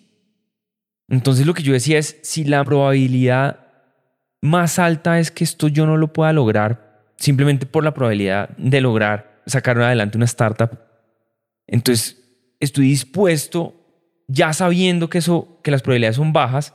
Entonces 1.08 1.46
lo 1.46 1.54
que 1.54 1.64
yo 1.64 1.72
decía 1.72 1.98
es, 1.98 2.20
si 2.24 2.44
la 2.44 2.66
probabilidad 2.66 3.68
más 4.42 4.80
alta 4.80 5.20
es 5.20 5.32
que 5.32 5.46
esto 5.46 5.70
yo 5.70 5.86
no 5.86 5.96
lo 5.96 6.12
pueda 6.12 6.34
lograr, 6.34 7.14
simplemente 7.18 7.66
por 7.66 7.84
la 7.84 7.94
probabilidad 7.94 8.50
de 8.58 8.82
lograr 8.82 9.42
sacar 9.46 9.80
adelante 9.80 10.18
una 10.18 10.26
startup, 10.26 10.78
entonces 11.66 12.22
estoy 12.60 12.90
dispuesto 12.90 13.74
ya 14.28 14.52
sabiendo 14.52 15.10
que, 15.10 15.20
eso, 15.20 15.62
que 15.64 15.72
las 15.72 15.82
probabilidades 15.82 16.18
son 16.18 16.34
bajas 16.34 16.74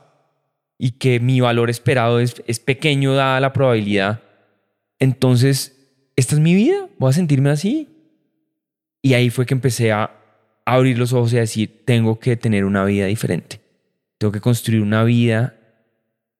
y 0.79 0.91
que 0.93 1.19
mi 1.19 1.39
valor 1.39 1.69
esperado 1.69 2.19
es, 2.19 2.41
es 2.47 2.59
pequeño 2.59 3.13
dada 3.13 3.39
la 3.39 3.53
probabilidad, 3.53 4.21
entonces, 5.03 5.75
esta 6.15 6.35
es 6.35 6.39
mi 6.39 6.53
vida, 6.53 6.87
voy 6.97 7.09
a 7.09 7.13
sentirme 7.13 7.49
así. 7.49 7.92
Y 9.03 9.13
ahí 9.13 9.29
fue 9.29 9.45
que 9.45 9.53
empecé 9.53 9.91
a 9.91 10.11
abrir 10.65 10.97
los 10.97 11.11
ojos 11.13 11.33
y 11.33 11.37
a 11.37 11.41
decir, 11.41 11.83
tengo 11.85 12.19
que 12.19 12.37
tener 12.37 12.63
una 12.63 12.85
vida 12.85 13.05
diferente. 13.05 13.61
Tengo 14.17 14.31
que 14.31 14.39
construir 14.39 14.81
una 14.81 15.03
vida 15.03 15.55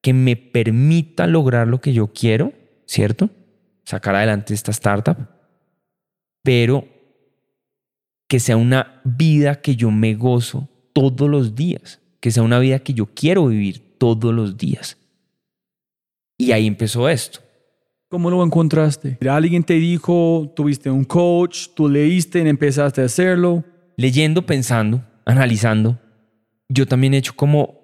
que 0.01 0.13
me 0.13 0.37
permita 0.37 1.27
lograr 1.27 1.67
lo 1.67 1.81
que 1.81 1.93
yo 1.93 2.07
quiero, 2.07 2.53
¿cierto? 2.85 3.29
Sacar 3.83 4.15
adelante 4.15 4.53
esta 4.53 4.71
startup, 4.71 5.17
pero 6.41 6.87
que 8.29 8.39
sea 8.39 8.55
una 8.55 9.01
vida 9.03 9.61
que 9.61 9.75
yo 9.75 9.91
me 9.91 10.15
gozo 10.15 10.69
todos 10.93 11.29
los 11.29 11.55
días, 11.55 12.01
que 12.21 12.31
sea 12.31 12.43
una 12.43 12.59
vida 12.59 12.79
que 12.79 12.93
yo 12.93 13.07
quiero 13.13 13.47
vivir 13.47 13.97
todos 13.97 14.33
los 14.33 14.57
días. 14.57 14.97
Y 16.37 16.53
ahí 16.53 16.65
empezó 16.65 17.09
esto. 17.09 17.41
¿Cómo 18.13 18.29
lo 18.29 18.43
encontraste? 18.43 19.17
¿Alguien 19.27 19.63
te 19.63 19.73
dijo, 19.73 20.53
tuviste 20.55 20.91
un 20.91 21.03
coach, 21.03 21.69
tú 21.75 21.89
leíste 21.89 22.43
y 22.43 22.47
empezaste 22.47 23.01
a 23.01 23.05
hacerlo? 23.05 23.63
Leyendo, 23.97 24.45
pensando, 24.45 25.03
analizando. 25.25 25.97
Yo 26.69 26.85
también 26.85 27.15
he 27.15 27.17
hecho 27.17 27.33
como 27.35 27.81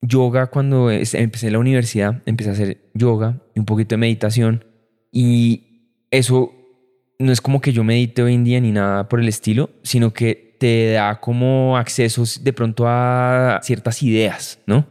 yoga 0.00 0.46
cuando 0.46 0.88
empecé 0.88 1.50
la 1.50 1.58
universidad, 1.58 2.22
empecé 2.26 2.50
a 2.50 2.52
hacer 2.52 2.92
yoga 2.94 3.42
y 3.56 3.58
un 3.58 3.64
poquito 3.64 3.94
de 3.94 3.96
meditación. 3.96 4.64
Y 5.10 5.96
eso 6.12 6.52
no 7.18 7.32
es 7.32 7.40
como 7.40 7.60
que 7.60 7.72
yo 7.72 7.82
medite 7.82 8.22
hoy 8.22 8.34
en 8.34 8.44
día 8.44 8.60
ni 8.60 8.70
nada 8.70 9.08
por 9.08 9.18
el 9.18 9.26
estilo, 9.26 9.70
sino 9.82 10.12
que 10.12 10.56
te 10.60 10.92
da 10.92 11.18
como 11.18 11.76
accesos 11.76 12.44
de 12.44 12.52
pronto 12.52 12.84
a 12.86 13.58
ciertas 13.64 14.00
ideas, 14.04 14.60
¿no? 14.68 14.86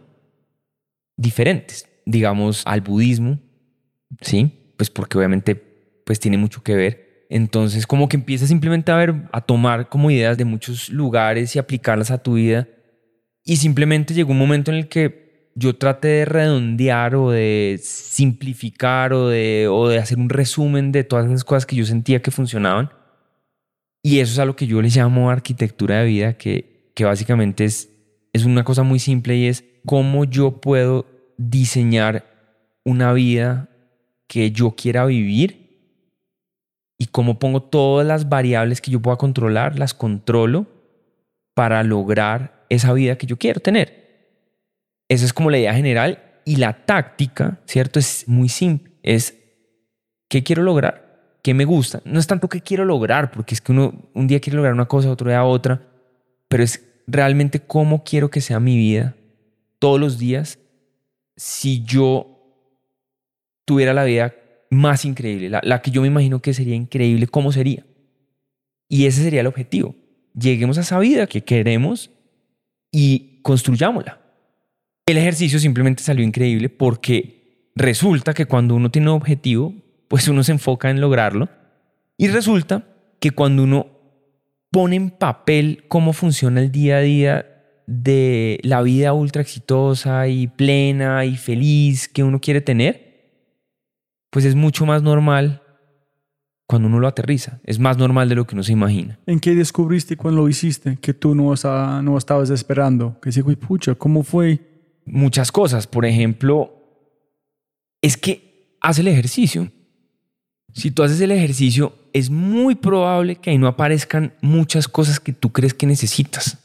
Diferentes, 1.16 1.88
digamos, 2.06 2.64
al 2.66 2.82
budismo, 2.82 3.39
¿sí? 4.22 4.74
Pues 4.78 4.89
porque 4.89 5.18
obviamente 5.18 5.55
pues 6.05 6.20
tiene 6.20 6.38
mucho 6.38 6.64
que 6.64 6.76
ver. 6.76 7.26
Entonces 7.30 7.88
como 7.88 8.09
que 8.09 8.18
empiezas 8.18 8.49
simplemente 8.49 8.91
a 8.91 8.97
ver, 8.97 9.30
a 9.32 9.41
tomar 9.41 9.89
como 9.89 10.11
ideas 10.11 10.38
de 10.38 10.45
muchos 10.45 10.89
lugares 10.89 11.55
y 11.55 11.59
aplicarlas 11.59 12.11
a 12.11 12.22
tu 12.22 12.34
vida. 12.34 12.68
Y 13.43 13.57
simplemente 13.57 14.14
llegó 14.14 14.32
un 14.32 14.38
momento 14.39 14.72
en 14.72 14.78
el 14.78 14.88
que 14.88 15.51
yo 15.55 15.76
traté 15.76 16.07
de 16.07 16.26
redondear 16.26 17.16
o 17.16 17.30
de 17.30 17.80
simplificar 17.82 19.14
o 19.14 19.28
de, 19.28 19.68
o 19.70 19.88
de 19.88 19.99
hacer 19.99 20.18
un 20.18 20.30
resumen 20.30 20.91
de 20.91 21.03
todas 21.03 21.28
esas 21.28 21.43
cosas 21.43 21.66
que 21.66 21.76
yo 21.76 21.86
sentía 21.86 22.22
que 22.22 22.32
funcionaban 22.32 22.89
y 24.05 24.20
eso 24.20 24.34
es 24.34 24.39
a 24.39 24.45
lo 24.45 24.57
que 24.57 24.68
yo 24.68 24.82
le 24.82 24.89
llamo 24.89 25.30
arquitectura 25.30 25.99
de 25.99 26.05
vida, 26.05 26.34
que, 26.34 26.91
que 26.93 27.05
básicamente 27.05 27.64
es, 27.64 27.89
es 28.34 28.43
una 28.43 28.66
cosa 28.66 28.84
muy 28.84 28.99
simple 28.99 29.38
y 29.38 29.47
es 29.47 29.64
cómo 29.86 30.26
yo 30.26 30.59
puedo 30.59 31.05
diseñar 31.38 32.26
una 32.84 33.14
vida 33.14 33.70
que 34.28 34.51
yo 34.51 34.71
quiera 34.71 35.05
vivir 35.05 35.63
y 36.97 37.07
cómo 37.07 37.39
pongo 37.39 37.61
todas 37.63 38.05
las 38.05 38.30
variables 38.30 38.82
que 38.82 38.91
yo 38.91 39.01
pueda 39.01 39.17
controlar, 39.17 39.78
las 39.78 39.93
controlo 39.93 40.67
para 41.53 41.84
lograr 41.84 42.65
esa 42.69 42.93
vida 42.93 43.17
que 43.17 43.28
yo 43.28 43.38
quiero 43.38 43.59
tener. 43.59 44.03
Esa 45.09 45.26
es 45.26 45.34
como 45.34 45.51
la 45.51 45.59
idea 45.59 45.74
general 45.74 46.24
y 46.45 46.55
la 46.55 46.86
táctica, 46.86 47.59
¿cierto? 47.65 47.99
Es 47.99 48.28
muy 48.28 48.49
simple. 48.49 48.93
Es, 49.03 49.38
¿qué 50.30 50.43
quiero 50.43 50.63
lograr? 50.63 51.03
qué 51.43 51.53
me 51.53 51.65
gusta. 51.65 52.01
No 52.05 52.19
es 52.19 52.26
tanto 52.26 52.49
qué 52.49 52.61
quiero 52.61 52.86
lograr, 52.86 53.30
porque 53.30 53.53
es 53.53 53.61
que 53.61 53.74
uno 53.74 54.09
un 54.13 54.28
día 54.28 54.39
quiere 54.39 54.55
lograr 54.55 54.74
una 54.74 54.88
cosa, 54.88 55.11
otro 55.11 55.30
día 55.30 55.43
otra, 55.43 55.86
pero 56.47 56.63
es 56.63 56.84
realmente 57.05 57.59
cómo 57.59 58.03
quiero 58.03 58.32
que 58.32 58.41
sea 58.41 58.59
mi 58.59 58.78
vida 58.78 59.15
todos 59.78 59.99
los 59.99 60.17
días 60.17 60.57
si 61.36 61.84
yo 61.84 62.32
tuviera 63.66 63.93
la 63.93 64.03
vida 64.03 64.34
más 64.70 65.05
increíble, 65.05 65.49
la, 65.49 65.61
la 65.64 65.82
que 65.82 65.91
yo 65.91 66.01
me 66.01 66.07
imagino 66.07 66.41
que 66.41 66.53
sería 66.53 66.76
increíble, 66.76 67.28
¿cómo 67.28 67.51
sería? 67.51 67.86
Y 68.89 69.05
ese 69.05 69.24
sería 69.24 69.41
el 69.41 69.47
objetivo. 69.47 69.95
Lleguemos 70.34 70.78
a 70.78 70.82
esa 70.82 70.99
vida 70.99 71.28
que 71.28 71.43
queremos 71.43 72.11
y 72.91 73.39
construyámosla. 73.43 74.20
El 75.05 75.18
ejercicio 75.18 75.59
simplemente 75.59 76.03
salió 76.03 76.24
increíble 76.24 76.70
porque 76.70 77.72
resulta 77.76 78.34
que 78.34 78.45
cuando 78.45 78.76
uno 78.76 78.89
tiene 78.89 79.09
un 79.09 79.18
objetivo, 79.18 79.74
pues 80.07 80.28
uno 80.28 80.43
se 80.43 80.53
enfoca 80.53 80.89
en 80.89 81.01
lograrlo. 81.01 81.49
Y 82.18 82.28
resulta 82.28 82.88
que 83.20 83.32
cuando 83.32 83.64
uno 83.64 83.88
pone 84.72 84.95
en 84.95 85.09
papel 85.09 85.86
cómo 85.88 86.14
funciona 86.14 86.61
el 86.61 86.72
día 86.72 86.97
a 86.97 87.01
día 87.01 87.45
de 87.86 88.59
la 88.64 88.82
vida 88.82 89.14
ultra 89.14 89.41
exitosa 89.41 90.28
y 90.28 90.47
plena 90.47 91.26
y 91.26 91.36
feliz 91.36 92.07
que 92.07 92.24
uno 92.24 92.39
quiere 92.39 92.61
tener, 92.61 93.12
pues 94.34 94.45
es 94.45 94.55
mucho 94.55 94.88
más 94.88 95.03
normal 95.03 95.61
cuando 96.65 96.88
uno 96.88 96.99
lo 96.99 97.07
aterriza. 97.07 97.59
Es 97.65 97.77
más 97.77 97.99
normal 97.99 98.27
de 98.29 98.34
lo 98.36 98.47
que 98.47 98.55
uno 98.55 98.63
se 98.63 98.71
imagina. 98.71 99.19
¿En 99.27 99.39
qué 99.39 99.53
descubriste 99.53 100.17
cuando 100.17 100.41
lo 100.41 100.49
hiciste 100.49 100.97
que 100.99 101.13
tú 101.13 101.36
no, 101.36 101.53
esa- 101.53 102.01
no 102.01 102.17
estabas 102.17 102.49
esperando? 102.49 103.19
Que 103.21 103.29
güey, 103.41 103.55
pucha, 103.55 103.93
¿cómo 103.93 104.23
fue? 104.23 104.59
Muchas 105.05 105.51
cosas. 105.51 105.86
Por 105.86 106.03
ejemplo, 106.03 106.73
es 108.01 108.17
que 108.17 108.75
haz 108.81 108.97
el 108.97 109.07
ejercicio. 109.07 109.71
Si 110.73 110.89
tú 110.89 111.03
haces 111.03 111.21
el 111.21 111.31
ejercicio, 111.31 111.93
es 112.11 112.31
muy 112.31 112.73
probable 112.73 113.36
que 113.36 113.51
ahí 113.51 113.59
no 113.59 113.67
aparezcan 113.67 114.34
muchas 114.41 114.88
cosas 114.88 115.19
que 115.19 115.31
tú 115.31 115.51
crees 115.51 115.75
que 115.75 115.86
necesitas. 115.86 116.57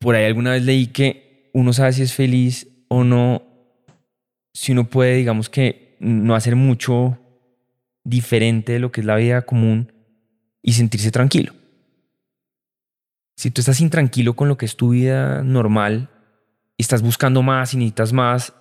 Por 0.00 0.14
ahí 0.16 0.26
alguna 0.26 0.50
vez 0.52 0.64
leí 0.64 0.88
que 0.88 1.50
uno 1.54 1.72
sabe 1.72 1.94
si 1.94 2.02
es 2.02 2.12
feliz 2.12 2.68
o 2.88 3.04
no, 3.04 3.40
si 4.52 4.72
uno 4.72 4.90
puede, 4.90 5.16
digamos 5.16 5.48
que, 5.48 5.85
no 5.98 6.34
hacer 6.34 6.56
mucho 6.56 7.18
diferente 8.04 8.72
de 8.72 8.78
lo 8.78 8.92
que 8.92 9.00
es 9.00 9.06
la 9.06 9.16
vida 9.16 9.42
común 9.42 9.92
y 10.62 10.72
sentirse 10.72 11.10
tranquilo. 11.10 11.52
Si 13.36 13.50
tú 13.50 13.60
estás 13.60 13.80
intranquilo 13.80 14.34
con 14.34 14.48
lo 14.48 14.56
que 14.56 14.64
es 14.64 14.76
tu 14.76 14.90
vida 14.90 15.42
normal 15.42 16.08
y 16.76 16.82
estás 16.82 17.02
buscando 17.02 17.42
más 17.42 17.74
y 17.74 17.76
necesitas 17.76 18.12
más, 18.12 18.54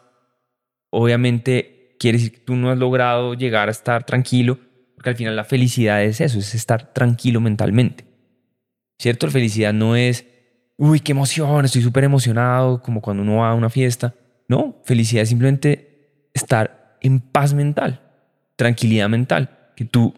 obviamente 0.89 1.95
quiere 1.99 2.17
decir 2.17 2.33
que 2.33 2.39
tú 2.39 2.55
no 2.55 2.71
has 2.71 2.77
logrado 2.77 3.33
llegar 3.33 3.69
a 3.69 3.71
estar 3.71 4.05
tranquilo, 4.05 4.59
porque 4.95 5.11
al 5.11 5.15
final 5.15 5.35
la 5.35 5.43
felicidad 5.45 6.03
es 6.03 6.19
eso, 6.21 6.39
es 6.39 6.55
estar 6.55 6.93
tranquilo 6.93 7.39
mentalmente. 7.39 8.05
¿Cierto? 8.99 9.27
La 9.27 9.33
felicidad 9.33 9.73
no 9.73 9.95
es, 9.95 10.25
uy, 10.77 10.99
qué 10.99 11.11
emoción, 11.11 11.65
estoy 11.65 11.81
súper 11.81 12.03
emocionado, 12.03 12.81
como 12.81 13.01
cuando 13.01 13.23
uno 13.23 13.37
va 13.37 13.51
a 13.51 13.55
una 13.55 13.69
fiesta. 13.69 14.13
No, 14.47 14.81
felicidad 14.85 15.23
es 15.23 15.29
simplemente 15.29 16.29
estar 16.33 16.84
en 17.05 17.19
paz 17.19 17.53
mental, 17.53 18.01
tranquilidad 18.55 19.09
mental, 19.09 19.71
que 19.75 19.85
tú 19.85 20.13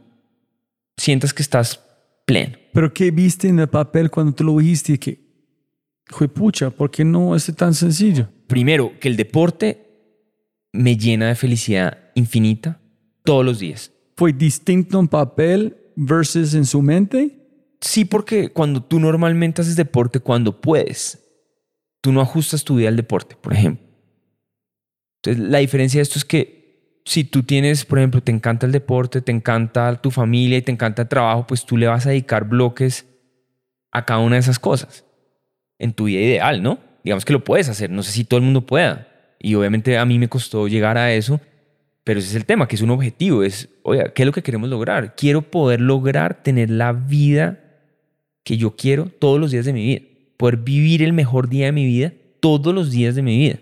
sientas 0.96 1.34
que 1.34 1.42
estás 1.42 1.84
pleno. 2.26 2.58
¿Pero 2.74 2.94
qué 2.94 3.12
viste 3.12 3.50
en 3.50 3.60
el 3.60 3.68
papel 3.68 4.10
cuando 4.10 4.34
tú 4.34 4.46
lo 4.46 4.58
dijiste? 4.58 4.98
Que, 4.98 5.20
pucha, 6.34 6.70
¿por 6.70 6.90
qué 6.90 7.04
no 7.04 7.36
es 7.36 7.54
tan 7.56 7.74
sencillo? 7.74 8.30
Primero, 8.48 8.94
que 9.00 9.10
el 9.10 9.18
deporte 9.18 9.86
me 10.72 10.96
llena 10.96 11.28
de 11.28 11.36
felicidad 11.36 11.98
infinita 12.16 12.80
todos 13.24 13.44
los 13.44 13.60
días. 13.60 13.92
¿Fue 14.16 14.32
distinto 14.32 15.00
en 15.00 15.10
papel 15.10 15.78
versus 15.96 16.54
en 16.54 16.66
su 16.66 16.82
mente? 16.82 17.76
Sí, 17.82 18.06
porque 18.06 18.50
cuando 18.50 18.82
tú 18.82 19.00
normalmente 19.00 19.62
haces 19.62 19.76
deporte, 19.76 20.22
cuando 20.22 20.62
puedes, 20.62 21.22
tú 22.02 22.14
no 22.14 22.22
ajustas 22.22 22.64
tu 22.64 22.78
vida 22.78 22.88
al 22.88 22.96
deporte, 22.96 23.36
por 23.36 23.54
ejemplo. 23.54 23.86
Entonces, 25.22 25.52
la 25.52 25.58
diferencia 25.58 26.00
de 26.00 26.04
esto 26.04 26.18
es 26.18 26.26
que 26.26 26.57
si 27.08 27.24
tú 27.24 27.44
tienes, 27.44 27.86
por 27.86 28.00
ejemplo, 28.00 28.22
te 28.22 28.34
encanta 28.34 28.66
el 28.66 28.74
deporte, 28.74 29.22
te 29.22 29.32
encanta 29.32 29.96
tu 30.02 30.12
familia 30.12 30.58
y 30.58 30.62
te 30.62 30.74
encanta 30.74 31.04
el 31.04 31.08
trabajo, 31.08 31.48
pues 31.48 31.66
tú 31.66 31.78
le 31.78 31.88
vas 31.88 32.06
a 32.06 32.10
dedicar 32.10 32.44
bloques 32.50 33.06
a 33.92 34.04
cada 34.04 34.20
una 34.20 34.36
de 34.36 34.42
esas 34.42 34.60
cosas 34.60 35.06
en 35.80 35.94
tu 35.94 36.06
vida 36.06 36.20
ideal, 36.20 36.62
¿no? 36.62 36.80
Digamos 37.06 37.24
que 37.24 37.32
lo 37.32 37.46
puedes 37.46 37.70
hacer, 37.70 37.90
no 37.90 38.04
sé 38.04 38.12
si 38.12 38.26
todo 38.26 38.40
el 38.40 38.44
mundo 38.44 38.66
pueda. 38.66 39.08
Y 39.40 39.56
obviamente 39.56 39.98
a 39.98 40.04
mí 40.04 40.20
me 40.20 40.28
costó 40.28 40.68
llegar 40.68 40.98
a 40.98 41.14
eso, 41.14 41.40
pero 42.04 42.20
ese 42.20 42.28
es 42.28 42.36
el 42.36 42.46
tema, 42.46 42.68
que 42.68 42.76
es 42.76 42.82
un 42.82 42.90
objetivo, 42.90 43.42
es, 43.42 43.70
oiga, 43.84 44.12
¿qué 44.12 44.24
es 44.24 44.26
lo 44.26 44.34
que 44.34 44.44
queremos 44.44 44.68
lograr? 44.70 45.16
Quiero 45.16 45.44
poder 45.44 45.80
lograr 45.80 46.44
tener 46.44 46.70
la 46.70 46.92
vida 46.92 47.64
que 48.44 48.58
yo 48.58 48.76
quiero 48.76 49.06
todos 49.06 49.40
los 49.40 49.52
días 49.52 49.64
de 49.64 49.72
mi 49.72 49.86
vida, 49.86 50.02
poder 50.36 50.58
vivir 50.58 51.02
el 51.04 51.14
mejor 51.14 51.48
día 51.48 51.68
de 51.68 51.72
mi 51.72 51.86
vida 51.86 52.12
todos 52.42 52.76
los 52.76 52.92
días 52.92 53.16
de 53.16 53.22
mi 53.22 53.38
vida. 53.38 53.60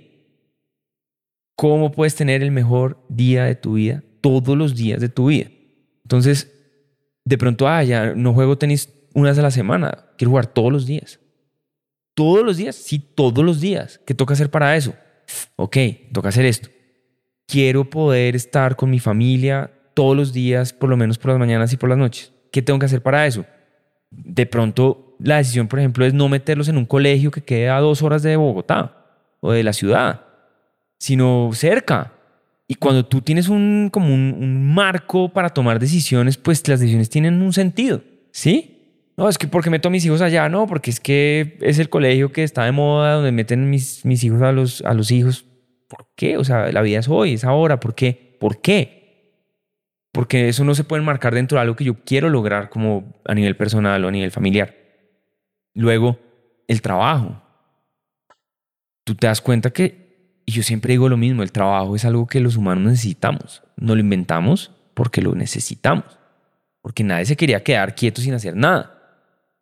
¿Cómo 1.55 1.91
puedes 1.91 2.15
tener 2.15 2.43
el 2.43 2.51
mejor 2.51 3.03
día 3.07 3.45
de 3.45 3.55
tu 3.55 3.73
vida 3.73 4.03
todos 4.21 4.57
los 4.57 4.75
días 4.75 4.99
de 4.99 5.09
tu 5.09 5.27
vida? 5.27 5.49
Entonces, 6.03 6.51
de 7.23 7.37
pronto, 7.37 7.67
ah, 7.67 7.83
ya 7.83 8.13
no 8.13 8.33
juego 8.33 8.57
tenis 8.57 8.89
una 9.13 9.29
vez 9.29 9.39
a 9.39 9.41
la 9.41 9.51
semana, 9.51 10.05
quiero 10.17 10.31
jugar 10.31 10.47
todos 10.47 10.71
los 10.71 10.85
días. 10.85 11.19
¿Todos 12.13 12.45
los 12.45 12.57
días? 12.57 12.75
Sí, 12.75 12.99
todos 12.99 13.43
los 13.43 13.59
días. 13.59 13.99
¿Qué 14.05 14.13
toca 14.13 14.33
hacer 14.33 14.49
para 14.49 14.75
eso? 14.75 14.93
Ok, 15.55 15.77
toca 16.13 16.29
hacer 16.29 16.45
esto. 16.45 16.69
Quiero 17.47 17.89
poder 17.89 18.35
estar 18.35 18.75
con 18.75 18.89
mi 18.89 18.99
familia 18.99 19.71
todos 19.93 20.15
los 20.15 20.33
días, 20.33 20.73
por 20.73 20.89
lo 20.89 20.97
menos 20.97 21.17
por 21.17 21.31
las 21.31 21.39
mañanas 21.39 21.71
y 21.73 21.77
por 21.77 21.89
las 21.89 21.97
noches. 21.97 22.33
¿Qué 22.51 22.61
tengo 22.61 22.79
que 22.79 22.85
hacer 22.85 23.01
para 23.01 23.25
eso? 23.25 23.45
De 24.11 24.45
pronto, 24.45 25.15
la 25.19 25.37
decisión, 25.37 25.67
por 25.67 25.79
ejemplo, 25.79 26.05
es 26.05 26.13
no 26.13 26.29
meterlos 26.29 26.67
en 26.69 26.77
un 26.77 26.85
colegio 26.85 27.31
que 27.31 27.43
quede 27.43 27.69
a 27.69 27.79
dos 27.79 28.01
horas 28.01 28.23
de 28.23 28.35
Bogotá 28.35 29.05
o 29.39 29.51
de 29.51 29.63
la 29.63 29.73
ciudad, 29.73 30.24
sino 30.97 31.49
cerca. 31.53 32.13
Y 32.67 32.75
cuando 32.75 33.05
tú 33.05 33.21
tienes 33.21 33.47
un, 33.47 33.89
como 33.91 34.13
un, 34.13 34.73
marco 34.73 35.29
para 35.29 35.49
tomar 35.49 35.79
decisiones, 35.79 36.37
pues 36.37 36.67
las 36.67 36.79
decisiones 36.79 37.09
tienen 37.09 37.41
un 37.41 37.53
sentido, 37.53 38.01
¿sí? 38.31 38.71
No, 39.17 39.29
es 39.29 39.37
que 39.37 39.47
porque 39.47 39.69
meto 39.69 39.87
a 39.87 39.91
mis 39.91 40.05
hijos 40.05 40.21
allá, 40.21 40.49
no, 40.49 40.67
porque 40.67 40.89
es 40.89 40.99
que 40.99 41.57
es 41.61 41.79
el 41.79 41.89
colegio 41.89 42.31
que 42.31 42.43
está 42.43 42.65
de 42.65 42.71
moda, 42.71 43.13
donde 43.13 43.31
meten 43.31 43.69
mis, 43.69 44.03
mis 44.03 44.23
hijos 44.23 44.41
a 44.41 44.51
los, 44.51 44.81
a 44.81 44.93
los 44.93 45.11
hijos. 45.11 45.45
¿Por 45.87 46.07
qué? 46.15 46.37
O 46.37 46.43
sea, 46.43 46.71
la 46.71 46.81
vida 46.81 46.99
es 46.99 47.07
hoy, 47.07 47.33
es 47.33 47.45
ahora. 47.45 47.79
¿Por 47.79 47.95
qué? 47.95 48.35
¿Por 48.39 48.61
qué? 48.61 49.05
Porque 50.11 50.49
eso 50.49 50.63
no 50.63 50.75
se 50.75 50.83
puede 50.83 51.03
marcar 51.03 51.33
dentro 51.33 51.57
de 51.57 51.61
algo 51.61 51.75
que 51.75 51.83
yo 51.83 52.03
quiero 52.03 52.29
lograr 52.29 52.69
como 52.69 53.13
a 53.25 53.35
nivel 53.35 53.55
personal 53.55 54.03
o 54.03 54.07
a 54.07 54.11
nivel 54.11 54.31
familiar. 54.31 54.75
Luego, 55.73 56.19
el 56.67 56.81
trabajo. 56.81 57.41
Tú 59.03 59.15
te 59.15 59.27
das 59.27 59.41
cuenta 59.41 59.71
que, 59.71 60.04
y 60.45 60.51
yo 60.51 60.63
siempre 60.63 60.93
digo 60.93 61.09
lo 61.09 61.17
mismo, 61.17 61.43
el 61.43 61.51
trabajo 61.51 61.95
es 61.95 62.05
algo 62.05 62.27
que 62.27 62.39
los 62.39 62.55
humanos 62.55 62.83
necesitamos. 62.83 63.63
No 63.77 63.95
lo 63.95 64.01
inventamos 64.01 64.71
porque 64.93 65.21
lo 65.21 65.33
necesitamos. 65.35 66.05
Porque 66.81 67.03
nadie 67.03 67.25
se 67.25 67.35
quería 67.35 67.63
quedar 67.63 67.95
quieto 67.95 68.21
sin 68.21 68.33
hacer 68.33 68.55
nada 68.55 68.95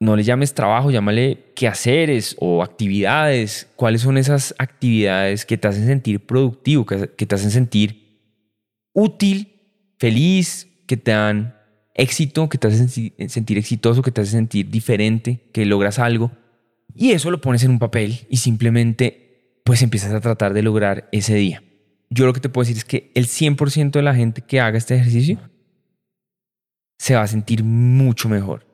no 0.04 0.18
le 0.18 0.24
llames 0.24 0.54
trabajo, 0.54 0.92
llámale 0.92 1.54
quehaceres 1.56 2.36
o 2.40 2.62
actividades. 2.62 3.70
¿Cuáles 3.76 4.02
son 4.02 4.18
esas 4.18 4.54
actividades 4.58 5.46
que 5.46 5.58
te 5.58 5.68
hacen 5.68 5.86
sentir 5.86 6.26
productivo, 6.26 6.86
que, 6.86 7.08
te 7.08 7.36
hacen 7.36 7.52
sentir 7.52 8.20
útil, 8.92 9.62
feliz, 9.98 10.68
que 10.88 10.98
te 10.98 11.12
dan 11.12 11.56
éxito, 11.96 12.50
que 12.50 12.58
te 12.58 12.68
hacen 12.68 12.90
sentir 12.90 13.58
exitoso, 13.58 14.02
que 14.02 14.12
te 14.12 14.22
hacen 14.22 14.40
sentir 14.40 14.70
diferente, 14.70 15.40
que 15.54 15.66
logras 15.66 16.00
algo? 16.00 16.32
Y 16.94 17.12
eso 17.12 17.32
lo 17.32 17.40
pones 17.40 17.64
en 17.64 17.72
un 17.72 17.80
papel 17.80 18.28
y 18.30 18.38
simplemente 18.38 19.23
pues 19.64 19.82
empiezas 19.82 20.14
a 20.14 20.22
tratar 20.22 20.54
de 20.54 20.62
lograr 20.62 21.08
ese 21.12 21.36
día. 21.36 21.64
Yo 22.10 22.26
lo 22.26 22.34
que 22.34 22.40
te 22.40 22.50
puedo 22.50 22.64
decir 22.64 22.78
es 22.78 22.86
que 22.86 23.12
el 23.16 23.26
100% 23.26 23.92
de 23.92 24.02
la 24.02 24.14
gente 24.14 24.42
que 24.42 24.60
haga 24.60 24.78
este 24.78 24.96
ejercicio 24.96 25.40
se 27.00 27.16
va 27.16 27.24
a 27.24 27.28
sentir 27.28 27.64
mucho 27.64 28.30
mejor 28.30 28.68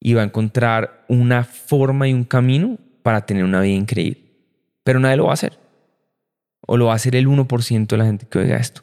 y 0.00 0.14
va 0.14 0.22
a 0.22 0.24
encontrar 0.26 1.04
una 1.08 1.44
forma 1.44 2.08
y 2.08 2.12
un 2.12 2.24
camino 2.24 2.78
para 3.02 3.26
tener 3.26 3.44
una 3.44 3.60
vida 3.60 3.74
increíble. 3.74 4.22
Pero 4.84 5.00
nadie 5.00 5.16
lo 5.16 5.24
va 5.24 5.30
a 5.30 5.34
hacer. 5.34 5.58
O 6.66 6.76
lo 6.76 6.86
va 6.86 6.92
a 6.92 6.96
hacer 6.96 7.16
el 7.16 7.26
1% 7.26 7.86
de 7.86 7.96
la 7.96 8.04
gente 8.04 8.26
que 8.26 8.38
oiga 8.38 8.56
esto. 8.56 8.82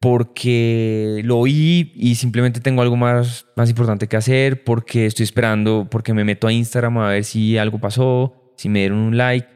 Porque 0.00 1.20
lo 1.24 1.38
oí 1.38 1.92
y 1.94 2.14
simplemente 2.16 2.60
tengo 2.60 2.82
algo 2.82 2.96
más, 2.96 3.46
más 3.56 3.70
importante 3.70 4.08
que 4.08 4.16
hacer, 4.16 4.64
porque 4.64 5.06
estoy 5.06 5.24
esperando, 5.24 5.88
porque 5.90 6.14
me 6.14 6.24
meto 6.24 6.46
a 6.46 6.52
Instagram 6.52 6.98
a 6.98 7.08
ver 7.10 7.24
si 7.24 7.58
algo 7.58 7.78
pasó, 7.78 8.54
si 8.56 8.68
me 8.68 8.80
dieron 8.80 8.98
un 8.98 9.16
like, 9.16 9.48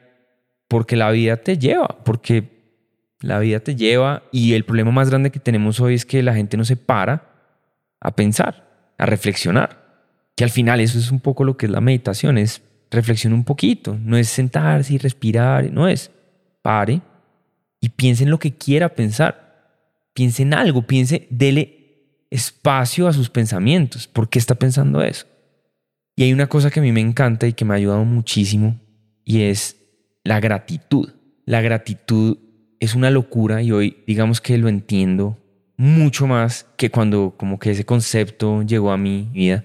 porque 0.68 0.96
la 0.96 1.10
vida 1.10 1.36
te 1.36 1.58
lleva, 1.58 1.88
porque 2.04 2.56
la 3.20 3.38
vida 3.38 3.60
te 3.60 3.76
lleva 3.76 4.24
y 4.32 4.54
el 4.54 4.64
problema 4.64 4.90
más 4.90 5.10
grande 5.10 5.30
que 5.30 5.40
tenemos 5.40 5.80
hoy 5.80 5.94
es 5.94 6.04
que 6.04 6.22
la 6.22 6.34
gente 6.34 6.56
no 6.56 6.64
se 6.64 6.76
para 6.76 7.30
a 8.00 8.14
pensar, 8.14 8.92
a 8.98 9.06
reflexionar 9.06 9.86
que 10.36 10.44
al 10.44 10.50
final 10.50 10.80
eso 10.80 10.98
es 10.98 11.10
un 11.10 11.18
poco 11.18 11.42
lo 11.42 11.56
que 11.56 11.66
es 11.66 11.72
la 11.72 11.80
meditación, 11.80 12.38
es 12.38 12.62
reflexionar 12.90 13.36
un 13.36 13.44
poquito, 13.44 13.98
no 13.98 14.16
es 14.16 14.28
sentarse 14.28 14.94
y 14.94 14.98
respirar, 14.98 15.72
no 15.72 15.88
es 15.88 16.10
pare 16.62 17.00
y 17.80 17.88
piense 17.88 18.24
en 18.24 18.30
lo 18.30 18.38
que 18.38 18.54
quiera 18.54 18.90
pensar, 18.90 19.72
piense 20.12 20.42
en 20.42 20.54
algo, 20.54 20.82
piense, 20.82 21.26
dele 21.30 22.26
espacio 22.30 23.08
a 23.08 23.12
sus 23.12 23.30
pensamientos, 23.30 24.06
¿por 24.06 24.28
qué 24.28 24.38
está 24.38 24.54
pensando 24.54 25.02
eso? 25.02 25.26
Y 26.14 26.22
hay 26.22 26.32
una 26.32 26.48
cosa 26.48 26.70
que 26.70 26.80
a 26.80 26.82
mí 26.82 26.92
me 26.92 27.00
encanta 27.00 27.46
y 27.46 27.54
que 27.54 27.64
me 27.64 27.72
ha 27.72 27.78
ayudado 27.78 28.04
muchísimo 28.04 28.78
y 29.24 29.42
es 29.42 29.75
la 30.26 30.40
gratitud. 30.40 31.10
La 31.44 31.62
gratitud 31.62 32.38
es 32.80 32.94
una 32.94 33.10
locura 33.10 33.62
y 33.62 33.72
hoy 33.72 34.02
digamos 34.06 34.40
que 34.40 34.58
lo 34.58 34.68
entiendo 34.68 35.38
mucho 35.76 36.26
más 36.26 36.66
que 36.76 36.90
cuando 36.90 37.34
como 37.36 37.58
que 37.58 37.70
ese 37.70 37.84
concepto 37.84 38.62
llegó 38.62 38.90
a 38.90 38.96
mi 38.96 39.30
vida. 39.32 39.64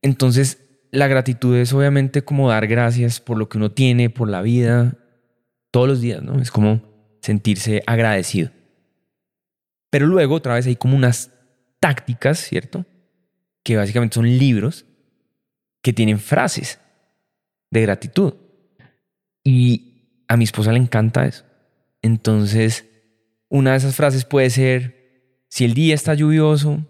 Entonces, 0.00 0.58
la 0.90 1.08
gratitud 1.08 1.56
es 1.56 1.72
obviamente 1.72 2.22
como 2.22 2.48
dar 2.48 2.66
gracias 2.66 3.20
por 3.20 3.36
lo 3.38 3.48
que 3.48 3.58
uno 3.58 3.70
tiene, 3.70 4.10
por 4.10 4.28
la 4.28 4.42
vida, 4.42 4.96
todos 5.70 5.88
los 5.88 6.00
días, 6.00 6.22
¿no? 6.22 6.40
Es 6.40 6.50
como 6.50 6.82
sentirse 7.20 7.82
agradecido. 7.86 8.50
Pero 9.90 10.06
luego, 10.06 10.36
otra 10.36 10.54
vez, 10.54 10.66
hay 10.66 10.76
como 10.76 10.96
unas 10.96 11.30
tácticas, 11.80 12.38
¿cierto? 12.38 12.86
Que 13.62 13.76
básicamente 13.76 14.14
son 14.14 14.26
libros 14.26 14.86
que 15.82 15.92
tienen 15.92 16.18
frases 16.18 16.80
de 17.70 17.82
gratitud. 17.82 18.34
Y 19.44 20.24
a 20.28 20.36
mi 20.36 20.44
esposa 20.44 20.72
le 20.72 20.78
encanta 20.78 21.26
eso. 21.26 21.44
Entonces, 22.00 22.86
una 23.48 23.72
de 23.72 23.76
esas 23.78 23.94
frases 23.94 24.24
puede 24.24 24.50
ser, 24.50 25.44
si 25.48 25.64
el 25.64 25.74
día 25.74 25.94
está 25.94 26.14
lluvioso, 26.14 26.84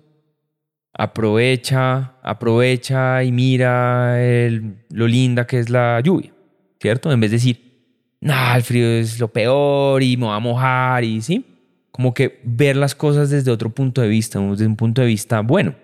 aprovecha, 0.94 2.14
aprovecha 2.22 3.24
y 3.24 3.32
mira 3.32 4.22
el- 4.22 4.84
lo 4.90 5.06
linda 5.08 5.46
que 5.46 5.58
es 5.58 5.70
la 5.70 6.00
lluvia, 6.00 6.32
¿cierto? 6.80 7.10
En 7.10 7.20
vez 7.20 7.30
de 7.30 7.36
decir, 7.36 7.72
nah, 8.20 8.56
el 8.56 8.62
frío 8.62 8.86
es 8.86 9.18
lo 9.18 9.28
peor 9.28 10.02
y 10.02 10.16
me 10.16 10.26
va 10.26 10.36
a 10.36 10.40
mojar 10.40 11.04
y 11.04 11.20
sí, 11.22 11.44
como 11.90 12.14
que 12.14 12.40
ver 12.44 12.76
las 12.76 12.94
cosas 12.94 13.30
desde 13.30 13.50
otro 13.50 13.70
punto 13.70 14.00
de 14.02 14.08
vista, 14.08 14.38
desde 14.40 14.66
un 14.66 14.76
punto 14.76 15.00
de 15.00 15.08
vista 15.08 15.40
bueno. 15.40 15.74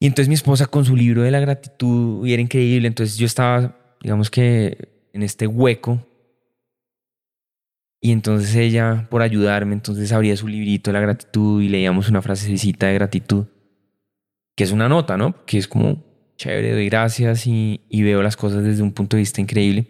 Y 0.00 0.06
entonces 0.06 0.28
mi 0.28 0.34
esposa 0.34 0.66
con 0.66 0.84
su 0.84 0.96
libro 0.96 1.22
de 1.22 1.30
la 1.30 1.38
gratitud 1.40 2.26
y 2.26 2.32
era 2.32 2.42
increíble, 2.42 2.88
entonces 2.88 3.16
yo 3.16 3.26
estaba, 3.26 3.76
digamos 4.02 4.30
que 4.30 5.08
en 5.12 5.22
este 5.22 5.46
hueco 5.46 6.06
y 8.04 8.10
entonces 8.10 8.56
ella, 8.56 9.06
por 9.10 9.22
ayudarme, 9.22 9.74
entonces 9.74 10.10
abría 10.10 10.36
su 10.36 10.48
librito 10.48 10.90
de 10.90 10.94
la 10.94 11.00
gratitud 11.00 11.62
y 11.62 11.68
leíamos 11.68 12.08
una 12.08 12.20
frasecita 12.20 12.88
de 12.88 12.94
gratitud, 12.94 13.46
que 14.56 14.64
es 14.64 14.72
una 14.72 14.88
nota, 14.88 15.16
¿no? 15.16 15.46
Que 15.46 15.58
es 15.58 15.68
como 15.68 16.02
chévere, 16.36 16.72
doy 16.72 16.86
gracias 16.88 17.46
y, 17.46 17.80
y 17.88 18.02
veo 18.02 18.20
las 18.20 18.36
cosas 18.36 18.64
desde 18.64 18.82
un 18.82 18.90
punto 18.90 19.16
de 19.16 19.20
vista 19.20 19.40
increíble. 19.40 19.86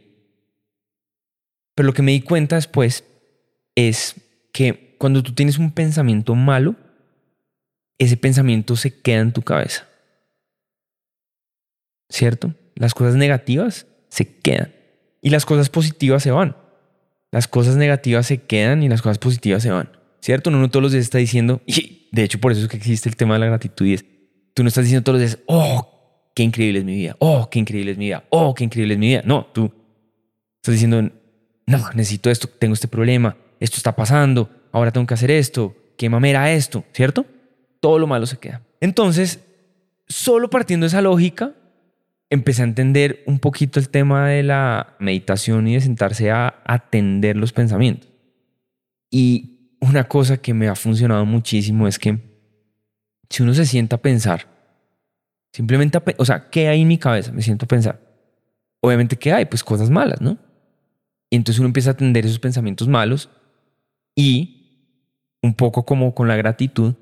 Pero 1.74 1.86
lo 1.86 1.94
que 1.94 2.02
me 2.02 2.12
di 2.12 2.20
cuenta 2.20 2.56
después 2.56 3.02
es 3.74 4.16
que 4.52 4.94
cuando 4.98 5.22
tú 5.22 5.32
tienes 5.32 5.56
un 5.56 5.72
pensamiento 5.72 6.34
malo, 6.34 6.76
ese 7.96 8.18
pensamiento 8.18 8.76
se 8.76 9.00
queda 9.00 9.20
en 9.20 9.32
tu 9.32 9.40
cabeza. 9.40 9.88
¿Cierto? 12.10 12.54
Las 12.74 12.92
cosas 12.92 13.14
negativas 13.14 13.86
se 14.12 14.26
quedan 14.26 14.74
y 15.22 15.30
las 15.30 15.46
cosas 15.46 15.70
positivas 15.70 16.22
se 16.22 16.30
van. 16.30 16.54
Las 17.30 17.48
cosas 17.48 17.76
negativas 17.76 18.26
se 18.26 18.42
quedan 18.42 18.82
y 18.82 18.90
las 18.90 19.00
cosas 19.00 19.16
positivas 19.16 19.62
se 19.62 19.70
van. 19.70 19.88
¿Cierto? 20.20 20.50
No 20.50 20.68
todos 20.68 20.82
los 20.82 20.92
días 20.92 21.04
está 21.04 21.16
diciendo, 21.16 21.62
y 21.64 22.08
de 22.12 22.22
hecho 22.22 22.38
por 22.38 22.52
eso 22.52 22.60
es 22.60 22.68
que 22.68 22.76
existe 22.76 23.08
el 23.08 23.16
tema 23.16 23.34
de 23.34 23.40
la 23.40 23.46
gratitud 23.46 23.86
y 23.86 23.94
es, 23.94 24.04
tú 24.52 24.62
no 24.62 24.68
estás 24.68 24.84
diciendo 24.84 25.02
todos 25.02 25.18
los 25.18 25.30
días, 25.30 25.42
oh, 25.46 26.28
qué 26.34 26.42
increíble 26.42 26.80
es 26.80 26.84
mi 26.84 26.94
vida, 26.94 27.16
oh, 27.20 27.48
qué 27.50 27.58
increíble 27.58 27.92
es 27.92 27.96
mi 27.96 28.04
vida, 28.04 28.24
oh, 28.28 28.52
qué 28.52 28.64
increíble 28.64 28.94
es 28.94 29.00
mi 29.00 29.06
vida. 29.08 29.22
No, 29.24 29.46
tú 29.46 29.72
estás 30.56 30.74
diciendo, 30.74 31.10
no, 31.66 31.90
necesito 31.94 32.30
esto, 32.30 32.48
tengo 32.48 32.74
este 32.74 32.88
problema, 32.88 33.34
esto 33.60 33.78
está 33.78 33.96
pasando, 33.96 34.50
ahora 34.72 34.92
tengo 34.92 35.06
que 35.06 35.14
hacer 35.14 35.30
esto, 35.30 35.74
qué 35.96 36.10
mamera 36.10 36.52
esto, 36.52 36.84
¿cierto? 36.92 37.24
Todo 37.80 37.98
lo 37.98 38.06
malo 38.06 38.26
se 38.26 38.36
queda. 38.36 38.60
Entonces, 38.78 39.40
solo 40.06 40.50
partiendo 40.50 40.84
de 40.84 40.88
esa 40.88 41.00
lógica, 41.00 41.54
empecé 42.32 42.62
a 42.62 42.64
entender 42.64 43.22
un 43.26 43.38
poquito 43.38 43.78
el 43.78 43.90
tema 43.90 44.26
de 44.26 44.42
la 44.42 44.96
meditación 44.98 45.68
y 45.68 45.74
de 45.74 45.82
sentarse 45.82 46.30
a 46.30 46.62
atender 46.64 47.36
los 47.36 47.52
pensamientos. 47.52 48.10
Y 49.10 49.76
una 49.82 50.04
cosa 50.04 50.38
que 50.38 50.54
me 50.54 50.66
ha 50.66 50.74
funcionado 50.74 51.26
muchísimo 51.26 51.86
es 51.86 51.98
que 51.98 52.18
si 53.28 53.42
uno 53.42 53.52
se 53.52 53.66
sienta 53.66 53.96
a 53.96 54.02
pensar, 54.02 54.46
simplemente, 55.52 55.98
o 56.16 56.24
sea, 56.24 56.48
¿qué 56.48 56.68
hay 56.68 56.80
en 56.80 56.88
mi 56.88 56.96
cabeza? 56.96 57.32
Me 57.32 57.42
siento 57.42 57.66
a 57.66 57.68
pensar. 57.68 58.00
Obviamente, 58.80 59.16
¿qué 59.16 59.34
hay? 59.34 59.44
Pues 59.44 59.62
cosas 59.62 59.90
malas, 59.90 60.22
¿no? 60.22 60.38
Y 61.28 61.36
entonces 61.36 61.58
uno 61.58 61.66
empieza 61.66 61.90
a 61.90 61.92
atender 61.92 62.24
esos 62.24 62.38
pensamientos 62.38 62.88
malos 62.88 63.28
y 64.16 64.96
un 65.42 65.52
poco 65.52 65.84
como 65.84 66.14
con 66.14 66.28
la 66.28 66.36
gratitud, 66.36 66.94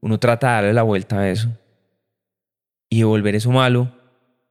uno 0.00 0.18
trata 0.18 0.48
de 0.48 0.54
darle 0.54 0.72
la 0.72 0.82
vuelta 0.82 1.20
a 1.20 1.30
eso 1.30 1.50
y 2.90 2.98
devolver 2.98 3.36
eso 3.36 3.52
malo, 3.52 4.01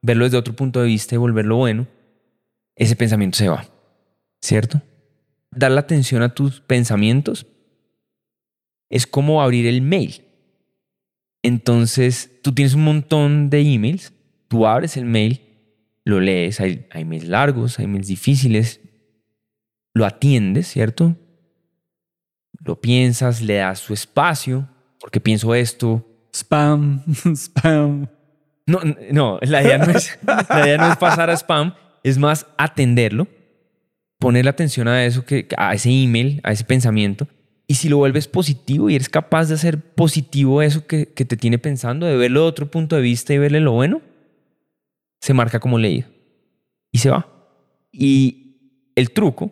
verlo 0.02 0.26
desde 0.26 0.38
otro 0.38 0.56
punto 0.56 0.82
de 0.82 0.88
vista 0.88 1.16
y 1.16 1.18
volverlo 1.18 1.58
bueno, 1.58 1.88
ese 2.76 2.96
pensamiento 2.96 3.38
se 3.38 3.50
va, 3.50 3.68
¿cierto? 4.42 4.82
Dar 5.52 5.72
la 5.72 5.82
atención 5.82 6.24
a 6.24 6.34
tus 6.34 6.62
pensamientos 6.62 7.46
es 8.90 9.06
como 9.08 9.42
abrir 9.42 9.68
el 9.68 9.82
mail. 9.82 10.24
Entonces, 11.44 12.40
tú 12.44 12.54
tienes 12.54 12.74
un 12.74 12.84
montón 12.84 13.50
de 13.50 13.62
emails, 13.62 14.14
tú 14.48 14.66
abres 14.66 14.98
el 14.98 15.06
mail, 15.06 15.42
lo 16.04 16.20
lees, 16.20 16.60
hay, 16.60 16.88
hay 16.92 17.06
mails 17.06 17.28
largos, 17.28 17.80
hay 17.80 17.88
mails 17.88 18.08
difíciles, 18.08 18.82
lo 19.94 20.06
atiendes, 20.06 20.68
¿cierto? 20.68 21.16
Lo 22.64 22.80
piensas, 22.80 23.42
le 23.42 23.56
das 23.56 23.80
su 23.80 23.94
espacio, 23.94 24.70
porque 25.00 25.20
pienso 25.20 25.56
esto, 25.56 26.08
Spam, 26.34 27.04
spam. 27.36 28.08
No, 28.72 28.96
no, 29.12 29.40
la 29.42 29.62
idea 29.62 29.78
no, 29.78 29.92
es, 29.92 30.18
la 30.26 30.66
idea 30.66 30.78
no 30.78 30.92
es 30.92 30.98
pasar 30.98 31.30
a 31.30 31.34
spam, 31.34 31.74
es 32.04 32.18
más 32.18 32.48
atenderlo, 32.58 33.28
poner 34.20 34.48
atención 34.48 34.88
a 34.88 35.06
eso, 35.06 35.26
que, 35.26 35.48
a 35.58 35.74
ese 35.74 35.90
email, 35.90 36.42
a 36.44 36.52
ese 36.52 36.64
pensamiento. 36.64 37.28
Y 37.68 37.76
si 37.76 37.88
lo 37.88 37.98
vuelves 37.98 38.28
positivo 38.28 38.90
y 38.90 38.96
eres 38.96 39.10
capaz 39.10 39.48
de 39.48 39.56
hacer 39.56 39.80
positivo 39.80 40.62
eso 40.62 40.86
que, 40.88 41.14
que 41.14 41.26
te 41.26 41.38
tiene 41.38 41.58
pensando, 41.58 42.06
de 42.06 42.18
verlo 42.18 42.42
de 42.42 42.48
otro 42.48 42.70
punto 42.70 42.96
de 42.96 43.02
vista 43.02 43.34
y 43.34 43.38
verle 43.38 43.60
lo 43.60 43.72
bueno, 43.72 44.02
se 45.22 45.34
marca 45.34 45.60
como 45.60 45.78
leído 45.78 46.10
y 46.92 46.98
se 46.98 47.10
va. 47.10 47.28
Y 47.92 48.92
el 48.96 49.12
truco 49.12 49.52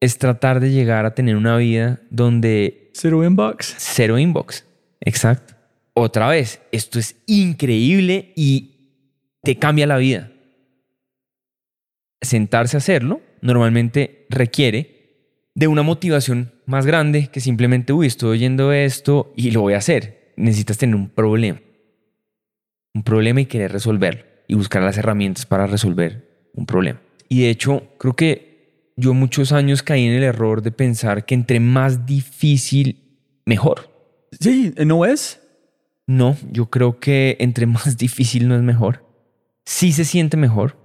es 0.00 0.18
tratar 0.18 0.60
de 0.60 0.70
llegar 0.70 1.06
a 1.06 1.14
tener 1.14 1.36
una 1.36 1.56
vida 1.56 2.00
donde 2.10 2.90
Zero 2.94 3.24
inbox. 3.24 3.74
Cero 3.78 4.18
inbox. 4.18 4.64
Exacto. 5.00 5.54
Otra 5.94 6.28
vez, 6.28 6.60
esto 6.72 6.98
es 6.98 7.16
increíble 7.26 8.32
y 8.36 8.76
te 9.42 9.56
cambia 9.56 9.86
la 9.86 9.96
vida. 9.96 10.30
Sentarse 12.20 12.76
a 12.76 12.78
hacerlo 12.78 13.20
normalmente 13.40 14.26
requiere 14.28 15.00
de 15.54 15.66
una 15.66 15.82
motivación 15.82 16.52
más 16.66 16.86
grande 16.86 17.28
que 17.28 17.40
simplemente, 17.40 17.92
uy, 17.92 18.06
estoy 18.06 18.30
oyendo 18.30 18.72
esto 18.72 19.32
y 19.36 19.50
lo 19.50 19.62
voy 19.62 19.74
a 19.74 19.78
hacer. 19.78 20.32
Necesitas 20.36 20.78
tener 20.78 20.94
un 20.94 21.08
problema. 21.08 21.60
Un 22.94 23.02
problema 23.02 23.40
y 23.40 23.46
querer 23.46 23.72
resolverlo 23.72 24.24
y 24.46 24.54
buscar 24.54 24.82
las 24.82 24.98
herramientas 24.98 25.46
para 25.46 25.66
resolver 25.66 26.48
un 26.54 26.66
problema. 26.66 27.00
Y 27.28 27.42
de 27.42 27.50
hecho, 27.50 27.94
creo 27.98 28.14
que 28.14 28.92
yo 28.96 29.14
muchos 29.14 29.52
años 29.52 29.82
caí 29.82 30.04
en 30.04 30.14
el 30.14 30.24
error 30.24 30.62
de 30.62 30.72
pensar 30.72 31.24
que 31.24 31.34
entre 31.34 31.60
más 31.60 32.04
difícil, 32.06 33.18
mejor. 33.46 33.90
Sí, 34.40 34.74
¿no 34.84 35.04
es? 35.04 35.39
No, 36.10 36.36
yo 36.50 36.66
creo 36.70 36.98
que 36.98 37.36
entre 37.40 37.66
más 37.76 37.96
difícil 37.96 38.48
no 38.48 38.56
es 38.56 38.62
mejor. 38.62 39.04
Sí 39.64 39.92
se 39.92 40.04
siente 40.04 40.36
mejor, 40.36 40.76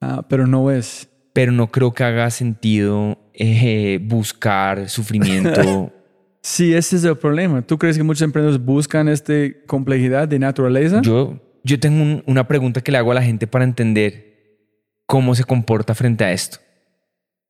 Ah, 0.00 0.26
pero 0.28 0.46
no 0.46 0.70
es. 0.70 1.08
pero 1.32 1.52
no 1.52 1.68
creo 1.70 1.92
que 1.94 2.04
haga 2.04 2.30
sentido 2.30 3.18
eh, 3.34 3.98
buscar 4.02 4.88
sufrimiento. 4.88 5.92
Sí, 6.40 6.72
ese 6.72 6.96
es 6.96 7.04
el 7.04 7.18
problema. 7.18 7.62
¿Tú 7.62 7.76
crees 7.78 7.96
que 7.98 8.02
muchos 8.04 8.22
emprendedores 8.22 8.64
buscan 8.64 9.08
esta 9.08 9.32
complejidad 9.66 10.28
de 10.28 10.38
naturaleza? 10.38 11.02
yo, 11.02 11.38
yo 11.64 11.78
tengo 11.80 12.00
un- 12.00 12.22
una 12.26 12.46
pregunta 12.46 12.80
que 12.80 12.92
le 12.92 12.96
hago 12.98 13.10
a 13.10 13.14
la 13.14 13.22
gente 13.22 13.46
para 13.48 13.64
entender 13.64 14.56
cómo 15.04 15.34
se 15.34 15.44
comporta 15.44 15.94
frente 15.96 16.24
a 16.24 16.32
esto. 16.32 16.58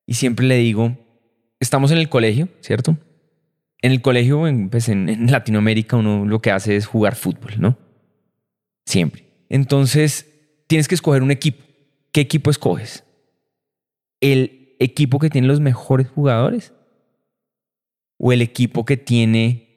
Y 0.06 0.14
siempre 0.14 0.46
le 0.46 0.56
digo, 0.56 0.96
estamos 1.60 1.92
en 1.92 1.98
el 1.98 2.08
colegio, 2.08 2.48
¿cierto? 2.60 2.96
En 3.80 3.92
el 3.92 4.02
colegio, 4.02 4.46
en, 4.46 4.70
pues 4.70 4.88
en, 4.88 5.30
Latinoamérica, 5.30 5.96
uno 5.96 6.24
lo 6.24 6.40
que 6.40 6.50
hace 6.50 6.76
es 6.76 6.86
jugar 6.86 7.14
fútbol, 7.14 7.52
¿no? 7.58 7.78
Siempre. 8.86 9.24
Entonces, 9.48 10.26
tienes 10.66 10.88
que 10.88 10.94
escoger 10.94 11.22
un 11.22 11.30
equipo. 11.30 11.64
¿Qué 12.12 12.22
equipo 12.22 12.50
escoges? 12.50 13.04
¿El 14.20 14.76
equipo 14.80 15.18
que 15.18 15.30
tiene 15.30 15.46
los 15.46 15.60
mejores 15.60 16.08
jugadores? 16.08 16.72
¿O 18.18 18.32
el 18.32 18.42
equipo 18.42 18.84
que 18.84 18.96
tiene, 18.96 19.68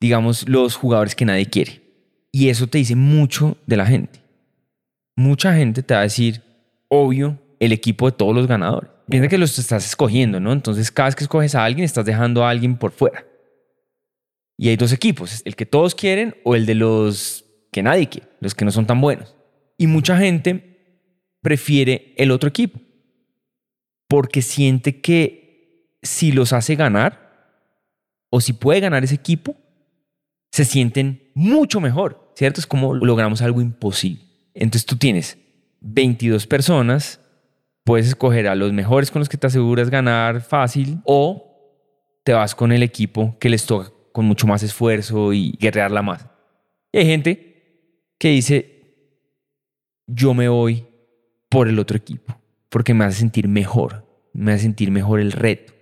digamos, 0.00 0.48
los 0.48 0.76
jugadores 0.76 1.16
que 1.16 1.24
nadie 1.24 1.46
quiere? 1.46 1.82
Y 2.30 2.48
eso 2.48 2.68
te 2.68 2.78
dice 2.78 2.94
mucho 2.94 3.58
de 3.66 3.76
la 3.76 3.86
gente. 3.86 4.20
Mucha 5.16 5.54
gente 5.54 5.82
te 5.82 5.94
va 5.94 6.00
a 6.00 6.04
decir, 6.04 6.42
obvio, 6.88 7.38
el 7.58 7.72
equipo 7.72 8.06
de 8.06 8.16
todos 8.16 8.34
los 8.34 8.46
ganadores. 8.46 8.90
Piensa 9.08 9.28
que 9.28 9.38
los 9.38 9.58
estás 9.58 9.84
escogiendo, 9.84 10.40
¿no? 10.40 10.52
Entonces, 10.52 10.90
cada 10.90 11.08
vez 11.08 11.16
que 11.16 11.24
escoges 11.24 11.54
a 11.54 11.64
alguien, 11.64 11.84
estás 11.84 12.04
dejando 12.04 12.44
a 12.44 12.50
alguien 12.50 12.76
por 12.76 12.92
fuera. 12.92 13.26
Y 14.62 14.68
hay 14.68 14.76
dos 14.76 14.92
equipos, 14.92 15.42
el 15.44 15.56
que 15.56 15.66
todos 15.66 15.96
quieren 15.96 16.36
o 16.44 16.54
el 16.54 16.66
de 16.66 16.76
los 16.76 17.46
que 17.72 17.82
nadie 17.82 18.08
quiere, 18.08 18.28
los 18.38 18.54
que 18.54 18.64
no 18.64 18.70
son 18.70 18.86
tan 18.86 19.00
buenos. 19.00 19.34
Y 19.76 19.88
mucha 19.88 20.16
gente 20.16 21.08
prefiere 21.40 22.14
el 22.16 22.30
otro 22.30 22.48
equipo 22.48 22.78
porque 24.06 24.40
siente 24.40 25.00
que 25.00 25.98
si 26.00 26.30
los 26.30 26.52
hace 26.52 26.76
ganar 26.76 27.58
o 28.30 28.40
si 28.40 28.52
puede 28.52 28.78
ganar 28.78 29.02
ese 29.02 29.16
equipo, 29.16 29.56
se 30.52 30.64
sienten 30.64 31.32
mucho 31.34 31.80
mejor, 31.80 32.32
¿cierto? 32.36 32.60
Es 32.60 32.66
como 32.68 32.94
logramos 32.94 33.42
algo 33.42 33.60
imposible. 33.60 34.22
Entonces 34.54 34.86
tú 34.86 34.96
tienes 34.96 35.38
22 35.80 36.46
personas, 36.46 37.18
puedes 37.82 38.06
escoger 38.06 38.46
a 38.46 38.54
los 38.54 38.72
mejores 38.72 39.10
con 39.10 39.18
los 39.18 39.28
que 39.28 39.38
te 39.38 39.48
aseguras 39.48 39.90
ganar 39.90 40.40
fácil 40.40 41.00
o 41.04 41.82
te 42.22 42.32
vas 42.32 42.54
con 42.54 42.70
el 42.70 42.84
equipo 42.84 43.36
que 43.40 43.48
les 43.48 43.66
toca 43.66 43.90
con 44.12 44.26
mucho 44.26 44.46
más 44.46 44.62
esfuerzo 44.62 45.32
y 45.32 45.56
guerrearla 45.58 46.02
más. 46.02 46.26
Y 46.92 46.98
hay 46.98 47.06
gente 47.06 48.12
que 48.18 48.28
dice, 48.28 48.72
yo 50.06 50.34
me 50.34 50.48
voy 50.48 50.86
por 51.48 51.68
el 51.68 51.78
otro 51.78 51.96
equipo. 51.96 52.38
porque 52.68 52.94
me 52.94 53.04
hace 53.04 53.18
sentir 53.18 53.48
mejor, 53.48 54.06
me 54.32 54.52
hace 54.52 54.62
sentir 54.62 54.90
mejor 54.90 55.20
el 55.20 55.32
reto. 55.32 55.74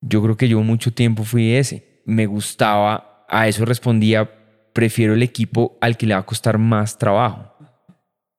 Yo 0.00 0.22
creo 0.22 0.36
que 0.36 0.48
yo 0.48 0.62
mucho 0.62 0.92
tiempo 0.92 1.24
fui 1.24 1.54
ese. 1.54 2.02
Me 2.04 2.26
gustaba, 2.26 3.24
a 3.28 3.48
eso 3.48 3.64
respondía, 3.64 4.30
prefiero 4.72 5.14
el 5.14 5.24
equipo 5.24 5.76
al 5.80 5.96
que 5.96 6.06
le 6.06 6.14
va 6.14 6.20
a 6.20 6.26
costar 6.26 6.56
más 6.56 6.98
trabajo. 6.98 7.52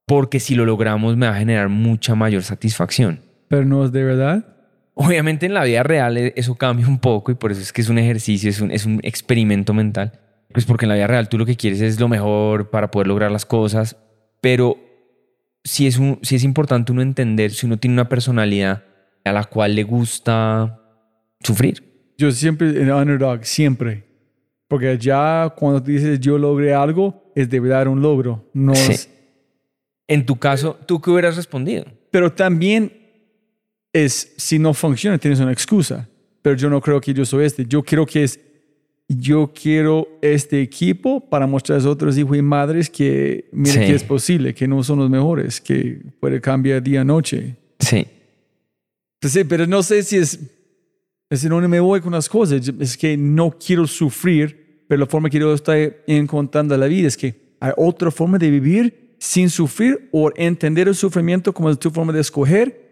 Porque 0.06 0.40
si 0.40 0.56
lo 0.56 0.66
logramos 0.66 1.18
me 1.18 1.28
va 1.28 1.36
a 1.36 1.40
generar 1.40 1.68
mucha 1.68 2.16
mayor 2.16 2.44
satisfacción. 2.44 3.24
Pero 3.50 3.66
no 3.66 3.84
es 3.84 3.92
de 3.92 4.04
verdad. 4.06 4.59
Obviamente 5.02 5.46
en 5.46 5.54
la 5.54 5.64
vida 5.64 5.82
real 5.84 6.18
e- 6.18 6.34
eso 6.36 6.56
cambia 6.56 6.86
un 6.88 7.00
poco 7.00 7.32
y 7.32 7.36
por 7.36 7.52
eso 7.54 7.62
es 7.62 7.72
que 7.72 7.82
es 7.82 7.88
un 7.90 7.98
ejercicio, 7.98 8.50
es 8.50 8.60
un, 8.60 8.70
es 8.72 8.86
un 8.86 9.00
experimento 9.04 9.74
mental. 9.74 10.20
Pues 10.52 10.66
porque 10.66 10.86
en 10.86 10.90
la 10.90 10.96
vida 10.96 11.08
real 11.08 11.30
tú 11.30 11.38
lo 11.38 11.46
que 11.46 11.56
quieres 11.56 11.80
es 11.82 12.00
lo 12.00 12.08
mejor 12.10 12.70
para 12.70 12.92
poder 12.92 13.08
lograr 13.08 13.32
las 13.32 13.46
cosas, 13.46 13.96
pero 14.42 14.78
si 15.64 15.88
es, 15.88 15.98
un, 15.98 16.20
si 16.22 16.36
es 16.36 16.44
importante 16.44 16.92
uno 16.92 17.02
entender 17.02 17.52
si 17.52 17.66
uno 17.66 17.78
tiene 17.78 17.94
una 17.94 18.10
personalidad 18.10 18.84
a 19.24 19.32
la 19.32 19.44
cual 19.46 19.76
le 19.76 19.84
gusta 19.84 20.80
sufrir. 21.42 21.84
Yo 22.18 22.32
siempre 22.32 22.70
en 22.82 22.92
underdog, 22.92 23.46
siempre. 23.46 24.04
Porque 24.68 24.98
ya 24.98 25.54
cuando 25.56 25.80
dices 25.80 26.20
yo 26.20 26.38
logré 26.38 26.74
algo, 26.74 27.32
es 27.36 27.50
de 27.50 27.60
verdad 27.60 27.88
un 27.88 28.02
logro. 28.02 28.50
No 28.54 28.76
Sí. 28.76 28.92
es- 28.92 29.10
En 30.08 30.26
tu 30.26 30.38
caso, 30.38 30.78
¿tú 30.88 31.00
qué 31.00 31.10
hubieras 31.12 31.36
respondido? 31.38 31.86
pero 32.12 32.34
también 32.34 32.99
es, 33.94 34.34
si 34.38 34.60
no 34.60 34.74
funciona, 34.74 35.18
tienes 35.18 35.40
una 35.40 35.52
excusa. 35.52 36.08
Pero 36.42 36.56
yo 36.56 36.70
no 36.70 36.80
creo 36.82 37.02
que 37.02 37.14
yo 37.14 37.26
soy 37.26 37.46
este. 37.46 37.66
Yo 37.66 37.84
creo 37.84 38.06
que 38.06 38.24
es, 38.24 38.40
yo 39.08 39.52
quiero 39.54 40.08
este 40.22 40.62
equipo 40.62 41.20
para 41.30 41.48
mostrar 41.48 41.82
a 41.82 41.90
otros 41.90 42.18
hijos 42.18 42.38
y 42.38 42.42
madres 42.42 42.90
que, 42.90 43.50
mira 43.52 43.74
Sí. 43.74 43.80
que 43.80 43.96
es 43.96 44.04
posible, 44.04 44.54
que 44.54 44.68
no 44.68 44.84
son 44.84 45.00
los 45.00 45.10
mejores, 45.10 45.60
que 45.60 46.00
puede 46.20 46.40
cambiar 46.40 46.82
día 46.82 47.02
a 47.02 47.04
noche. 47.04 47.56
Sí. 47.80 48.06
Pues 49.20 49.34
Sí, 49.34 49.44
pero 49.44 49.68
no 49.68 49.84
sé 49.84 50.02
si 50.04 50.18
es, 50.18 50.40
es 51.30 51.44
en 51.44 51.50
donde 51.50 51.68
me 51.68 51.80
voy 51.80 52.00
con 52.02 52.14
las 52.14 52.30
cosas. 52.30 52.72
Es 52.80 52.98
que 52.98 53.18
no 53.18 53.52
quiero 53.52 53.86
sufrir, 53.86 54.84
pero 54.88 55.00
la 55.02 55.06
forma 55.08 55.30
que 55.30 55.40
yo 55.40 55.54
estoy 55.54 55.94
encontrando 56.08 56.78
la 56.78 56.86
vida 56.88 57.08
es 57.08 57.18
que 57.18 57.36
hay 57.60 57.72
otra 57.76 58.12
forma 58.12 58.38
de 58.38 58.50
vivir 58.50 59.16
sin 59.20 59.50
sufrir 59.50 60.08
o 60.14 60.32
entender 60.38 60.88
el 60.88 60.96
sufrimiento 60.96 61.54
como 61.54 61.76
tu 61.78 61.92
forma 61.92 62.14
de 62.14 62.22
escoger. 62.22 62.89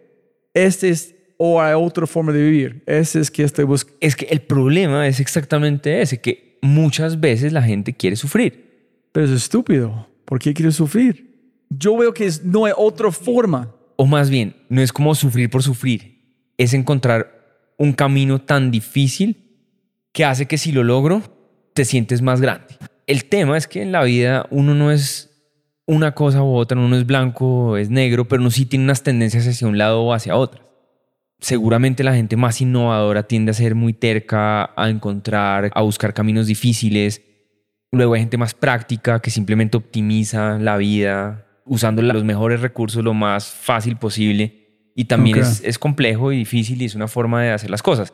Este 0.66 0.88
es, 0.88 1.14
o 1.36 1.60
hay 1.60 1.74
otra 1.74 2.06
forma 2.06 2.32
de 2.32 2.42
vivir. 2.42 2.82
Ese 2.86 3.20
es 3.20 3.30
que 3.30 3.42
estoy 3.44 3.64
buscando. 3.64 3.96
Es 4.00 4.16
que 4.16 4.26
el 4.26 4.40
problema 4.40 5.06
es 5.06 5.20
exactamente 5.20 6.00
ese, 6.02 6.20
que 6.20 6.58
muchas 6.62 7.20
veces 7.20 7.52
la 7.52 7.62
gente 7.62 7.92
quiere 7.94 8.16
sufrir. 8.16 8.98
Pero 9.12 9.26
es 9.26 9.32
estúpido. 9.32 10.08
¿Por 10.24 10.38
qué 10.38 10.52
quiero 10.52 10.72
sufrir? 10.72 11.26
Yo 11.70 11.96
veo 11.96 12.12
que 12.12 12.26
es- 12.26 12.44
no 12.44 12.64
hay 12.64 12.72
otra 12.76 13.10
forma. 13.12 13.74
O 13.96 14.06
más 14.06 14.30
bien, 14.30 14.54
no 14.68 14.80
es 14.82 14.92
como 14.92 15.14
sufrir 15.14 15.50
por 15.50 15.62
sufrir, 15.62 16.34
es 16.56 16.72
encontrar 16.74 17.72
un 17.78 17.92
camino 17.92 18.40
tan 18.40 18.70
difícil 18.70 19.36
que 20.12 20.24
hace 20.24 20.46
que 20.46 20.58
si 20.58 20.72
lo 20.72 20.84
logro, 20.84 21.22
te 21.74 21.84
sientes 21.84 22.22
más 22.22 22.40
grande. 22.40 22.76
El 23.06 23.24
tema 23.24 23.56
es 23.56 23.66
que 23.66 23.82
en 23.82 23.92
la 23.92 24.02
vida 24.04 24.46
uno 24.50 24.74
no 24.74 24.90
es 24.92 25.27
una 25.88 26.12
cosa 26.12 26.42
u 26.42 26.54
otra, 26.54 26.78
uno 26.78 26.88
no 26.88 26.96
es 26.96 27.06
blanco 27.06 27.78
es 27.78 27.88
negro, 27.88 28.28
pero 28.28 28.42
uno 28.42 28.50
sí 28.50 28.66
tiene 28.66 28.84
unas 28.84 29.02
tendencias 29.02 29.48
hacia 29.48 29.66
un 29.66 29.78
lado 29.78 30.02
o 30.02 30.12
hacia 30.12 30.36
otras. 30.36 30.62
Seguramente 31.40 32.04
la 32.04 32.14
gente 32.14 32.36
más 32.36 32.60
innovadora 32.60 33.22
tiende 33.22 33.52
a 33.52 33.54
ser 33.54 33.74
muy 33.74 33.94
terca, 33.94 34.70
a 34.76 34.90
encontrar, 34.90 35.70
a 35.74 35.82
buscar 35.82 36.12
caminos 36.12 36.46
difíciles. 36.46 37.22
Luego 37.90 38.14
hay 38.14 38.20
gente 38.20 38.36
más 38.36 38.52
práctica 38.52 39.20
que 39.20 39.30
simplemente 39.30 39.78
optimiza 39.78 40.58
la 40.58 40.76
vida 40.76 41.46
usando 41.64 42.02
los 42.02 42.22
mejores 42.22 42.60
recursos 42.60 43.02
lo 43.02 43.14
más 43.14 43.48
fácil 43.48 43.96
posible. 43.96 44.90
Y 44.94 45.06
también 45.06 45.38
Ok. 45.38 45.42
es, 45.42 45.62
es 45.64 45.78
complejo 45.78 46.32
y 46.32 46.38
difícil 46.38 46.82
y 46.82 46.84
es 46.84 46.96
una 46.96 47.08
forma 47.08 47.42
de 47.42 47.50
hacer 47.52 47.70
las 47.70 47.82
cosas. 47.82 48.12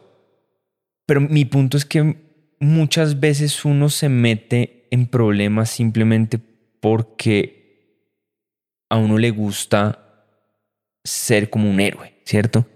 Pero 1.06 1.20
mi 1.20 1.44
punto 1.44 1.76
es 1.76 1.84
que 1.84 2.54
muchas 2.60 3.18
veces 3.18 3.64
uno 3.64 3.88
se 3.88 4.08
mete 4.08 4.86
en 4.92 5.06
problemas 5.06 5.70
simplemente 5.70 6.38
porque 6.80 7.63
a 8.88 8.96
uno 8.96 9.18
le 9.18 9.30
gusta 9.30 10.00
ser 11.02 11.50
como 11.50 11.70
un 11.70 11.80
héroe, 11.80 12.14
¿cierto? 12.24 12.66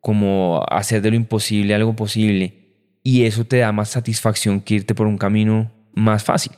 Como 0.00 0.64
hacer 0.68 1.02
de 1.02 1.10
lo 1.10 1.16
imposible 1.16 1.74
algo 1.74 1.94
posible. 1.96 2.58
Y 3.02 3.24
eso 3.24 3.44
te 3.44 3.58
da 3.58 3.72
más 3.72 3.90
satisfacción 3.90 4.60
que 4.60 4.74
irte 4.74 4.94
por 4.94 5.06
un 5.06 5.18
camino 5.18 5.72
más 5.94 6.22
fácil. 6.24 6.52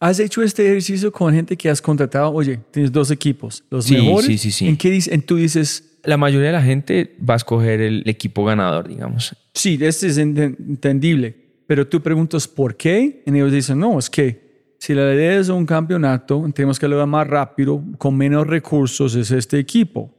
¿Has 0.00 0.20
hecho 0.20 0.42
este 0.42 0.64
ejercicio 0.64 1.10
con 1.10 1.34
gente 1.34 1.56
que 1.56 1.68
has 1.68 1.82
contratado? 1.82 2.32
Oye, 2.32 2.60
tienes 2.70 2.92
dos 2.92 3.10
equipos, 3.10 3.64
los 3.68 3.86
Sí, 3.86 3.94
mejores. 3.96 4.26
sí, 4.26 4.38
sí, 4.38 4.50
sí. 4.52 4.68
¿En 4.68 4.76
qué 4.76 4.90
dices? 4.90 5.26
Tú 5.26 5.36
dices, 5.36 5.98
La 6.04 6.16
mayoría 6.16 6.46
de 6.48 6.52
la 6.52 6.62
gente 6.62 7.16
va 7.28 7.34
a 7.34 7.36
escoger 7.38 7.80
el 7.80 8.04
equipo 8.08 8.44
ganador, 8.44 8.86
digamos. 8.88 9.34
sí, 9.54 9.76
este 9.80 10.06
es 10.06 10.18
enten- 10.18 10.56
entendible, 10.60 11.34
pero 11.66 11.88
tú 11.88 12.00
preguntas 12.00 12.46
por 12.46 12.76
qué, 12.76 13.24
y 13.26 13.30
ellos 13.34 13.50
dicen, 13.50 13.80
no, 13.80 13.98
es 13.98 14.08
que 14.08 14.47
si 14.78 14.94
la 14.94 15.12
idea 15.12 15.38
es 15.38 15.48
un 15.48 15.66
campeonato, 15.66 16.48
tenemos 16.54 16.78
que 16.78 16.86
lograr 16.86 17.08
más 17.08 17.26
rápido, 17.26 17.82
con 17.98 18.16
menos 18.16 18.46
recursos, 18.46 19.14
es 19.16 19.30
este 19.32 19.58
equipo. 19.58 20.10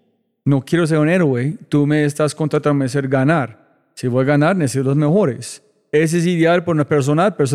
No 0.43 0.63
quiero 0.63 0.85
ser 0.85 0.99
un 0.99 1.07
héroe, 1.07 1.55
tú 1.69 1.87
me 1.87 2.03
estás 2.03 2.35
contratando 2.35 2.83
a 2.83 2.87
ser 2.89 3.07
ganar. 3.07 3.57
Si 3.95 4.07
voy 4.07 4.23
a 4.23 4.27
ganar, 4.27 4.55
necesito 4.55 4.89
los 4.89 4.97
mejores. 4.97 5.63
Ese 5.91 6.19
es 6.19 6.25
ideal 6.27 6.63
por 6.63 6.75
una 6.75 6.85
persona, 6.85 7.35
pero 7.35 7.49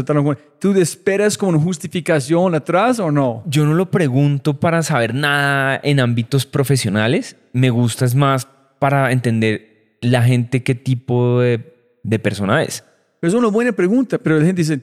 ¿tú 0.59 0.73
esperas 0.73 1.39
con 1.39 1.61
justificación 1.61 2.55
atrás 2.55 2.99
o 2.99 3.13
no? 3.13 3.45
Yo 3.47 3.65
no 3.65 3.75
lo 3.75 3.91
pregunto 3.91 4.59
para 4.59 4.83
saber 4.83 5.15
nada 5.15 5.81
en 5.85 6.01
ámbitos 6.01 6.45
profesionales. 6.47 7.37
Me 7.53 7.71
gusta 7.71 8.07
es 8.07 8.15
más 8.15 8.49
para 8.79 9.13
entender 9.13 9.99
la 10.01 10.23
gente 10.23 10.63
qué 10.63 10.75
tipo 10.75 11.41
de, 11.41 11.75
de 12.03 12.19
persona 12.19 12.63
es. 12.63 12.83
Es 13.23 13.35
una 13.35 13.49
buena 13.49 13.73
pregunta, 13.73 14.19
pero 14.19 14.39
la 14.39 14.45
gente 14.45 14.63
dice, 14.63 14.81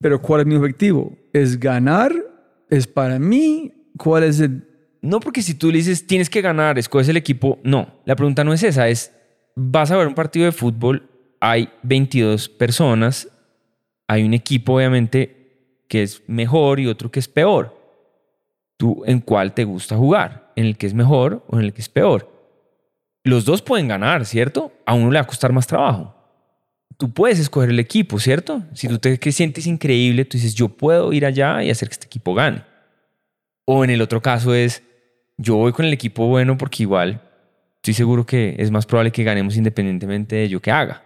pero 0.00 0.20
¿cuál 0.20 0.40
es 0.40 0.46
mi 0.46 0.56
objetivo? 0.56 1.12
¿Es 1.32 1.60
ganar? 1.60 2.12
¿Es 2.68 2.86
para 2.86 3.18
mí? 3.18 3.72
¿Cuál 3.96 4.24
es 4.24 4.40
el...? 4.40 4.66
No 5.02 5.20
porque 5.20 5.42
si 5.42 5.54
tú 5.54 5.70
le 5.70 5.78
dices 5.78 6.06
tienes 6.06 6.28
que 6.28 6.40
ganar, 6.40 6.78
escoges 6.78 7.08
el 7.08 7.16
equipo. 7.16 7.58
No, 7.62 8.00
la 8.04 8.16
pregunta 8.16 8.44
no 8.44 8.52
es 8.52 8.62
esa. 8.62 8.88
Es, 8.88 9.12
vas 9.54 9.90
a 9.90 9.96
ver 9.96 10.06
un 10.06 10.14
partido 10.14 10.46
de 10.46 10.52
fútbol, 10.52 11.08
hay 11.40 11.70
22 11.82 12.48
personas, 12.48 13.28
hay 14.06 14.24
un 14.24 14.34
equipo 14.34 14.74
obviamente 14.74 15.84
que 15.88 16.02
es 16.02 16.22
mejor 16.26 16.80
y 16.80 16.86
otro 16.86 17.10
que 17.10 17.20
es 17.20 17.28
peor. 17.28 17.76
¿Tú 18.76 19.02
en 19.04 19.20
cuál 19.20 19.52
te 19.52 19.64
gusta 19.64 19.96
jugar? 19.96 20.52
¿En 20.56 20.64
el 20.64 20.78
que 20.78 20.86
es 20.86 20.94
mejor 20.94 21.44
o 21.48 21.58
en 21.58 21.64
el 21.64 21.72
que 21.72 21.82
es 21.82 21.88
peor? 21.88 22.30
Los 23.22 23.44
dos 23.44 23.60
pueden 23.60 23.88
ganar, 23.88 24.24
¿cierto? 24.24 24.72
A 24.86 24.94
uno 24.94 25.10
le 25.10 25.18
va 25.18 25.24
a 25.24 25.26
costar 25.26 25.52
más 25.52 25.66
trabajo. 25.66 26.14
Tú 27.00 27.10
puedes 27.10 27.38
escoger 27.38 27.70
el 27.70 27.78
equipo, 27.78 28.18
¿cierto? 28.18 28.62
Si 28.74 28.86
tú 28.86 28.98
te 28.98 29.18
que 29.18 29.32
sientes 29.32 29.66
increíble, 29.66 30.26
tú 30.26 30.36
dices, 30.36 30.54
yo 30.54 30.68
puedo 30.68 31.14
ir 31.14 31.24
allá 31.24 31.64
y 31.64 31.70
hacer 31.70 31.88
que 31.88 31.94
este 31.94 32.04
equipo 32.04 32.34
gane. 32.34 32.62
O 33.64 33.82
en 33.82 33.88
el 33.88 34.02
otro 34.02 34.20
caso 34.20 34.52
es, 34.54 34.82
yo 35.38 35.56
voy 35.56 35.72
con 35.72 35.86
el 35.86 35.94
equipo 35.94 36.26
bueno 36.26 36.58
porque 36.58 36.82
igual 36.82 37.22
estoy 37.76 37.94
seguro 37.94 38.26
que 38.26 38.54
es 38.58 38.70
más 38.70 38.84
probable 38.84 39.12
que 39.12 39.24
ganemos 39.24 39.56
independientemente 39.56 40.36
de 40.36 40.50
yo 40.50 40.60
que 40.60 40.70
haga. 40.70 41.02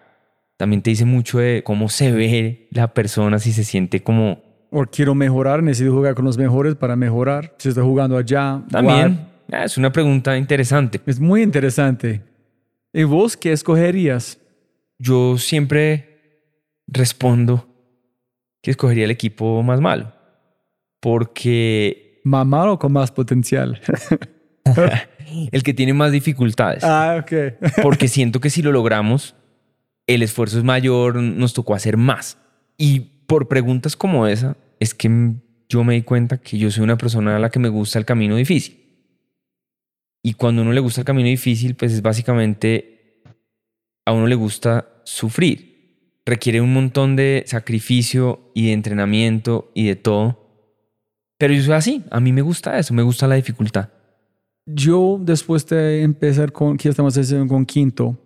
También 0.56 0.82
te 0.82 0.90
dice 0.90 1.04
mucho 1.04 1.38
de 1.38 1.62
cómo 1.64 1.88
se 1.88 2.10
ve 2.10 2.66
la 2.72 2.92
persona, 2.92 3.38
si 3.38 3.52
se 3.52 3.62
siente 3.62 4.02
como... 4.02 4.42
O 4.72 4.84
quiero 4.86 5.14
mejorar, 5.14 5.62
necesito 5.62 5.94
jugar 5.94 6.16
con 6.16 6.24
los 6.24 6.36
mejores 6.36 6.74
para 6.74 6.96
mejorar. 6.96 7.54
Si 7.58 7.68
está 7.68 7.82
jugando 7.82 8.16
allá. 8.16 8.64
También 8.68 9.28
ah, 9.52 9.62
es 9.62 9.78
una 9.78 9.92
pregunta 9.92 10.36
interesante. 10.36 11.00
Es 11.06 11.20
muy 11.20 11.42
interesante. 11.42 12.20
¿Y 12.92 13.04
vos 13.04 13.36
qué 13.36 13.52
escogerías? 13.52 14.40
Yo 14.98 15.38
siempre 15.38 16.42
respondo 16.86 17.68
que 18.62 18.70
escogería 18.70 19.04
el 19.04 19.10
equipo 19.10 19.62
más 19.62 19.80
malo. 19.80 20.12
Porque 21.00 22.04
¿Más 22.24 22.46
malo 22.46 22.72
o 22.72 22.78
con 22.78 22.90
más 22.92 23.12
potencial? 23.12 23.80
el 25.52 25.62
que 25.62 25.74
tiene 25.74 25.92
más 25.92 26.10
dificultades. 26.10 26.82
ah, 26.82 27.22
ok. 27.22 27.32
porque 27.82 28.08
siento 28.08 28.40
que 28.40 28.48
si 28.48 28.62
lo 28.62 28.72
logramos, 28.72 29.36
el 30.06 30.22
esfuerzo 30.22 30.58
es 30.58 30.64
mayor, 30.64 31.16
nos 31.16 31.52
tocó 31.52 31.74
hacer 31.74 31.98
más. 31.98 32.38
Y 32.78 33.00
por 33.26 33.46
preguntas 33.46 33.94
como 33.94 34.26
esa, 34.26 34.56
es 34.80 34.94
que 34.94 35.34
yo 35.68 35.84
me 35.84 35.94
di 35.94 36.02
cuenta 36.02 36.38
que 36.38 36.56
yo 36.56 36.70
soy 36.70 36.82
una 36.82 36.96
persona 36.96 37.36
a 37.36 37.38
la 37.38 37.50
que 37.50 37.58
me 37.58 37.68
gusta 37.68 37.98
el 37.98 38.06
camino 38.06 38.36
difícil. 38.36 38.80
Y 40.22 40.34
cuando 40.34 40.62
uno 40.62 40.72
le 40.72 40.80
gusta 40.80 41.02
el 41.02 41.04
camino 41.04 41.28
difícil, 41.28 41.74
pues 41.74 41.92
es 41.92 42.00
básicamente, 42.00 42.93
a 44.04 44.12
uno 44.12 44.26
le 44.26 44.34
gusta 44.34 44.88
sufrir. 45.04 45.74
Requiere 46.26 46.60
un 46.60 46.72
montón 46.72 47.16
de 47.16 47.44
sacrificio 47.46 48.50
y 48.54 48.66
de 48.66 48.72
entrenamiento 48.72 49.70
y 49.74 49.86
de 49.86 49.96
todo. 49.96 50.40
Pero 51.38 51.52
yo 51.52 51.62
soy 51.62 51.74
así, 51.74 52.04
a 52.10 52.20
mí 52.20 52.32
me 52.32 52.42
gusta 52.42 52.78
eso, 52.78 52.94
me 52.94 53.02
gusta 53.02 53.26
la 53.26 53.34
dificultad. 53.34 53.90
Yo, 54.66 55.18
después 55.20 55.66
de 55.66 56.02
empezar 56.02 56.52
con, 56.52 56.78
que 56.78 56.88
estamos 56.88 57.16
haciendo 57.18 57.46
con 57.46 57.66
Quinto, 57.66 58.18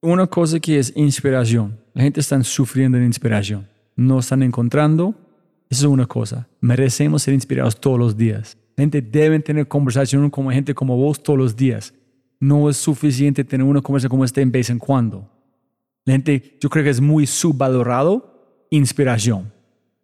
una 0.00 0.26
cosa 0.26 0.58
que 0.60 0.78
es 0.78 0.92
inspiración. 0.96 1.78
La 1.92 2.02
gente 2.02 2.20
está 2.20 2.42
sufriendo 2.42 2.96
de 2.96 3.04
inspiración. 3.04 3.68
No 3.96 4.20
están 4.20 4.42
encontrando. 4.42 5.14
Eso 5.68 5.86
es 5.86 5.92
una 5.92 6.06
cosa. 6.06 6.48
Merecemos 6.60 7.22
ser 7.22 7.34
inspirados 7.34 7.78
todos 7.78 7.98
los 7.98 8.16
días. 8.16 8.56
La 8.76 8.82
gente 8.82 9.02
debe 9.02 9.40
tener 9.40 9.66
conversación 9.66 10.30
con 10.30 10.50
gente 10.50 10.72
como 10.72 10.96
vos 10.96 11.22
todos 11.22 11.38
los 11.38 11.56
días. 11.56 11.92
No 12.40 12.68
es 12.70 12.76
suficiente 12.76 13.44
tener 13.44 13.66
una 13.66 13.80
conversación 13.80 14.10
como 14.10 14.24
esta 14.24 14.40
en 14.40 14.52
vez 14.52 14.70
en 14.70 14.78
cuando. 14.78 15.28
La 16.04 16.12
gente, 16.12 16.56
yo 16.60 16.70
creo 16.70 16.84
que 16.84 16.90
es 16.90 17.00
muy 17.00 17.26
subvalorado 17.26 18.66
inspiración. 18.70 19.52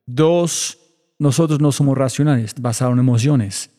Dos, 0.07 0.78
nosotros 1.18 1.61
no 1.61 1.72
somos 1.72 1.97
racionales, 1.97 2.55
basados 2.59 2.95
en 2.95 2.99
emociones. 2.99 3.70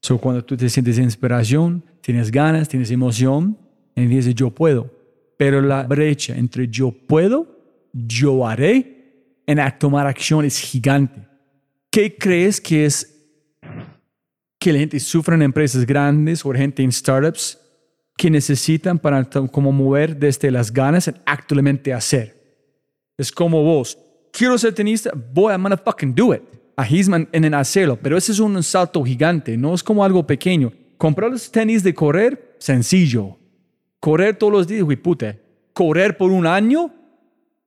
So, 0.00 0.18
cuando 0.18 0.44
tú 0.44 0.56
te 0.56 0.68
sientes 0.68 0.98
inspiración, 0.98 1.82
tienes 2.00 2.30
ganas, 2.30 2.68
tienes 2.68 2.90
emoción, 2.90 3.58
vez 4.08 4.26
de 4.26 4.34
yo 4.34 4.50
puedo. 4.50 4.90
Pero 5.36 5.60
la 5.60 5.82
brecha 5.84 6.36
entre 6.36 6.68
yo 6.68 6.90
puedo, 6.90 7.46
yo 7.92 8.46
haré, 8.46 9.42
en 9.46 9.58
tomar 9.78 10.06
acción 10.06 10.44
es 10.44 10.58
gigante. 10.58 11.26
¿Qué 11.90 12.16
crees 12.16 12.60
que 12.60 12.86
es 12.86 13.10
que 14.58 14.72
la 14.72 14.78
gente 14.78 14.98
sufre 15.00 15.34
en 15.34 15.42
empresas 15.42 15.84
grandes 15.84 16.44
o 16.44 16.52
gente 16.52 16.82
en 16.82 16.90
startups 16.90 17.58
que 18.16 18.30
necesitan 18.30 18.98
para 18.98 19.24
como 19.24 19.72
mover 19.72 20.16
desde 20.16 20.50
las 20.50 20.72
ganas 20.72 21.08
en 21.08 21.16
actualmente 21.26 21.92
hacer? 21.92 22.34
Es 23.16 23.30
como 23.30 23.62
vos, 23.62 23.98
quiero 24.32 24.58
ser 24.58 24.74
tenista, 24.74 25.12
voy 25.32 25.52
a 25.52 25.58
motherfucking 25.58 26.14
do 26.14 26.34
it. 26.34 26.42
A 26.76 26.88
Hisman 26.88 27.28
en 27.30 27.44
el 27.44 27.54
hacerlo, 27.54 27.96
pero 28.02 28.16
ese 28.16 28.32
es 28.32 28.40
un 28.40 28.60
salto 28.64 29.04
gigante, 29.04 29.56
no 29.56 29.74
es 29.74 29.82
como 29.84 30.04
algo 30.04 30.26
pequeño. 30.26 30.72
Comprar 30.98 31.30
los 31.30 31.48
tenis 31.48 31.84
de 31.84 31.94
correr, 31.94 32.56
sencillo. 32.58 33.38
Correr 34.00 34.34
todos 34.36 34.52
los 34.52 34.66
días, 34.66 34.84
puta. 35.00 35.36
Correr 35.72 36.16
por 36.16 36.32
un 36.32 36.48
año, 36.48 36.92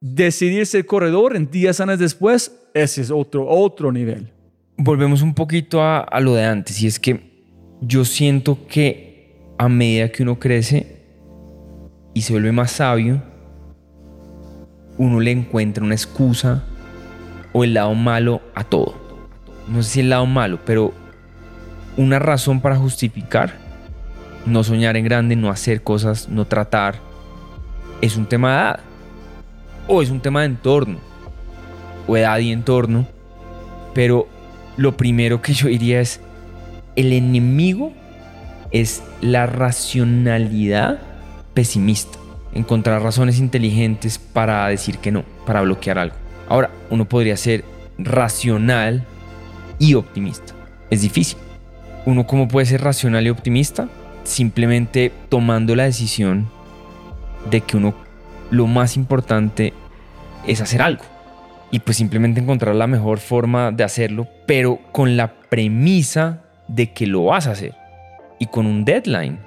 decidir 0.01 0.65
ser 0.65 0.85
corredor 0.85 1.37
en 1.37 1.49
días 1.49 1.79
años 1.79 1.99
después, 1.99 2.53
ese 2.73 3.01
es 3.01 3.09
otro, 3.09 3.47
otro 3.47 3.93
nivel. 3.93 4.29
Volvemos 4.75 5.21
un 5.21 5.33
poquito 5.33 5.81
a 5.81 6.19
lo 6.19 6.35
de 6.35 6.43
antes, 6.43 6.81
y 6.81 6.87
es 6.87 6.99
que 6.99 7.21
yo 7.79 8.03
siento 8.03 8.67
que 8.67 9.06
a 9.57 9.69
medida 9.69 10.11
que 10.11 10.23
uno 10.23 10.39
crece 10.39 11.01
y 12.13 12.21
se 12.21 12.33
vuelve 12.33 12.51
más 12.51 12.71
sabio, 12.71 13.21
uno 14.97 15.19
le 15.19 15.31
encuentra 15.31 15.83
una 15.83 15.95
excusa 15.95 16.63
o 17.53 17.63
el 17.63 17.73
lado 17.73 17.93
malo 17.93 18.41
a 18.55 18.63
todo. 18.63 18.95
No 19.67 19.83
sé 19.83 19.89
si 19.89 19.99
el 19.99 20.09
lado 20.09 20.25
malo, 20.25 20.59
pero 20.65 20.93
una 21.97 22.19
razón 22.19 22.61
para 22.61 22.75
justificar 22.75 23.67
no 24.47 24.63
soñar 24.63 24.95
en 24.95 25.03
grande, 25.03 25.35
no 25.35 25.49
hacer 25.49 25.83
cosas, 25.83 26.29
no 26.29 26.45
tratar, 26.45 26.95
es 28.01 28.15
un 28.15 28.25
tema 28.25 28.49
de 28.49 28.55
edad. 28.55 28.79
O 29.87 30.01
es 30.01 30.09
un 30.09 30.19
tema 30.19 30.41
de 30.41 30.47
entorno. 30.47 30.97
O 32.07 32.17
edad 32.17 32.37
y 32.39 32.51
entorno. 32.51 33.07
Pero 33.93 34.27
lo 34.77 34.95
primero 34.95 35.41
que 35.41 35.53
yo 35.53 35.67
diría 35.67 35.99
es, 35.99 36.21
el 36.95 37.13
enemigo 37.13 37.93
es 38.81 39.03
la 39.21 39.45
racionalidad 39.45 40.99
pesimista. 41.53 42.17
Encontrar 42.53 43.01
razones 43.01 43.39
inteligentes 43.39 44.17
para 44.17 44.67
decir 44.67 44.97
que 44.99 45.11
no, 45.11 45.23
para 45.45 45.61
bloquear 45.61 45.99
algo. 45.99 46.15
Ahora, 46.49 46.69
uno 46.89 47.05
podría 47.05 47.37
ser 47.37 47.63
racional 47.97 49.05
y 49.79 49.93
optimista. 49.93 50.53
Es 50.89 51.01
difícil. 51.01 51.37
¿Uno 52.05 52.25
cómo 52.25 52.47
puede 52.47 52.65
ser 52.65 52.81
racional 52.81 53.25
y 53.27 53.29
optimista? 53.29 53.89
Simplemente 54.23 55.11
tomando 55.29 55.75
la 55.75 55.83
decisión 55.83 56.49
de 57.49 57.61
que 57.61 57.77
uno 57.77 57.93
lo 58.49 58.67
más 58.67 58.95
importante 58.95 59.73
es 60.45 60.61
hacer 60.61 60.81
algo. 60.81 61.03
Y 61.69 61.79
pues 61.79 61.97
simplemente 61.97 62.39
encontrar 62.39 62.75
la 62.75 62.87
mejor 62.87 63.19
forma 63.19 63.71
de 63.71 63.83
hacerlo, 63.83 64.27
pero 64.45 64.79
con 64.93 65.17
la 65.17 65.33
premisa 65.33 66.43
de 66.69 66.93
que 66.93 67.07
lo 67.07 67.25
vas 67.25 67.47
a 67.47 67.51
hacer. 67.51 67.75
Y 68.39 68.47
con 68.47 68.65
un 68.65 68.85
deadline. 68.85 69.39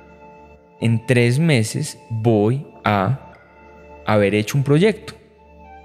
En 0.81 1.07
tres 1.07 1.39
meses 1.39 1.99
voy 2.09 2.67
a 2.85 3.33
haber 4.07 4.35
hecho 4.35 4.57
un 4.57 4.65
proyecto. 4.65 5.15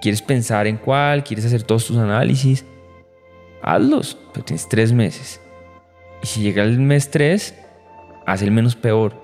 ¿Quieres 0.02 0.22
pensar 0.22 0.68
en 0.68 0.78
cuál? 0.78 1.24
¿Quieres 1.24 1.46
hacer 1.46 1.64
todos 1.64 1.86
tus 1.86 1.98
análisis? 1.98 2.66
Hazlos, 3.62 4.18
pero 4.34 4.46
tienes 4.46 4.70
tres 4.70 4.94
meses. 4.94 5.42
Y 6.22 6.28
si 6.28 6.42
llega 6.42 6.64
el 6.64 6.80
mes 6.80 7.10
3, 7.12 7.56
haz 8.26 8.42
el 8.42 8.52
menos 8.52 8.76
peor. 8.76 9.22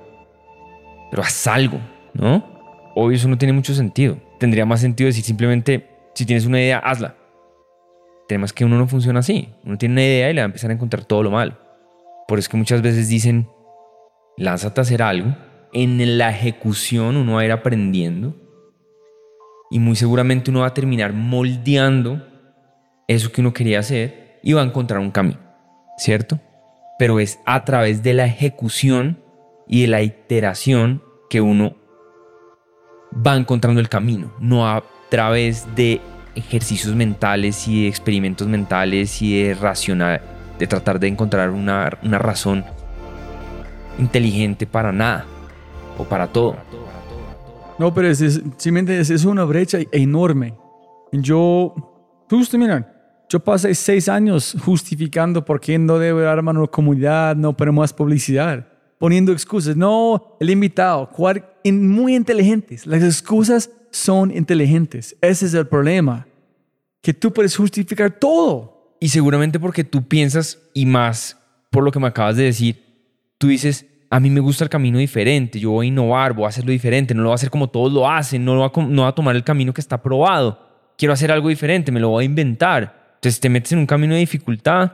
Pero 1.09 1.23
haz 1.23 1.47
algo, 1.47 1.79
¿no? 2.13 2.43
Obvio, 2.95 3.15
eso 3.15 3.27
no 3.27 3.37
tiene 3.37 3.53
mucho 3.53 3.73
sentido. 3.73 4.17
Tendría 4.39 4.65
más 4.65 4.81
sentido 4.81 5.07
decir 5.07 5.23
simplemente, 5.23 5.87
si 6.13 6.25
tienes 6.25 6.45
una 6.45 6.59
idea, 6.59 6.79
hazla. 6.79 7.15
Tenemos 8.27 8.53
que 8.53 8.65
uno 8.65 8.77
no 8.77 8.87
funciona 8.87 9.19
así. 9.19 9.49
Uno 9.65 9.77
tiene 9.77 9.93
una 9.93 10.03
idea 10.03 10.29
y 10.29 10.33
le 10.33 10.41
va 10.41 10.45
a 10.45 10.47
empezar 10.47 10.71
a 10.71 10.73
encontrar 10.73 11.05
todo 11.05 11.23
lo 11.23 11.31
malo. 11.31 11.57
Por 12.27 12.39
eso 12.39 12.45
es 12.45 12.49
que 12.49 12.57
muchas 12.57 12.81
veces 12.81 13.09
dicen, 13.09 13.47
lánzate 14.37 14.81
a 14.81 14.83
hacer 14.83 15.01
algo. 15.01 15.35
En 15.73 16.17
la 16.17 16.29
ejecución 16.29 17.17
uno 17.17 17.35
va 17.35 17.41
a 17.41 17.45
ir 17.45 17.51
aprendiendo. 17.51 18.35
Y 19.69 19.79
muy 19.79 19.95
seguramente 19.95 20.51
uno 20.51 20.61
va 20.61 20.67
a 20.67 20.73
terminar 20.73 21.13
moldeando 21.13 22.27
eso 23.07 23.31
que 23.31 23.41
uno 23.41 23.53
quería 23.53 23.79
hacer 23.79 24.39
y 24.43 24.53
va 24.53 24.61
a 24.61 24.65
encontrar 24.65 24.99
un 24.99 25.11
camino. 25.11 25.39
¿Cierto? 25.97 26.39
pero 27.01 27.19
es 27.19 27.39
a 27.47 27.65
través 27.65 28.03
de 28.03 28.13
la 28.13 28.27
ejecución 28.27 29.17
y 29.67 29.81
de 29.81 29.87
la 29.87 30.03
iteración 30.03 31.01
que 31.31 31.41
uno 31.41 31.75
va 33.25 33.35
encontrando 33.35 33.81
el 33.81 33.89
camino, 33.89 34.31
no 34.39 34.69
a 34.69 34.83
través 35.09 35.65
de 35.75 35.99
ejercicios 36.35 36.93
mentales 36.93 37.67
y 37.67 37.81
de 37.81 37.87
experimentos 37.87 38.47
mentales 38.47 39.19
y 39.23 39.41
de 39.41 39.55
racional, 39.55 40.21
de 40.59 40.67
tratar 40.67 40.99
de 40.99 41.07
encontrar 41.07 41.49
una, 41.49 41.89
razón 42.19 42.65
inteligente 43.97 44.65
para 44.65 44.91
nada 44.91 45.25
o 45.97 46.03
para 46.03 46.27
todo. 46.27 46.55
No, 47.77 47.93
pero 47.93 48.07
es, 48.07 48.21
es, 48.21 48.39
es 49.09 49.25
una 49.25 49.43
brecha 49.43 49.79
enorme. 49.91 50.53
Yo, 51.11 51.73
justo 52.29 52.57
miran, 52.57 52.87
yo 53.31 53.39
pasé 53.39 53.73
seis 53.75 54.09
años 54.09 54.55
justificando 54.63 55.43
por 55.43 55.59
qué 55.59 55.79
no 55.79 55.97
debe 55.97 56.27
armar 56.27 56.57
una 56.57 56.67
comunidad, 56.67 57.35
no 57.35 57.55
ponemos 57.55 57.93
publicidad, 57.93 58.67
poniendo 58.97 59.31
excusas. 59.31 59.75
No, 59.75 60.35
el 60.39 60.49
invitado, 60.49 61.09
muy 61.65 62.15
inteligentes. 62.15 62.85
Las 62.85 63.03
excusas 63.03 63.69
son 63.89 64.35
inteligentes. 64.35 65.15
Ese 65.21 65.45
es 65.45 65.53
el 65.53 65.65
problema. 65.65 66.27
Que 67.01 67.13
tú 67.13 67.31
puedes 67.31 67.55
justificar 67.55 68.11
todo. 68.11 68.97
Y 68.99 69.09
seguramente 69.09 69.59
porque 69.59 69.83
tú 69.83 70.07
piensas, 70.07 70.59
y 70.73 70.85
más 70.85 71.37
por 71.71 71.83
lo 71.83 71.91
que 71.91 71.99
me 71.99 72.07
acabas 72.07 72.35
de 72.35 72.43
decir, 72.43 72.90
tú 73.41 73.47
dices, 73.47 73.87
a 74.11 74.19
mí 74.19 74.29
me 74.29 74.39
gusta 74.39 74.63
el 74.63 74.69
camino 74.69 74.99
diferente, 74.99 75.59
yo 75.59 75.71
voy 75.71 75.87
a 75.87 75.89
innovar, 75.89 76.33
voy 76.33 76.45
a 76.45 76.49
hacerlo 76.49 76.71
diferente, 76.71 77.15
no 77.15 77.23
lo 77.23 77.29
voy 77.29 77.33
a 77.33 77.35
hacer 77.35 77.49
como 77.49 77.71
todos 77.71 77.91
lo 77.91 78.07
hacen, 78.07 78.45
no, 78.45 78.53
lo 78.53 78.69
voy 78.69 79.03
a 79.03 79.11
tomar 79.13 79.35
el 79.35 79.43
camino 79.43 79.73
que 79.73 79.81
está 79.81 79.99
probado. 79.99 80.59
Quiero 80.95 81.11
hacer 81.11 81.31
algo 81.31 81.49
diferente, 81.49 81.91
me 81.91 81.99
lo 81.99 82.09
voy 82.09 82.23
a 82.23 82.25
inventar. 82.25 83.15
Entonces 83.15 83.39
te 83.39 83.49
metes 83.49 83.71
en 83.71 83.79
un 83.79 83.87
camino 83.87 84.13
de 84.13 84.19
dificultad. 84.19 84.91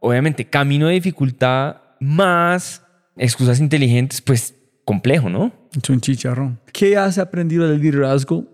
Obviamente, 0.00 0.44
camino 0.44 0.88
de 0.88 0.94
dificultad 0.94 1.76
más 2.00 2.84
excusas 3.16 3.60
inteligentes, 3.60 4.20
pues 4.20 4.56
complejo, 4.84 5.30
¿no? 5.30 5.52
Es 5.80 5.88
un 5.88 6.00
chicharrón. 6.00 6.58
¿Qué 6.72 6.96
has 6.96 7.18
aprendido 7.18 7.68
del 7.68 7.80
liderazgo 7.80 8.44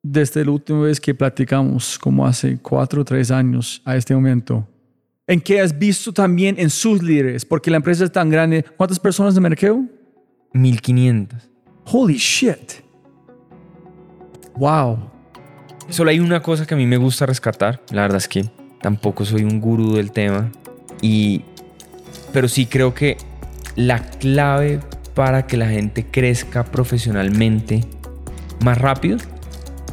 desde 0.00 0.44
la 0.44 0.52
última 0.52 0.82
vez 0.82 1.00
que 1.00 1.12
platicamos, 1.12 1.98
como 1.98 2.24
hace 2.24 2.56
cuatro 2.62 3.02
o 3.02 3.04
tres 3.04 3.32
años 3.32 3.82
a 3.84 3.96
este 3.96 4.14
momento? 4.14 4.68
¿En 5.30 5.40
qué 5.40 5.60
has 5.60 5.78
visto 5.78 6.12
también 6.12 6.56
en 6.58 6.70
sus 6.70 7.04
líderes? 7.04 7.44
Porque 7.44 7.70
la 7.70 7.76
empresa 7.76 8.02
es 8.02 8.10
tan 8.10 8.30
grande. 8.30 8.64
¿Cuántas 8.76 8.98
personas 8.98 9.32
de 9.32 9.40
mercado? 9.40 9.80
1500. 10.54 11.48
Holy 11.84 12.16
shit. 12.16 12.82
Wow. 14.56 15.08
Solo 15.88 16.10
hay 16.10 16.18
una 16.18 16.42
cosa 16.42 16.66
que 16.66 16.74
a 16.74 16.76
mí 16.76 16.84
me 16.84 16.96
gusta 16.96 17.26
rescatar. 17.26 17.80
La 17.92 18.02
verdad 18.02 18.16
es 18.16 18.26
que 18.26 18.50
tampoco 18.82 19.24
soy 19.24 19.44
un 19.44 19.60
gurú 19.60 19.94
del 19.94 20.10
tema. 20.10 20.50
Y, 21.00 21.44
pero 22.32 22.48
sí 22.48 22.66
creo 22.66 22.92
que 22.92 23.16
la 23.76 24.00
clave 24.00 24.80
para 25.14 25.46
que 25.46 25.56
la 25.56 25.68
gente 25.68 26.06
crezca 26.10 26.64
profesionalmente 26.64 27.84
más 28.64 28.78
rápido 28.78 29.16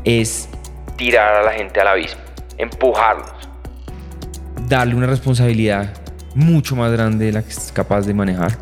es 0.04 0.50
tirar 0.96 1.36
a 1.36 1.44
la 1.44 1.52
gente 1.52 1.80
al 1.80 1.90
abismo, 1.90 2.22
empujarlos, 2.58 3.37
darle 4.68 4.96
una 4.96 5.08
responsabilidad 5.08 5.94
mucho 6.36 6.76
más 6.76 6.92
grande 6.92 7.26
de 7.26 7.32
la 7.32 7.42
que 7.42 7.50
es 7.50 7.72
capaz 7.74 8.02
de 8.02 8.14
manejar, 8.14 8.58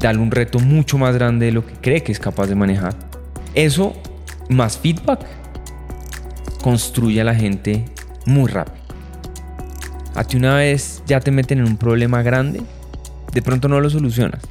darle 0.00 0.20
un 0.20 0.30
reto 0.30 0.58
mucho 0.58 0.98
más 0.98 1.14
grande 1.14 1.46
de 1.46 1.52
lo 1.52 1.66
que 1.66 1.74
cree 1.74 2.02
que 2.02 2.12
es 2.12 2.18
capaz 2.18 2.46
de 2.46 2.54
manejar. 2.54 2.94
Eso 3.54 3.94
más 4.48 4.78
feedback 4.78 5.20
construye 6.62 7.20
a 7.20 7.24
la 7.24 7.34
gente 7.34 7.84
muy 8.26 8.50
rápido. 8.50 8.82
A 10.14 10.24
ti 10.24 10.36
una 10.36 10.56
vez 10.56 11.02
ya 11.06 11.20
te 11.20 11.30
meten 11.30 11.60
en 11.60 11.66
un 11.66 11.76
problema 11.78 12.22
grande, 12.22 12.62
de 13.32 13.42
pronto 13.42 13.68
no 13.68 13.80
lo 13.80 13.88
solucionas, 13.88 14.42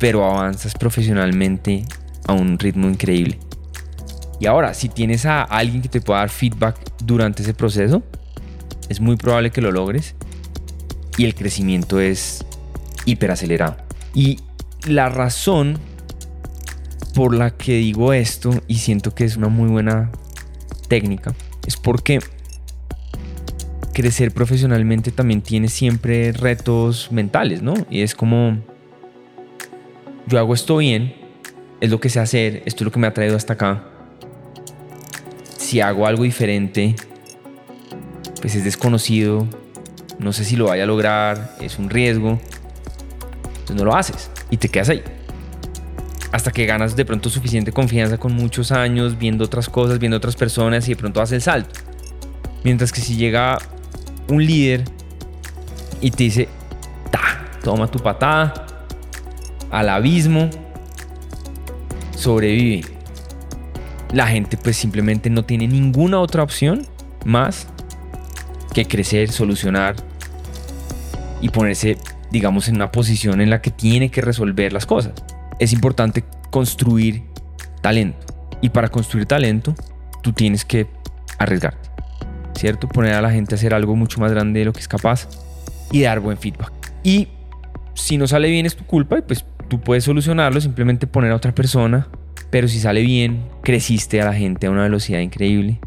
pero 0.00 0.24
avanzas 0.24 0.74
profesionalmente 0.74 1.84
a 2.26 2.32
un 2.32 2.58
ritmo 2.58 2.88
increíble. 2.88 3.38
Y 4.40 4.46
ahora, 4.46 4.74
si 4.74 4.88
tienes 4.88 5.24
a 5.24 5.44
alguien 5.44 5.82
que 5.82 5.88
te 5.88 6.00
pueda 6.00 6.18
dar 6.18 6.30
feedback 6.30 6.76
durante 7.04 7.42
ese 7.44 7.54
proceso, 7.54 8.02
es 8.92 9.00
muy 9.00 9.16
probable 9.16 9.50
que 9.50 9.62
lo 9.62 9.72
logres 9.72 10.14
y 11.16 11.24
el 11.24 11.34
crecimiento 11.34 11.98
es 11.98 12.44
hiperacelerado. 13.06 13.76
Y 14.14 14.40
la 14.86 15.08
razón 15.08 15.78
por 17.14 17.34
la 17.34 17.50
que 17.50 17.76
digo 17.76 18.12
esto 18.12 18.50
y 18.68 18.76
siento 18.76 19.14
que 19.14 19.24
es 19.24 19.36
una 19.36 19.48
muy 19.48 19.68
buena 19.68 20.10
técnica 20.88 21.34
es 21.66 21.76
porque 21.76 22.20
crecer 23.94 24.32
profesionalmente 24.32 25.10
también 25.10 25.40
tiene 25.40 25.68
siempre 25.68 26.32
retos 26.32 27.10
mentales, 27.10 27.62
¿no? 27.62 27.74
Y 27.90 28.02
es 28.02 28.14
como, 28.14 28.58
yo 30.26 30.38
hago 30.38 30.52
esto 30.52 30.76
bien, 30.76 31.14
es 31.80 31.90
lo 31.90 31.98
que 31.98 32.10
sé 32.10 32.20
hacer, 32.20 32.62
esto 32.66 32.84
es 32.84 32.86
lo 32.86 32.92
que 32.92 33.00
me 33.00 33.06
ha 33.06 33.14
traído 33.14 33.36
hasta 33.36 33.54
acá. 33.54 33.84
Si 35.56 35.80
hago 35.80 36.06
algo 36.06 36.24
diferente, 36.24 36.94
pues 38.42 38.56
es 38.56 38.64
desconocido, 38.64 39.46
no 40.18 40.32
sé 40.32 40.44
si 40.44 40.56
lo 40.56 40.66
vaya 40.66 40.82
a 40.82 40.86
lograr, 40.86 41.56
es 41.60 41.78
un 41.78 41.88
riesgo, 41.88 42.40
entonces 43.44 43.76
no 43.76 43.84
lo 43.84 43.94
haces 43.94 44.30
y 44.50 44.56
te 44.56 44.68
quedas 44.68 44.88
ahí. 44.88 45.02
Hasta 46.32 46.50
que 46.50 46.66
ganas 46.66 46.96
de 46.96 47.04
pronto 47.04 47.30
suficiente 47.30 47.72
confianza 47.72 48.18
con 48.18 48.32
muchos 48.32 48.72
años, 48.72 49.16
viendo 49.16 49.44
otras 49.44 49.68
cosas, 49.68 50.00
viendo 50.00 50.16
otras 50.16 50.34
personas 50.34 50.88
y 50.88 50.92
de 50.92 50.96
pronto 50.96 51.20
haces 51.22 51.34
el 51.34 51.42
salto. 51.42 51.80
Mientras 52.64 52.90
que 52.90 53.00
si 53.00 53.16
llega 53.16 53.58
un 54.28 54.44
líder 54.44 54.84
y 56.00 56.10
te 56.10 56.24
dice, 56.24 56.48
ta, 57.12 57.46
toma 57.62 57.88
tu 57.88 58.00
patada 58.00 58.66
al 59.70 59.88
abismo, 59.88 60.50
sobrevive. 62.16 62.88
La 64.12 64.26
gente 64.26 64.56
pues 64.56 64.76
simplemente 64.76 65.30
no 65.30 65.44
tiene 65.44 65.68
ninguna 65.68 66.18
otra 66.18 66.42
opción 66.42 66.86
más 67.24 67.68
que 68.74 68.86
crecer, 68.86 69.30
solucionar 69.30 69.96
y 71.40 71.48
ponerse, 71.48 71.98
digamos, 72.30 72.68
en 72.68 72.76
una 72.76 72.92
posición 72.92 73.40
en 73.40 73.50
la 73.50 73.60
que 73.60 73.70
tiene 73.70 74.10
que 74.10 74.20
resolver 74.20 74.72
las 74.72 74.86
cosas. 74.86 75.12
Es 75.58 75.72
importante 75.72 76.24
construir 76.50 77.22
talento. 77.80 78.26
Y 78.60 78.70
para 78.70 78.88
construir 78.88 79.26
talento, 79.26 79.74
tú 80.22 80.32
tienes 80.32 80.64
que 80.64 80.86
arriesgarte. 81.38 81.92
¿cierto? 82.54 82.88
Poner 82.88 83.14
a 83.14 83.22
la 83.22 83.30
gente 83.30 83.54
a 83.54 83.56
hacer 83.56 83.74
algo 83.74 83.96
mucho 83.96 84.20
más 84.20 84.30
grande 84.32 84.60
de 84.60 84.66
lo 84.66 84.72
que 84.72 84.80
es 84.80 84.88
capaz 84.88 85.28
y 85.90 86.02
dar 86.02 86.20
buen 86.20 86.38
feedback. 86.38 86.72
Y 87.02 87.28
si 87.94 88.16
no 88.16 88.26
sale 88.26 88.48
bien 88.50 88.66
es 88.66 88.76
tu 88.76 88.84
culpa 88.84 89.18
y 89.18 89.22
pues 89.22 89.44
tú 89.68 89.80
puedes 89.80 90.04
solucionarlo, 90.04 90.60
simplemente 90.60 91.06
poner 91.06 91.32
a 91.32 91.36
otra 91.36 91.54
persona, 91.54 92.08
pero 92.50 92.68
si 92.68 92.78
sale 92.78 93.02
bien, 93.02 93.44
creciste 93.62 94.20
a 94.20 94.26
la 94.26 94.34
gente 94.34 94.66
a 94.66 94.70
una 94.70 94.82
velocidad 94.82 95.20
increíble 95.20 95.80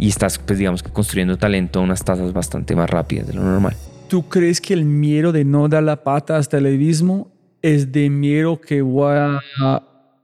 y 0.00 0.08
estás 0.08 0.38
pues 0.38 0.58
digamos 0.58 0.82
que 0.82 0.90
construyendo 0.90 1.36
talento 1.36 1.80
a 1.80 1.82
unas 1.82 2.04
tasas 2.04 2.32
bastante 2.32 2.74
más 2.74 2.88
rápidas 2.88 3.26
de 3.26 3.34
lo 3.34 3.42
normal. 3.42 3.76
¿Tú 4.08 4.28
crees 4.28 4.60
que 4.60 4.74
el 4.74 4.84
miedo 4.84 5.30
de 5.30 5.44
no 5.44 5.68
dar 5.68 5.82
la 5.82 6.02
pata 6.02 6.36
hasta 6.36 6.58
el 6.58 6.66
abismo 6.66 7.30
es 7.62 7.92
de 7.92 8.10
miedo 8.10 8.60
que 8.60 8.82
voy 8.82 9.14
a 9.16 9.40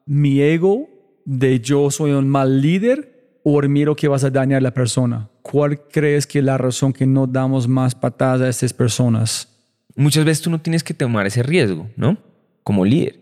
mi 0.06 0.40
ego 0.40 0.88
de 1.24 1.60
yo 1.60 1.90
soy 1.90 2.12
un 2.12 2.28
mal 2.28 2.60
líder 2.60 3.40
o 3.44 3.60
el 3.60 3.68
miedo 3.68 3.94
que 3.94 4.08
vas 4.08 4.24
a 4.24 4.30
dañar 4.30 4.58
a 4.58 4.62
la 4.62 4.74
persona? 4.74 5.28
¿cuál 5.50 5.80
crees 5.80 6.26
que 6.26 6.40
es 6.40 6.44
la 6.44 6.58
razón 6.58 6.92
que 6.92 7.06
no 7.06 7.26
damos 7.26 7.68
más 7.68 7.94
patadas 7.94 8.40
a 8.40 8.48
estas 8.48 8.72
personas? 8.72 9.48
Muchas 9.94 10.24
veces 10.24 10.42
tú 10.42 10.50
no 10.50 10.60
tienes 10.60 10.82
que 10.82 10.92
tomar 10.92 11.24
ese 11.26 11.42
riesgo, 11.42 11.88
¿no? 11.96 12.18
Como 12.64 12.84
líder. 12.84 13.20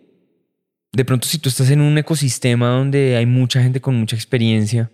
De 0.92 1.04
pronto 1.04 1.28
si 1.28 1.38
tú 1.38 1.50
estás 1.50 1.70
en 1.70 1.82
un 1.82 1.98
ecosistema 1.98 2.68
donde 2.68 3.16
hay 3.16 3.26
mucha 3.26 3.62
gente 3.62 3.80
con 3.80 3.94
mucha 3.96 4.16
experiencia, 4.16 4.90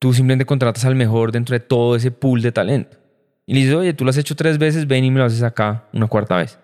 tú 0.00 0.12
simplemente 0.14 0.46
contratas 0.46 0.84
al 0.86 0.96
mejor 0.96 1.30
dentro 1.30 1.52
de 1.52 1.60
todo 1.60 1.94
ese 1.94 2.10
pool 2.10 2.42
de 2.42 2.50
talento. 2.50 2.96
Y 3.46 3.54
le 3.54 3.60
dices, 3.60 3.74
oye, 3.74 3.92
tú 3.92 4.04
lo 4.04 4.10
has 4.10 4.16
hecho 4.16 4.34
tres 4.34 4.58
veces, 4.58 4.88
ven 4.88 5.04
y 5.04 5.10
me 5.10 5.18
lo 5.18 5.26
haces 5.26 5.42
acá 5.42 5.88
una 5.92 6.08
cuarta 6.08 6.36
vez. 6.36 6.58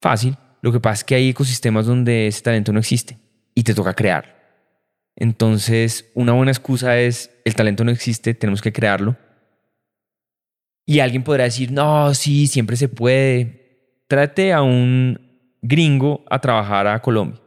Fácil. 0.00 0.36
Lo 0.60 0.70
que 0.70 0.80
pasa 0.80 0.94
es 0.94 1.04
que 1.04 1.14
hay 1.14 1.30
ecosistemas 1.30 1.86
donde 1.86 2.26
ese 2.26 2.42
talento 2.42 2.72
no 2.72 2.80
existe 2.80 3.18
y 3.54 3.62
te 3.62 3.74
toca 3.74 3.94
crearlo. 3.94 4.32
Entonces, 5.16 6.10
una 6.14 6.32
buena 6.32 6.52
excusa 6.52 6.98
es, 6.98 7.30
el 7.44 7.54
talento 7.54 7.82
no 7.82 7.90
existe, 7.90 8.34
tenemos 8.34 8.60
que 8.60 8.72
crearlo. 8.72 9.16
Y 10.84 11.00
alguien 11.00 11.22
podrá 11.22 11.44
decir, 11.44 11.72
no, 11.72 12.12
sí, 12.14 12.46
siempre 12.46 12.76
se 12.76 12.88
puede. 12.88 14.02
Trate 14.06 14.52
a 14.52 14.62
un 14.62 15.56
gringo 15.62 16.24
a 16.28 16.40
trabajar 16.40 16.86
a 16.86 17.00
Colombia. 17.00 17.40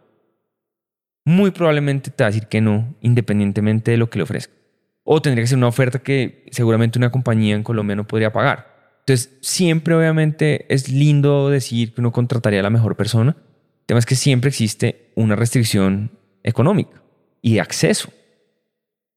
Muy 1.26 1.52
probablemente 1.52 2.12
te 2.12 2.24
va 2.24 2.30
a 2.30 2.32
decir 2.32 2.48
que 2.48 2.62
no, 2.62 2.96
independientemente 3.02 3.92
de 3.92 3.98
lo 3.98 4.10
que 4.10 4.20
le 4.20 4.24
ofrezca. 4.24 4.61
O 5.04 5.22
tendría 5.22 5.44
que 5.44 5.48
ser 5.48 5.58
una 5.58 5.68
oferta 5.68 6.00
que 6.00 6.46
seguramente 6.52 7.00
una 7.00 7.12
compañía 7.12 7.56
en 7.56 7.64
Colombia 7.64 7.96
no 7.96 8.08
podría 8.08 8.32
pagar. 8.32 8.72
Entonces, 9.00 9.38
siempre 9.42 9.96
obviamente 9.96 10.72
es 10.74 10.90
lindo 10.90 11.50
decir 11.50 11.94
que 11.94 12.02
uno 12.02 12.12
contrataría 12.12 12.60
a 12.60 12.64
la 12.64 12.70
mejor 12.70 12.96
persona. 12.96 13.36
El 13.40 13.86
tema 13.88 14.00
es 14.00 14.06
que 14.06 14.16
siempre 14.16 14.50
existe 14.50 15.12
una 15.16 15.36
restricción 15.36 16.12
económica 16.44 17.02
y 17.42 17.56
de 17.56 17.62
acceso. 17.62 18.10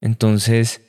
Entonces, 0.01 0.81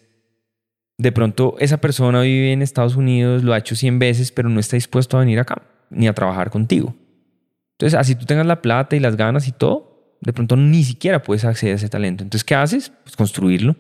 de 0.99 1.13
pronto 1.13 1.57
esa 1.59 1.77
persona 1.77 2.23
vive 2.23 2.53
en 2.53 2.63
Estados 2.63 2.97
Unidos, 2.97 3.45
lo 3.45 3.53
ha 3.53 3.59
hecho 3.59 3.77
100 3.77 3.99
veces, 3.99 4.33
pero 4.33 4.49
no 4.49 4.61
está 4.61 4.77
dispuesto 4.77 5.17
a 5.17 5.21
venir 5.21 5.39
acá 5.39 5.63
ni 5.91 6.09
a 6.09 6.15
trabajar 6.15 6.51
contigo. 6.51 6.95
Entonces, 7.79 7.99
así 7.99 8.15
tú 8.15 8.25
tengas 8.25 8.47
la 8.47 8.63
plata 8.63 8.97
y 8.97 9.01
las 9.01 9.17
ganas 9.17 9.47
y 9.47 9.53
todo, 9.53 10.17
de 10.23 10.33
pronto 10.33 10.57
ni 10.57 10.83
siquiera 10.83 11.23
puedes 11.23 11.45
acceder 11.45 11.75
a 11.75 11.77
ese 11.77 11.89
talento. 11.89 12.25
Entonces, 12.25 12.45
¿qué 12.45 12.55
haces? 12.55 12.91
Pues 13.05 13.15
construirlo, 13.17 13.77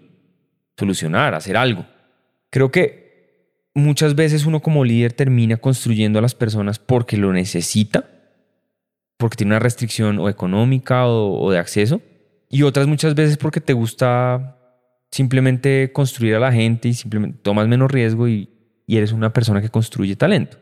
solucionar, 0.77 1.35
hacer 1.35 1.57
algo. 1.57 1.87
Creo 2.51 2.71
que 2.71 3.07
muchas 3.75 4.15
veces 4.15 4.47
uno 4.47 4.61
como 4.61 4.85
líder 4.85 5.13
termina 5.13 5.59
construyendo 5.59 6.19
a 6.19 6.23
las 6.23 6.35
personas 6.35 6.79
porque 6.79 7.17
lo 7.17 7.33
necesita, 7.33 8.09
porque 9.19 9.37
tiene 9.37 9.53
una 9.53 9.59
restricción 9.59 10.19
o 10.19 10.29
económica 10.29 11.07
o, 11.07 11.51
de 11.51 11.59
acceso, 11.59 12.01
y 12.49 12.63
otras 12.63 12.87
muchas 12.87 13.15
veces 13.15 13.37
porque 13.37 13.61
te 13.61 13.73
gusta 13.73 14.57
simplemente 15.11 15.93
construir 15.93 16.35
a 16.35 16.41
la 16.41 16.53
gente 16.53 16.89
y 16.89 16.95
simplemente 16.95 17.39
tomas 17.43 17.69
menos 17.69 17.91
riesgo 17.91 18.29
y, 18.29 18.51
eres 18.89 19.11
una 19.13 19.33
persona 19.33 19.61
que 19.61 19.69
construye 19.69 20.15
talento. 20.15 20.59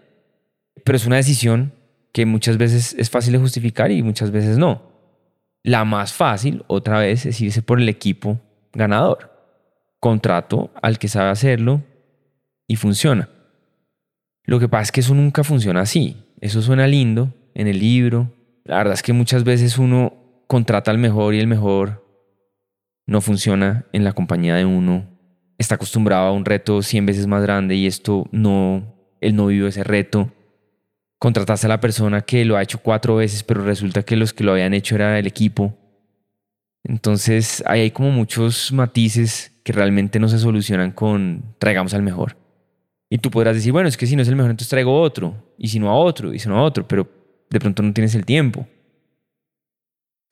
Pero 0.82 0.97
es 0.97 1.07
una 1.07 1.16
decisión 1.16 1.74
que 2.11 2.24
muchas 2.24 2.57
veces 2.57 2.97
es 2.99 3.11
fácil 3.11 3.35
de 3.35 3.39
justificar 3.39 3.91
y 3.91 4.03
muchas 4.03 4.31
veces 4.31 4.57
no. 4.57 4.82
La 5.62 5.85
más 5.85 6.15
fácil, 6.15 6.65
otra 6.66 7.01
vez, 7.01 7.27
es 7.27 7.39
irse 7.41 7.61
por 7.61 7.81
el 7.81 7.89
equipo 7.89 8.41
ganador. 8.73 9.34
Contrato 10.05 10.70
al 10.82 10.98
que 10.98 11.09
sabe 11.09 11.31
hacerlo 11.31 11.82
y 12.68 12.76
funciona. 12.76 13.31
Lo 14.44 14.60
que 14.60 14.68
pasa 14.68 14.82
es 14.82 14.93
que 14.93 15.01
eso 15.01 15.14
nunca 15.14 15.44
funciona 15.44 15.81
así. 15.81 16.18
Eso 16.43 16.60
suena 16.60 16.86
lindo 16.86 17.32
en 17.55 17.68
el 17.68 17.78
libro. 17.78 18.31
La 18.64 18.76
verdad 18.76 18.93
es 18.93 19.02
que 19.02 19.14
muchas 19.14 19.44
veces 19.44 19.78
uno 19.78 20.12
contrata 20.47 20.90
al 20.90 20.98
mejor 20.98 21.32
y 21.32 21.40
el 21.40 21.47
mejor 21.47 22.06
no 23.06 23.22
funciona 23.22 23.86
en 23.94 24.05
la 24.05 24.12
compañía 24.12 24.56
de 24.56 24.66
uno. 24.66 25.06
Está 25.56 25.76
acostumbrado 25.76 26.26
a 26.26 26.32
un 26.32 26.44
reto 26.44 26.82
100 26.82 27.06
veces 27.06 27.26
más 27.26 27.43
grande 27.43 27.74
y 27.74 27.86
esto 27.86 28.28
no, 28.31 28.94
él 29.22 29.35
no 29.35 29.47
vivió 29.47 29.68
ese 29.68 29.85
reto. 29.85 30.35
Contrataste 31.18 31.66
a 31.66 31.70
la 31.70 31.81
persona 31.81 32.20
que 32.20 32.44
lo 32.44 32.59
ha 32.59 32.62
hecho 32.62 32.76
cuatro 32.76 33.16
veces, 33.16 33.43
pero 33.43 33.64
resulta 33.64 34.02
que 34.02 34.16
los 34.16 34.35
que 34.35 34.44
lo 34.44 34.52
habían 34.52 34.74
hecho 34.74 34.97
era 34.97 35.18
el 35.18 35.26
equipo. 35.26 35.78
Entonces 36.85 37.62
ahí 37.66 37.81
hay 37.81 37.90
como 37.90 38.11
muchos 38.11 38.73
matices 38.73 39.52
que 39.65 39.73
realmente 39.73 40.20
no 40.20 40.28
se 40.28 40.39
solucionan 40.39 40.93
con 40.93 41.56
traigamos 41.59 41.94
al 41.94 42.02
mejor. 42.02 42.36
Y 43.09 43.19
tú 43.19 43.31
podrás 43.31 43.55
decir, 43.55 43.73
bueno, 43.73 43.89
es 43.89 43.97
que 43.97 44.06
si 44.06 44.16
no 44.16 44.23
es 44.23 44.28
el 44.28 44.36
mejor, 44.36 44.51
entonces 44.51 44.69
traigo 44.69 45.01
otro. 45.01 45.55
Y 45.59 45.69
si 45.69 45.78
no 45.78 45.90
a 45.90 45.94
otro, 45.94 46.32
y 46.35 46.39
si 46.39 46.48
no 46.48 46.59
a 46.59 46.62
otro, 46.62 46.86
pero 46.86 47.09
de 47.51 47.61
pronto 47.61 47.82
no 47.82 47.93
tienes 47.93 48.15
el 48.15 48.24
tiempo. 48.24 48.66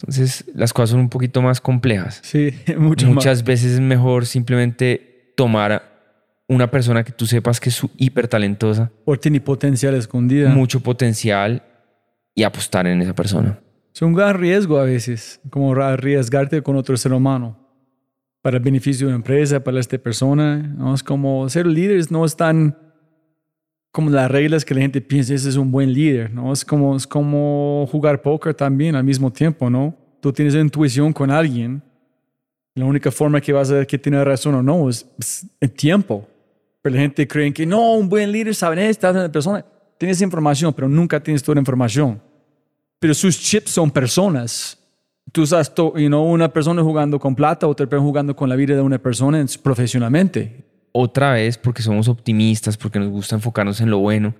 Entonces 0.00 0.44
las 0.54 0.72
cosas 0.72 0.90
son 0.90 1.00
un 1.00 1.08
poquito 1.08 1.40
más 1.40 1.60
complejas. 1.60 2.20
Sí, 2.22 2.50
mucho 2.76 3.06
Muchas 3.06 3.44
veces 3.44 3.72
es 3.72 3.80
mejor 3.80 4.26
simplemente 4.26 5.32
tomar 5.36 5.90
una 6.48 6.70
persona 6.70 7.04
que 7.04 7.12
tú 7.12 7.24
sepas 7.26 7.60
que 7.60 7.70
es 7.70 7.80
hiper 7.96 8.28
talentosa. 8.28 8.90
O 9.04 9.16
tiene 9.16 9.40
potencial 9.40 9.94
escondido. 9.94 10.50
Mucho 10.50 10.80
potencial 10.80 11.62
y 12.34 12.42
apostar 12.42 12.86
en 12.86 13.00
esa 13.00 13.14
persona. 13.14 13.60
Es 13.94 14.00
un 14.02 14.14
gran 14.14 14.38
riesgo 14.38 14.78
a 14.78 14.84
veces, 14.84 15.40
como 15.50 15.74
arriesgarte 15.74 16.62
con 16.62 16.76
otro 16.76 16.96
ser 16.96 17.12
humano 17.12 17.58
para 18.40 18.56
el 18.56 18.62
beneficio 18.62 19.06
de 19.06 19.12
una 19.12 19.16
empresa, 19.16 19.62
para 19.62 19.78
esta 19.78 19.98
persona. 19.98 20.56
¿no? 20.56 20.94
Es 20.94 21.02
como 21.02 21.48
ser 21.48 21.66
líderes 21.66 22.10
no 22.10 22.24
es 22.24 22.36
tan 22.36 22.76
como 23.92 24.08
las 24.08 24.30
reglas 24.30 24.64
que 24.64 24.74
la 24.74 24.80
gente 24.80 25.02
piensa, 25.02 25.34
ese 25.34 25.50
es 25.50 25.56
un 25.56 25.70
buen 25.70 25.92
líder, 25.92 26.32
¿no? 26.32 26.50
Es 26.50 26.64
como, 26.64 26.96
es 26.96 27.06
como 27.06 27.86
jugar 27.92 28.22
póker 28.22 28.54
también 28.54 28.96
al 28.96 29.04
mismo 29.04 29.30
tiempo, 29.30 29.68
¿no? 29.68 29.94
Tú 30.20 30.32
tienes 30.32 30.54
intuición 30.54 31.12
con 31.12 31.30
alguien, 31.30 31.82
la 32.74 32.86
única 32.86 33.10
forma 33.10 33.38
que 33.38 33.52
vas 33.52 33.70
a 33.70 33.74
ver 33.74 33.86
que 33.86 33.98
tiene 33.98 34.24
razón 34.24 34.54
o 34.54 34.62
no 34.62 34.88
es, 34.88 35.06
el 35.60 35.70
tiempo. 35.72 36.26
Pero 36.80 36.94
la 36.94 37.02
gente 37.02 37.28
cree 37.28 37.52
que 37.52 37.66
no, 37.66 37.92
un 37.92 38.08
buen 38.08 38.32
líder 38.32 38.54
sabe 38.54 38.88
esta 38.88 39.30
persona. 39.30 39.62
Tienes 39.98 40.22
información, 40.22 40.72
pero 40.72 40.88
nunca 40.88 41.22
tienes 41.22 41.42
toda 41.42 41.56
la 41.56 41.60
información. 41.60 42.20
Pero 43.02 43.14
sus 43.14 43.36
chips 43.36 43.72
son 43.72 43.90
personas. 43.90 44.78
Tú 45.32 45.44
sabes, 45.44 45.72
you 45.76 46.06
know, 46.06 46.22
una 46.22 46.52
persona 46.52 46.84
jugando 46.84 47.18
con 47.18 47.34
plata, 47.34 47.66
otra 47.66 47.84
persona 47.88 48.06
jugando 48.06 48.36
con 48.36 48.48
la 48.48 48.54
vida 48.54 48.76
de 48.76 48.80
una 48.80 48.98
persona 48.98 49.44
profesionalmente 49.60 50.64
otra 50.92 51.32
vez 51.32 51.58
porque 51.58 51.82
somos 51.82 52.06
optimistas, 52.06 52.76
porque 52.76 53.00
nos 53.00 53.08
gusta 53.08 53.34
enfocarnos 53.34 53.80
en 53.80 53.90
lo 53.90 53.98
bueno, 53.98 54.36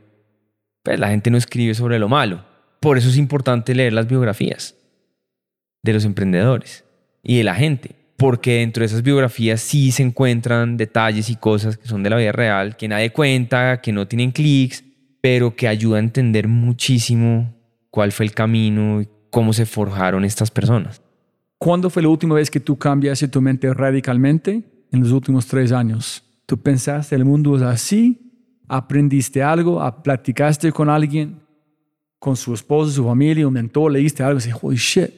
pero 0.85 0.95
pues 0.97 1.01
la 1.01 1.09
gente 1.09 1.29
no 1.33 1.39
escribe 1.39 1.75
sobre 1.75 1.99
lo 1.99 2.09
malo. 2.09 2.45
Por 2.79 2.99
eso 2.99 3.09
es 3.09 3.17
importante 3.17 3.75
leer 3.75 3.95
las 3.95 4.07
biografías. 4.07 4.77
de 5.83 5.93
los 5.93 6.05
emprendedores 6.05 6.85
y 7.25 7.39
de 7.39 7.43
la 7.43 7.57
gente. 7.57 7.97
Porque 8.17 8.59
dentro 8.59 8.83
de 8.83 8.87
esas 8.87 9.03
biografías 9.03 9.61
sí 9.61 9.91
se 9.91 10.05
encuentran 10.05 10.77
detalles 10.77 11.31
y 11.31 11.35
cosas 11.35 11.77
que 11.77 11.89
son 11.89 12.05
de 12.05 12.11
la 12.11 12.17
vida 12.17 12.31
real, 12.31 12.77
que 12.77 12.87
nadie 12.87 13.11
cuenta, 13.11 13.81
que 13.81 13.91
no 13.91 14.07
tienen 14.07 14.31
clics, 14.31 14.85
pero 15.21 15.57
que 15.57 15.67
ayuda 15.67 15.97
a 15.97 16.01
entender 16.01 16.47
muchísimo 16.47 17.53
cuál 17.93 18.11
fue 18.11 18.25
el 18.25 18.33
camino 18.33 19.03
y 19.03 19.09
cómo 19.31 19.53
se 19.53 19.67
forjaron 19.67 20.25
estas 20.25 20.51
personas. 20.51 21.03
¿Cuándo 21.59 21.91
fue 21.91 22.03
la 22.03 22.09
última 22.09 22.35
vez 22.35 22.51
que 22.51 22.59
tú 22.59 22.77
cambiaste 22.77 23.29
tu 23.29 23.41
mente 23.41 23.73
radicalmente? 23.73 24.65
En 24.91 25.01
los 25.01 25.13
últimos 25.13 25.47
tres 25.47 25.73
años. 25.73 26.25
¿Tú 26.47 26.57
pensaste 26.57 27.15
el 27.15 27.25
mundo 27.25 27.55
es 27.55 27.63
así? 27.63 28.33
¿Aprendiste 28.67 29.43
algo? 29.43 29.81
¿Platicaste 30.03 30.73
con 30.73 30.89
alguien? 30.89 31.41
¿Con 32.19 32.35
su 32.35 32.55
esposo, 32.55 32.91
su 32.91 33.05
familia, 33.05 33.47
un 33.47 33.53
mentor? 33.53 33.93
¿Leíste 33.93 34.23
algo? 34.23 34.41
Y 34.41 34.43
dices, 34.43 34.59
holy 34.61 34.77
shit, 34.77 35.11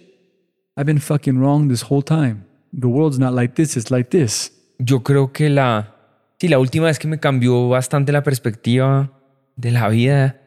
I've 0.76 0.84
been 0.84 1.00
fucking 1.00 1.38
wrong 1.38 1.68
this 1.68 1.84
whole 1.88 2.02
time. 2.02 2.44
The 2.78 2.88
world's 2.88 3.20
not 3.20 3.34
like 3.34 3.54
this, 3.54 3.76
it's 3.76 3.90
like 3.90 4.10
this. 4.10 4.52
Yo 4.78 5.04
creo 5.04 5.32
que 5.32 5.48
la, 5.48 5.94
sí, 6.38 6.48
la 6.48 6.58
última 6.58 6.86
vez 6.86 6.98
que 6.98 7.06
me 7.06 7.20
cambió 7.20 7.68
bastante 7.68 8.10
la 8.10 8.24
perspectiva 8.24 9.12
de 9.54 9.70
la 9.70 9.88
vida 9.88 10.40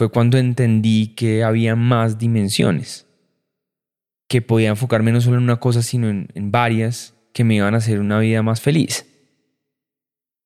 fue 0.00 0.08
cuando 0.08 0.38
entendí 0.38 1.08
que 1.08 1.44
había 1.44 1.76
más 1.76 2.16
dimensiones, 2.16 3.06
que 4.28 4.40
podía 4.40 4.70
enfocarme 4.70 5.12
no 5.12 5.20
solo 5.20 5.36
en 5.36 5.42
una 5.42 5.60
cosa, 5.60 5.82
sino 5.82 6.08
en, 6.08 6.50
varias 6.50 7.14
que 7.34 7.44
me 7.44 7.56
iban 7.56 7.74
a 7.74 7.76
hacer 7.76 8.00
una 8.00 8.18
vida 8.18 8.42
más 8.42 8.62
feliz. 8.62 9.04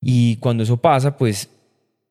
Y 0.00 0.38
cuando 0.38 0.64
eso 0.64 0.78
pasa, 0.78 1.16
pues 1.16 1.50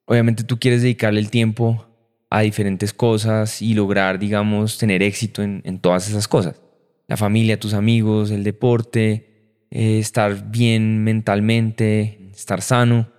obviamente 0.05 0.45
tú 0.45 0.57
quieres 0.57 0.83
dedicarle 0.83 1.19
el 1.19 1.29
tiempo 1.29 1.85
a 2.29 2.39
diferentes 2.39 2.93
cosas 2.93 3.61
y 3.61 3.73
lograr, 3.73 4.19
digamos, 4.19 4.77
tener 4.77 5.03
éxito 5.03 5.43
en, 5.43 5.61
en 5.65 5.79
todas 5.79 6.07
esas 6.07 6.29
cosas. 6.29 6.61
La 7.09 7.17
familia, 7.17 7.59
tus 7.59 7.73
amigos, 7.73 8.31
el 8.31 8.45
deporte, 8.45 9.65
eh, 9.69 9.99
estar 9.99 10.49
bien 10.49 11.03
mentalmente, 11.03 12.29
estar 12.33 12.61
sano, 12.61 13.11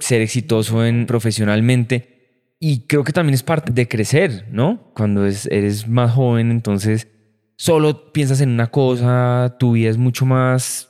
ser 0.00 0.20
exitoso 0.20 0.84
en, 0.84 1.06
profesionalmente. 1.06 2.11
Y 2.64 2.82
creo 2.82 3.02
que 3.02 3.12
también 3.12 3.34
es 3.34 3.42
parte 3.42 3.72
de 3.72 3.88
crecer, 3.88 4.46
¿no? 4.52 4.92
Cuando 4.94 5.26
es, 5.26 5.46
eres 5.46 5.88
más 5.88 6.12
joven, 6.12 6.52
entonces 6.52 7.08
solo 7.56 8.12
piensas 8.12 8.40
en 8.40 8.50
una 8.50 8.68
cosa, 8.68 9.56
tu 9.58 9.72
vida 9.72 9.90
es 9.90 9.98
mucho 9.98 10.26
más 10.26 10.88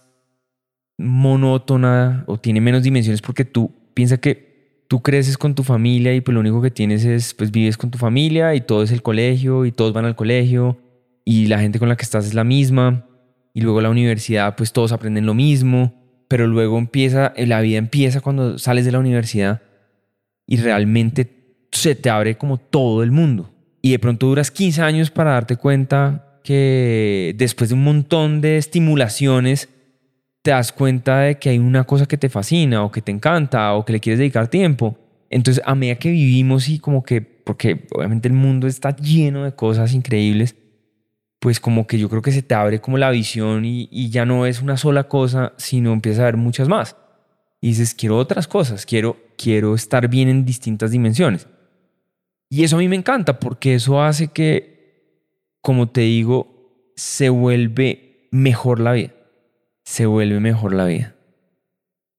monótona 0.99 2.24
o 2.27 2.39
tiene 2.39 2.61
menos 2.61 2.82
dimensiones 2.82 3.23
porque 3.23 3.47
tú 3.47 3.73
piensas 3.94 4.19
que 4.19 4.85
tú 4.86 5.01
creces 5.01 5.39
con 5.39 5.55
tu 5.55 5.62
familia 5.62 6.15
y 6.15 6.20
pues 6.20 6.35
lo 6.35 6.40
único 6.40 6.61
que 6.61 6.70
tienes 6.70 7.07
es, 7.07 7.32
pues 7.32 7.51
vives 7.51 7.78
con 7.78 7.90
tu 7.90 7.97
familia 7.97 8.55
y 8.55 8.61
todo 8.61 8.82
es 8.82 8.93
el 8.93 9.01
colegio 9.01 9.65
y 9.65 9.73
todos 9.73 9.94
van 9.94 10.05
al 10.05 10.15
colegio 10.15 10.77
y 11.24 11.47
la 11.47 11.59
gente 11.59 11.78
con 11.78 11.89
la 11.89 11.97
que 11.97 12.05
estás 12.05 12.27
es 12.27 12.35
la 12.35 12.44
misma 12.44 13.07
y 13.55 13.62
luego 13.62 13.81
la 13.81 13.89
universidad 13.89 14.57
pues 14.57 14.74
todos 14.74 14.93
aprenden 14.93 15.24
lo 15.24 15.32
mismo, 15.32 15.94
pero 16.28 16.47
luego 16.47 16.77
empieza, 16.77 17.32
la 17.35 17.62
vida 17.62 17.78
empieza 17.78 18.20
cuando 18.20 18.59
sales 18.59 18.85
de 18.85 18.93
la 18.93 18.99
universidad 18.99 19.62
y 20.47 20.59
realmente 20.59 21.41
se 21.73 21.94
te 21.94 22.11
abre 22.11 22.36
como 22.36 22.59
todo 22.59 23.03
el 23.03 23.11
mundo. 23.11 23.51
Y 23.81 23.90
de 23.90 23.99
pronto 23.99 24.27
duras 24.27 24.51
15 24.51 24.82
años 24.82 25.11
para 25.11 25.32
darte 25.32 25.57
cuenta 25.57 26.39
que 26.44 27.35
después 27.36 27.70
de 27.70 27.74
un 27.74 27.85
montón 27.85 28.40
de 28.40 28.59
estimulaciones 28.59 29.69
te 30.43 30.51
das 30.51 30.73
cuenta 30.73 31.20
de 31.20 31.39
que 31.39 31.51
hay 31.51 31.59
una 31.59 31.85
cosa 31.85 32.07
que 32.07 32.19
te 32.19 32.28
fascina 32.28 32.85
o 32.85 32.90
que 32.90 33.01
te 33.01 33.12
encanta 33.12 33.74
o 33.74 33.85
que 33.85 33.93
le 33.93 34.01
quieres 34.01 34.19
dedicar 34.19 34.49
tiempo. 34.49 34.99
Entonces, 35.31 35.62
a 35.65 35.74
medida 35.74 35.97
que 35.97 36.11
vivimos 36.11 36.69
y 36.69 36.78
como 36.78 37.03
que, 37.03 37.23
porque 37.23 37.86
obviamente 37.93 38.28
el 38.28 38.35
mundo 38.35 38.66
está 38.66 38.94
lleno 38.94 39.44
de 39.44 39.55
cosas 39.55 39.94
increíbles, 39.94 40.57
pues 41.39 41.59
como 41.59 41.86
que 41.86 41.99
yo 41.99 42.09
creo 42.09 42.23
que 42.23 42.32
se 42.32 42.43
te 42.43 42.55
abre 42.55 42.81
como 42.81 42.99
la 42.99 43.11
visión 43.11 43.65
y, 43.65 44.11
ya 44.11 44.24
no 44.24 44.47
es 44.47 44.62
una 44.62 44.77
sola 44.77 45.05
cosa, 45.05 45.55
sino 45.57 45.93
empieza 45.93 46.20
a 46.20 46.24
haber 46.24 46.36
muchas 46.36 46.69
más. 46.69 46.97
Y 47.61 47.69
dices, 47.69 47.94
quiero 47.94 48.19
otras 48.19 48.47
cosas, 48.47 48.85
quiero, 48.85 49.16
quiero 49.36 49.74
estar 49.74 50.09
bien 50.09 50.28
en 50.28 50.44
distintas 50.44 50.90
dimensiones. 50.90 51.49
Y 52.52 52.64
eso 52.64 52.76
a 52.76 52.78
mí 52.80 52.88
me 52.88 52.96
encanta 52.96 53.40
porque 53.40 53.74
eso 53.74 54.02
hace 54.02 54.28
que, 54.28 55.56
como 55.62 55.88
te 55.88 56.02
digo, 56.02 56.92
se 56.96 57.30
vuelve 57.30 58.28
mejor 58.30 58.78
la 58.78 58.92
vida 58.92 59.12
se 59.84 60.06
vuelve 60.06 60.40
mejor 60.40 60.74
la 60.74 60.86
vida. 60.86 61.14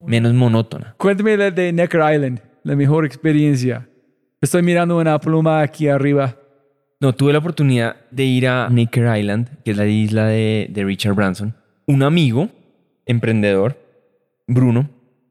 Menos 0.02 0.34
monótona. 0.34 0.96
Cuéntame 0.98 1.38
la 1.38 1.52
de 1.52 1.72
Necker 1.72 2.02
Island, 2.14 2.42
la 2.64 2.76
mejor 2.76 3.06
experiencia. 3.06 3.88
Estoy 4.42 4.62
mirando 4.62 4.98
una 4.98 5.20
pluma 5.20 5.62
aquí 5.62 5.88
arriba. 5.88 6.38
No, 7.00 7.14
tuve 7.14 7.34
la 7.34 7.40
oportunidad 7.40 7.96
de 8.12 8.24
ir 8.26 8.48
a 8.48 8.70
Necker 8.70 9.18
Island, 9.18 9.50
que 9.64 9.72
es 9.72 9.78
la 9.78 9.86
isla 9.86 10.26
de, 10.28 10.68
de 10.70 10.84
Richard 10.84 11.16
Branson. 11.16 11.56
Un 11.88 12.04
amigo, 12.04 12.50
emprendedor, 13.06 13.78
Bruno, 14.48 14.90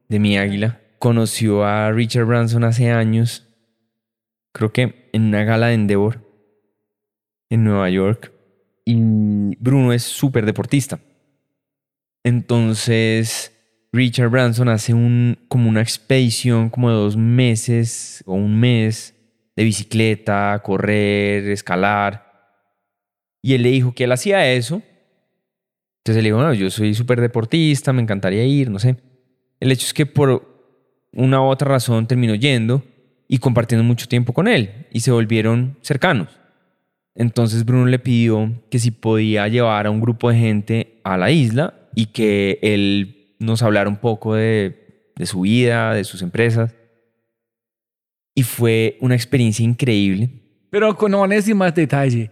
de 0.09 0.19
mi 0.19 0.37
águila, 0.37 0.79
conoció 0.99 1.63
a 1.63 1.91
Richard 1.91 2.25
Branson 2.25 2.63
hace 2.63 2.91
años, 2.91 3.47
creo 4.53 4.71
que 4.71 5.09
en 5.11 5.23
una 5.23 5.43
gala 5.43 5.67
de 5.67 5.73
Endeavor, 5.73 6.21
en 7.49 7.63
Nueva 7.63 7.89
York. 7.89 8.31
Y 8.85 8.95
Bruno 9.59 9.93
es 9.93 10.03
súper 10.03 10.45
deportista. 10.45 10.99
Entonces, 12.23 13.51
Richard 13.91 14.29
Branson 14.29 14.69
hace 14.69 14.93
un, 14.93 15.37
como 15.47 15.69
una 15.69 15.81
expedición 15.81 16.69
como 16.69 16.89
de 16.89 16.95
dos 16.95 17.15
meses 17.15 18.23
o 18.25 18.33
un 18.33 18.59
mes 18.59 19.15
de 19.55 19.63
bicicleta, 19.63 20.59
correr, 20.63 21.47
escalar. 21.49 22.31
Y 23.41 23.53
él 23.53 23.63
le 23.63 23.69
dijo 23.69 23.93
que 23.93 24.05
él 24.05 24.11
hacía 24.11 24.51
eso. 24.51 24.81
Entonces 25.99 26.19
él 26.19 26.25
dijo, 26.25 26.41
no, 26.41 26.53
yo 26.53 26.69
soy 26.69 26.93
súper 26.93 27.21
deportista, 27.21 27.93
me 27.93 28.01
encantaría 28.01 28.43
ir, 28.43 28.69
no 28.69 28.79
sé. 28.79 28.97
El 29.59 29.71
hecho 29.71 29.85
es 29.85 29.93
que 29.93 30.05
por 30.05 30.53
una 31.13 31.41
u 31.41 31.45
otra 31.45 31.69
razón 31.69 32.07
terminó 32.07 32.35
yendo 32.35 32.83
y 33.27 33.37
compartiendo 33.37 33.83
mucho 33.83 34.07
tiempo 34.07 34.33
con 34.33 34.47
él 34.47 34.87
y 34.91 34.99
se 35.01 35.11
volvieron 35.11 35.77
cercanos. 35.81 36.29
Entonces 37.15 37.65
Bruno 37.65 37.85
le 37.85 37.99
pidió 37.99 38.51
que 38.69 38.79
si 38.79 38.91
podía 38.91 39.47
llevar 39.47 39.85
a 39.85 39.91
un 39.91 40.01
grupo 40.01 40.29
de 40.29 40.37
gente 40.37 40.99
a 41.03 41.17
la 41.17 41.31
isla 41.31 41.73
y 41.95 42.07
que 42.07 42.59
él 42.61 43.35
nos 43.39 43.61
hablara 43.61 43.89
un 43.89 43.97
poco 43.97 44.35
de, 44.35 45.11
su 45.25 45.41
vida, 45.41 45.93
de 45.93 46.03
sus 46.03 46.21
empresas. 46.21 46.75
Y 48.35 48.43
fue 48.43 48.97
una 48.99 49.15
experiencia 49.15 49.63
increíble. 49.63 50.29
Pero 50.71 50.95
con 50.97 51.11
más 51.55 51.75
detalle. 51.75 52.31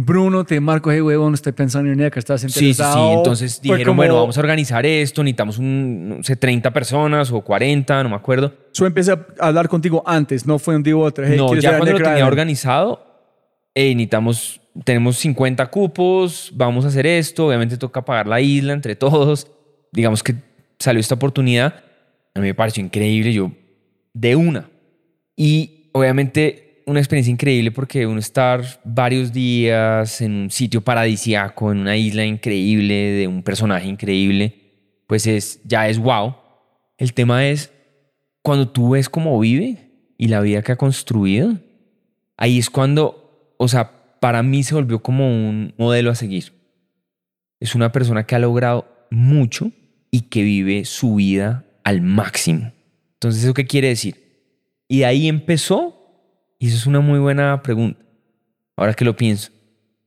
Bruno 0.00 0.44
te 0.44 0.60
marcó, 0.60 0.92
hey, 0.92 1.00
huevón, 1.00 1.34
estoy 1.34 1.50
pensando 1.50 1.90
en 1.90 2.10
que 2.10 2.20
estás 2.20 2.44
interesado. 2.44 2.92
Sí, 2.92 3.00
sí, 3.00 3.08
sí. 3.08 3.16
Entonces 3.16 3.60
dijeron, 3.60 3.96
bueno, 3.96 4.14
vamos 4.14 4.36
a 4.36 4.40
organizar 4.40 4.86
esto, 4.86 5.24
necesitamos 5.24 5.58
un, 5.58 6.08
no 6.08 6.22
sé, 6.22 6.36
30 6.36 6.70
personas 6.72 7.32
o 7.32 7.40
40, 7.40 8.04
no 8.04 8.10
me 8.10 8.14
acuerdo. 8.14 8.54
Yo 8.72 8.86
empecé 8.86 9.10
a 9.10 9.26
hablar 9.40 9.68
contigo 9.68 10.04
antes, 10.06 10.46
no 10.46 10.60
fue 10.60 10.76
un 10.76 10.84
día 10.84 10.94
u 10.94 11.00
otro. 11.00 11.26
no, 11.28 11.52
ya 11.56 11.78
cuando 11.78 11.98
lo 11.98 12.04
tenía 12.04 12.26
organizado, 12.26 13.04
hey, 13.74 13.96
necesitamos 13.96 14.60
tenemos 14.84 15.16
50 15.16 15.66
cupos, 15.66 16.52
vamos 16.54 16.84
a 16.84 16.88
hacer 16.88 17.04
esto, 17.04 17.48
obviamente 17.48 17.76
toca 17.76 18.04
pagar 18.04 18.28
la 18.28 18.40
isla 18.40 18.72
entre 18.72 18.94
todos. 18.94 19.50
Digamos 19.90 20.22
que 20.22 20.36
salió 20.78 21.00
esta 21.00 21.16
oportunidad, 21.16 21.82
a 22.34 22.40
mí 22.40 22.46
me 22.46 22.54
pareció 22.54 22.84
increíble, 22.84 23.32
yo 23.32 23.50
de 24.12 24.36
una. 24.36 24.70
Y 25.34 25.90
obviamente 25.92 26.67
una 26.88 27.00
experiencia 27.00 27.30
increíble 27.30 27.70
porque 27.70 28.06
uno 28.06 28.18
estar 28.18 28.64
varios 28.84 29.32
días 29.32 30.20
en 30.20 30.32
un 30.32 30.50
sitio 30.50 30.80
paradisiaco, 30.80 31.70
en 31.70 31.78
una 31.78 31.96
isla 31.96 32.24
increíble, 32.24 32.94
de 32.94 33.28
un 33.28 33.42
personaje 33.42 33.86
increíble, 33.86 34.54
pues 35.06 35.26
es, 35.26 35.60
ya 35.64 35.88
es 35.88 35.98
wow. 35.98 36.34
El 36.96 37.12
tema 37.12 37.46
es 37.46 37.72
cuando 38.42 38.68
tú 38.68 38.90
ves 38.90 39.08
cómo 39.08 39.38
vive 39.38 39.90
y 40.16 40.28
la 40.28 40.40
vida 40.40 40.62
que 40.62 40.72
ha 40.72 40.76
construido, 40.76 41.58
ahí 42.36 42.58
es 42.58 42.70
cuando, 42.70 43.54
o 43.58 43.68
sea, 43.68 44.18
para 44.20 44.42
mí 44.42 44.62
se 44.62 44.74
volvió 44.74 45.00
como 45.00 45.28
un 45.28 45.74
modelo 45.76 46.10
a 46.10 46.14
seguir. 46.14 46.52
Es 47.60 47.74
una 47.74 47.92
persona 47.92 48.24
que 48.24 48.34
ha 48.34 48.38
logrado 48.38 49.06
mucho 49.10 49.70
y 50.10 50.22
que 50.22 50.42
vive 50.42 50.84
su 50.84 51.16
vida 51.16 51.66
al 51.84 52.00
máximo. 52.00 52.72
Entonces, 53.14 53.44
¿eso 53.44 53.54
qué 53.54 53.66
quiere 53.66 53.88
decir? 53.88 54.28
Y 54.88 55.02
ahí 55.02 55.28
empezó, 55.28 55.97
y 56.58 56.68
eso 56.68 56.76
es 56.76 56.86
una 56.86 57.00
muy 57.00 57.18
buena 57.18 57.62
pregunta, 57.62 58.04
ahora 58.76 58.94
que 58.94 59.04
lo 59.04 59.16
pienso. 59.16 59.50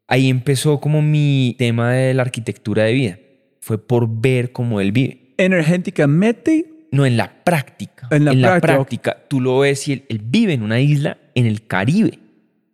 Ahí 0.07 0.29
empezó 0.29 0.79
como 0.79 1.01
mi 1.01 1.55
tema 1.57 1.93
de 1.93 2.13
la 2.13 2.23
arquitectura 2.23 2.83
de 2.83 2.93
vida. 2.93 3.19
Fue 3.61 3.77
por 3.77 4.09
ver 4.09 4.51
cómo 4.51 4.81
él 4.81 4.91
vive. 4.91 5.33
¿Energéticamente? 5.37 6.87
No, 6.91 7.05
en 7.05 7.15
la 7.15 7.43
práctica. 7.45 8.07
En 8.11 8.25
la, 8.41 8.59
práctica. 8.59 9.17
Tú 9.29 9.39
lo 9.39 9.59
ves 9.59 9.87
y 9.87 9.93
él, 9.93 10.05
él 10.09 10.19
vive 10.21 10.53
en 10.53 10.63
una 10.63 10.81
isla 10.81 11.17
en 11.35 11.45
el 11.45 11.65
Caribe. 11.65 12.19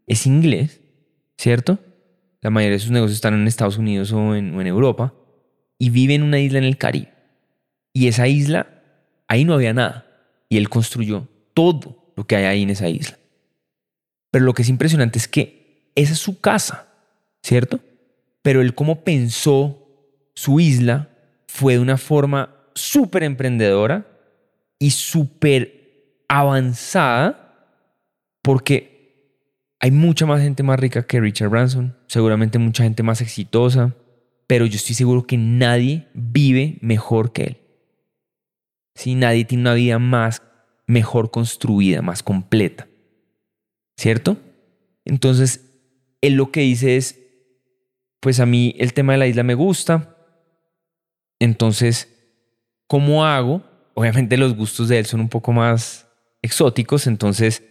Es 0.08 0.26
inglés 0.26 0.82
¿cierto? 1.38 1.80
La 2.42 2.50
mayoría 2.50 2.76
de 2.76 2.80
sus 2.80 2.92
negocios 2.92 3.16
están 3.16 3.34
en 3.34 3.48
Estados 3.48 3.78
Unidos 3.78 4.12
o 4.12 4.36
en, 4.36 4.60
Europa 4.68 5.14
y 5.80 5.90
vive 5.90 6.16
en 6.16 6.24
una 6.24 6.40
isla 6.40 6.58
en 6.58 6.66
el 6.66 6.78
Caribe. 6.78 7.14
Y 7.94 8.08
esa 8.08 8.28
isla, 8.28 8.68
ahí 9.28 9.46
no 9.46 9.54
había 9.54 9.74
nada. 9.74 10.06
Y 10.50 10.58
él 10.58 10.70
construyó 10.70 11.28
todo 11.54 12.14
lo 12.16 12.26
que 12.26 12.36
hay 12.36 12.46
ahí 12.46 12.64
en 12.64 12.70
esa 12.70 12.90
isla. 12.90 13.17
Pero 14.32 14.46
lo 14.46 14.54
que 14.54 14.62
es 14.62 14.70
impresionante 14.70 15.20
es 15.20 15.28
que 15.28 15.92
esa 15.96 16.14
es 16.14 16.20
su 16.20 16.40
casa, 16.40 16.88
¿cierto? 17.42 17.80
pero 18.48 18.62
él 18.62 18.74
como 18.76 19.04
pensó 19.04 19.90
su 20.34 20.62
isla 20.62 21.10
fue 21.48 21.74
de 21.74 21.80
una 21.80 21.98
forma 21.98 22.56
súper 22.76 23.24
emprendedora 23.24 24.08
y 24.80 24.92
súper 24.92 26.24
avanzada 26.30 27.68
porque 28.42 29.42
hay 29.82 29.92
mucha 29.92 30.26
más 30.26 30.42
gente 30.42 30.64
más 30.64 30.80
rica 30.80 31.06
que 31.06 31.20
Richard 31.20 31.50
Branson, 31.50 31.98
seguramente 32.08 32.58
mucha 32.58 32.84
gente 32.84 33.04
más 33.04 33.20
exitosa, 33.20 33.94
pero 34.48 34.66
yo 34.66 34.78
estoy 34.78 34.96
seguro 34.96 35.28
que 35.28 35.36
nadie 35.36 36.08
vive 36.14 36.78
mejor 36.80 37.34
que 37.34 37.44
él. 37.44 37.58
Si 38.96 39.16
nadie 39.16 39.44
tiene 39.44 39.64
una 39.64 39.74
vida 39.74 40.00
más 40.00 40.42
mejor 40.86 41.32
construida, 41.32 42.02
más 42.02 42.24
completa. 42.24 42.88
¿Cierto? 43.98 44.38
Entonces, 45.06 45.68
él 46.22 46.34
lo 46.34 46.52
que 46.52 46.62
dice 46.62 46.98
es, 46.98 47.20
pues 48.20 48.40
a 48.40 48.46
mí 48.46 48.76
el 48.78 48.94
tema 48.94 49.14
de 49.14 49.20
la 49.20 49.28
isla 49.28 49.44
me 49.44 49.54
gusta, 49.54 50.16
entonces, 51.40 52.08
¿cómo 52.88 53.26
hago? 53.26 53.64
Obviamente 53.94 54.38
los 54.38 54.56
gustos 54.56 54.90
de 54.90 55.00
él 55.00 55.06
son 55.06 55.20
un 55.20 55.30
poco 55.30 55.52
más 55.52 56.08
exóticos, 56.42 57.08
entonces 57.08 57.64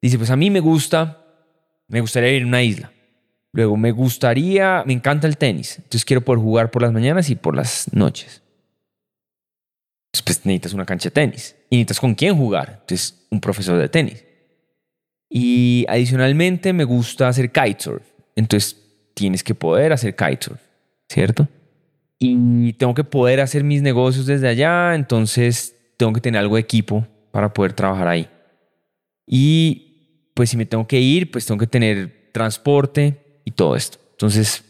dice, 0.00 0.18
pues 0.18 0.30
a 0.30 0.36
mí 0.36 0.50
me 0.50 0.60
gusta, 0.60 1.24
me 1.88 2.00
gustaría 2.00 2.32
ir 2.32 2.44
a 2.44 2.46
una 2.46 2.62
isla. 2.62 2.92
Luego 3.52 3.76
me 3.76 3.90
gustaría, 3.90 4.82
me 4.86 4.94
encanta 4.94 5.26
el 5.26 5.36
tenis, 5.36 5.76
entonces 5.76 6.04
quiero 6.04 6.22
poder 6.22 6.40
jugar 6.40 6.70
por 6.70 6.82
las 6.82 6.92
mañanas 6.92 7.28
y 7.30 7.34
por 7.34 7.54
las 7.54 7.92
noches. 7.92 8.42
Pues 10.24 10.44
necesitas 10.46 10.72
una 10.72 10.86
cancha 10.86 11.08
de 11.08 11.14
tenis 11.14 11.56
y 11.68 11.76
necesitas 11.76 12.00
con 12.00 12.14
quién 12.14 12.36
jugar, 12.36 12.78
entonces 12.80 13.26
un 13.30 13.40
profesor 13.40 13.78
de 13.78 13.88
tenis. 13.88 14.24
Y 15.34 15.86
adicionalmente 15.88 16.74
me 16.74 16.84
gusta 16.84 17.26
hacer 17.26 17.50
kitesurf, 17.50 18.02
entonces 18.36 18.78
tienes 19.14 19.42
que 19.42 19.54
poder 19.54 19.94
hacer 19.94 20.14
kitesurf, 20.14 20.60
¿cierto? 21.08 21.48
Y 22.18 22.74
tengo 22.74 22.92
que 22.92 23.02
poder 23.02 23.40
hacer 23.40 23.64
mis 23.64 23.80
negocios 23.80 24.26
desde 24.26 24.46
allá, 24.46 24.94
entonces 24.94 25.74
tengo 25.96 26.12
que 26.12 26.20
tener 26.20 26.38
algo 26.38 26.56
de 26.56 26.60
equipo 26.60 27.06
para 27.30 27.50
poder 27.54 27.72
trabajar 27.72 28.08
ahí. 28.08 28.28
Y 29.26 30.30
pues 30.34 30.50
si 30.50 30.58
me 30.58 30.66
tengo 30.66 30.86
que 30.86 31.00
ir, 31.00 31.30
pues 31.30 31.46
tengo 31.46 31.58
que 31.58 31.66
tener 31.66 32.30
transporte 32.32 33.40
y 33.46 33.52
todo 33.52 33.74
esto. 33.74 33.98
Entonces, 34.10 34.62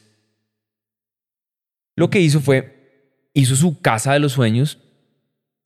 lo 1.96 2.08
que 2.08 2.20
hizo 2.20 2.40
fue, 2.40 3.28
hizo 3.34 3.56
su 3.56 3.80
casa 3.80 4.12
de 4.12 4.20
los 4.20 4.30
sueños, 4.30 4.78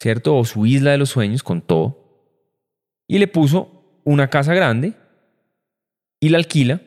¿cierto? 0.00 0.38
O 0.38 0.46
su 0.46 0.64
isla 0.64 0.92
de 0.92 0.98
los 0.98 1.10
sueños 1.10 1.42
con 1.42 1.60
todo. 1.60 2.32
Y 3.06 3.18
le 3.18 3.28
puso 3.28 3.75
una 4.06 4.28
casa 4.28 4.54
grande 4.54 4.94
y 6.20 6.28
la 6.28 6.38
alquila 6.38 6.80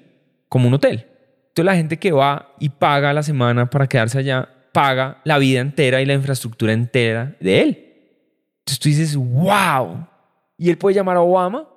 como 0.47 0.67
un 0.69 0.73
hotel. 0.73 1.05
Entonces 1.49 1.65
la 1.65 1.75
gente 1.75 1.97
que 1.97 2.13
va 2.13 2.55
y 2.59 2.69
paga 2.69 3.13
la 3.13 3.23
semana 3.23 3.69
para 3.69 3.87
quedarse 3.87 4.17
allá, 4.17 4.47
paga 4.71 5.19
la 5.25 5.37
vida 5.37 5.59
entera 5.59 6.01
y 6.01 6.05
la 6.05 6.13
infraestructura 6.13 6.71
entera 6.71 7.35
de 7.41 7.61
él. 7.61 7.69
Entonces 8.59 8.79
tú 8.79 8.89
dices, 8.89 9.15
wow. 9.17 10.07
Y 10.57 10.69
él 10.69 10.77
puede 10.77 10.95
llamar 10.95 11.17
a 11.17 11.21
Obama 11.21 11.67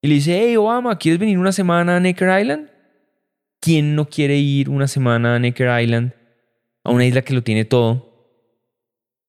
y 0.00 0.08
le 0.08 0.14
dice, 0.14 0.40
hey 0.40 0.56
Obama, 0.56 0.96
¿quieres 0.96 1.20
venir 1.20 1.38
una 1.38 1.52
semana 1.52 1.96
a 1.96 2.00
Necker 2.00 2.40
Island? 2.40 2.70
¿Quién 3.60 3.94
no 3.94 4.08
quiere 4.08 4.38
ir 4.38 4.70
una 4.70 4.88
semana 4.88 5.34
a 5.36 5.38
Necker 5.38 5.78
Island? 5.82 6.14
A 6.84 6.90
una 6.90 7.04
isla 7.04 7.20
que 7.20 7.34
lo 7.34 7.42
tiene 7.42 7.66
todo. 7.66 8.38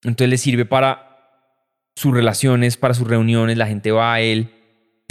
Entonces 0.02 0.30
le 0.30 0.38
sirve 0.38 0.64
para 0.64 1.10
sus 1.94 2.14
relaciones, 2.14 2.78
para 2.78 2.94
sus 2.94 3.06
reuniones, 3.06 3.58
la 3.58 3.66
gente 3.66 3.92
va 3.92 4.14
a 4.14 4.20
él, 4.20 4.53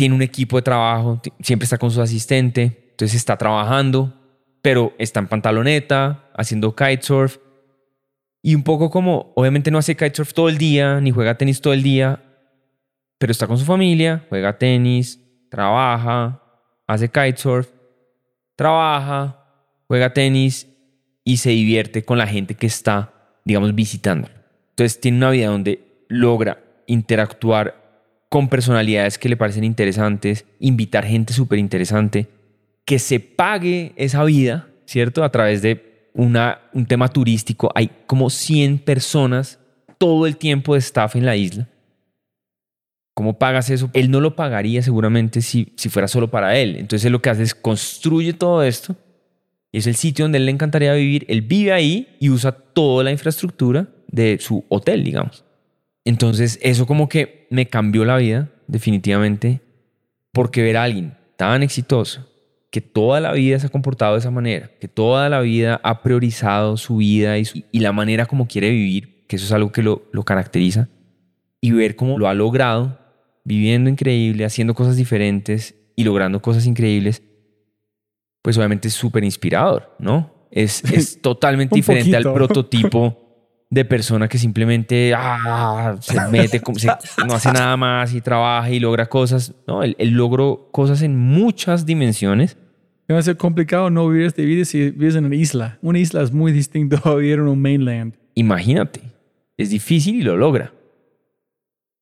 tiene 0.03 0.15
un 0.15 0.21
equipo 0.21 0.57
de 0.57 0.63
trabajo, 0.63 1.21
siempre 1.39 1.63
está 1.63 1.77
con 1.77 1.89
su 1.89 2.01
asistente, 2.01 2.89
entonces 2.91 3.15
está 3.15 3.37
trabajando, 3.37 4.13
pero 4.61 4.93
está 4.97 5.21
en 5.21 5.29
pantaloneta, 5.29 6.29
haciendo 6.35 6.75
kitesurf. 6.75 7.37
Y 8.41 8.53
un 8.53 8.63
poco 8.63 8.89
como, 8.89 9.31
obviamente 9.37 9.71
no 9.71 9.77
hace 9.77 9.95
kitesurf 9.95 10.33
todo 10.33 10.49
el 10.49 10.57
día, 10.57 10.99
ni 10.99 11.11
juega 11.11 11.37
tenis 11.37 11.61
todo 11.61 11.71
el 11.71 11.83
día, 11.83 12.21
pero 13.17 13.31
está 13.31 13.47
con 13.47 13.57
su 13.57 13.63
familia, 13.63 14.25
juega 14.27 14.57
tenis, 14.57 15.21
trabaja, 15.49 16.43
hace 16.85 17.07
kitesurf, 17.07 17.69
trabaja, 18.57 19.39
juega 19.87 20.11
tenis 20.11 20.67
y 21.23 21.37
se 21.37 21.51
divierte 21.51 22.03
con 22.03 22.17
la 22.17 22.27
gente 22.27 22.55
que 22.55 22.67
está, 22.67 23.13
digamos, 23.45 23.73
visitando. 23.73 24.27
Entonces 24.71 24.99
tiene 24.99 25.19
una 25.19 25.29
vida 25.29 25.47
donde 25.47 26.03
logra 26.09 26.61
interactuar 26.87 27.82
con 28.33 28.49
personalidades 28.49 29.19
que 29.19 29.29
le 29.29 29.37
parecen 29.37 29.63
interesantes, 29.63 30.45
invitar 30.59 31.05
gente 31.05 31.33
súper 31.33 31.59
interesante, 31.59 32.29
que 32.83 32.97
se 32.97 33.19
pague 33.19 33.93
esa 33.95 34.23
vida, 34.23 34.69
¿cierto? 34.87 35.23
A 35.23 35.29
través 35.29 35.61
de 35.61 36.09
una, 36.15 36.61
un 36.73 36.87
tema 36.87 37.09
turístico. 37.09 37.69
Hay 37.75 37.91
como 38.07 38.31
100 38.31 38.79
personas 38.79 39.59
todo 39.99 40.25
el 40.25 40.37
tiempo 40.37 40.73
de 40.73 40.79
staff 40.79 41.15
en 41.15 41.27
la 41.27 41.35
isla. 41.35 41.69
¿Cómo 43.13 43.37
pagas 43.37 43.69
eso? 43.69 43.91
Él 43.93 44.09
no 44.09 44.19
lo 44.19 44.35
pagaría 44.35 44.81
seguramente 44.81 45.43
si, 45.43 45.71
si 45.75 45.89
fuera 45.89 46.07
solo 46.07 46.31
para 46.31 46.57
él. 46.57 46.77
Entonces 46.77 47.05
él 47.05 47.11
lo 47.11 47.21
que 47.21 47.29
hace 47.29 47.43
es 47.43 47.53
construye 47.53 48.33
todo 48.33 48.63
esto. 48.63 48.95
Y 49.71 49.77
es 49.77 49.85
el 49.85 49.93
sitio 49.93 50.25
donde 50.25 50.39
él 50.39 50.47
le 50.47 50.51
encantaría 50.51 50.95
vivir. 50.95 51.23
Él 51.29 51.43
vive 51.43 51.71
ahí 51.71 52.17
y 52.19 52.31
usa 52.31 52.51
toda 52.51 53.03
la 53.03 53.11
infraestructura 53.11 53.89
de 54.07 54.39
su 54.39 54.65
hotel, 54.69 55.03
digamos. 55.03 55.45
Entonces 56.05 56.59
eso 56.61 56.85
como 56.85 57.07
que 57.07 57.47
me 57.49 57.67
cambió 57.67 58.05
la 58.05 58.17
vida, 58.17 58.49
definitivamente, 58.67 59.61
porque 60.31 60.63
ver 60.63 60.77
a 60.77 60.83
alguien 60.83 61.15
tan 61.37 61.63
exitoso, 61.63 62.29
que 62.69 62.81
toda 62.81 63.19
la 63.19 63.33
vida 63.33 63.59
se 63.59 63.67
ha 63.67 63.69
comportado 63.69 64.13
de 64.13 64.19
esa 64.19 64.31
manera, 64.31 64.71
que 64.79 64.87
toda 64.87 65.29
la 65.29 65.41
vida 65.41 65.79
ha 65.83 66.01
priorizado 66.01 66.75
su 66.75 66.97
vida 66.97 67.37
y, 67.37 67.43
y 67.71 67.79
la 67.79 67.91
manera 67.91 68.25
como 68.25 68.47
quiere 68.47 68.71
vivir, 68.71 69.25
que 69.27 69.35
eso 69.35 69.45
es 69.45 69.51
algo 69.51 69.71
que 69.71 69.83
lo, 69.83 70.03
lo 70.11 70.23
caracteriza, 70.23 70.89
y 71.61 71.71
ver 71.71 71.95
cómo 71.95 72.17
lo 72.17 72.27
ha 72.27 72.33
logrado, 72.33 72.99
viviendo 73.43 73.89
increíble, 73.89 74.43
haciendo 74.43 74.73
cosas 74.73 74.97
diferentes 74.97 75.75
y 75.95 76.03
logrando 76.03 76.41
cosas 76.41 76.65
increíbles, 76.65 77.21
pues 78.41 78.57
obviamente 78.57 78.87
es 78.87 78.93
súper 78.93 79.23
inspirador, 79.23 79.95
¿no? 79.99 80.47
Es, 80.51 80.83
es 80.91 81.21
totalmente 81.21 81.75
diferente 81.75 82.15
al 82.15 82.23
prototipo 82.33 83.22
de 83.73 83.85
persona 83.85 84.27
que 84.27 84.37
simplemente 84.37 85.13
ah, 85.15 85.97
se 85.99 86.19
mete, 86.29 86.61
se, 86.75 86.87
no 87.25 87.33
hace 87.33 87.51
nada 87.53 87.75
más 87.75 88.13
y 88.13 88.21
trabaja 88.21 88.69
y 88.69 88.79
logra 88.79 89.07
cosas. 89.07 89.53
No, 89.67 89.83
él, 89.83 89.95
él 89.97 90.11
logró 90.11 90.69
cosas 90.71 91.01
en 91.01 91.17
muchas 91.17 91.85
dimensiones. 91.85 92.57
Va 93.11 93.19
a 93.19 93.21
ser 93.23 93.37
complicado 93.37 93.89
no 93.89 94.07
vivir 94.07 94.25
esta 94.25 94.41
vida 94.41 94.65
si 94.65 94.91
vives 94.91 95.15
en 95.15 95.25
una 95.25 95.35
isla. 95.35 95.77
Una 95.81 95.99
isla 95.99 96.21
es 96.21 96.31
muy 96.31 96.51
distinto 96.51 96.99
a 97.03 97.15
vivir 97.15 97.33
en 97.39 97.47
un 97.47 97.61
mainland. 97.61 98.15
Imagínate, 98.33 99.01
es 99.57 99.69
difícil 99.69 100.15
y 100.15 100.21
lo 100.21 100.37
logra. 100.37 100.73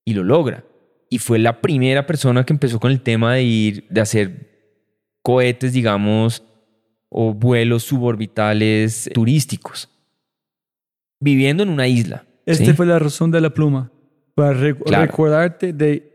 Y 0.05 0.13
lo 0.13 0.23
logra. 0.23 0.63
Y 1.09 1.17
fue 1.17 1.39
la 1.39 1.59
primera 1.59 2.05
persona 2.05 2.45
que 2.45 2.53
empezó 2.53 2.79
con 2.79 2.91
el 2.91 3.01
tema 3.01 3.33
de 3.33 3.43
ir, 3.43 3.87
de 3.89 4.01
hacer 4.01 4.49
cohetes, 5.21 5.73
digamos, 5.73 6.43
o 7.09 7.33
vuelos 7.33 7.83
suborbitales 7.83 9.09
turísticos 9.13 9.89
viviendo 11.21 11.63
en 11.63 11.69
una 11.69 11.87
isla. 11.87 12.25
Esta 12.45 12.65
¿sí? 12.65 12.73
fue 12.73 12.85
la 12.85 12.99
razón 12.99 13.31
de 13.31 13.39
la 13.39 13.51
pluma. 13.51 13.89
Para 14.35 14.53
re- 14.53 14.75
Claro. 14.77 15.05
recordarte 15.05 15.71
de 15.71 16.11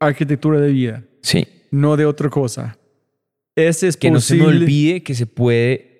arquitectura 0.00 0.60
de 0.60 0.70
vida, 0.70 1.04
Sí. 1.20 1.46
no 1.70 1.96
de 1.96 2.06
otra 2.06 2.30
cosa. 2.30 2.78
Ese 3.56 3.88
es 3.88 3.96
Que 3.96 4.10
no 4.10 4.20
se 4.20 4.36
me 4.36 4.46
olvide 4.46 5.02
que 5.02 5.14
se 5.14 5.26
puede 5.26 5.90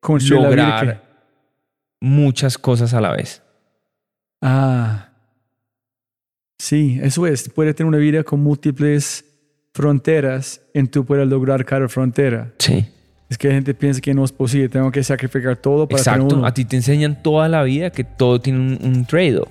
construir 0.00 0.42
la 0.42 0.48
vida 0.50 0.56
que- 0.56 0.86
lograr 0.86 1.10
muchas 2.00 2.56
cosas 2.58 2.94
a 2.94 3.00
la 3.00 3.12
vez. 3.12 3.42
Ah. 4.42 5.08
Sí, 6.58 6.98
eso 7.02 7.26
es. 7.26 7.48
Puedes 7.48 7.74
tener 7.74 7.88
una 7.88 7.98
vida 7.98 8.22
con 8.22 8.40
múltiples 8.40 9.24
fronteras 9.74 10.60
y 10.74 10.82
tú 10.84 11.04
puedes 11.04 11.26
lograr 11.28 11.64
cada 11.64 11.88
frontera. 11.88 12.52
Sí. 12.58 12.86
Es 13.30 13.38
que 13.38 13.46
la 13.46 13.54
gente 13.54 13.74
piensa 13.74 14.00
que 14.00 14.12
no 14.12 14.24
es 14.24 14.32
posible. 14.32 14.68
Tengo 14.68 14.90
que 14.90 15.04
sacrificar 15.04 15.56
todo 15.56 15.86
para 15.86 16.02
tener 16.02 16.18
Exacto. 16.18 16.36
uno. 16.36 16.46
A 16.46 16.52
ti 16.52 16.64
te 16.64 16.74
enseñan 16.76 17.22
toda 17.22 17.48
la 17.48 17.62
vida 17.62 17.90
que 17.90 18.02
todo 18.02 18.40
tiene 18.40 18.58
un, 18.58 18.78
un 18.82 19.04
trade-off. 19.06 19.48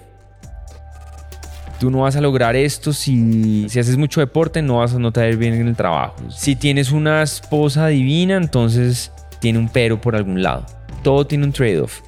Tú 1.80 1.90
no 1.90 2.00
vas 2.02 2.18
a 2.18 2.22
lograr 2.22 2.58
esto 2.58 2.92
si, 2.92 3.70
si 3.70 3.80
haces 3.80 3.96
mucho 3.96 4.20
deporte, 4.20 4.62
no 4.62 4.80
vas 4.80 4.94
a 4.94 5.00
no 5.00 5.14
te 5.14 5.28
ir 5.30 5.38
bien 5.38 5.54
en 5.54 5.70
el 5.70 5.78
trabajo. 5.78 6.16
Si 6.30 6.58
tienes 6.58 6.92
una 6.92 7.24
esposa 7.24 7.88
divina, 7.88 8.36
entonces 8.36 9.14
tiene 9.40 9.60
un 9.60 9.70
pero 9.70 10.02
por 10.02 10.14
algún 10.18 10.44
lado. 10.44 10.66
Todo 11.02 11.26
tiene 11.26 11.46
un 11.46 11.54
trade-off. 11.54 12.02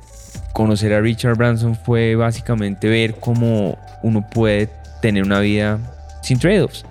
Conocer 0.51 0.91
a 0.91 0.99
Richard 0.99 1.37
Branson 1.37 1.77
fue 1.77 2.15
básicamente 2.17 2.89
ver 2.89 3.15
cómo 3.17 3.77
uno 4.03 4.27
puede 4.29 4.69
tener 5.01 5.23
una 5.23 5.39
vida 5.39 5.79
sin 6.21 6.37
trade-offs. 6.37 6.83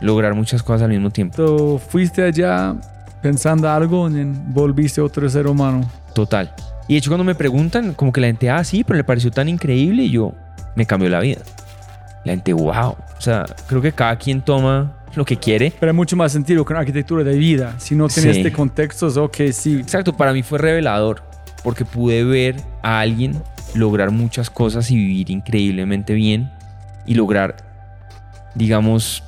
Lograr 0.00 0.34
muchas 0.34 0.64
cosas 0.64 0.82
al 0.82 0.90
mismo 0.90 1.10
tiempo. 1.10 1.36
So, 1.36 1.78
fuiste 1.78 2.24
allá 2.24 2.74
pensando 3.24 3.70
algo 3.70 4.06
volviste 4.48 5.00
otro 5.00 5.26
ser 5.30 5.46
humano. 5.46 5.80
Total. 6.14 6.54
Y 6.86 6.92
de 6.92 6.98
hecho 6.98 7.08
cuando 7.08 7.24
me 7.24 7.34
preguntan, 7.34 7.94
como 7.94 8.12
que 8.12 8.20
la 8.20 8.26
gente, 8.26 8.50
ah, 8.50 8.62
sí, 8.62 8.84
pero 8.84 8.98
le 8.98 9.04
pareció 9.04 9.30
tan 9.30 9.48
increíble 9.48 10.02
y 10.02 10.10
yo, 10.10 10.34
me 10.76 10.84
cambió 10.84 11.08
la 11.08 11.20
vida. 11.20 11.40
La 12.26 12.32
gente, 12.32 12.52
wow. 12.52 12.90
O 12.90 13.20
sea, 13.20 13.46
creo 13.66 13.80
que 13.80 13.92
cada 13.92 14.16
quien 14.16 14.42
toma 14.42 14.92
lo 15.14 15.24
que 15.24 15.38
quiere. 15.38 15.72
Pero 15.80 15.90
hay 15.90 15.96
mucho 15.96 16.16
más 16.16 16.32
sentido 16.32 16.66
con 16.66 16.76
arquitectura 16.76 17.24
de 17.24 17.34
vida. 17.38 17.76
Si 17.78 17.94
no 17.94 18.08
tienes 18.08 18.34
Sí. 18.34 18.40
este 18.42 18.52
contexto, 18.52 19.06
es 19.06 19.16
ok, 19.16 19.36
sí. 19.52 19.78
Exacto, 19.80 20.14
para 20.14 20.34
mí 20.34 20.42
fue 20.42 20.58
revelador 20.58 21.22
porque 21.62 21.86
pude 21.86 22.24
ver 22.24 22.56
a 22.82 23.00
alguien 23.00 23.42
lograr 23.74 24.10
muchas 24.10 24.50
cosas 24.50 24.90
y 24.90 24.96
vivir 24.96 25.30
increíblemente 25.30 26.12
bien 26.12 26.50
y 27.06 27.14
lograr, 27.14 27.56
digamos, 28.54 29.22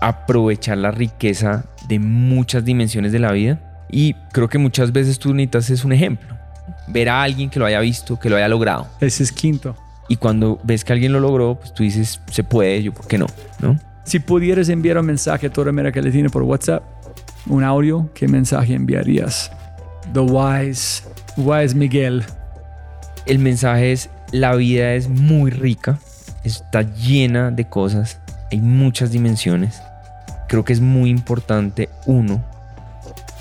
aprovechar 0.00 0.78
la 0.78 0.92
riqueza 0.92 1.64
de 1.88 1.98
muchas 1.98 2.64
dimensiones 2.64 3.12
de 3.12 3.18
la 3.18 3.32
vida. 3.32 3.60
Y 3.90 4.14
creo 4.32 4.48
que 4.48 4.58
muchas 4.58 4.92
veces 4.92 5.18
tú 5.18 5.32
necesitas 5.34 5.70
es 5.70 5.84
un 5.84 5.92
ejemplo. 5.92 6.36
Ver 6.88 7.08
a 7.08 7.22
alguien 7.22 7.50
que 7.50 7.58
lo 7.58 7.66
haya 7.66 7.80
visto, 7.80 8.18
que 8.18 8.30
lo 8.30 8.36
haya 8.36 8.48
logrado. 8.48 8.88
Ese 9.00 9.22
es 9.22 9.32
quinto. 9.32 9.76
Y 10.08 10.16
cuando 10.16 10.60
ves 10.64 10.84
que 10.84 10.92
alguien 10.92 11.12
lo 11.12 11.20
logró, 11.20 11.56
pues 11.56 11.72
tú 11.72 11.82
dices, 11.82 12.20
se 12.30 12.44
puede, 12.44 12.82
yo, 12.82 12.92
¿por 12.92 13.06
qué 13.06 13.18
no? 13.18 13.26
¿No? 13.60 13.78
Si 14.04 14.18
pudieras 14.18 14.68
enviar 14.68 14.98
un 14.98 15.06
mensaje 15.06 15.46
a 15.46 15.50
toda 15.50 15.70
América 15.70 16.00
Latina 16.02 16.28
por 16.28 16.42
WhatsApp, 16.42 16.82
un 17.46 17.64
audio, 17.64 18.10
¿qué 18.14 18.28
mensaje 18.28 18.74
enviarías? 18.74 19.50
The 20.12 20.20
Wise, 20.20 21.04
Wise 21.36 21.74
Miguel. 21.74 22.22
El 23.24 23.38
mensaje 23.38 23.92
es, 23.92 24.10
la 24.32 24.54
vida 24.56 24.92
es 24.92 25.08
muy 25.08 25.50
rica, 25.50 25.98
está 26.42 26.82
llena 26.82 27.50
de 27.50 27.66
cosas, 27.66 28.20
hay 28.52 28.60
muchas 28.60 29.10
dimensiones. 29.10 29.80
Creo 30.54 30.64
que 30.64 30.72
es 30.72 30.80
muy 30.80 31.10
importante 31.10 31.88
uno 32.06 32.40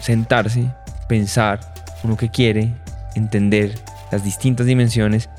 sentarse, 0.02 0.65
pensar 1.07 1.60
uno 2.03 2.18
que 2.18 2.30
quiere, 2.30 2.73
entender 3.14 3.76
las 4.11 4.23
distintas 4.23 4.65
dimensiones 4.65 5.30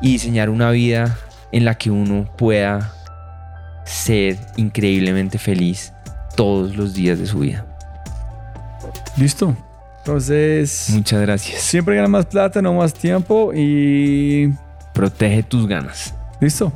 y 0.00 0.12
diseñar 0.12 0.48
una 0.48 0.70
vida 0.70 1.18
en 1.52 1.66
la 1.66 1.74
que 1.74 1.90
uno 1.90 2.24
pueda 2.38 2.94
ser 3.84 4.38
increíblemente 4.56 5.36
feliz 5.36 5.92
todos 6.34 6.76
los 6.76 6.94
días 6.94 7.18
de 7.18 7.26
su 7.26 7.40
vida. 7.40 7.66
¿Listo? 9.18 9.54
Entonces, 9.98 10.86
Muchas 10.94 11.20
gracias. 11.20 11.60
siempre 11.60 11.94
gana 11.94 12.08
más 12.08 12.24
plata, 12.24 12.62
no 12.62 12.72
más 12.72 12.94
tiempo 12.94 13.52
y... 13.54 14.50
Protege 14.94 15.42
tus 15.42 15.68
ganas. 15.68 16.14
¿Listo? 16.40 16.72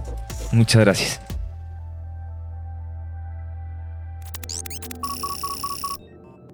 Muchas 0.53 0.83
gracias. 0.83 1.26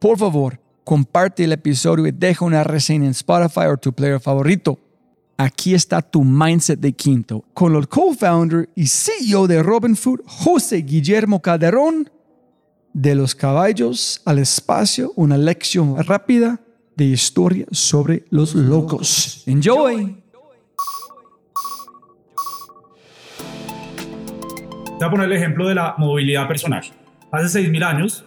por 0.00 0.18
favor, 0.18 0.58
comparte 0.82 1.44
el 1.44 1.52
episodio 1.52 2.06
y 2.06 2.10
deja 2.10 2.44
una 2.44 2.64
reseña 2.64 3.04
en 3.04 3.10
Spotify 3.10 3.66
o 3.70 3.76
tu 3.76 3.92
player 3.92 4.18
favorito. 4.18 4.78
Aquí 5.36 5.74
está 5.74 6.02
tu 6.02 6.24
mindset 6.24 6.80
de 6.80 6.92
quinto 6.92 7.44
con 7.54 7.76
el 7.76 7.86
co-founder 7.86 8.68
y 8.74 8.86
CEO 8.86 9.46
de 9.46 9.62
Robin 9.62 9.94
Food, 9.94 10.20
José 10.26 10.78
Guillermo 10.78 11.40
Calderón. 11.40 12.10
De 12.92 13.14
los 13.14 13.36
caballos 13.36 14.20
al 14.24 14.38
espacio, 14.40 15.12
una 15.14 15.38
lección 15.38 15.96
rápida 16.02 16.60
de 16.96 17.04
historia 17.04 17.66
sobre 17.70 18.24
los 18.30 18.54
locos. 18.54 19.44
Enjoy. 19.46 20.16
Voy 24.98 25.06
a 25.06 25.10
poner 25.10 25.26
el 25.26 25.36
ejemplo 25.36 25.68
de 25.68 25.76
la 25.76 25.94
movilidad 25.98 26.48
personal. 26.48 26.82
Hace 27.30 27.60
6.000 27.60 27.84
años, 27.84 28.24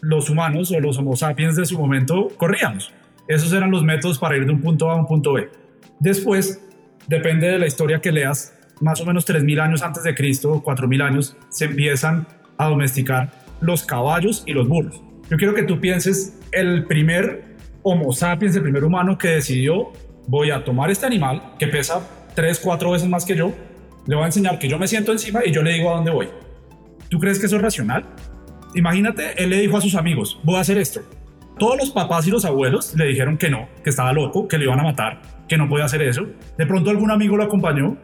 los 0.00 0.30
humanos 0.30 0.70
o 0.72 0.80
los 0.80 0.98
homo 0.98 1.16
sapiens 1.16 1.56
de 1.56 1.64
su 1.64 1.78
momento 1.78 2.28
corríamos. 2.36 2.92
Esos 3.28 3.52
eran 3.52 3.70
los 3.70 3.82
métodos 3.82 4.18
para 4.18 4.36
ir 4.36 4.46
de 4.46 4.52
un 4.52 4.60
punto 4.60 4.90
A 4.90 4.94
a 4.94 4.96
un 4.96 5.06
punto 5.06 5.32
B. 5.32 5.48
Después, 5.98 6.62
depende 7.08 7.48
de 7.48 7.58
la 7.58 7.66
historia 7.66 8.00
que 8.00 8.12
leas, 8.12 8.54
más 8.80 9.00
o 9.00 9.06
menos 9.06 9.26
3.000 9.26 9.60
años 9.60 9.82
antes 9.82 10.02
de 10.02 10.14
Cristo, 10.14 10.62
4.000 10.64 11.02
años, 11.02 11.36
se 11.48 11.64
empiezan 11.64 12.26
a 12.58 12.68
domesticar 12.68 13.30
los 13.60 13.84
caballos 13.84 14.42
y 14.46 14.52
los 14.52 14.68
burros. 14.68 15.02
Yo 15.30 15.36
quiero 15.36 15.54
que 15.54 15.64
tú 15.64 15.80
pienses 15.80 16.38
el 16.52 16.84
primer 16.84 17.56
homo 17.82 18.12
sapiens, 18.12 18.54
el 18.56 18.62
primer 18.62 18.84
humano 18.84 19.18
que 19.18 19.28
decidió, 19.28 19.92
voy 20.28 20.50
a 20.50 20.64
tomar 20.64 20.90
este 20.90 21.06
animal 21.06 21.54
que 21.58 21.66
pesa 21.68 22.00
3, 22.34 22.60
4 22.60 22.90
veces 22.90 23.08
más 23.08 23.24
que 23.24 23.34
yo, 23.34 23.52
le 24.06 24.14
voy 24.14 24.24
a 24.24 24.26
enseñar 24.26 24.58
que 24.58 24.68
yo 24.68 24.78
me 24.78 24.86
siento 24.86 25.12
encima 25.12 25.40
y 25.44 25.52
yo 25.52 25.62
le 25.62 25.72
digo 25.72 25.90
a 25.90 25.96
dónde 25.96 26.10
voy. 26.10 26.28
¿Tú 27.08 27.18
crees 27.18 27.38
que 27.38 27.46
eso 27.46 27.56
es 27.56 27.62
racional? 27.62 28.04
Imagínate, 28.76 29.42
él 29.42 29.48
le 29.48 29.58
dijo 29.58 29.78
a 29.78 29.80
sus 29.80 29.94
amigos, 29.94 30.38
voy 30.42 30.56
a 30.56 30.60
hacer 30.60 30.76
esto. 30.76 31.00
Todos 31.58 31.78
los 31.78 31.90
papás 31.90 32.26
y 32.26 32.30
los 32.30 32.44
abuelos 32.44 32.94
le 32.94 33.06
dijeron 33.06 33.38
que 33.38 33.48
no, 33.48 33.68
que 33.82 33.88
estaba 33.88 34.12
loco, 34.12 34.46
que 34.46 34.58
le 34.58 34.64
iban 34.64 34.78
a 34.78 34.82
matar, 34.82 35.22
que 35.48 35.56
no 35.56 35.66
podía 35.66 35.86
hacer 35.86 36.02
eso. 36.02 36.26
De 36.58 36.66
pronto 36.66 36.90
algún 36.90 37.10
amigo 37.10 37.38
lo 37.38 37.44
acompañó 37.44 37.96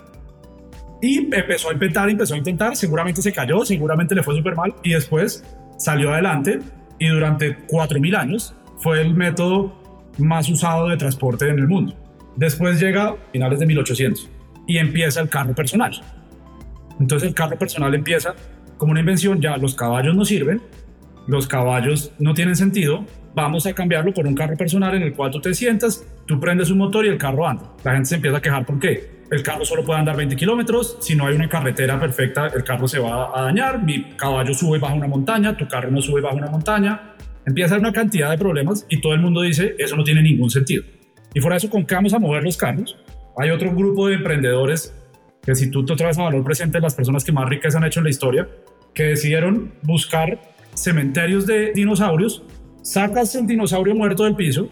y 1.02 1.18
empezó 1.18 1.68
a 1.68 1.74
intentar, 1.74 2.08
empezó 2.08 2.32
a 2.32 2.38
intentar, 2.38 2.74
seguramente 2.74 3.20
se 3.20 3.34
cayó, 3.34 3.66
seguramente 3.66 4.14
le 4.14 4.22
fue 4.22 4.34
súper 4.34 4.56
mal 4.56 4.74
y 4.82 4.94
después 4.94 5.44
salió 5.76 6.10
adelante 6.10 6.60
y 6.98 7.08
durante 7.08 7.66
4.000 7.66 8.16
años 8.16 8.54
fue 8.78 9.02
el 9.02 9.12
método 9.12 9.78
más 10.16 10.48
usado 10.48 10.88
de 10.88 10.96
transporte 10.96 11.50
en 11.50 11.58
el 11.58 11.68
mundo. 11.68 11.94
Después 12.36 12.80
llega 12.80 13.14
finales 13.30 13.58
de 13.58 13.66
1800 13.66 14.30
y 14.66 14.78
empieza 14.78 15.20
el 15.20 15.28
carro 15.28 15.54
personal. 15.54 15.92
Entonces 16.98 17.28
el 17.28 17.34
carro 17.34 17.58
personal 17.58 17.94
empieza 17.94 18.34
como 18.82 18.90
una 18.90 18.98
invención, 18.98 19.40
ya 19.40 19.56
los 19.58 19.76
caballos 19.76 20.16
no 20.16 20.24
sirven, 20.24 20.60
los 21.28 21.46
caballos 21.46 22.10
no 22.18 22.34
tienen 22.34 22.56
sentido, 22.56 23.06
vamos 23.32 23.64
a 23.64 23.72
cambiarlo 23.74 24.12
por 24.12 24.26
un 24.26 24.34
carro 24.34 24.56
personal 24.56 24.92
en 24.96 25.02
el 25.02 25.12
cual 25.12 25.30
tú 25.30 25.40
te 25.40 25.54
sientas, 25.54 26.04
tú 26.26 26.40
prendes 26.40 26.68
un 26.68 26.78
motor 26.78 27.06
y 27.06 27.08
el 27.08 27.16
carro 27.16 27.46
anda. 27.46 27.62
La 27.84 27.92
gente 27.92 28.06
se 28.08 28.16
empieza 28.16 28.38
a 28.38 28.42
quejar, 28.42 28.66
¿por 28.66 28.80
qué? 28.80 29.22
El 29.30 29.44
carro 29.44 29.64
solo 29.64 29.84
puede 29.84 30.00
andar 30.00 30.16
20 30.16 30.34
kilómetros, 30.34 30.96
si 30.98 31.14
no 31.14 31.28
hay 31.28 31.36
una 31.36 31.48
carretera 31.48 32.00
perfecta, 32.00 32.48
el 32.48 32.64
carro 32.64 32.88
se 32.88 32.98
va 32.98 33.30
a 33.38 33.44
dañar, 33.44 33.84
mi 33.84 34.02
caballo 34.16 34.52
sube 34.52 34.78
y 34.78 34.80
baja 34.80 34.94
una 34.94 35.06
montaña, 35.06 35.56
tu 35.56 35.68
carro 35.68 35.88
no 35.88 36.02
sube 36.02 36.18
y 36.18 36.24
baja 36.24 36.34
una 36.34 36.50
montaña. 36.50 37.14
Empieza 37.46 37.74
a 37.74 37.76
haber 37.76 37.86
una 37.86 37.92
cantidad 37.92 38.30
de 38.30 38.38
problemas 38.38 38.84
y 38.88 39.00
todo 39.00 39.14
el 39.14 39.20
mundo 39.20 39.42
dice, 39.42 39.76
eso 39.78 39.94
no 39.94 40.02
tiene 40.02 40.22
ningún 40.22 40.50
sentido. 40.50 40.82
Y 41.32 41.38
fuera 41.40 41.54
de 41.54 41.58
eso, 41.58 41.70
¿con 41.70 41.86
qué 41.86 41.94
vamos 41.94 42.14
a 42.14 42.18
mover 42.18 42.42
los 42.42 42.56
carros? 42.56 42.98
Hay 43.38 43.50
otro 43.50 43.72
grupo 43.72 44.08
de 44.08 44.14
emprendedores 44.16 44.92
que 45.40 45.54
si 45.54 45.70
tú 45.70 45.84
te 45.84 45.94
traes 45.94 46.18
a 46.18 46.22
valor 46.22 46.44
presente 46.44 46.80
las 46.80 46.94
personas 46.94 47.24
que 47.24 47.32
más 47.32 47.48
ricas 47.48 47.74
han 47.74 47.84
hecho 47.84 48.00
en 48.00 48.04
la 48.04 48.10
historia, 48.10 48.48
que 48.94 49.04
decidieron 49.04 49.72
buscar 49.82 50.40
cementerios 50.74 51.46
de 51.46 51.72
dinosaurios, 51.72 52.44
sacas 52.82 53.34
el 53.34 53.46
dinosaurio 53.46 53.94
muerto 53.94 54.24
del 54.24 54.34
piso, 54.34 54.68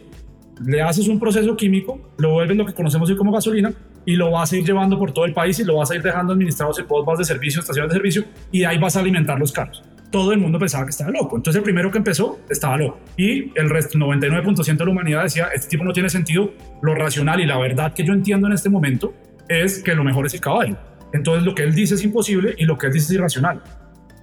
le 0.65 0.83
haces 0.83 1.09
un 1.09 1.19
proceso 1.19 1.57
químico, 1.57 2.13
lo 2.19 2.33
vuelves 2.33 2.57
lo 2.57 2.67
que 2.67 2.75
conocemos 2.75 3.09
hoy 3.09 3.17
como 3.17 3.33
gasolina 3.33 3.73
y 4.05 4.17
lo 4.17 4.31
vas 4.31 4.53
a 4.53 4.57
ir 4.57 4.65
llevando 4.65 4.99
por 4.99 5.13
todo 5.13 5.25
el 5.25 5.33
país 5.33 5.59
y 5.59 5.65
lo 5.65 5.77
vas 5.77 5.91
a 5.91 5.95
ir 5.95 6.03
dejando 6.03 6.33
administrados 6.33 6.79
en 6.79 6.87
postas 6.87 7.19
de 7.19 7.25
servicio, 7.25 7.61
estaciones 7.61 7.91
de 7.91 7.97
servicio 7.97 8.25
y 8.53 8.65
ahí 8.65 8.79
vas 8.79 8.97
a 8.97 9.01
alimentar 9.01 9.39
los 9.39 9.53
carros. 9.53 9.83
Todo 10.11 10.33
el 10.33 10.39
mundo 10.39 10.59
pensaba 10.59 10.85
que 10.85 10.91
estaba 10.91 11.11
loco. 11.11 11.37
Entonces 11.37 11.59
el 11.59 11.63
primero 11.63 11.91
que 11.91 11.99
empezó 11.99 12.41
estaba 12.51 12.77
loco. 12.77 12.99
Y 13.17 13.57
el 13.59 13.71
resto, 13.71 13.97
el 13.97 14.03
99% 14.03 14.77
de 14.77 14.85
la 14.85 14.91
humanidad 14.91 15.23
decía, 15.23 15.49
este 15.55 15.69
tipo 15.69 15.85
no 15.85 15.93
tiene 15.93 16.11
sentido. 16.11 16.53
Lo 16.83 16.97
racional 16.97 17.41
y 17.41 17.47
la 17.47 17.57
verdad 17.59 17.95
que 17.95 18.05
yo 18.05 18.13
entiendo 18.13 18.49
en 18.49 18.55
este 18.55 18.69
momento 18.69 19.15
es 19.49 19.83
que 19.83 19.95
lo 19.95 20.03
mejor 20.03 20.27
es 20.27 20.35
el 20.35 20.41
caballo. 20.41 20.77
Entonces 21.13 21.45
lo 21.45 21.55
que 21.55 21.63
él 21.63 21.75
dice 21.75 21.95
es 21.95 22.05
imposible 22.05 22.55
y 22.59 22.65
lo 22.65 22.77
que 22.77 22.89
él 22.89 22.93
dice 22.93 23.07
es 23.07 23.13
irracional. 23.13 23.63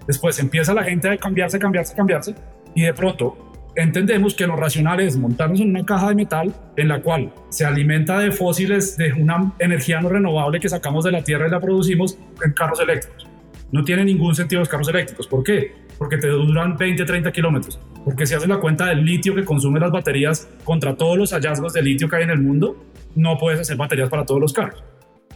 Después 0.08 0.40
empieza 0.40 0.74
la 0.74 0.84
gente 0.84 1.10
a 1.10 1.18
cambiarse, 1.18 1.60
cambiarse, 1.60 1.96
cambiarse 1.96 2.36
y 2.74 2.84
de 2.84 2.94
pronto 2.94 3.54
entendemos 3.76 4.34
que 4.34 4.48
lo 4.48 4.56
racional 4.56 5.00
es 5.00 5.18
montarnos 5.18 5.60
en 5.60 5.70
una 5.70 5.86
caja 5.86 6.10
de 6.10 6.16
metal 6.16 6.54
en 6.76 6.88
la 6.88 7.02
cual 7.02 7.32
se 7.50 7.66
alimenta 7.66 8.20
de 8.20 8.32
fósiles 8.32 8.98
de 8.98 9.14
una 9.14 9.54
energía 9.60 10.02
no 10.02 10.10
renovable 10.10 10.60
que 10.60 10.68
sacamos 10.68 11.06
de 11.06 11.12
la 11.12 11.24
tierra 11.24 11.48
y 11.48 11.52
la 11.52 11.60
producimos 11.60 12.18
en 12.44 12.54
carros 12.54 12.80
eléctricos. 12.80 13.28
No 13.72 13.84
tiene 13.84 14.06
ningún 14.06 14.34
sentido 14.34 14.62
los 14.62 14.70
carros 14.70 14.88
eléctricos. 14.88 15.28
¿Por 15.28 15.44
qué? 15.44 15.74
Porque 15.98 16.18
te 16.18 16.28
duran 16.28 16.78
20, 16.78 17.04
30 17.04 17.32
kilómetros. 17.32 17.80
Porque 18.04 18.26
si 18.26 18.34
haces 18.34 18.48
la 18.48 18.58
cuenta 18.58 18.86
del 18.86 19.04
litio 19.04 19.36
que 19.36 19.44
consumen 19.44 19.82
las 19.82 19.92
baterías 19.92 20.48
contra 20.64 20.96
todos 20.96 21.18
los 21.18 21.34
hallazgos 21.34 21.74
de 21.74 21.82
litio 21.82 22.08
que 22.08 22.16
hay 22.16 22.24
en 22.24 22.30
el 22.30 22.40
mundo, 22.40 22.86
no 23.16 23.38
puedes 23.38 23.60
hacer 23.60 23.76
baterías 23.76 24.10
para 24.10 24.26
todos 24.26 24.40
los 24.40 24.54
carros. 24.54 24.84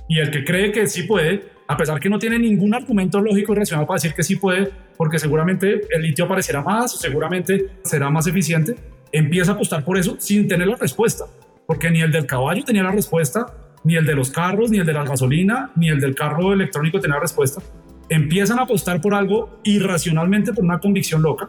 Y 0.07 0.19
el 0.19 0.31
que 0.31 0.43
cree 0.43 0.71
que 0.71 0.87
sí 0.87 1.03
puede, 1.03 1.43
a 1.71 1.77
pesar 1.77 2.01
que 2.01 2.09
no 2.09 2.19
tiene 2.19 2.37
ningún 2.37 2.75
argumento 2.75 3.21
lógico 3.21 3.53
y 3.53 3.55
racional 3.55 3.85
para 3.85 3.95
decir 3.95 4.13
que 4.13 4.23
sí 4.23 4.35
puede, 4.35 4.69
porque 4.97 5.17
seguramente 5.17 5.87
el 5.89 6.01
litio 6.01 6.25
aparecerá 6.25 6.61
más, 6.61 6.99
seguramente 6.99 7.67
será 7.81 8.09
más 8.09 8.27
eficiente, 8.27 8.75
empieza 9.09 9.51
a 9.51 9.55
apostar 9.55 9.85
por 9.85 9.97
eso 9.97 10.17
sin 10.19 10.49
tener 10.49 10.67
la 10.67 10.75
respuesta. 10.75 11.23
Porque 11.65 11.89
ni 11.89 12.01
el 12.01 12.11
del 12.11 12.25
caballo 12.25 12.65
tenía 12.65 12.83
la 12.83 12.91
respuesta, 12.91 13.45
ni 13.85 13.95
el 13.95 14.05
de 14.05 14.15
los 14.15 14.31
carros, 14.31 14.69
ni 14.69 14.79
el 14.79 14.85
de 14.85 14.91
la 14.91 15.05
gasolina, 15.05 15.71
ni 15.77 15.87
el 15.87 16.01
del 16.01 16.13
carro 16.13 16.51
electrónico 16.51 16.99
tenía 16.99 17.15
la 17.15 17.21
respuesta. 17.21 17.61
empiezan 18.09 18.59
a 18.59 18.63
apostar 18.63 18.99
por 18.99 19.13
algo 19.13 19.61
irracionalmente 19.63 20.51
por 20.51 20.65
una 20.65 20.81
convicción 20.81 21.21
loca 21.21 21.47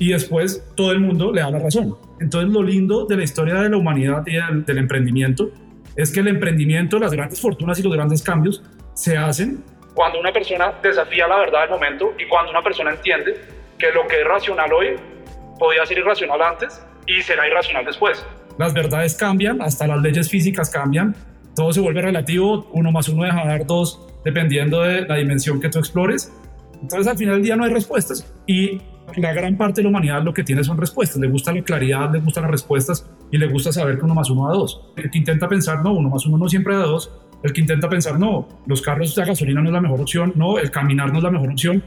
y 0.00 0.08
después 0.08 0.64
todo 0.74 0.90
el 0.90 0.98
mundo 0.98 1.30
le 1.30 1.42
da 1.42 1.50
la 1.52 1.60
razón. 1.60 1.94
Entonces 2.18 2.52
lo 2.52 2.64
lindo 2.64 3.06
de 3.06 3.16
la 3.16 3.22
historia 3.22 3.54
de 3.62 3.70
la 3.70 3.76
humanidad 3.76 4.24
y 4.26 4.32
del, 4.32 4.64
del 4.64 4.78
emprendimiento 4.78 5.52
es 5.94 6.10
que 6.10 6.18
el 6.18 6.26
emprendimiento, 6.26 6.98
las 6.98 7.12
grandes 7.12 7.40
fortunas 7.40 7.78
y 7.78 7.84
los 7.84 7.92
grandes 7.92 8.20
cambios 8.22 8.64
se 8.98 9.16
hacen 9.16 9.62
cuando 9.94 10.18
una 10.18 10.32
persona 10.32 10.72
desafía 10.82 11.28
la 11.28 11.38
verdad 11.38 11.60
del 11.62 11.70
momento 11.70 12.14
y 12.18 12.26
cuando 12.26 12.50
una 12.50 12.62
persona 12.62 12.90
entiende 12.90 13.40
que 13.78 13.92
lo 13.92 14.04
que 14.08 14.20
es 14.20 14.26
racional 14.26 14.72
hoy 14.72 14.96
podía 15.56 15.86
ser 15.86 15.98
irracional 15.98 16.42
antes 16.42 16.84
y 17.06 17.22
será 17.22 17.46
irracional 17.46 17.84
después. 17.84 18.26
Las 18.58 18.74
verdades 18.74 19.14
cambian, 19.14 19.62
hasta 19.62 19.86
las 19.86 20.02
leyes 20.02 20.28
físicas 20.28 20.68
cambian, 20.68 21.14
todo 21.54 21.72
se 21.72 21.80
vuelve 21.80 22.02
relativo, 22.02 22.68
uno 22.72 22.90
más 22.90 23.08
uno 23.08 23.22
deja 23.22 23.42
de 23.42 23.48
dar 23.48 23.66
dos 23.66 24.04
dependiendo 24.24 24.82
de 24.82 25.02
la 25.02 25.14
dimensión 25.14 25.60
que 25.60 25.68
tú 25.68 25.78
explores. 25.78 26.32
Entonces 26.82 27.06
al 27.06 27.16
final 27.16 27.34
del 27.36 27.44
día 27.44 27.54
no 27.54 27.64
hay 27.64 27.72
respuestas 27.72 28.34
y 28.46 28.80
la 29.14 29.32
gran 29.32 29.56
parte 29.56 29.80
de 29.80 29.84
la 29.84 29.90
humanidad 29.90 30.22
lo 30.24 30.34
que 30.34 30.42
tiene 30.42 30.64
son 30.64 30.76
respuestas, 30.76 31.18
le 31.18 31.28
gusta 31.28 31.52
la 31.52 31.62
claridad, 31.62 32.10
le 32.12 32.18
gustan 32.18 32.42
las 32.42 32.50
respuestas 32.50 33.08
y 33.30 33.38
le 33.38 33.46
gusta 33.46 33.72
saber 33.72 33.96
que 33.98 34.04
uno 34.04 34.14
más 34.14 34.28
uno 34.28 34.48
da 34.48 34.54
dos. 34.54 34.92
El 34.96 35.08
que 35.08 35.18
intenta 35.18 35.48
pensar, 35.48 35.84
no, 35.84 35.92
uno 35.92 36.10
más 36.10 36.26
uno 36.26 36.36
no 36.36 36.48
siempre 36.48 36.76
da 36.76 36.82
dos, 36.82 37.12
el 37.42 37.52
que 37.52 37.60
intenta 37.60 37.88
pensar, 37.88 38.18
no, 38.18 38.48
los 38.66 38.82
carros 38.82 39.14
de 39.14 39.24
gasolina 39.24 39.60
no 39.60 39.68
es 39.68 39.72
la 39.72 39.80
mejor 39.80 40.00
opción, 40.00 40.32
no, 40.34 40.58
el 40.58 40.70
caminar 40.70 41.12
no 41.12 41.18
es 41.18 41.24
la 41.24 41.30
mejor 41.30 41.50
opción, 41.50 41.82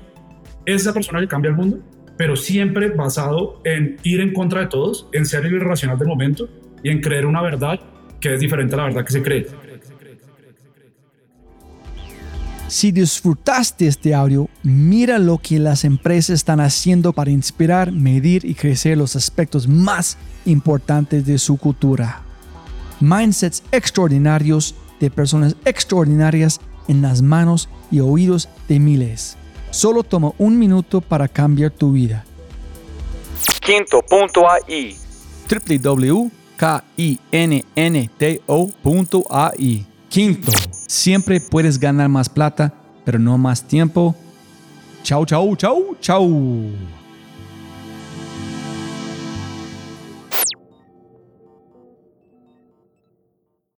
es 0.65 0.81
esa 0.81 0.93
persona 0.93 1.19
que 1.19 1.27
cambia 1.27 1.49
el 1.49 1.55
mundo, 1.55 1.79
pero 2.17 2.35
siempre 2.35 2.89
basado 2.89 3.61
en 3.63 3.97
ir 4.03 4.21
en 4.21 4.33
contra 4.33 4.61
de 4.61 4.67
todos, 4.67 5.07
en 5.11 5.25
ser 5.25 5.45
irracional 5.45 5.97
del 5.97 6.07
momento 6.07 6.47
y 6.83 6.89
en 6.89 7.01
creer 7.01 7.25
una 7.25 7.41
verdad 7.41 7.79
que 8.19 8.33
es 8.33 8.39
diferente 8.39 8.75
a 8.75 8.77
la 8.77 8.83
verdad 8.85 9.05
que 9.05 9.11
se 9.11 9.23
cree. 9.23 9.47
Si 12.67 12.93
disfrutaste 12.93 13.85
este 13.85 14.15
audio, 14.15 14.47
mira 14.63 15.19
lo 15.19 15.39
que 15.39 15.59
las 15.59 15.83
empresas 15.83 16.35
están 16.35 16.61
haciendo 16.61 17.11
para 17.11 17.29
inspirar, 17.29 17.91
medir 17.91 18.45
y 18.45 18.55
crecer 18.55 18.97
los 18.97 19.17
aspectos 19.17 19.67
más 19.67 20.17
importantes 20.45 21.25
de 21.25 21.37
su 21.37 21.57
cultura. 21.57 22.21
Mindsets 23.01 23.63
extraordinarios 23.73 24.75
de 25.01 25.09
personas 25.11 25.57
extraordinarias 25.65 26.61
en 26.87 27.01
las 27.01 27.21
manos 27.21 27.67
y 27.91 27.99
oídos 27.99 28.47
de 28.69 28.79
miles. 28.79 29.35
Solo 29.71 30.03
toma 30.03 30.31
un 30.37 30.57
minuto 30.57 31.01
para 31.01 31.27
cambiar 31.27 31.71
tu 31.71 31.91
vida. 31.91 32.23
Quinto.ai 33.59 34.95
www.kinnto.ai 35.49 36.31
Quinto, 40.09 40.51
siempre 40.87 41.39
puedes 41.39 41.79
ganar 41.79 42.09
más 42.09 42.27
plata, 42.27 42.73
pero 43.05 43.17
no 43.17 43.37
más 43.37 43.63
tiempo. 43.63 44.13
Chau, 45.03 45.25
chau, 45.25 45.55
chau, 45.55 45.95
chau. 46.01 46.69